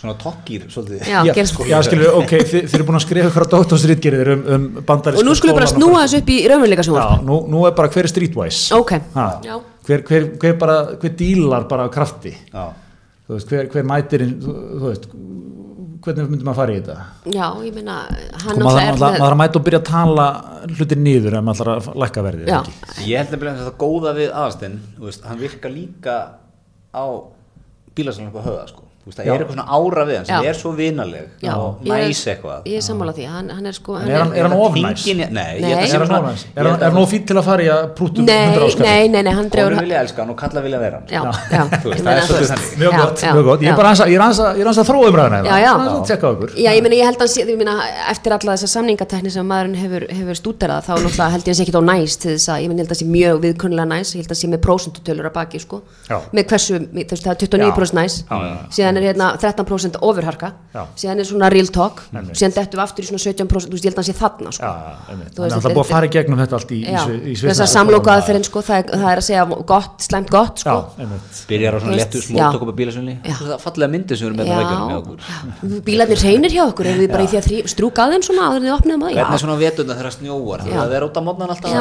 svona 0.00 0.14
toppgýr 0.18 0.66
svolítið. 0.68 1.04
Já, 1.06 1.22
já, 1.24 1.44
sko, 1.46 1.64
já 1.64 1.82
skilur, 1.84 2.14
ok, 2.22 2.30
þið, 2.42 2.64
þið 2.68 2.74
eru 2.74 2.84
búin 2.84 2.96
að 2.98 3.04
skrifa 3.06 3.30
á 3.30 3.46
doktorsritgerðir 3.54 4.32
um, 4.32 4.44
um 4.54 4.82
bandaríska 4.86 5.20
og 5.22 5.28
nú 5.28 5.34
skulum 5.38 5.54
bara 5.54 5.66
snúa 5.70 6.02
þessu 6.04 6.18
upp 6.22 6.30
í 6.34 6.38
raunveruleika 6.48 6.82
Já, 6.82 7.22
nú, 7.22 7.46
nú 7.48 7.66
er 7.68 7.72
bara 7.76 7.88
hver 7.88 8.04
er 8.04 8.08
streetwise? 8.08 8.74
Ok, 8.74 8.92
Ha, 9.14 9.40
já, 9.44 9.60
hver, 9.86 10.02
hver, 10.08 10.30
hver 10.40 10.58
bara, 10.58 10.78
hver 10.96 11.14
dílar 11.16 11.68
bara 11.68 11.84
af 11.84 11.92
krafti? 11.92 12.34
Já. 12.52 12.72
Þú 13.24 13.36
veist, 13.36 13.52
hver, 13.52 13.70
hver 13.72 13.88
mætir 13.88 14.24
inn, 14.26 14.34
þú, 14.42 14.54
þú 14.74 14.88
veist, 14.88 15.08
hvernig 16.04 16.30
myndum 16.32 16.50
að 16.52 16.58
fara 16.60 16.74
í 16.74 16.80
þetta? 16.80 16.96
Já, 17.32 17.46
ég 17.64 17.76
meina 17.76 17.98
hann 18.04 18.58
Sko, 18.58 18.64
maður, 18.66 18.80
er 18.82 18.98
maður 19.00 19.26
að 19.30 19.38
mæta 19.40 19.60
og 19.60 19.66
byrja 19.68 19.80
að 19.80 19.86
tala 19.88 20.26
hlutir 20.74 21.00
niður 21.00 21.38
ef 21.38 21.46
maður 21.46 21.70
ætlar 21.74 21.94
að 21.94 22.02
lækka 22.04 22.24
verðið 22.28 22.52
ég 23.08 23.22
held 23.22 23.36
að 23.38 23.46
þetta 23.48 23.76
góða 23.80 24.14
við 24.18 24.34
aðastinn 24.42 24.76
hann 25.24 25.40
virkar 25.40 25.74
líka 25.74 26.16
á 26.92 27.04
bílasalunum 27.94 28.34
upp 28.34 28.42
á 28.42 28.48
höða 28.48 28.66
sko. 28.70 28.83
Þú 29.04 29.10
veist, 29.12 29.18
það 29.18 29.26
Já. 29.28 29.32
er 29.34 29.42
eitthvað 29.44 29.56
svona 29.58 29.68
ára 29.76 30.02
við 30.08 30.16
hann 30.16 30.24
sem 30.24 30.34
Já. 30.44 30.48
er 30.48 30.56
svo 30.56 30.70
vinaleg 30.72 31.26
já 31.44 31.52
og 31.60 31.82
næs 31.84 32.20
eitthvað 32.32 32.62
ég 32.70 32.76
er 32.78 32.84
sammála 32.86 33.12
því, 33.12 33.24
hann, 33.28 33.50
hann 33.52 33.66
er 33.68 33.74
sko 33.76 33.96
En 34.00 34.08
er 34.08 34.22
hann, 34.22 34.30
er 34.32 34.42
hann 34.48 34.52
of 34.56 34.72
næs? 34.72 35.02
Hringinn 35.04 35.20
í- 35.20 35.30
Nei, 35.34 35.44
ég 35.54 35.60
Nei. 35.60 35.72
Er 35.74 35.76
hann 35.76 36.06
svona- 36.08 36.20
of 36.20 36.24
næs? 36.24 36.44
ég 36.44 36.56
Er 36.56 36.64
hann, 36.64 37.04
fínt 37.12 37.26
til 37.28 37.36
að 37.36 37.44
fara 37.44 37.60
í 37.60 37.68
að 37.68 37.82
prúttum 37.98 38.24
nei, 38.24 38.46
100 38.48 38.64
áskall? 38.64 38.86
nei, 38.88 39.08
nei, 39.12 39.22
nei, 39.22 39.34
hann 39.34 39.48
dregur 39.52 39.68
Konur 39.74 39.84
vilja 39.84 40.00
elska 40.00 40.18
hann 40.24 40.30
og 40.32 40.36
kalla 40.40 40.60
vilja 40.64 40.78
vera 40.80 40.96
hann 40.96 41.04
já, 41.04 41.20
já, 41.20 41.62
Þú 41.84 41.88
veist, 41.92 42.00
ég 42.00 42.04
það 42.04 42.16
er 42.16 42.24
svolítið 42.24 42.48
þannig. 42.54 42.72
Mjög 42.80 42.92
gott, 42.96 43.18
já, 43.20 43.32
mjög 43.34 43.44
gott. 43.44 43.60
Ég 43.60 43.68
er 43.68 43.84
aðeins 43.84 44.00
að, 44.00 44.08
ég 44.08 44.16
aðeins 44.24 44.40
að, 44.40 44.48
ég 44.56 44.60
er 44.64 44.68
aðeins 44.72 44.80
að 44.80 44.88
þróa 44.88 45.06
umræðina 45.12 45.38
Já, 45.44 45.56
já. 45.60 45.72
Það 45.74 45.92
að 45.94 46.06
tjekka 46.08 46.24
á 46.24 46.30
ykkur. 46.32 46.48
Já, 46.64 46.70
ég 46.72 46.82
meina, 46.84 46.96
ég 46.96 47.04
held 47.04 47.20
að 47.20 47.28
sé, 47.34 47.40
ég 47.44 47.58
meina, 47.60 47.74
eftir 48.08 48.30
alla 48.32 48.50
þessa 48.56 48.68
samningatekni 48.72 49.30
sem 49.34 49.44
maðurinn 49.44 49.76
hefur, 49.76 50.02
hefur 50.08 50.36
stúderað 50.40 50.80
þá 50.88 50.96
held 51.34 51.44
ég 51.44 51.52
að 51.52 51.58
sé 51.60 51.62
ekki 51.64 51.74
á 58.94 59.12
næst 59.14 59.34
til 59.34 59.44
þess 59.44 59.54
að, 59.54 59.54
ég 59.54 59.54
meina, 59.54 59.54
ég 59.54 59.54
held 59.54 59.60
að 59.60 59.66
sé 59.66 60.42
mjög 60.44 60.44
viðkunnulega 60.44 60.44
næst, 60.44 60.44
ég 60.44 60.44
held 60.44 60.44
að 60.44 60.44
sé 60.44 60.44
með 60.44 60.44
prósentutölur 60.44 60.44
að 60.44 60.44
baki, 60.44 60.44
sko, 60.44 60.44
Já. 60.44 60.44
með 60.44 60.44
hversu, 60.44 60.44
þú 60.44 60.44
veist, 60.44 60.44
það 60.44 60.44
er 60.44 60.44
29% 60.44 60.44
næst, 60.44 60.44
Já, 60.44 60.44
já, 60.44 60.44
já. 60.44 60.44
síðan 60.44 60.44
er 60.44 60.44
hérna 60.44 60.44
13% 60.44 60.44
ofurharka, 60.44 60.48
síðan 60.94 61.18
er 61.18 61.24
svona 61.24 61.48
real 61.50 61.68
talk, 61.74 62.02
Einmitt. 62.14 62.36
síðan 62.38 62.54
dettum 62.54 62.78
við 62.78 62.84
aftur 62.84 63.02
í 63.02 63.08
svona 63.08 63.22
17%, 63.24 63.64
þú 63.64 63.74
veist, 63.74 63.84
ég 63.84 63.90
held 63.90 63.98
að 63.98 64.02
hann 64.02 64.08
sé 64.08 64.14
þarna, 64.14 64.50
sko. 64.54 64.64
Að 64.64 65.10
það 65.14 65.54
er 65.54 65.74
búið 65.74 65.84
að 65.84 65.92
fara 65.94 66.06
í 66.06 66.12
gegnum 66.14 66.38
þetta 66.38 66.54
allt 66.58 66.70
í, 66.70 66.80
í, 66.80 66.92
Já, 66.94 67.02
Svi- 67.04 67.22
í 67.24 67.34
þess 67.34 67.44
að 67.44 67.64
Sviss- 67.64 67.74
samlóku 67.74 68.08
aðferðin, 68.14 68.44
sko, 68.44 68.58
það 68.64 68.76
er, 68.78 68.86
það 68.94 69.10
er 69.14 69.18
að 69.18 69.26
segja 69.28 69.42
gott, 69.64 69.96
slæmt 70.04 70.30
gott, 70.30 70.56
Já, 70.64 70.64
sko. 70.64 71.04
Byrjar 71.48 71.72
á 71.74 71.78
svona 71.84 71.96
lettu 71.98 72.18
já. 72.24 72.46
upp 72.54 72.62
á 72.64 72.74
bílasunni. 72.74 73.14
Það 73.24 73.50
er 73.54 73.58
fallega 73.64 73.90
myndi 73.94 74.16
sem 74.16 74.24
við 74.24 74.30
erum 74.30 74.38
með 74.38 74.46
það 74.54 75.82
bílarnir 75.84 76.18
reynir 76.24 76.50
hjá 76.54 76.62
okkur, 76.68 76.86
erum 76.90 77.00
við 77.04 77.10
bara 77.12 77.24
í 77.24 77.28
því 77.30 77.38
að 77.40 77.68
strúka 77.70 78.04
að 78.04 78.10
þeim 78.14 78.22
svona 78.28 78.42
áður 78.48 78.56
en 78.56 78.64
þið 78.64 78.74
opnum 78.74 79.00
það, 79.04 79.10
Hvernig 79.14 79.34
er 79.34 79.42
svona 79.44 79.58
vetunda 79.60 79.94
þegar 79.94 80.08
það 80.10 80.16
snjóar. 80.18 80.60
Það 80.64 80.92
er 80.94 81.02
út 81.04 81.14
á 81.14 81.22
mótnan 81.24 81.50
alltaf 81.54 81.70
að 81.70 81.74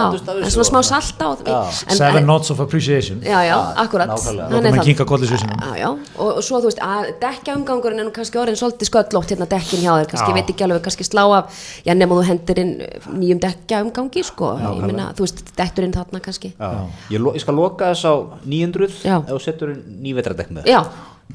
en- 1.89 1.97
Seven 1.97 2.17
en- 2.17 2.25
notes 2.27 2.49
of 2.51 2.59
appreciation 2.59 3.21
Já, 3.21 3.39
já, 3.43 3.55
akkurat 3.77 4.09
er 4.09 4.17
það. 4.17 5.99
og 6.17 6.43
svo 6.43 6.59
þú 6.61 6.67
veist 6.69 6.79
að 6.79 7.02
dekja 7.21 7.55
umgangurinn 7.57 8.01
er 8.01 8.07
nú 8.07 8.13
kannski 8.15 8.39
orðin 8.41 8.57
svolítið 8.59 8.89
sköllótt 8.89 9.33
hérna 9.33 9.47
dekkin 9.51 9.83
hjá 9.83 9.91
þér, 9.91 10.07
kannski 10.11 10.27
Já. 10.27 10.31
ég 10.31 10.37
veit 10.39 10.53
ekki 10.53 10.65
alveg 10.67 10.85
kannski 10.87 11.07
slá 11.07 11.23
af, 11.37 11.59
já 11.87 11.93
nema 11.97 12.17
þú 12.19 12.25
hendur 12.29 12.61
inn 12.63 12.73
nýjum 13.19 13.41
dekja 13.43 13.81
umgangi 13.85 14.23
sko 14.27 14.53
ég 14.61 14.85
meina, 14.85 15.09
þú 15.17 15.27
veist, 15.27 15.43
dektur 15.57 15.87
inn 15.87 15.95
þarna 15.95 16.23
kannski 16.23 16.53
Já. 16.55 16.71
Ég, 17.13 17.27
ég 17.37 17.43
skal 17.43 17.59
loka 17.59 17.91
þess 17.91 18.07
á 18.09 18.13
900 18.45 19.03
Já. 19.03 19.17
ef 19.19 19.29
þú 19.33 19.41
setur 19.43 19.75
inn 19.75 19.83
nývetradekk 20.05 20.55
með 20.57 20.71
Já, 20.73 20.81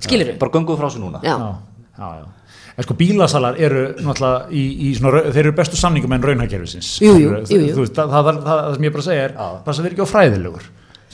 skilur 0.01 0.35
Bara 0.41 0.55
göngum 0.59 0.75
við 0.75 0.83
frá 0.83 0.91
þessu 0.91 1.05
núna 1.05 1.23
Já, 1.23 1.37
Já, 1.39 1.55
já, 1.99 2.11
já. 2.23 2.27
En 2.79 2.87
sko 2.87 2.95
bílasalar 2.95 3.57
eru 3.59 3.81
náttúrulega 4.07 4.53
í, 4.55 4.61
í 4.87 4.91
svona, 4.95 5.25
þeir 5.35 5.49
eru 5.49 5.55
bestu 5.59 5.79
samningum 5.81 6.13
en 6.15 6.23
raunhækjörfisins. 6.23 6.93
Jú, 7.03 7.17
jú, 7.19 7.33
jú, 7.43 7.57
jú. 7.59 7.73
Þú 7.75 7.83
veist, 7.83 7.97
það, 7.97 8.13
það, 8.13 8.29
það, 8.29 8.45
það, 8.47 8.69
sem 8.77 8.87
ég 8.87 8.93
bara 8.95 9.07
segja 9.09 9.25
er, 9.25 9.35
það 9.65 9.75
sem 9.75 9.87
verður 9.89 9.97
ekki 9.97 10.07
á 10.07 10.13
fræðilegur. 10.13 10.69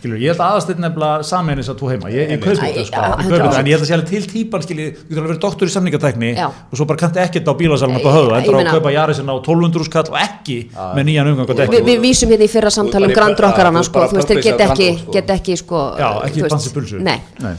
Skilur, 0.05 0.19
ég 0.21 0.35
held 0.35 0.41
að 0.45 0.51
aðastinn 0.53 0.83
nefnilega 0.85 1.25
sameinis 1.25 1.69
að 1.73 1.79
þú 1.81 1.87
heima. 1.95 2.11
Ég, 2.13 2.33
ég 2.35 2.41
kaupi 2.43 2.61
þetta, 2.61 2.83
sko. 2.85 3.05
Ég 3.05 3.23
kaupi 3.25 3.31
100%. 3.31 3.45
þetta, 3.45 3.61
en 3.61 3.69
ég 3.71 3.75
held 3.75 3.85
að 3.85 3.89
sé 3.89 3.95
alveg 3.97 4.11
til 4.11 4.27
típan, 4.29 4.65
skilji, 4.67 4.89
þú 4.99 5.05
getur 5.09 5.21
alveg 5.23 5.31
verið 5.31 5.41
doktor 5.45 5.71
í 5.71 5.73
samningatækni 5.73 6.33
og 6.45 6.75
svo 6.77 6.87
bara 6.91 7.01
kannti 7.01 7.23
ekkert 7.23 7.49
á 7.49 7.55
bílasalunum 7.57 8.03
upp 8.03 8.05
á 8.05 8.13
ég 8.13 8.37
endur 8.43 8.55
á 8.55 8.61
að 8.61 8.69
kaupa 8.75 8.93
jarisinn 8.93 9.33
á 9.33 9.37
1200 9.39 9.89
skall 9.89 10.05
og 10.13 10.19
ekki 10.21 10.59
með 10.77 11.09
nýjan 11.09 11.31
umgang 11.33 11.53
og 11.55 11.61
dekki. 11.63 11.83
við 11.89 12.05
vísum 12.05 12.35
hérna 12.35 12.45
í 12.45 12.53
fyrra 12.53 12.73
samtali 12.77 13.09
um 13.09 13.17
þú 13.17 13.85
sko, 13.89 14.07
þú 14.13 14.21
veist, 14.21 14.33
þeir 14.35 14.45
get 14.45 14.65
ekki, 14.69 14.89
sko. 15.01 15.15
get 15.17 15.35
ekki 15.39 15.57
sko 15.63 15.85
Já, 15.97 16.09
þú 16.21 16.29
ekki 16.29 16.49
bansi 16.53 16.75
pulsu. 16.77 17.01
Nei, 17.01 17.19
Nei. 17.41 17.55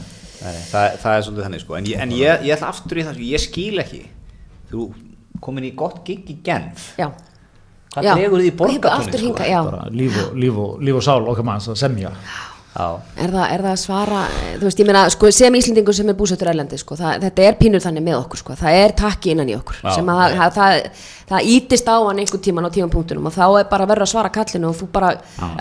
Nei, 0.46 0.58
það, 0.70 0.98
það 1.02 1.16
er 1.16 1.26
svolítið 1.26 1.46
þannig 1.48 1.64
sko 1.64 1.78
En 1.80 1.88
ég, 1.90 2.02
en 2.04 2.12
ég, 2.14 2.44
ég 2.46 2.54
ætla 2.54 2.70
aftur 2.70 3.00
í 3.00 3.06
það, 3.08 3.16
sko, 3.18 3.30
ég 3.34 3.42
skil 3.42 3.82
ekki 3.82 4.02
Þú 4.70 4.90
komin 5.42 5.66
í 5.66 5.72
gott 5.74 6.04
gig 6.06 6.28
í 6.30 6.38
Genf 6.46 6.92
já 7.00 7.10
Já. 8.04 8.12
dregur 8.16 8.42
því 8.42 8.50
borgatónin 8.58 9.16
sko? 9.22 9.46
já 9.46 9.60
líf 9.90 10.18
líf 10.34 10.60
líf 10.80 11.00
og 11.00 11.06
sál 11.06 11.24
okkar 11.24 11.44
manns 11.46 11.68
að 11.68 11.80
semja. 11.80 12.12
Já. 12.76 12.88
er 13.16 13.30
það, 13.32 13.44
er 13.54 13.62
það 13.64 13.70
að 13.70 13.78
svara 13.80 14.22
veist, 14.60 14.80
meina, 14.84 15.04
sko, 15.08 15.30
sem 15.32 15.54
Íslendingur 15.56 15.96
sem 15.96 16.10
er 16.12 16.16
búsettur 16.18 16.50
erlendi, 16.52 16.76
sko, 16.76 16.96
það, 16.98 17.22
þetta 17.22 17.46
er 17.46 17.54
pínur 17.56 17.80
þannig 17.80 18.04
með 18.04 18.18
okkur, 18.18 18.40
sko, 18.42 18.56
það 18.60 18.80
er 18.82 18.92
takki 19.00 19.32
innan 19.32 19.48
í 19.48 19.54
okkur 19.56 19.78
Já. 19.80 19.94
sem 19.96 20.10
að 20.12 20.20
það, 20.20 20.34
það, 20.36 20.58
það, 20.58 21.06
það 21.30 21.48
ítist 21.54 21.88
á 21.88 21.96
hann 21.96 22.20
einhvern 22.20 22.42
tíman 22.44 22.68
á 22.68 22.70
tímapunktunum 22.76 23.30
og 23.30 23.36
þá 23.36 23.46
er 23.62 23.70
bara 23.70 23.88
verið 23.88 24.04
að 24.04 24.12
svara 24.12 24.32
kallinu 24.34 24.68
og 24.68 24.76
þú 24.76 24.90
bara 24.92 25.14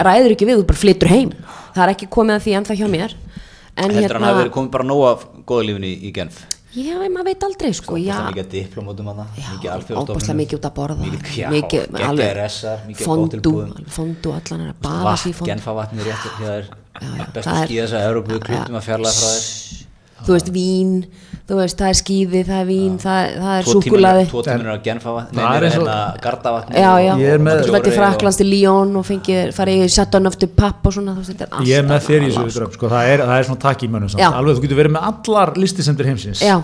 ræður 0.10 0.36
ekki 0.36 0.50
við, 0.50 0.60
þú 0.60 0.68
bara 0.74 0.82
flyttur 0.82 1.14
heim 1.14 1.32
það 1.72 1.86
er 1.86 1.94
ekki 1.96 2.12
komið 2.18 2.36
að 2.36 2.44
því 2.44 2.58
ennþá 2.60 2.78
hjá 2.82 2.88
mér 2.92 3.16
en 3.16 3.96
heldur 3.96 4.18
hann 4.18 4.28
hérna, 4.28 4.34
að 4.34 4.42
verið 4.44 4.56
komið 4.60 4.76
bara 4.76 4.90
nóg 4.92 5.08
af 5.14 5.26
góða 5.48 5.70
lífinu 5.70 5.88
í, 5.88 5.96
í 6.10 6.14
Genf 6.16 6.44
já, 6.76 6.96
maður 7.00 7.28
veit 7.30 7.46
aldrei, 7.48 7.72
sko, 7.76 7.96
það 7.96 8.16
er 8.16 8.26
mikið 8.32 8.48
diplomótum 8.54 9.12
það 9.12 9.20
alþjóðstofnunum 9.76 10.16
óbúslega 10.16 10.38
mikið 10.42 10.56
út 10.60 10.68
að 10.70 10.76
borða. 10.80 11.04
Mikið, 11.56 11.82
fondu, 13.96 14.34
allan 14.36 14.62
er 14.66 14.74
vatn, 14.84 15.36
genfavatni 15.52 16.02
rétt 16.10 16.26
hér 16.42 16.70
er 16.96 17.28
bestu 17.36 17.50
það 17.50 17.66
skíða 17.66 17.86
þess 17.86 17.96
að 18.00 18.08
Európu 18.10 18.40
klútum 18.46 18.80
að 18.80 18.86
fjarlæða 18.90 19.16
frá 19.20 19.30
þér 19.36 19.95
þú 20.26 20.34
veist, 20.36 20.50
vín, 20.56 20.94
þú 21.46 21.60
veist, 21.60 21.78
það 21.80 21.92
er 21.92 21.98
skíði 22.00 22.42
það 22.48 22.60
er 22.62 22.68
vín, 22.70 22.94
það, 23.02 23.32
það 23.44 23.56
er 23.60 23.68
súkulaði 23.70 24.24
tvo 24.32 24.44
tíminur 24.46 24.74
að 24.74 24.84
genfavatni 24.88 25.40
Það 25.40 25.56
er 25.56 25.66
nei, 25.66 25.70
eins 25.70 25.78
og- 25.78 25.86
hérna 25.86 26.22
gardavatni 26.26 26.76
já, 26.82 26.92
já, 27.06 27.12
Ég 27.22 27.34
er 27.36 27.44
með- 27.46 27.62
þú 27.66 27.76
veit 27.76 27.90
í 27.90 27.96
Fraklands 27.96 28.40
til 28.42 28.48
Líón 28.50 28.96
og 28.98 29.06
fengið, 29.06 29.54
farið 29.56 29.86
í 29.86 30.40
de 30.40 30.48
Pape 30.48 30.88
og 30.90 30.94
svona, 30.94 31.14
þú 31.14 31.22
veist, 31.22 31.34
þetta 31.34 31.46
er 31.46 31.52
allt 31.52 31.68
ég 31.68 31.78
er 31.78 31.86
með 31.90 32.02
þér 32.10 32.26
í 32.26 32.32
þessu 32.34 32.58
dröm 32.60 32.74
sko, 32.74 32.90
það, 32.90 33.12
er, 33.14 33.20
það 33.30 33.38
er 33.40 33.44
svona 33.50 33.62
takk 33.66 33.84
í 33.86 33.90
mönnum 33.90 34.10
samt. 34.10 34.22
Já. 34.22 34.30
alveg 34.34 34.58
þú 34.58 34.66
getur 34.66 34.80
verið 34.82 34.96
með 34.96 35.08
allar 35.12 35.54
listisendur 35.56 36.06
heimsins. 36.10 36.42
Já, 36.42 36.58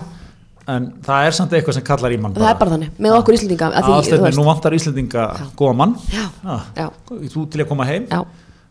en 0.68 0.92
það 1.02 1.26
er 1.26 1.36
samt 1.38 1.54
eitthvað 1.56 1.74
sem 1.78 1.86
kallar 1.86 2.14
í 2.14 2.18
mann 2.20 2.34
það 2.34 2.50
er 2.50 2.58
bara. 2.60 2.70
þannig, 2.76 2.90
með 2.98 3.16
okkur 3.18 3.36
Íslendinga 3.38 3.70
að 3.70 3.76
því, 3.78 3.82
þú 3.88 3.96
aðstæðni, 3.98 4.26
veist, 4.28 4.38
nú 4.38 4.44
vantar 4.46 4.76
Íslendinga 4.76 5.24
góða 5.58 5.74
mann. 5.76 5.96
Já. 6.12 6.26
Já. 6.76 6.88
þú 7.34 7.46
til 7.50 7.64
að 7.64 7.68
koma 7.68 7.84
heim. 7.88 8.06
Já, 8.10 8.22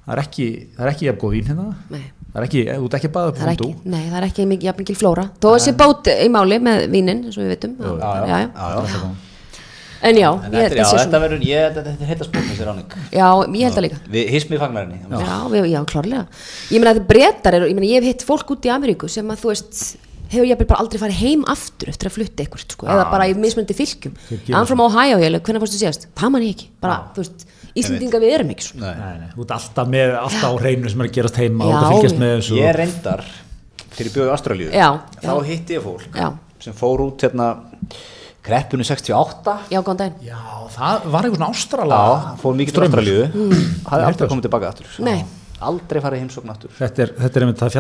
það 0.06 0.14
er 0.18 0.22
ekki, 0.26 0.48
það 0.78 0.86
er 0.88 0.92
ekki 0.94 1.08
jafn 1.10 1.22
góð 1.24 1.36
vín 1.38 1.50
hérna. 1.52 1.66
Nei. 1.94 2.04
Það 2.32 2.40
er 2.42 2.46
ekki, 2.48 2.62
þú 2.72 2.86
ert 2.88 2.94
ekki 2.98 3.10
að 3.10 3.16
baða 3.18 3.32
upp 3.32 3.40
Það 3.42 3.44
er 3.44 3.50
fondú. 3.52 3.70
ekki, 3.72 3.90
nei, 3.92 4.04
það 4.08 4.18
er 4.22 4.26
ekki 4.30 4.46
mikið, 4.52 4.68
jafn 4.70 4.80
mikil 4.86 4.96
flóra. 5.02 5.26
Þó 5.44 5.48
að 5.52 5.60
sé 5.66 5.74
bót 5.82 6.08
í 6.14 6.28
máli 6.32 6.60
með 6.64 6.86
vínin, 6.94 7.26
eins 7.28 7.36
og 7.38 7.44
við 7.44 7.50
vitum. 7.56 7.74
Já, 7.82 7.92
já, 8.00 8.24
já. 8.32 8.38
já, 8.56 8.86
já. 8.94 9.12
En 10.02 10.18
já, 10.18 10.30
En 10.34 10.54
ég, 10.56 10.64
þetta, 10.72 10.82
er- 10.82 10.98
þetta 10.98 11.20
verður, 11.22 11.42
ég, 11.46 11.66
þetta, 11.76 11.82
þetta 11.92 12.06
er 12.06 12.10
heita 12.10 12.26
spókn 12.26 12.48
þessi 12.50 12.66
ráning. 12.66 12.94
Já, 13.14 13.26
ég 13.54 13.66
held 13.68 13.76
það 13.76 13.84
líka. 13.86 13.98
Við 14.16 14.30
hismi 14.34 14.58
fagnarinni 14.58 14.98
Já, 15.12 15.36
já, 15.60 15.66
já, 15.70 15.82
klárlega. 15.92 16.24
Ég 16.72 16.82
meina 16.82 16.94
að 16.96 17.04
breytar 17.12 17.58
eru, 17.60 17.68
ég 17.70 17.76
meina 17.78 17.90
ég 17.92 18.00
hef 18.02 18.08
hitt 18.10 18.26
fólk 18.26 18.50
út 18.56 18.66
í 18.66 18.72
Ameríku 18.74 19.10
sem 19.12 19.28
að 19.30 19.44
þú 19.44 19.52
veist 19.52 19.84
hefur 20.32 20.48
ég 20.48 20.58
bara 20.64 20.80
aldrei 20.82 20.98
farið 21.04 21.20
heim 21.22 21.46
aftur 21.52 21.92
eftir 21.92 22.10
að 22.10 22.16
flutta 22.18 22.42
eitthvað 22.42 22.64
sko, 22.66 22.88
eða 22.88 23.06
bara 23.12 23.28
í 23.30 23.36
mismunandi 23.38 23.76
fylgjum 23.78 24.14
I'm 24.56 24.66
from 24.66 24.80
Ohio, 24.82 25.20
ég 25.22 25.34
leik, 25.36 25.44
hvernig 25.46 25.62
fórstu 25.66 25.78
síðast? 25.84 26.08
Það 26.18 26.32
man 26.34 26.46
ég 26.48 26.56
ekki, 26.56 26.70
bara, 26.82 26.98
þú 27.14 27.26
veist 27.26 27.46
Íslendinga 27.76 28.20
við 28.24 28.34
erum 28.36 28.50
ekki 28.56 28.66
svona 28.68 28.92
Nei. 28.92 29.02
Nei, 29.02 29.20
nei, 29.22 29.30
þú 29.36 29.46
ert 29.46 29.54
alltaf 29.58 29.88
með 29.94 30.16
alltaf 30.20 30.48
á 30.52 30.54
hreinu 30.60 30.90
sem 30.92 31.02
er 31.04 31.08
að 31.10 31.16
gerast 31.18 31.38
heima 31.42 31.68
og 31.70 31.76
þú 31.78 31.92
fylgjast 31.96 32.20
með 32.22 32.34
þessu 32.40 32.58
ég 32.60 32.76
reyndar 32.80 33.24
í 34.02 34.32
Ástralíu 34.36 34.72
Já, 34.74 34.88
þá 35.22 35.32
já. 35.32 35.44
hitti 35.52 35.78
ég 35.78 35.86
fólk 35.86 36.18
Já. 36.20 36.28
sem 36.64 36.74
fór 36.78 37.04
út 37.08 37.26
hérna 37.28 37.48
kreppunni 38.42 38.84
68 38.88 39.58
Já, 39.72 39.80
góðan 39.86 40.00
daginn 40.02 40.26
Já, 40.26 40.40
það 40.74 41.06
var 41.14 41.28
eitthvað 41.28 41.38
svona 41.42 41.52
ástrala 41.56 42.00
Já, 42.02 42.34
fór 42.42 42.58
mikið 42.58 42.74
til 42.74 42.82
hafði 43.92 44.08
aldrei 44.10 44.26
það. 44.26 44.32
komið 44.34 44.48
tilbaka 44.48 44.72
aftur 44.74 44.92
Mm. 44.98 45.06
Nei. 45.12 45.26
aldrei 45.62 46.02
farið 46.02 46.22
heimsókn 46.24 46.50
aftur 46.56 46.72
þetta 46.74 47.04
er, 47.06 47.10
þetta 47.22 47.38
er 47.38 47.44
einmitt, 47.46 47.60
það 47.62 47.74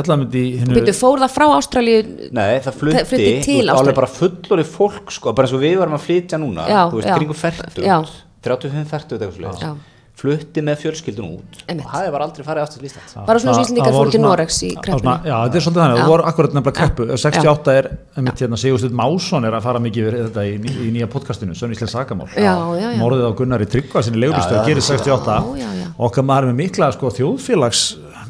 hinnu 0.62 0.76
Byrju, 0.78 0.94
fór 1.00 1.24
það 1.24 1.32
frá 1.34 1.46
Ástralíu 1.58 2.02
Nei, 2.38 2.60
það 2.62 2.76
flutti, 2.78 2.98
Það 3.00 3.08
flutti 3.10 3.32
til 3.48 3.56
Ástralíu. 3.64 3.80
alveg 3.80 3.96
bara 3.98 4.12
fullori 4.20 4.66
fólk 4.70 5.16
sko, 5.16 5.34
bara 5.34 5.48
eins 5.50 5.56
og 5.58 5.64
við 5.66 5.78
varum 5.82 5.98
að 5.98 6.06
flytja 6.06 6.38
núna 6.38 6.68
Já, 6.70 6.82
þú 6.92 7.00
veist, 7.02 7.10
kringum 7.18 7.40
40 7.42 7.88
Já. 7.90 7.98
35-40 8.44 9.18
eitthvað 9.18 9.34
svoleiðis. 9.38 9.62
Já. 9.66 9.74
flutti 10.22 10.62
með 10.62 10.76
fjölskyldun 10.84 11.28
út 11.40 11.62
Einmitt. 11.72 11.86
og 11.88 11.94
það 11.96 12.10
var 12.14 12.22
aldrei 12.26 12.44
farið 12.46 12.62
aftur 12.66 12.82
til 12.82 12.90
Íslands 12.92 13.14
Bara 13.26 13.40
svona 13.42 13.54
það 13.64 13.96
voru 13.96 13.96
fór 13.96 14.12
til 14.12 14.22
Noregs 14.22 14.58
í 14.68 14.70
svona- 14.76 15.14
Já, 15.26 15.36
þetta 15.48 15.56
er 15.58 15.64
svolítið 15.66 15.82
þannig, 15.82 16.02
það 16.02 16.12
voru 16.12 16.26
akkurat 16.30 16.54
nefnilega 16.58 16.78
kreppu 16.78 17.06
Já. 17.08 17.16
68 17.24 17.72
er, 17.80 17.88
einmitt 18.18 18.44
hérna, 18.44 18.58
Sigursteinn 18.62 18.94
Másson 19.00 19.48
er 19.48 19.56
að 19.58 19.64
fara 19.66 19.80
mikið 19.80 20.04
yfir 20.12 20.18
þetta 20.28 20.44
í, 20.46 20.54
ný- 20.62 20.76
í 20.78 20.92
nýja 20.94 21.08
podcastinu, 21.10 21.56
Sönn 21.58 21.72
Íslands 21.74 21.96
Sakamál 21.96 22.28
Já, 22.36 22.54
já, 22.54 22.92
já. 22.92 22.98
Morðið 23.02 23.26
á 23.26 23.32
Gunnari 23.40 23.66
Tryggva 23.66 24.04
sinni 24.04 24.20
leigulistu 24.22 24.54
Já, 24.54 24.62
að 24.62 24.68
gerir 24.70 24.86
68 24.86 25.26
Já, 25.32 25.64
já, 25.64 25.70
já. 25.82 25.88
okkar 25.98 26.24
maður 26.28 26.44
er 26.44 26.54
með 26.54 26.60
mikla 26.62 26.92
sko, 26.94 27.10
þjóðfélags 27.18 27.82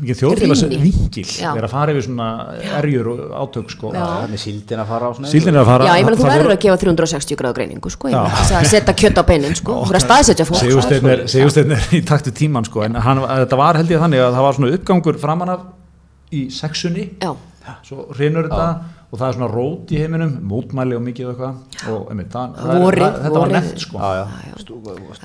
mikið 0.01 0.17
þjóðfélags 0.21 0.61
Rýni. 0.65 0.79
vingil 0.81 1.25
Já. 1.29 1.49
er 1.57 1.65
að 1.67 1.71
fara 1.71 1.93
yfir 1.93 2.05
svona 2.07 2.27
erjur 2.79 3.09
og 3.11 3.19
átök 3.41 3.69
sko. 3.73 3.91
síldin 4.41 4.81
að 4.81 4.87
fara 4.91 5.05
á 5.05 5.11
svona 5.17 5.31
síldin 5.31 5.55
er 5.55 5.61
að 5.61 5.69
fara 5.71 5.85
Já, 5.85 5.93
ég 5.99 6.05
meina 6.07 6.17
þú 6.17 6.25
það 6.25 6.31
verður 6.33 6.47
voru- 6.47 6.55
að 6.57 6.63
gefa 6.65 6.77
360 6.85 7.39
gráðu 7.41 7.57
greiningu 7.59 7.89
sko, 7.93 8.07
að 8.09 8.69
setja 8.71 8.93
kjött 9.01 9.17
á 9.21 9.23
beinin 9.29 9.55
sko, 9.55 9.71
þú 9.81 9.91
verður 9.91 10.01
að 10.01 10.07
staðsetja 10.07 10.45
fólk. 10.49 10.61
Sigursteinn 10.65 11.11
er, 11.13 11.27
Sigursteinn 11.27 11.71
er 11.77 11.87
í 11.91 12.01
taktu 12.05 12.31
tíman 12.33 12.65
sko, 12.65 12.83
en 12.87 12.95
hann, 12.95 13.17
þetta 13.45 13.57
var 13.57 13.75
held 13.77 13.89
ég 13.93 14.01
þannig 14.01 14.19
að 14.25 14.33
það 14.39 14.47
var 14.47 14.53
svona 14.57 14.73
uppgangur 14.77 15.19
framan 15.21 15.49
af 15.49 15.61
í 16.31 16.49
sexunni. 16.49 17.09
Já, 17.21 17.35
svo 17.85 18.07
hrinur 18.15 18.47
þetta 18.49 18.67
og 19.11 19.19
það 19.19 19.27
er 19.27 19.33
svona 19.35 19.49
rót 19.51 19.91
í 19.91 19.97
heiminum, 19.99 20.37
mótmæli 20.47 20.95
og 20.95 21.01
mikið 21.03 21.25
og 21.27 21.31
eitthvað. 21.35 21.55
Og 21.91 22.05
einmitt, 22.13 22.29
það, 22.31 22.53
það, 22.55 22.79
Vorið, 22.81 23.01
það, 23.03 23.17
þetta 23.25 23.33
var 23.35 23.41
vorið. 23.41 23.55
nefnt 23.57 23.83
sko. 23.83 23.97
Já, 23.99 24.11
já. 24.15 24.53
Stú, 24.61 24.77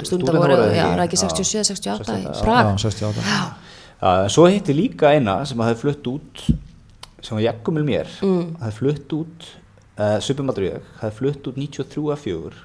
stundar 0.08 0.34
voru, 0.40 0.56
já, 0.74 0.82
það 0.82 0.96
er 0.96 1.02
ekki 1.06 1.20
67, 1.22 1.62
68 1.70 2.16
í 2.18 2.42
Prag? 2.42 2.66
Já, 2.66 2.76
68. 2.82 3.22
Já, 3.96 4.08
en 4.26 4.32
svo 4.32 4.46
hitti 4.50 4.76
líka 4.76 5.12
eina 5.16 5.38
sem 5.48 5.60
hafði 5.64 5.80
flutt 5.80 6.10
út 6.10 6.42
sem 7.24 7.36
var 7.36 7.44
jaggumil 7.46 7.84
mér 7.86 8.10
mm. 8.20 8.56
hafði 8.60 8.76
flutt 8.80 9.14
út 9.16 9.46
uh, 9.96 10.18
Subimadur 10.24 10.66
ég, 10.68 10.90
hafði 11.00 11.18
flutt 11.20 11.48
út 11.50 11.60
93 11.60 12.04
að 12.12 12.24
4 12.26 12.64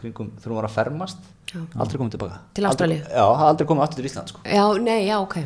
kringum 0.00 0.30
þegar 0.38 0.54
hún 0.54 0.60
var 0.62 0.68
að 0.70 0.76
fermast 0.78 1.28
aldrei 1.52 1.98
komið 2.00 2.14
tilbaka 2.16 2.40
Til 2.56 2.68
Ástralíu? 2.70 3.02
Já, 3.04 3.24
hafði 3.26 3.50
aldrei 3.50 3.68
komið 3.68 3.84
aftur 3.84 4.00
til 4.00 4.08
Ísland 4.08 4.32
sko. 4.32 4.40
Já, 4.48 4.64
nei, 4.80 5.02
já, 5.04 5.18
ok 5.20 5.36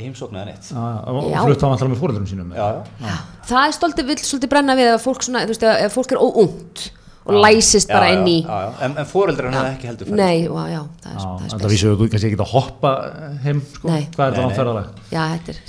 ég 0.00 0.06
heimsóknaði 0.06 0.52
neitt 0.52 0.70
Já, 0.70 0.84
og 1.10 1.28
Já. 1.28 1.40
flutt 1.44 1.64
á 1.64 1.68
vantilega 1.68 1.92
með 1.92 2.00
fóröldurum 2.04 2.30
sínum 2.30 2.54
já, 2.54 2.68
já. 3.02 3.16
Það 3.50 3.66
er 3.66 3.76
stoltið, 3.76 4.08
vill 4.12 4.22
svolítið 4.22 4.52
brenna 4.54 4.76
við 4.78 4.92
að 4.94 5.02
fólk 5.02 5.26
svona, 5.26 5.42
þú 5.44 5.54
veist, 5.54 5.66
ef 5.66 5.96
fólk 5.98 6.14
er 6.14 6.22
óungt 6.22 6.84
og 7.26 7.36
læsist 7.44 7.90
bara 7.90 8.08
Já, 8.08 8.14
inn 8.16 8.24
já, 8.24 8.32
í 8.32 8.38
já, 8.46 8.58
já. 8.64 8.70
en, 8.86 8.96
en 9.02 9.08
foreldrar 9.10 9.50
hann 9.50 9.58
hefði 9.60 9.76
ekki 9.76 9.90
heldur 9.90 10.08
ferð. 10.10 10.20
Nei, 10.20 10.38
já, 10.46 10.64
já, 10.72 10.80
það 11.04 11.10
er, 11.10 11.18
Já, 11.20 11.26
það 11.26 11.44
er 11.44 11.52
spes 11.54 11.74
vísum 11.74 11.90
við, 11.92 11.98
þú 12.00 12.08
kannski 12.14 12.30
ekki 12.30 12.40
að 12.40 12.54
hoppa 12.54 12.92
heim 13.44 13.62
sko, 13.74 13.90
Nei. 13.92 14.02
hvað 14.16 14.26
er 14.26 14.38
nei. 14.40 14.50
áferðalega? 14.50 15.06
Já, 15.10 15.22
þetta 15.34 15.54
er, 15.54 15.60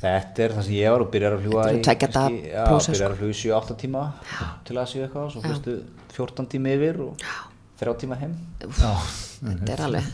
þetta 0.00 0.44
er 0.46 0.56
það 0.56 0.66
sem 0.68 0.76
ég 0.78 0.94
var 0.96 1.04
og 1.06 1.10
byrjar 1.14 1.36
að 1.36 1.46
fljúa 1.46 1.68
Þetta 1.70 2.26
er 2.26 2.36
já, 2.50 2.64
prósess, 2.68 2.92
byrjar 2.94 3.14
að 3.16 3.22
fljúa 3.22 3.34
í 3.34 3.38
7-8 3.40 3.78
tíma 3.84 4.04
til 4.68 4.76
að 4.80 4.90
séu 4.92 5.06
eitthvað 5.06 5.32
svo 5.34 5.44
fyrstu 5.46 5.78
14 6.16 6.50
tíma 6.54 6.76
yfir 6.76 7.00
og 7.06 7.28
3 7.80 7.94
tíma 8.00 8.16
heim. 8.20 8.34
Já, 8.60 8.90
þetta 9.40 9.72
er 9.72 9.80
alveg 9.86 10.04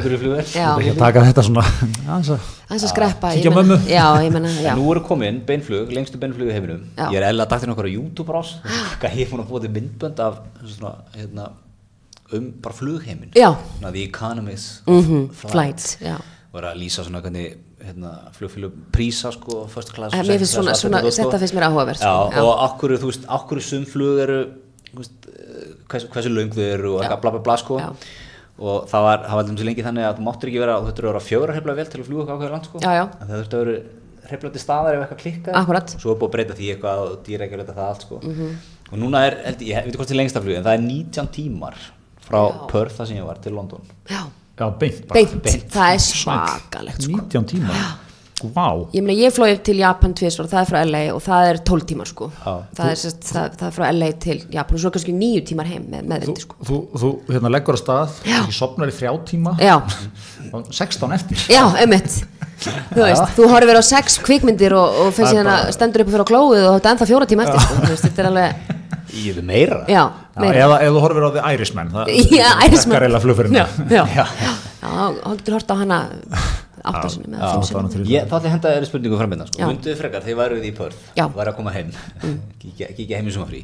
ykkur 0.00 0.14
í 0.16 0.18
flugver 0.18 0.48
Já, 0.50 0.66
ég 0.82 0.96
taka 0.98 1.22
þetta 1.28 1.44
svona 1.46 1.62
aðeins 1.62 2.30
að- 2.34 2.90
skreppa 2.90 3.30
ég 3.38 3.54
mömmu. 3.54 3.76
Já, 3.86 4.06
ég 4.24 4.32
menna, 4.34 4.50
já. 4.64 4.74
nú 4.74 4.88
eru 4.90 5.04
komin 5.06 5.40
beinflug, 5.46 5.92
lengstu 5.94 6.18
beinflug 6.18 6.50
í 6.50 6.54
heiminum. 6.56 6.82
Já. 6.98 7.06
Ég 7.10 7.20
er 7.20 7.28
eða 7.30 7.46
dagtinn 7.48 7.70
okkar 7.74 7.86
á 7.86 7.92
YouTube 7.94 8.34
rás. 8.34 8.56
Hvað 9.00 9.14
ég 9.14 9.26
er 9.26 9.30
búin 9.30 9.44
að 9.46 9.60
til 9.62 9.70
myndbönd 9.78 10.18
af 10.26 10.40
svona, 10.66 10.92
hérna, 11.14 11.50
um 12.32 12.50
bara 12.62 12.74
flugheimin. 12.74 13.30
Já. 13.34 13.54
Svona 13.78 13.92
The 13.92 14.04
Economist 14.04 14.86
Mhm, 14.86 15.30
Flights, 15.32 15.96
já. 16.02 16.16
Og 16.52 16.58
er 16.64 16.66
að 16.74 16.78
lýsa 16.82 17.04
svona 17.06 17.22
hvernig 17.22 17.56
hérna, 17.80 18.10
flugfélug 18.34 18.72
prísa 18.92 19.30
sko, 19.32 19.66
first 19.68 19.92
class 19.94 20.12
Eh, 20.14 20.22
second 20.24 20.38
finnst 20.40 20.54
svona, 20.54 20.74
svona, 20.74 21.00
þetta, 21.02 21.38
finnst 21.38 21.54
mér 21.54 21.68
áhugavert 21.70 22.00
Já, 22.02 22.30
sko, 22.32 22.42
og 22.42 22.58
akkur, 22.70 22.98
þú 22.98 23.06
veist, 23.06 23.24
akkur 23.28 23.60
sum 23.62 23.84
flug 23.86 24.18
eru 24.20 24.40
eh, 24.42 24.48
hvers, 24.96 26.06
hversu 26.10 26.32
löng 26.34 26.52
þau 26.54 26.66
eru 26.66 26.96
og 26.98 27.06
bla 27.22 27.32
bla 27.36 27.42
bla 27.44 27.56
sko. 27.60 27.78
Já. 27.80 27.88
og 28.60 28.84
það 28.90 29.06
var, 29.06 29.22
það 29.24 29.38
var 29.38 29.44
alveg 29.46 29.64
lengi 29.70 29.84
þannig 29.86 30.04
að 30.08 30.18
þú 30.18 30.24
máttir 30.26 30.50
ekki 30.50 30.60
vera, 30.60 30.74
þú 30.80 30.90
þurftur 30.90 31.06
að 31.06 31.12
vera 31.14 31.24
fjögra 31.28 31.54
hefla 31.56 31.76
vel 31.78 31.86
til 31.88 32.00
að 32.02 32.08
fljúga 32.10 32.34
ákveður 32.34 32.54
land 32.56 32.68
sko. 32.68 32.82
Já, 32.84 33.04
það 33.20 33.32
þurftu 33.38 33.60
að 33.60 33.64
vera 33.70 33.78
hefla 34.30 34.50
til 34.54 34.60
staðar 34.62 34.96
ef 34.98 35.00
eitthvað 35.04 35.22
klikkaði 35.22 35.56
Akkúrat. 35.60 35.94
og 35.96 36.02
svo 36.04 36.12
er 36.12 36.18
búið 36.20 36.28
að 36.28 36.34
breyta 36.36 36.56
því 36.58 36.68
eitthvað 36.74 37.00
og 37.06 37.14
dýra 37.26 37.46
ekki 37.46 37.56
að 37.60 37.72
það 37.72 37.86
allt 37.86 38.04
sko. 38.06 38.20
Mhm. 38.20 38.52
og 38.90 38.98
núna 38.98 39.22
er, 39.26 39.36
held, 39.46 39.60
ég, 39.62 39.70
ég 39.70 39.86
veit 39.86 39.88
ekki 39.90 39.96
hvort 40.00 40.10
það 40.10 40.14
er 40.16 40.20
lengsta 40.20 40.42
flug 40.44 40.56
en 40.58 40.64
það 40.66 40.76
er 40.76 40.84
19 40.84 41.28
tímar 41.34 41.76
frá 42.26 42.40
Perth 42.70 42.94
það 43.00 43.06
sem 43.10 43.16
ég 43.16 43.26
var 43.26 43.40
til 43.42 43.52
London. 43.54 43.82
Já, 44.10 44.22
Já, 44.60 44.66
beint 44.78 45.06
bara. 45.08 45.24
beint, 45.40 45.68
það 45.72 45.94
er 45.94 46.02
svakalegt 46.04 47.02
sko. 47.06 47.16
19 47.16 47.44
tíma 47.54 47.74
Vá, 48.40 48.66
Ég 48.96 49.04
meina, 49.04 49.16
ég 49.20 49.34
flói 49.36 49.50
til 49.66 49.76
Japan 49.80 50.14
tvisvar, 50.16 50.48
það 50.50 50.60
er 50.62 50.68
frá 50.70 50.80
LA 50.88 51.02
og 51.14 51.20
það 51.24 51.48
er 51.50 51.60
12 51.70 51.86
tímar 51.90 52.10
sko. 52.10 52.30
Já. 52.40 52.54
það, 52.78 52.90
er, 52.90 53.00
sest, 53.02 53.22
það, 53.28 53.56
það 53.60 53.66
er 53.68 53.76
frá 53.76 53.86
LA 53.92 54.10
til 54.26 54.38
Japan 54.56 54.78
og 54.78 54.84
svo 54.84 54.92
kannski 54.96 55.14
9 55.16 55.44
tímar 55.50 55.70
heim 55.70 55.86
með 55.92 56.00
þú, 56.00 56.10
meðvindi 56.14 56.44
sko. 56.46 56.58
þú, 56.70 56.80
þú 57.02 57.12
hérna, 57.34 57.52
leggur 57.56 57.76
á 57.76 57.80
stað 57.82 58.20
Já. 58.24 58.36
ekki 58.40 58.56
sopnar 58.56 58.92
í 58.92 58.96
þrjá 58.96 59.12
tíma. 59.32 59.56
Já, 59.60 59.76
og 60.54 60.70
16 60.72 61.16
eftir. 61.18 61.46
Já, 61.52 61.64
Þú 62.60 63.00
veist, 63.00 63.30
þú 63.38 63.46
horfir 63.48 63.78
á 63.80 63.84
sex 63.84 64.18
kvikmyndir 64.20 64.74
og, 64.76 64.98
og 65.06 65.14
fyrir 65.16 65.32
síðan 65.32 65.48
að 65.48 65.70
stendur 65.72 66.02
upp 66.04 66.10
og 66.10 66.14
fyrir 66.16 66.26
á 66.26 66.30
klóið 66.30 66.64
og 66.68 66.74
þetta 66.76 66.90
er 66.90 66.94
ennþá 66.94 67.08
fjóra 67.08 67.28
tíma 67.30 67.46
eftir 67.46 67.62
sko, 67.64 67.78
þú 67.80 67.92
veist, 67.94 68.04
þetta 68.08 68.20
er 68.20 68.28
alveg 68.30 68.76
Ég 69.10 69.38
er 69.40 69.46
meira. 69.46 69.78
Já, 69.90 70.02
Já, 70.36 70.40
meira. 70.44 70.58
eða 70.66 70.76
ef 70.84 70.92
þú 70.94 71.00
horfir 71.04 71.24
á 71.26 71.30
The 71.34 71.44
Irishman 71.56 71.88
það 71.94 72.10
Já, 72.36 72.50
Takar 72.76 73.06
eila 73.08 73.22
flugferðin 73.24 73.56
Já, 73.58 73.64
já, 73.90 74.02
já, 74.12 74.26
já, 74.44 74.52
þá 74.84 75.30
getur 75.40 75.56
hort 75.56 75.72
á 75.72 75.76
hana 75.80 75.98
áttasunum 76.84 77.34
eða 77.36 77.50
var 77.60 77.88
Ég, 78.08 78.24
þá 78.24 78.34
ætla 78.36 78.40
ég 78.40 78.46
að 78.46 78.54
henda 78.54 78.72
þér 78.74 78.86
spurningu 78.88 79.18
framöndan 79.20 79.50
sko. 79.50 79.60
Já. 79.60 79.66
Munduðu 79.68 79.96
frekar, 79.98 80.24
þegar 80.24 80.38
væruð 80.40 80.66
í 80.68 80.72
Perth 80.78 81.02
Já. 81.16 81.24
Mm. 81.26 81.34
væri 81.36 81.52
að 81.52 81.56
koma 81.58 81.74
heim 81.74 81.90
kíkja, 82.62 82.90
kíkja 82.96 83.20
heim 83.20 83.28
í 83.30 83.34
sumafrí 83.36 83.62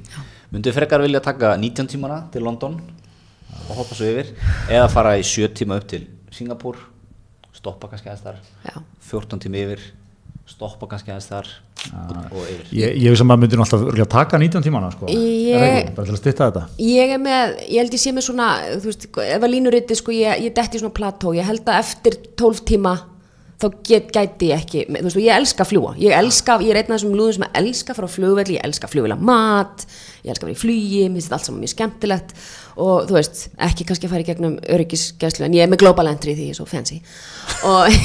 Munduðu 0.53 0.77
frekar 0.77 1.05
vilja 1.05 1.23
taka 1.25 1.55
19 1.61 1.91
tímana 1.95 2.21
til 2.35 2.45
London 2.47 2.77
og 3.67 3.73
hoppa 3.81 3.97
svo 3.97 4.09
yfir 4.11 4.35
eða 4.69 4.89
fara 4.93 5.17
í 5.19 5.25
7 5.27 5.49
tíma 5.57 5.79
upp 5.81 5.89
til 5.91 6.05
Singapur 6.35 6.79
stoppa 7.57 7.89
kannski 7.91 8.11
aðeins 8.13 8.27
þar 8.27 8.43
Já. 8.69 8.77
14 9.11 9.47
tími 9.47 9.65
yfir 9.65 9.87
stoppa 10.47 10.87
kannski 10.91 11.11
aðeins 11.13 11.27
þar 11.31 11.49
og, 11.87 12.13
og 12.33 12.45
yfir 12.47 12.71
Ég, 12.77 12.95
ég 13.03 13.11
veist 13.13 13.23
að 13.25 13.29
maður 13.31 13.43
myndir 13.45 13.59
nú 13.61 13.65
alltaf 13.67 14.09
taka 14.15 14.39
19 14.39 14.63
tímana 14.67 14.91
sko. 14.95 15.07
Ég- 15.11 15.55
Er 15.57 15.61
það 15.63 15.75
ekki? 15.81 15.95
bara 15.97 16.07
til 16.07 16.15
að 16.17 16.21
stytta 16.23 16.49
þetta 16.51 16.65
Ég 16.87 17.13
er 17.17 17.21
með, 17.23 17.57
ég 17.67 17.79
held 17.83 17.97
ég 17.99 18.03
sé 18.03 18.13
með 18.17 18.27
svona, 18.29 18.49
þú 18.77 18.91
veist, 18.91 19.07
ef 19.27 19.43
að 19.47 19.53
línuriti, 19.53 19.99
sko, 19.99 20.15
ég, 20.15 20.41
ég 20.47 20.55
detti 20.57 20.79
í 20.79 20.83
svona 20.83 20.95
plató, 20.97 21.35
ég 21.37 21.47
held 21.51 21.67
að 21.67 21.81
eftir 21.83 22.19
12 22.39 22.65
tíma 22.73 22.95
þá 23.57 23.67
get, 23.89 24.11
gæti 24.13 24.51
ég 24.51 24.61
ekki, 24.61 24.83
þú 24.91 25.07
veist, 25.07 25.17
og 25.17 25.25
ég 25.25 25.39
elska 25.41 25.65
að 25.65 25.71
fljúa, 25.71 25.95
ég 26.01 26.13
elska, 26.17 26.59
ég 26.61 26.75
er 26.75 26.81
einn 26.83 26.91
af 26.93 26.99
þessum 26.99 27.15
lúðum 27.17 27.37
sem 27.39 27.47
að 27.47 27.59
elska 27.63 27.95
að 27.95 27.99
fara 28.01 28.11
á 28.11 28.17
flugvelli, 28.17 28.57
ég 28.59 28.69
elska 28.69 28.89
að 28.89 28.93
flugvelja 28.93 29.17
mat, 29.31 29.87
ég 30.27 30.35
elska 30.35 30.45
að 30.45 30.51
vera 30.51 30.59
í 30.59 30.61
flugi, 30.61 31.01
mér 31.07 31.17
finnst 31.17 31.31
þetta 31.31 31.39
allt 31.39 31.49
saman 31.49 31.63
mjög 31.65 31.73
skemmtilegt 31.73 32.37
og 32.77 33.09
þú 33.09 33.17
veist, 33.17 33.43
ekki 33.69 33.89
kannski 33.89 34.09
að 34.09 34.13
fara 34.13 34.27
í 34.27 34.29
gegnum 34.29 34.59
öryggisgæslu, 34.77 35.47
en 35.49 35.57
ég 35.57 35.65
er 35.65 35.73
með 35.73 35.83
global 35.87 36.11
entry 36.13 36.37
því 36.37 36.51
ég 36.51 36.57
er 36.57 36.61
svo 36.61 36.69
fancy 36.69 37.01
og, 37.65 37.97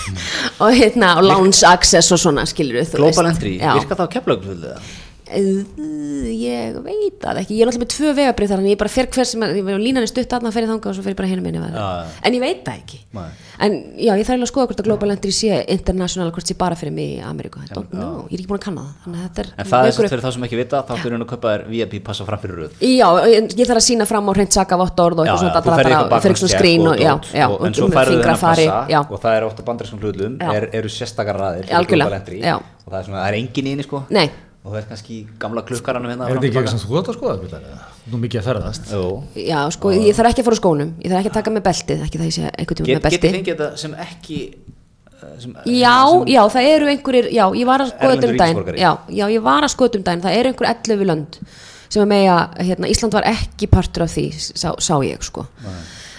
og 0.62 0.78
hérna, 0.78 1.16
og 1.18 1.26
lounge 1.26 1.66
access 1.66 2.14
og 2.14 2.22
svona, 2.22 2.46
skilur 2.46 2.86
þú 2.86 3.02
Global 3.02 3.32
Entry, 3.32 3.56
Já. 3.58 3.74
virka 3.80 3.98
það 3.98 4.06
á 4.06 4.14
keflaugfjöldið 4.14 4.74
það? 4.76 4.98
Ég 5.30 6.76
veit 6.84 7.16
það 7.22 7.40
ekki, 7.42 7.56
ég 7.56 7.62
er 7.64 7.68
náttúrulega 7.70 7.84
með 7.84 7.90
tvö 7.94 8.10
vegabrið 8.18 8.50
þar 8.52 8.62
en 8.62 8.68
ég 8.70 8.78
bara 8.80 8.92
fer 8.92 9.06
hver 9.12 9.28
sem 9.28 9.42
er, 9.46 9.52
ég 9.58 9.64
var 9.66 9.80
línan 9.82 10.04
er 10.04 10.10
stutt 10.10 10.32
aðna 10.36 10.50
að 10.50 10.56
fer 10.56 10.64
í 10.66 10.68
þanga 10.70 10.90
og 10.90 10.96
svo 10.96 11.04
fer 11.04 11.12
ég 11.14 11.18
bara 11.20 11.30
hinum 11.30 11.44
minni 11.46 11.60
Já, 11.60 11.64
já. 11.80 12.04
en 12.26 12.36
ég 12.36 12.42
veit 12.44 12.60
það 12.66 12.76
ekki. 12.80 12.98
Nei. 13.16 13.28
en 13.60 13.72
já, 14.00 14.12
ég 14.16 14.24
þarf 14.24 14.34
eiginlega 14.34 14.46
að 14.46 14.52
skoða 14.52 14.66
hvort 14.70 14.80
að 14.80 14.88
Global 14.88 15.10
Entry 15.14 15.32
sé 15.36 15.58
international, 15.74 16.30
hvort 16.34 16.48
sé 16.50 16.54
bara 16.60 16.76
fyrir 16.80 16.94
mig 16.96 17.08
í 17.18 17.20
Ameríku. 17.24 17.60
Know, 17.90 18.26
ég 18.30 18.36
er 18.36 18.40
ekki 18.40 18.50
búin 18.50 18.60
að 18.60 18.64
kanna 18.66 18.84
það. 19.04 19.10
Að 19.10 19.40
er 19.42 19.46
En 19.56 19.66
það 19.70 19.78
er 19.80 19.90
vekur 19.90 19.96
svolítið 19.98 20.12
fyrir 20.14 20.24
þá 20.24 20.30
sem 20.36 20.46
ekki 20.48 20.60
vita 20.60 20.80
þá 20.80 20.92
þurfum 20.96 21.16
við 21.16 21.24
að 21.24 21.30
kaupa 21.34 21.48
þér 21.54 21.62
VIP 21.74 21.94
passa 22.06 22.26
fram 22.28 22.40
fyrir 22.44 22.56
röð. 22.64 22.72
Já, 22.80 23.08
ég, 23.30 23.50
ég 23.60 23.70
þarf 23.70 23.80
að 23.80 23.86
sína 23.86 24.06
fram 24.08 24.30
á 24.30 24.32
hreint 24.36 24.52
saka 24.56 24.78
vottorð 24.80 25.20
og 25.20 25.28
Já, 25.28 25.34
eitthvað 25.34 25.44
svona 25.44 25.52
í 25.52 26.22
fyrir 26.24 26.38
og 26.40 27.00
og, 27.50 27.60
og- 27.60 27.60
og 27.60 27.66
og 29.10 29.20
það 29.20 29.32
er 29.36 29.42
er, 29.44 30.64
og 32.80 32.92
er 32.96 33.28
er 33.28 33.34
engin 33.38 33.66
í 33.66 33.74
inni 33.76 33.84
sko. 33.86 34.04
Nei. 34.10 34.28
Og 34.60 34.74
það 34.74 34.78
er 34.80 34.88
kannski 34.90 35.18
gamla 35.40 35.62
klukkaranum 35.68 36.10
hérna 36.12 36.26
Er 36.28 36.36
þetta 36.36 36.48
ekki 36.50 36.58
eitthvað 36.60 36.74
sem 36.74 36.82
þú 36.90 36.98
átt 37.00 37.10
að 37.10 37.16
skoða? 37.16 37.60
Er 38.10 38.18
mikið 38.24 38.40
að 38.40 38.48
ferðast? 38.50 38.90
Já, 39.40 39.60
sko, 39.76 39.92
ég 39.96 40.18
þarf 40.18 40.32
ekki 40.32 40.42
að 40.42 40.48
fara 40.50 40.58
á 40.58 40.60
skónum. 40.60 40.90
Ég 41.00 41.12
þarf 41.12 41.20
ekki 41.22 41.30
að 41.32 41.38
taka 41.38 41.54
með 41.54 41.64
beltið, 41.70 42.02
ekki 42.06 42.20
það 42.20 42.28
ég 42.28 42.36
sé 42.36 42.50
einhvern 42.50 42.80
tíma 42.80 42.90
Get, 42.90 43.00
með 43.00 43.14
Getið 43.16 43.24
belti 43.24 43.32
fengið 43.36 43.54
þetta 43.54 43.68
sem 43.80 43.94
ekki 44.04 44.38
eh, 44.50 45.32
sem, 45.40 45.56
Já, 45.64 45.96
sem, 46.10 46.28
já, 46.34 46.42
það 46.56 46.68
eru 46.74 46.90
einhverjir, 46.92 47.30
já, 47.38 47.44
ég 47.60 47.70
var 47.70 47.84
að 47.86 47.92
skoða 47.94 48.12
um 48.12 48.20
daginn, 48.20 48.40
ríkisborgari. 48.42 48.82
já, 48.84 48.92
já, 49.20 49.24
ég 49.32 49.46
var 49.48 49.66
að 49.66 49.74
skoða 49.74 50.00
um 50.00 50.06
daginn, 50.10 50.24
það 50.26 50.38
eru 50.42 50.52
einhver 50.52 50.70
11 50.74 51.08
lönd 51.08 51.40
sem 51.90 52.04
að 52.04 52.10
megja, 52.12 52.36
hérna, 52.68 52.90
Ísland 52.92 53.16
var 53.16 53.26
ekki 53.32 53.66
partur 53.72 54.04
af 54.06 54.12
því, 54.14 54.26
sá, 54.38 54.68
sá 54.78 54.92
ég, 55.02 55.24
sko. 55.26 55.46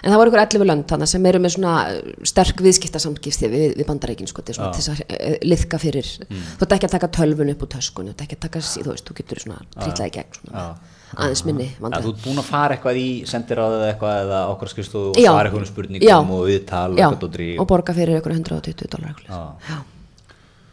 En 0.02 0.10
það 0.10 0.18
voru 0.22 0.32
einhver 0.32 0.44
11 0.48 0.66
lönd 0.66 0.88
þannig 0.90 1.12
sem 1.12 1.26
eru 1.30 1.42
með 1.44 1.54
svona 1.56 1.74
uh, 1.92 2.14
sterk 2.26 2.64
viðskiptasamgifti 2.66 3.50
við, 3.52 3.66
við 3.78 3.86
bandareikin, 3.90 4.30
sko, 4.30 4.42
til 4.46 4.56
þess 4.58 4.90
að 4.90 5.04
uh, 5.06 5.36
liðka 5.46 5.78
fyrir, 5.82 6.10
þú 6.32 6.66
ert 6.66 6.74
ekki 6.78 6.90
að 6.90 6.96
taka 6.96 7.12
tölvun 7.20 7.54
upp 7.54 7.68
úr 7.68 7.72
töskun, 7.76 8.10
þú 8.10 8.16
ert 8.16 8.26
ekki 8.26 8.40
að 8.40 8.44
taka, 8.48 8.64
þú 8.66 8.88
veist, 8.90 9.06
þú 9.12 9.18
getur 9.22 9.44
svona 9.44 9.62
trýtlaði 9.78 10.10
í 10.10 10.16
gegn, 10.18 10.42
svona, 10.42 10.66
aðeins 11.18 11.46
minni 11.46 11.70
vandræði. 11.78 12.08
þú 12.08 12.16
ert 12.16 12.26
búin 12.26 12.42
að 12.42 12.50
fara 12.50 12.78
eitthvað 12.78 13.02
í 13.02 13.08
sendiráðið 13.30 13.82
eða 13.82 13.94
eitthvað 13.94 14.20
eða 14.26 14.42
okkur 14.56 14.72
skrifstofu 14.74 15.14
og 15.14 15.18
svara 15.20 15.50
eitthvað 15.50 15.66
um 15.66 15.72
spurningum 15.72 16.08
Já. 16.08 16.18
og 16.22 16.46
viðtal 16.48 16.92
og 16.96 17.42
og 17.62 17.68
borga 17.70 17.96
fyrir 17.98 18.22
ykkur 18.22 18.38
120 18.38 18.94
dólar 18.96 19.26
Já. 19.28 19.82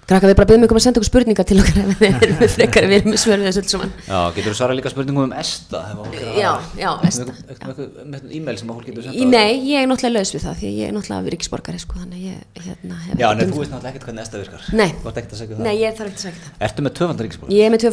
Krakka, 0.09 0.25
við 0.31 0.37
bara 0.39 0.49
byrjum 0.49 0.65
ykkur 0.65 0.79
að 0.79 0.85
senda 0.87 1.01
ykkur 1.03 1.09
spurningar 1.11 1.45
til 1.45 1.59
okkar 1.61 1.79
ef 1.83 1.89
við 2.01 2.15
erum 2.25 2.39
með 2.41 2.49
frekar, 2.55 2.85
við 2.89 2.97
erum 3.03 3.11
með 3.13 3.21
svör 3.21 3.39
við 3.43 3.47
þessu 3.51 3.61
öll 3.61 3.69
saman. 3.75 3.91
Já, 4.07 4.21
getur 4.39 4.49
þú 4.55 4.57
svara 4.57 4.73
líka 4.79 4.89
spurningum 4.95 5.25
um 5.27 5.35
ESTA 5.37 5.81
Já, 6.39 6.53
já, 6.81 6.91
ESTA, 7.11 7.33
eitthvað- 7.53 7.81
e-mail 8.39 8.57
sem 8.57 8.69
að 8.73 8.75
fólk 8.79 8.87
getur 8.89 9.03
Í, 9.05 9.07
senda 9.13 9.29
nei, 9.37 9.53
ég 9.69 9.77
er 9.83 9.87
náttúrulega 9.91 10.17
laus 10.17 10.33
við 10.33 10.43
það 10.47 10.55
því 10.63 10.69
ég 10.79 10.87
er 10.89 10.93
náttúrulega 10.97 11.29
ríkisborgari 11.37 11.79
sko, 11.85 11.95
þannig 12.01 12.21
ég 12.25 12.39
hérna, 12.65 12.95
hef 13.05 13.13
Já, 13.13 13.29
ekkert 13.29 13.37
nei, 13.37 13.45
um 13.45 13.53
þú 13.53 13.61
veist 13.61 13.73
náttúrulega 13.75 13.93
ekkert 13.93 14.07
hvernig 14.09 14.23
ESTA 14.25 14.41
virkar. 14.41 14.63
Nei. 14.73 14.91
Þú 14.97 15.07
ert 15.13 15.19
ekkert 15.21 15.35
að 15.37 15.41
segja 15.43 15.53
það. 15.53 15.65
Nei, 15.69 15.77
ég 15.77 15.93
þarf 15.93 16.09
ekki 16.09 16.17
að 16.17 16.25
segja 16.25 16.41
það. 16.41 16.57
Ertu 16.69 16.81
með 16.89 16.93
tvöfaldar 16.97 17.25
ríkisborg? 17.29 17.53
Ég 17.53 17.69
er 17.69 17.73
með 17.77 17.85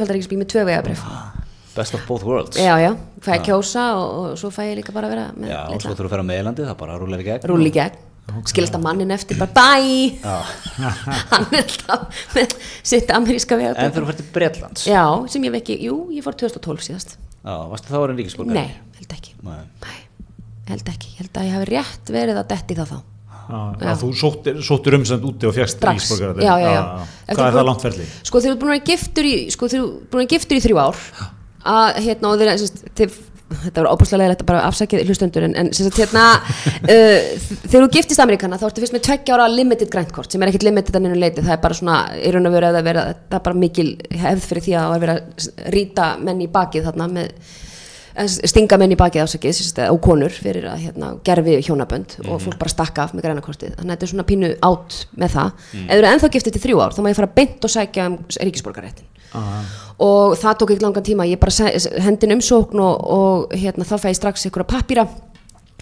að 8.25 8.33
vera 8.33 8.39
að 8.39 8.45
gegn 8.45 8.51
skilast 8.51 8.77
að 8.77 8.83
mannin 8.85 9.13
eftir 9.15 9.37
bara 9.37 9.53
bæ 9.53 10.25
hann 11.31 11.47
er 11.51 11.61
alltaf 11.61 12.23
með 12.35 12.55
sitt 12.81 13.11
ameríska 13.13 13.55
En 13.55 13.61
vegabrif 13.61 13.81
þegar 13.81 13.95
þú 13.95 14.07
fyrir 14.09 14.19
til 14.21 14.29
Bretlands? 14.37 14.85
Já, 14.89 15.03
sem 15.31 15.45
ég 15.45 15.55
vekki, 15.55 15.77
jú, 15.85 15.97
ég 16.15 16.25
fór 16.25 16.37
2012 16.41 16.87
síðast. 16.89 17.17
Já, 17.45 17.55
varstu 17.69 17.93
þá 17.93 17.99
orðin 18.01 18.21
ríkisborg? 18.23 18.53
Nei, 18.55 18.71
held 18.97 19.17
ekki. 19.17 19.35
Nei. 19.45 19.65
Nei, 19.85 19.99
held 20.71 20.89
ekki, 20.95 21.11
held 21.19 21.37
að 21.37 21.45
ég 21.49 21.59
hafi 21.59 21.69
rétt 21.69 22.15
verið 22.15 22.41
að 22.41 22.49
detti 22.55 22.79
það 22.79 22.95
þá. 22.95 23.03
Já, 23.45 23.91
þú 24.01 24.07
sóttir, 24.17 24.57
sóttir 24.65 24.95
umsend 24.97 25.25
úti 25.29 25.45
og 25.45 25.53
fjast 25.53 25.77
Strax, 25.77 26.07
já, 26.17 26.31
já, 26.41 26.65
já. 26.65 26.81
Hvað 27.29 27.45
er 27.45 27.57
það 27.59 27.67
langt 27.67 27.83
ferli? 27.85 28.07
Sko 28.25 28.41
þegar 28.41 28.47
þú 28.47 28.55
ert 28.55 28.63
búin 28.63 28.71
að 28.71 28.79
vera 28.79 28.87
giftur 28.89 29.27
í 29.29 29.33
sko 29.53 29.69
þegar 29.69 29.83
þú 29.83 29.89
ert 29.91 30.09
búin 30.09 30.17
að 30.17 30.23
vera 30.23 30.31
giftur 30.33 30.57
í 30.57 30.63
þrjú 30.65 30.79
ár. 30.81 31.03
Að 31.75 31.99
hérna 32.07 32.31
og 32.31 32.41
þeir 32.41 32.63
þeir, 32.97 33.19
þetta 33.45 33.83
var 33.83 33.91
óbúslega 33.93 34.21
leiðilegt 34.21 34.43
að 34.43 34.49
bara 34.49 34.63
afsakið 34.69 35.03
hlustundur 35.05 35.45
en, 35.45 35.53
en 35.59 35.69
sérst, 35.75 35.99
hérna, 35.99 36.23
uh, 36.93 37.27
þegar 37.67 37.85
þú 37.85 37.91
giftist 37.93 38.23
Amerikana 38.23 38.59
þá 38.61 38.65
ertu 38.69 38.83
fyrst 38.83 38.95
með 38.95 39.05
tveggja 39.09 39.37
ára 39.37 39.45
limited 39.51 39.91
græntkort 39.93 40.33
sem 40.33 40.41
er 40.41 40.51
ekkit 40.51 40.65
limited 40.65 40.97
að 40.97 41.05
neinu 41.05 41.19
leiti 41.19 41.45
það 41.45 41.57
er 41.57 41.61
bara 41.67 41.77
svona, 41.77 41.99
í 42.17 42.33
raun 42.33 42.49
og 42.49 42.57
veru 42.57 42.71
að 42.71 42.89
vera 42.89 43.05
það 43.13 43.37
er 43.39 43.45
bara 43.49 43.61
mikil 43.61 43.87
hefð 44.23 44.49
fyrir 44.49 44.65
því 44.65 44.75
að 44.81 44.97
verið 45.05 45.21
að 45.21 45.71
rýta 45.77 46.09
menn 46.25 46.41
í 46.41 46.49
bakið 46.57 46.89
þarna 46.89 47.09
með 47.19 47.53
stinga 48.47 48.77
menn 48.79 48.93
í 48.93 48.97
bakið 48.99 49.25
ásakið 49.25 49.79
og 49.91 49.97
konur 50.05 50.31
fyrir 50.31 50.65
að 50.71 50.83
hérna, 50.85 51.09
gerfi 51.27 51.57
hjónabönd 51.67 52.13
og 52.29 52.39
fólk 52.43 52.57
bara 52.61 52.71
stakka 52.71 53.03
af 53.03 53.13
með 53.17 53.25
grænakortið 53.27 53.73
þannig 53.75 53.89
að 53.89 53.95
þetta 53.95 54.05
er 54.07 54.11
svona 54.13 54.27
pínu 54.29 54.51
átt 54.63 54.99
með 55.19 55.33
það. 55.35 55.49
Ef 55.75 55.89
þú 55.89 55.97
eru 55.97 56.07
ennþá 56.13 56.29
giftið 56.35 56.55
til 56.55 56.61
þrjú 56.65 56.79
ár 56.85 56.95
þá 56.95 57.01
má 57.03 57.09
ég 57.11 57.17
fara 57.19 57.31
beint 57.35 57.67
og 57.67 57.73
sækja 57.75 58.05
um 58.07 58.17
ríkisborgaréttin 58.39 59.11
og 59.99 60.35
það 60.39 60.57
tók 60.61 60.71
ekki 60.75 60.83
langan 60.85 61.03
tíma. 61.03 61.25
Ég 61.27 61.39
bara 61.39 61.51
se- 61.51 61.99
hendi 61.99 62.25
inn 62.29 62.37
umsókn 62.37 62.79
og, 62.79 62.95
og 63.17 63.53
hérna, 63.55 63.83
þá 63.83 63.95
fæ 63.99 64.09
ég 64.13 64.15
strax 64.19 64.45
ykkur 64.47 64.63
pappíra 64.67 65.07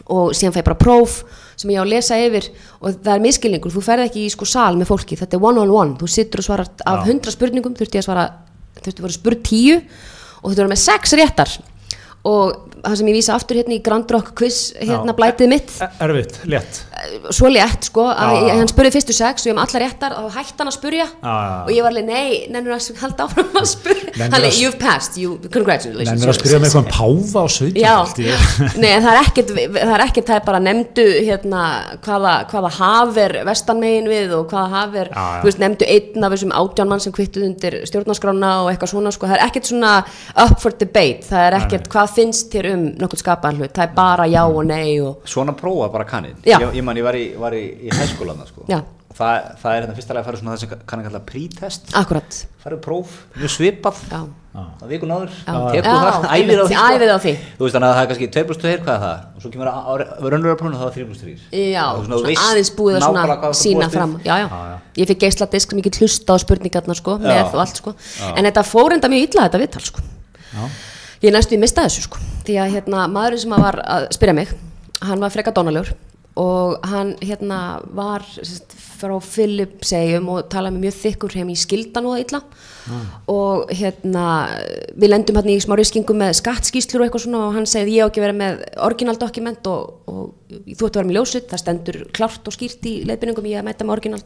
og 0.10 0.34
síðan 0.34 0.54
fæ 0.56 0.60
ég 0.62 0.66
bara 0.68 0.78
próf 0.82 1.20
sem 1.56 1.70
ég 1.70 1.78
á 1.78 1.86
að 1.86 1.92
lesa 1.94 2.18
yfir. 2.18 2.50
Og 2.82 2.98
það 2.98 3.14
er 3.14 3.22
miskilningur, 3.24 3.72
þú 3.74 3.84
ferð 3.86 4.08
ekki 4.08 4.26
í 4.26 4.32
sko 4.34 4.46
sal 4.50 4.74
með 4.80 4.90
fólki. 4.90 5.18
Þetta 5.22 5.38
er 5.38 5.46
one 5.46 5.62
on 5.62 5.70
one, 5.74 5.94
þú 6.02 6.10
sittur 6.10 6.42
og 6.42 6.48
svarar 6.50 6.70
af 6.86 7.06
hundra 7.08 7.32
spurningum. 7.34 7.76
Þurfti 7.78 8.02
að 8.02 8.08
svara, 8.08 8.26
þurfti 8.82 8.98
að 9.00 9.06
vera 9.06 9.18
spurð 9.20 9.44
tíu. 9.46 9.78
Og 10.42 10.50
þurfti 10.50 10.58
að 10.58 10.64
vera 10.64 10.74
með 10.74 10.82
sex 10.84 11.14
réttar 11.20 11.54
og 12.24 12.70
það 12.84 12.96
sem 13.00 13.10
ég 13.12 13.16
vísa 13.18 13.36
aftur 13.36 13.58
hérna 13.60 13.76
í 13.76 13.82
Grand 13.84 14.12
Rock 14.12 14.32
quiz 14.40 14.58
hérna 14.80 15.12
Já. 15.12 15.16
blætið 15.18 15.50
mitt. 15.52 15.72
E- 15.84 15.90
Erfitt, 16.04 16.38
létt. 16.48 16.80
Svo 17.36 17.50
létt 17.52 17.90
sko 17.90 18.06
að 18.08 18.36
Já. 18.48 18.54
hann 18.60 18.70
spurði 18.72 18.92
fyrstu 18.96 19.16
sex 19.16 19.44
og 19.44 19.50
ég 19.52 19.58
hef 19.58 19.64
allar 19.64 19.84
réttar 19.84 20.16
og 20.22 20.30
hætti 20.32 20.56
hann 20.60 20.72
að 20.72 20.76
spurja. 20.78 21.08
Já, 21.20 21.34
og 21.66 21.72
ég 21.76 21.84
var 21.84 21.92
alveg 21.92 22.06
nei, 22.08 22.48
nennur 22.52 22.76
að 22.78 23.00
halda 23.02 23.28
áfram 23.28 23.60
að 23.60 23.68
spurja? 23.68 24.14
Hann 24.24 24.40
er 24.40 24.56
you've 24.56 24.80
passed, 24.80 25.18
you, 25.20 25.36
congratulations. 25.52 26.14
Nennir 26.14 26.32
að 26.32 26.40
spyrja 26.40 26.60
með 26.64 26.70
eitthvað 26.70 26.84
um 26.84 26.92
páfa 26.96 27.44
á 27.44 27.48
Já, 27.84 27.96
sveitum 28.08 28.80
nei 28.84 28.90
en 28.94 29.04
það 29.04 29.12
er 29.14 29.22
ekkert 29.24 29.54
það 29.54 29.94
er 29.98 30.06
ekkert, 30.08 30.28
það 30.30 30.36
er 30.40 30.46
bara 30.48 30.62
nefndu 30.64 31.08
hérna, 31.28 31.64
hvaða, 32.06 32.34
hvaða 32.52 32.72
haf 32.80 33.20
er 33.24 33.36
vestanmegin 33.48 34.08
við 34.12 34.36
og 34.38 34.48
hvaða 34.52 34.70
haf 34.78 34.96
er 35.04 35.12
Já, 35.12 35.20
já. 35.20 35.42
þú 35.42 35.50
veist, 35.50 35.62
nefndu 35.64 35.90
einn 35.98 36.28
af 36.28 36.36
þessum 36.36 36.56
átján 36.56 36.92
mann 36.92 37.04
sem 37.04 37.16
kvittuð 37.16 37.48
undir 37.50 37.80
stjórnarskrána 37.90 38.54
og 38.64 38.72
eitthvað 38.72 38.94
svona 38.94 39.12
sko, 39.16 39.28
það 39.28 39.40
er 39.40 39.46
ekkert 39.50 39.72
svona 39.74 39.94
það 42.14 42.20
er 42.20 42.20
hvað 42.20 42.20
finnst 42.20 42.52
þér 42.54 42.70
um 42.74 42.84
nokkuð 43.02 43.22
skapaðan 43.24 43.62
hlut, 43.62 43.74
það 43.74 43.86
er 43.88 43.96
bara 43.98 44.28
já 44.30 44.42
og 44.46 44.66
nei 44.70 45.00
og 45.04 45.24
Svona 45.30 45.56
prófa 45.58 45.90
bara 45.94 46.06
kannið 46.06 46.44
Já. 46.46 46.60
Ég, 46.60 46.76
ég 46.80 46.84
man, 46.86 46.98
ég 46.98 47.04
var 47.08 47.18
í, 47.18 47.26
var 47.40 47.56
í, 47.58 47.64
í 47.88 47.90
hæskólan 47.94 48.44
sko. 48.48 48.68
Já. 48.70 48.82
það, 49.14 49.50
það 49.62 49.74
er 49.74 49.84
hérna 49.84 49.96
fyrsta 49.98 50.14
lega 50.16 50.24
að 50.24 50.30
fara 50.30 50.40
svona 50.40 50.54
það 50.54 50.62
sem 50.64 50.86
kann 50.90 51.02
að 51.02 51.08
kalla 51.10 51.22
pre-test 51.28 51.92
akkurat 52.00 52.40
farið 52.64 52.80
próf, 52.84 53.18
mjög 53.38 53.52
svipað 53.54 54.00
Já. 54.10 54.22
á 54.54 54.86
vikun 54.90 55.14
áður, 55.14 55.34
Já. 55.34 55.54
tekur 55.74 55.90
Já, 55.90 55.98
það, 56.00 56.28
æfir 56.34 56.62
á 56.62 56.66
því 56.66 56.74
sko. 56.74 56.88
æfið 56.94 57.12
á 57.14 57.20
því. 57.24 57.34
þú 57.58 57.66
veist 57.68 57.76
þannig 57.78 57.90
að 57.90 57.96
það 57.98 58.04
er 58.04 58.10
kannski 58.12 58.30
2 58.38 58.46
plus 58.50 58.62
2 58.64 58.74
hvað 58.74 58.94
er 58.94 59.04
það 59.04 59.18
og 59.34 59.44
svo 59.44 59.52
kemur 59.54 59.70
raunverulega 59.70 60.58
prófunu 60.62 60.80
þá 60.82 60.86
er 60.88 60.96
3 60.98 61.08
plus 61.10 61.22
3 61.24 61.36
Já, 61.74 61.86
Og 61.94 62.06
svona, 62.08 62.22
veist 62.30 62.46
aðeins 62.48 62.74
búið 62.78 62.98
að 62.98 63.06
svona 63.08 63.54
sína 63.60 63.90
fram 63.94 64.16
já, 64.24 64.34
já. 64.34 64.48
Já, 64.48 64.64
já. 64.72 64.78
Ég 64.98 65.10
fikk 65.10 65.28
ég 65.28 65.84
get 65.84 66.00
hlusta 66.02 66.34
á 66.34 66.38
spurningarnar 66.42 66.98
sko, 66.98 67.18
Já. 67.18 67.26
með 67.28 67.54
og 67.54 67.62
allt 67.66 67.82
sko. 67.82 67.96
En 68.34 68.46
þetta 68.46 68.66
fór 68.66 68.94
enda 68.98 69.10
mjög 69.10 69.30
illa 69.30 69.48
þetta 69.50 69.62
viðtal 69.64 69.86
sko. 69.90 70.02
Já. 70.54 70.68
Ég 71.24 71.32
næstu 71.32 71.56
í 71.56 71.60
mista 71.62 71.86
þessu 71.86 72.04
sko. 72.04 72.20
Því 72.44 72.58
að 72.60 72.74
hérna, 72.74 73.06
maðurinn 73.08 73.44
sem 73.46 73.54
var 73.56 73.78
að 73.80 74.10
spyrja 74.12 74.36
mig, 74.36 74.50
hann 75.08 75.22
var 75.24 75.32
freka 75.32 75.54
dónalegur 75.56 75.94
og 76.40 76.82
hann 76.90 77.14
hérna 77.22 77.60
var 77.94 78.26
sérst, 78.26 78.74
frá 78.98 79.14
Philipsegjum 79.22 80.30
og 80.34 80.48
talaði 80.52 80.76
með 80.76 80.86
mjög 80.88 80.96
þykkur 81.02 81.36
heim 81.38 81.52
í 81.54 81.56
skildan 81.60 82.08
og 82.10 82.20
illa. 82.20 82.40
Og 83.32 83.72
hérna 83.72 84.26
við 84.96 85.12
lendum 85.12 85.40
hérna 85.40 85.54
í 85.54 85.64
smá 85.64 85.76
riskingum 85.80 86.20
með 86.20 86.34
skattskýslur 86.40 87.04
og 87.04 87.08
eitthvað 87.08 87.26
svona 87.28 87.46
og 87.48 87.58
hann 87.58 87.70
segði 87.70 88.00
ég 88.00 88.08
á 88.08 88.10
ekki 88.10 88.24
vera 88.24 88.38
með 88.40 88.64
original 88.88 89.16
dokument 89.22 89.72
og, 89.72 89.94
og 90.10 90.34
þú 90.50 90.90
ætti 90.90 90.92
að 90.92 91.00
vera 91.00 91.10
með 91.12 91.20
ljósut, 91.20 91.50
það 91.52 91.64
stendur 91.64 92.00
klárt 92.16 92.50
og 92.50 92.58
skýrt 92.58 92.90
í 92.90 92.98
leiðbyrningum 93.08 93.52
ég 93.52 93.62
að 93.62 93.70
mæta 93.70 93.88
með 93.88 93.98
original 94.00 94.24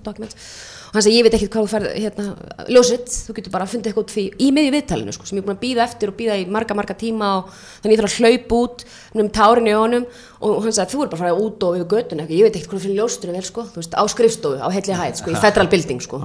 hann 0.97 1.05
segi 1.05 1.19
ég 1.19 1.27
veit 1.27 1.37
ekki 1.37 1.49
hvað 1.53 1.67
þú 1.67 1.71
færð 1.71 1.89
hérna, 1.95 2.25
ljósut, 2.73 3.11
þú 3.27 3.35
getur 3.37 3.53
bara 3.53 3.67
að 3.67 3.73
funda 3.73 3.89
eitthvað 3.89 4.05
út 4.05 4.13
því 4.15 4.25
í 4.41 4.49
miðju 4.55 4.73
viðtalinu 4.75 5.15
sko, 5.15 5.27
sem 5.29 5.37
ég 5.37 5.43
er 5.43 5.47
búin 5.47 5.57
að 5.57 5.63
býða 5.63 5.85
eftir 5.85 6.11
og 6.11 6.17
býða 6.17 6.39
í 6.41 6.47
marga 6.57 6.77
marga 6.77 6.97
tíma 6.97 7.29
og 7.39 7.51
þannig 7.83 7.95
ég 7.95 8.01
þarf 8.01 8.17
að 8.17 8.25
hlaupa 8.25 8.59
út 8.63 8.85
um 9.17 9.29
tárin 9.37 9.69
í 9.69 9.77
honum. 9.77 10.07
Og 10.37 10.59
hann 10.61 10.73
sagði, 10.75 10.91
þú 10.91 10.99
er 11.01 11.07
bara 11.09 11.17
að 11.17 11.21
fara 11.23 11.45
út 11.47 11.63
og 11.65 11.77
yfir 11.79 11.87
göttuna 11.89 12.25
ég 12.29 12.43
veit 12.45 12.57
ekkert 12.59 12.69
hvað 12.69 12.83
fyrir 12.83 12.99
ljóstur 12.99 13.31
vel, 13.33 13.41
sko, 13.41 13.63
þú 13.73 13.81
veist, 13.81 13.95
á 13.97 14.03
skrifstofu 14.05 14.59
á 14.61 14.69
heilli 14.69 14.97
hæð, 14.99 15.15
sko, 15.17 15.31
í 15.33 15.39
federal 15.41 15.71
building, 15.71 16.03
sko. 16.05 16.19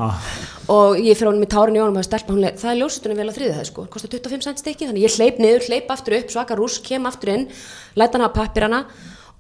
Og 0.68 1.00
ég 1.00 1.16
fyrir 1.16 1.30
honum 1.30 1.46
í 1.46 1.48
tárin 1.48 1.78
í 1.78 1.80
honum 1.80 1.96
og 1.96 2.04
stelpa, 2.04 2.36
leið, 2.36 2.58
það 2.60 2.74
er 2.74 2.78
ljósturinn 2.82 3.22
vel 3.22 3.32
á 3.32 3.36
þriði 3.38 3.56
hæð, 3.56 3.70
sko 3.70 3.86
kostar 3.88 4.12
25 4.12 4.44
cent 4.44 4.60
stykki, 4.60 4.90
þannig 4.90 5.06
ég 5.06 5.16
hleyp 5.16 5.40
niður, 5.40 5.64
hleyp 5.70 5.96
aftur 5.96 6.18
upp 6.18 6.36
svaka 6.36 6.60
rús, 6.60 6.76
kem 6.84 7.08
aftur 7.08 7.32
inn 7.32 7.48
læta 7.96 8.18
hann 8.18 8.26
hafa 8.26 8.42
pappirana 8.42 8.84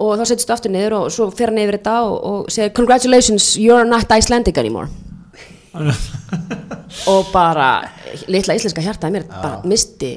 og 0.02 0.18
þá 0.18 0.26
setjast 0.32 0.52
aftur 0.56 0.74
niður 0.74 0.98
og 1.00 1.14
svo 1.14 1.28
fer 1.34 1.52
hann 1.52 1.62
yfir 1.62 1.78
þetta 1.78 1.96
og, 2.08 2.18
og 2.32 2.52
segir, 2.52 2.74
congratulations, 2.76 3.54
you're 3.60 3.86
not 3.88 4.10
Icelandic 4.12 4.58
anymore 4.58 4.90
og 7.10 7.30
bara 7.32 7.68
litla 8.28 8.54
íslenska 8.58 8.82
hjartaði 8.84 9.14
mér 9.16 9.22
bara 9.30 9.60
misti 9.64 10.10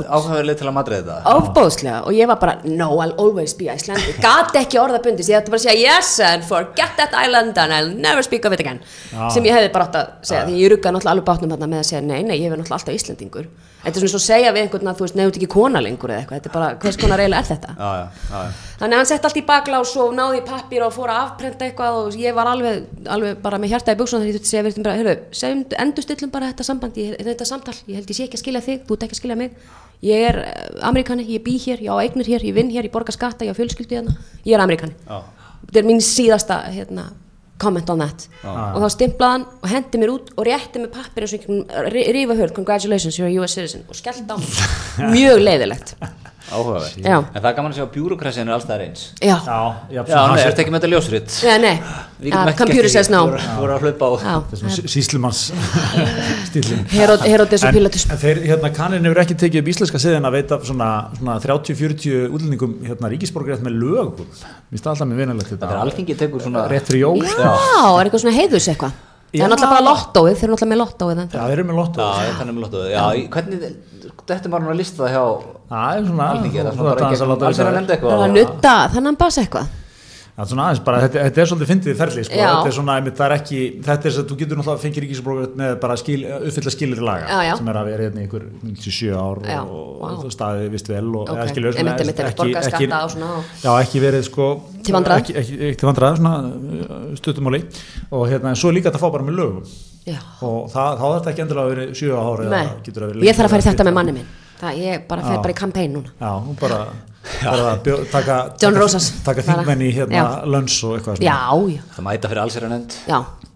út. 0.00 0.08
áhugaverð 0.10 0.50
til 0.58 0.66
að 0.66 0.74
madra 0.74 0.98
þetta. 0.98 1.18
Ofbóðslega 1.30 2.00
og 2.08 2.16
ég 2.16 2.26
var 2.30 2.40
bara 2.42 2.56
no 2.64 2.88
I'll 2.98 3.14
always 3.22 3.54
be 3.54 3.68
Icelandic. 3.70 4.18
Gati 4.24 4.58
ekki 4.58 4.80
orða 4.82 4.98
bundis, 5.04 5.30
ég 5.30 5.38
ætti 5.38 5.54
bara 5.54 5.62
að 5.62 5.68
segja 5.68 5.94
yes 5.94 6.10
and 6.26 6.46
forget 6.48 6.96
that 6.98 7.14
island 7.14 7.58
and 7.62 7.72
I'll 7.76 7.94
never 7.94 8.26
speak 8.26 8.44
of 8.48 8.52
it 8.56 8.60
again. 8.64 8.82
Sem 9.30 9.46
ég 9.46 9.54
hefði 9.54 9.72
bara 9.72 9.86
átt 9.86 10.00
að 10.00 10.10
segja 10.26 10.44
því 10.48 10.58
ég 10.58 10.74
ruggaði 10.74 10.96
náttúrulega 10.98 11.14
alveg 11.14 11.28
bátnum 11.30 11.54
þarna 11.54 11.70
með 11.76 11.84
að 11.84 11.90
segja 11.92 12.02
nei, 12.10 12.20
nei, 12.26 12.36
ég 12.40 12.48
hefði 12.50 12.62
náttúrulega 12.64 12.80
alltaf 12.80 12.98
Íslandingur 12.98 13.50
þetta 13.80 13.90
er 13.90 14.02
svona 14.02 14.12
svo 14.12 14.20
að 14.20 14.26
segja 14.26 14.52
við 14.54 14.64
einhvern 14.64 14.90
að 14.90 14.98
þú 14.98 15.06
veist 15.06 15.16
nefnut 15.18 15.38
ekki 15.40 15.48
kona 15.54 15.80
lengur 15.84 16.12
eða 16.12 16.20
eitthvað, 16.22 16.40
þetta 16.40 16.50
er 16.50 16.54
bara 16.56 16.70
hvers 16.82 16.98
konar 17.00 17.22
eiginlega 17.22 17.40
er 17.40 17.48
þetta? 17.50 17.74
Já, 17.78 17.90
já, 17.96 18.06
já, 18.30 18.58
þannig 18.80 18.96
að 18.96 19.00
hann 19.00 19.10
sett 19.10 19.28
allt 19.28 19.40
í 19.40 19.44
baklás 19.48 19.94
og 20.00 20.14
náði 20.16 20.40
í 20.40 20.44
pappir 20.50 20.84
og 20.84 20.94
fór 20.94 21.12
að 21.14 21.22
afprenta 21.24 21.66
eitthvað 21.68 22.00
og 22.00 22.18
ég 22.20 22.36
var 22.36 22.50
alveg, 22.50 22.88
alveg 23.16 23.40
bara 23.44 23.60
með 23.62 23.74
hjarta 23.74 23.94
í 23.96 24.00
buksun 24.00 24.20
þannig 24.20 24.28
að 24.28 24.32
ég 24.32 24.40
þurfti 24.40 24.50
að 24.50 24.54
segja 24.54 24.66
við 24.68 24.82
bara, 24.84 24.96
heyrðu, 25.00 25.16
segjum, 25.40 25.62
endurstillum 25.86 26.34
bara 26.34 26.50
þetta 26.52 26.68
samband, 26.68 27.00
ég, 27.00 27.16
þetta 27.30 27.48
samtal, 27.48 27.76
ég 27.86 28.00
held 28.00 28.12
ég 28.12 28.20
sé 28.20 28.26
ekki 28.28 28.40
að 28.40 28.44
skilja 28.44 28.64
þig, 28.68 28.84
þú 28.84 28.96
ert 28.96 29.06
ekki 29.06 29.16
að 29.16 29.22
skilja 29.22 29.38
mig. 29.40 29.56
Ég 30.00 30.22
er 30.30 30.38
amerikani, 30.88 31.26
ég 31.28 31.42
bý 31.44 31.58
hér, 31.60 31.82
ég 31.84 31.92
á 31.92 31.96
eignir 32.00 32.28
hér 32.28 32.44
ég 32.48 32.56
vinn 32.56 32.70
hér, 32.72 32.88
ég 32.88 32.92
borga 32.94 33.12
skatta, 33.12 33.44
ég 33.44 33.52
á 33.52 33.58
fjölskyldu 33.58 33.98
hérna. 33.98 34.14
Ég 34.48 34.56
er 34.56 34.62
amerikani, 34.64 34.96
þetta 35.66 35.82
er 35.82 35.88
mín 35.88 36.00
síðasta 36.04 36.62
hérna, 36.72 37.10
comment 37.60 37.92
on 37.92 38.02
that. 38.04 38.26
Og 38.44 38.80
þá 38.84 38.88
stimplaði 38.96 39.36
hann 39.36 39.46
og 39.60 39.68
hendi 39.74 40.00
mér 40.00 40.14
út 40.14 40.32
og 40.36 40.48
rétti 40.48 40.82
mér 40.82 40.92
pappir 40.94 41.26
eins 41.26 41.36
og 41.36 41.92
rífa 41.92 42.38
hörð. 42.38 42.56
Congratulations, 42.56 43.20
you're 43.20 43.30
a 43.30 43.36
US 43.40 43.58
citizen. 43.58 43.86
Og 43.88 43.98
skellt 43.98 44.30
á 44.32 44.36
mjög 45.14 45.44
leiðilegt 45.44 45.96
áhugaverð 46.50 46.96
en 47.06 47.26
það 47.40 47.48
er 47.50 47.56
gaman 47.56 47.72
að 47.72 47.76
sjá 47.78 47.84
að 47.84 47.90
bjúrokrasinu 47.94 48.50
er 48.50 48.56
alltaf 48.56 48.84
eins. 48.84 49.02
Já, 49.22 49.36
já, 49.90 50.02
nei, 50.10 50.42
ertu 50.44 50.62
ekki 50.64 50.72
með 50.74 50.80
þetta 50.80 50.90
nei. 51.62 51.72
Við 52.20 52.34
getum 52.34 52.50
ekki 52.52 52.66
gert 52.68 52.84
því. 52.84 53.12
no. 53.14 53.20
Þú 53.40 53.60
voru 53.62 53.74
að 53.76 53.84
hlaupa 53.86 54.08
á 54.10 54.12
síslumanns 54.94 55.42
þeir, 58.24 58.42
hérna, 58.50 58.72
kannin 58.76 59.08
hefur 59.08 59.22
ekki 59.24 59.36
tekið 59.40 59.62
upp 59.62 59.70
íslenska 59.74 60.02
siðin 60.02 60.28
að 60.28 60.36
veita 60.36 60.60
svona, 60.66 60.90
svona 61.16 61.36
30-40 61.44 62.26
útlendingum 62.28 62.74
hérna, 62.88 63.12
ríkisborgarétt 63.14 63.64
með 63.64 63.78
lögum. 63.80 64.26
Mér 64.26 64.74
finnst 64.74 64.84
það 64.84 64.92
alltaf 64.94 65.10
með 65.12 65.22
vinalegt 65.24 65.52
þetta. 65.54 65.60
Er 65.60 65.70
þetta. 65.70 65.84
alþingi 65.86 66.18
tekur 66.24 66.44
svona 66.44 66.66
Rétt 66.70 66.90
fyrir 66.90 67.06
jól. 67.06 67.22
já, 67.24 67.54
er 67.94 68.04
eitthvað 68.04 68.26
svona 68.26 68.36
heiðus 68.36 68.68
eitthvað 68.74 68.98
það 69.30 69.38
Já. 69.38 69.44
er 69.44 69.52
náttúrulega 69.52 69.74
bara 69.76 69.86
lottóið, 69.86 70.34
þeir 70.36 70.46
eru 70.46 70.54
náttúrulega 70.54 70.72
með 70.72 70.80
lottóið 70.82 71.20
Já, 71.30 71.40
þeir 71.40 71.54
eru 71.54 71.66
með 71.68 71.76
hvernig 73.30 73.58
þetta 74.26 74.44
er 74.44 74.52
maður 74.54 74.72
að 74.74 74.80
lista 74.80 75.04
það 75.04 75.12
hjá 75.14 75.24
Það 75.70 75.90
er 75.96 76.06
svona, 76.08 76.30
er 76.30 76.74
það 76.74 76.88
er 76.90 77.04
að 78.10 78.24
er 78.24 78.34
nutta 78.34 78.74
þannig 78.90 79.10
bas 79.20 79.38
eitthvað 79.38 79.79
aðeins 80.40 80.82
bara, 80.86 81.00
þetta, 81.04 81.24
þetta 81.26 81.42
er 81.42 81.48
svolítið 81.50 81.70
fyndið 81.70 81.98
ferli, 82.00 82.24
sko. 82.26 82.38
Þetta 82.40 82.70
er 82.70 82.76
svona, 82.76 82.96
einmitt, 83.00 83.16
það 83.18 83.26
er 83.26 83.34
ekki, 83.36 83.60
þetta 83.84 83.96
er 83.96 84.04
þess 84.06 84.20
að 84.22 84.28
þú 84.30 84.38
getur 84.40 84.60
náttúrulega 84.60 84.82
fengið 84.84 85.04
ríkisborgarétt 85.04 85.56
með 85.60 85.74
bara 85.84 85.96
skil, 86.00 86.18
uppfylla 86.40 86.74
skilir 86.74 87.02
laga 87.04 87.26
Já, 87.28 87.38
já. 87.50 87.52
sem 87.60 87.70
er 87.72 87.80
að 87.80 87.90
vera 87.90 88.06
hérna 88.06 88.22
í 88.22 88.26
ykkur 88.28 88.46
97 88.64 89.10
ár 89.20 89.42
Já, 89.50 89.60
og, 89.60 90.02
og 90.24 90.34
staðið 90.34 90.68
vist 90.76 90.90
vel 90.90 91.04
og 91.10 91.22
Ok, 91.26 91.34
eða 91.36 91.48
skilur, 91.52 91.76
svona, 91.76 91.96
skatta 92.70 93.02
og 93.04 93.14
svona 93.14 93.32
og- 93.36 93.52
Já, 93.64 93.70
ekki 93.84 94.04
verið 94.06 94.26
sko 94.30 94.50
Til 94.80 94.96
ekki, 94.96 95.34
ekki, 95.36 95.56
ekki 95.70 95.84
svona 96.16 96.34
uh, 96.40 97.14
stuttumáli 97.20 97.60
og 98.10 98.26
hérna, 98.30 98.52
en 98.52 98.58
svo 98.58 98.70
er 98.70 98.78
líka 98.78 98.90
þetta 98.90 99.00
að 99.00 99.04
fá 99.04 99.12
bara 99.12 99.26
með 99.26 99.36
lögum. 99.40 99.74
Já, 100.08 100.18
og 100.46 100.70
það, 100.72 100.94
þá 101.00 101.04
er 101.04 101.14
þetta 101.18 101.32
ekki 101.34 101.44
endilega 101.44 101.66
að 101.66 101.74
vera 101.74 101.84
7 102.00 102.14
ára 102.16 102.62
ég 103.20 103.36
þarf 103.36 103.46
að 103.46 103.52
fara 103.52 103.60
í 103.60 103.66
lengur 103.66 103.70
þetta 103.70 103.86
með 103.88 103.96
manni 103.98 104.16
minn. 104.16 104.30
Það, 104.60 104.80
ég 104.84 105.06
bara 105.08 105.24
fer 105.24 105.40
bara 105.40 105.52
í 105.54 105.58
campaign 105.60 105.94
núna. 105.96 106.12
Já, 106.20 106.32
bara, 106.60 106.80
að 106.86 107.09
taka, 108.14 108.36
John 108.60 108.72
taka, 108.72 108.78
Rosas. 108.78 109.10
taka 109.24 109.42
Bara- 109.42 109.60
þingmenn 109.60 109.84
í 109.86 109.92
hérna 109.94 110.24
lönns 110.48 110.78
og 110.84 110.96
eitthvað 110.98 111.20
já, 111.24 111.36
já, 111.74 111.82
það 111.96 112.06
mæta 112.08 112.32
fyrir 112.32 112.42
alls 112.46 112.56
er 112.56 112.66
að 112.68 112.74
nefnd 112.76 112.98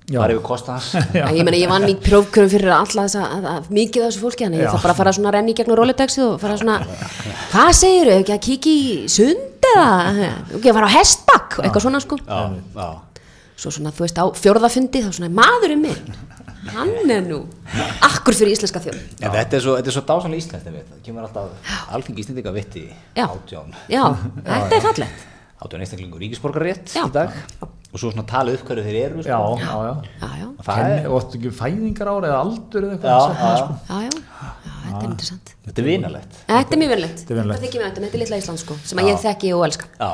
það 0.05 0.24
er 0.27 0.32
yfir 0.35 0.43
kosta 0.45 0.74
hans. 0.74 0.91
Já. 1.16 1.24
Ég 1.32 1.47
meina, 1.47 1.57
ég 1.57 1.70
vann 1.70 1.86
í 1.89 1.95
prófkjörum 1.97 2.51
fyrir 2.53 2.73
alla 2.77 3.07
þessa, 3.07 3.23
að, 3.24 3.47
að, 3.49 3.70
mikið 3.73 4.03
af 4.05 4.11
þessu 4.11 4.20
fólki, 4.20 4.45
þannig 4.45 4.66
þarf 4.66 4.82
bara 4.85 4.93
að 4.93 4.99
fara 5.01 5.15
svona 5.16 5.31
að 5.31 5.36
renni 5.39 5.55
í 5.55 5.57
gegnum 5.57 5.78
rólitexið 5.81 6.24
og 6.27 6.35
fara 6.43 6.59
svona, 6.61 6.74
hvað 7.55 7.70
segir 7.78 8.11
þau, 8.11 8.19
ekki 8.19 8.35
að 8.35 8.43
kíkja 8.49 8.74
í 8.74 8.93
sund 9.15 9.69
eða, 9.70 9.89
ekki 10.59 10.69
að 10.69 10.77
fara 10.77 10.91
á 10.93 10.97
hestbakk 10.99 11.57
og 11.57 11.65
eitthvað 11.65 11.86
svona 11.86 12.03
sko. 12.05 12.20
já, 12.20 12.43
já. 12.77 12.91
Svo 13.65 13.70
svona, 13.70 13.95
þú 13.95 14.05
veist, 14.05 14.20
á 14.20 14.24
fjórðafundi, 14.45 15.05
þá 15.07 15.11
svona, 15.15 15.32
maðurinn 15.41 15.85
minn, 15.86 16.15
hann 16.73 17.11
er 17.11 17.23
nú, 17.27 17.39
akkur 18.05 18.35
fyrir 18.39 18.55
íslenska 18.57 18.81
þjóð. 18.85 18.99
En 19.20 19.31
þetta 19.35 19.59
er 19.59 19.65
svo, 19.65 19.77
þetta 19.78 19.93
svo 19.99 20.03
dásanlega 20.09 20.43
íslenskt, 20.43 20.66
það 20.70 21.05
kemur 21.07 21.27
alltaf 21.28 21.70
alþingi 21.97 22.24
íslendinga 22.24 22.53
vitti 22.57 22.85
Já. 23.16 23.27
átján, 23.28 23.74
Já, 23.93 24.05
þetta 24.45 24.77
er 24.78 24.85
fallegt. 24.89 25.24
átján 25.65 25.85
einstaklingur 25.85 26.20
ríkisborgarétt 26.24 26.95
Já. 26.97 27.05
í 27.07 27.12
dag 27.15 27.31
og 27.95 28.01
svo 28.03 28.11
svona 28.11 28.24
talið 28.27 28.57
upp 28.59 28.65
hverju 28.69 28.85
þeir 28.89 28.97
eru 29.05 29.23
Já, 29.23 29.39
sko. 29.39 29.59
já, 29.61 29.74
já 29.86 29.95
Já, 30.20 30.31
já, 30.41 30.47
Og 30.55 30.65
það 30.66 30.78
er, 30.91 31.53
fæðingar 31.61 32.11
ára 32.11 32.27
eða 32.32 32.41
aldur 32.43 32.86
eða 32.89 32.91
já, 32.91 32.97
eitthvað 32.97 33.15
já, 33.15 33.57
sko. 33.61 33.77
já, 33.89 34.01
já, 34.03 34.11
já, 34.11 34.74
þetta 34.85 34.99
er 35.05 35.11
interessant. 35.11 35.55
Þetta 35.65 35.81
er 35.81 35.86
vinalegt. 35.89 36.28
Þetta 36.49 36.73
er 36.77 36.81
mjög 36.81 36.91
er 37.32 37.36
vinalegt. 37.39 37.57
þetta 37.57 37.65
þykir 37.65 37.81
mér 37.81 37.89
þetta 37.89 38.01
er 38.15 38.20
litla 38.23 38.36
Ísland 38.41 38.59
sko, 38.61 38.74
sem 38.85 38.99
að 39.01 39.07
ég 39.09 39.16
þekki 39.24 39.49
og 39.57 39.62
elska. 39.65 39.85
Já, 39.97 40.11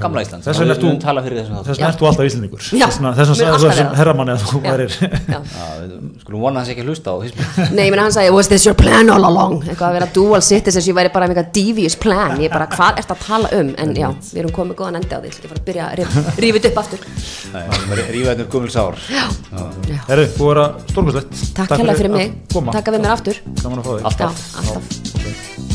gamla 0.00 0.20
Ísland. 0.24 0.40
Þess 0.44 0.58
vegna 0.62 0.72
ert 0.74 0.80
þú- 0.80 0.88
höfum 0.88 1.00
talað 1.04 1.22
fyrir 1.28 1.36
þessum 1.40 1.54
Þess 1.54 1.64
þáttum. 1.64 1.74
vegna 1.74 1.88
ert 1.92 2.00
þú 2.00 2.06
alltaf 2.08 2.24
íslendingur. 2.28 2.60
Já. 2.72 2.86
Þess 2.88 2.98
vegna 3.64 3.98
herramanni 4.00 4.32
að 4.34 4.40
þú 4.48 4.56
værir. 4.64 4.90
Já. 5.28 5.38
Já, 5.54 5.64
við 5.84 5.92
skulum 6.24 6.40
vona 6.40 6.56
hans 6.62 6.70
ekki 6.72 6.80
að 6.80 6.88
hlusta 6.88 7.08
á 7.12 7.16
hismi 7.20 7.42
Nei, 7.74 7.84
ég 7.84 7.90
meina 7.92 8.04
hann 8.06 8.16
sagði, 8.16 8.32
was 8.32 8.48
this 8.48 8.64
your 8.64 8.76
plan 8.78 9.10
all 9.12 9.24
along? 9.28 9.60
Eitthvað 9.68 9.88
að 9.90 9.94
vera 9.98 10.08
dual 10.14 10.40
citizens, 10.44 10.86
ég 10.88 10.96
væri 10.96 11.10
bara 11.12 11.26
með 11.28 11.36
eitthvað 11.36 11.52
devious 11.60 11.96
plan, 12.00 12.32
ég 12.40 12.48
bara, 12.52 12.66
hvað 12.72 12.98
ert 13.02 13.10
að 13.12 13.18
tala 13.26 13.48
um? 13.60 13.74
En 13.78 13.92
já, 13.98 14.08
við 14.32 14.40
erum 14.44 14.54
komið 14.56 14.74
góðan 14.80 14.96
endi 15.02 15.12
á 15.12 15.20
því, 15.20 15.28
ég 15.28 15.34
að 15.44 15.50
fara 15.52 15.60
að 15.60 15.68
byrja 15.68 15.84
að 15.84 15.92
Okay. 24.96 25.73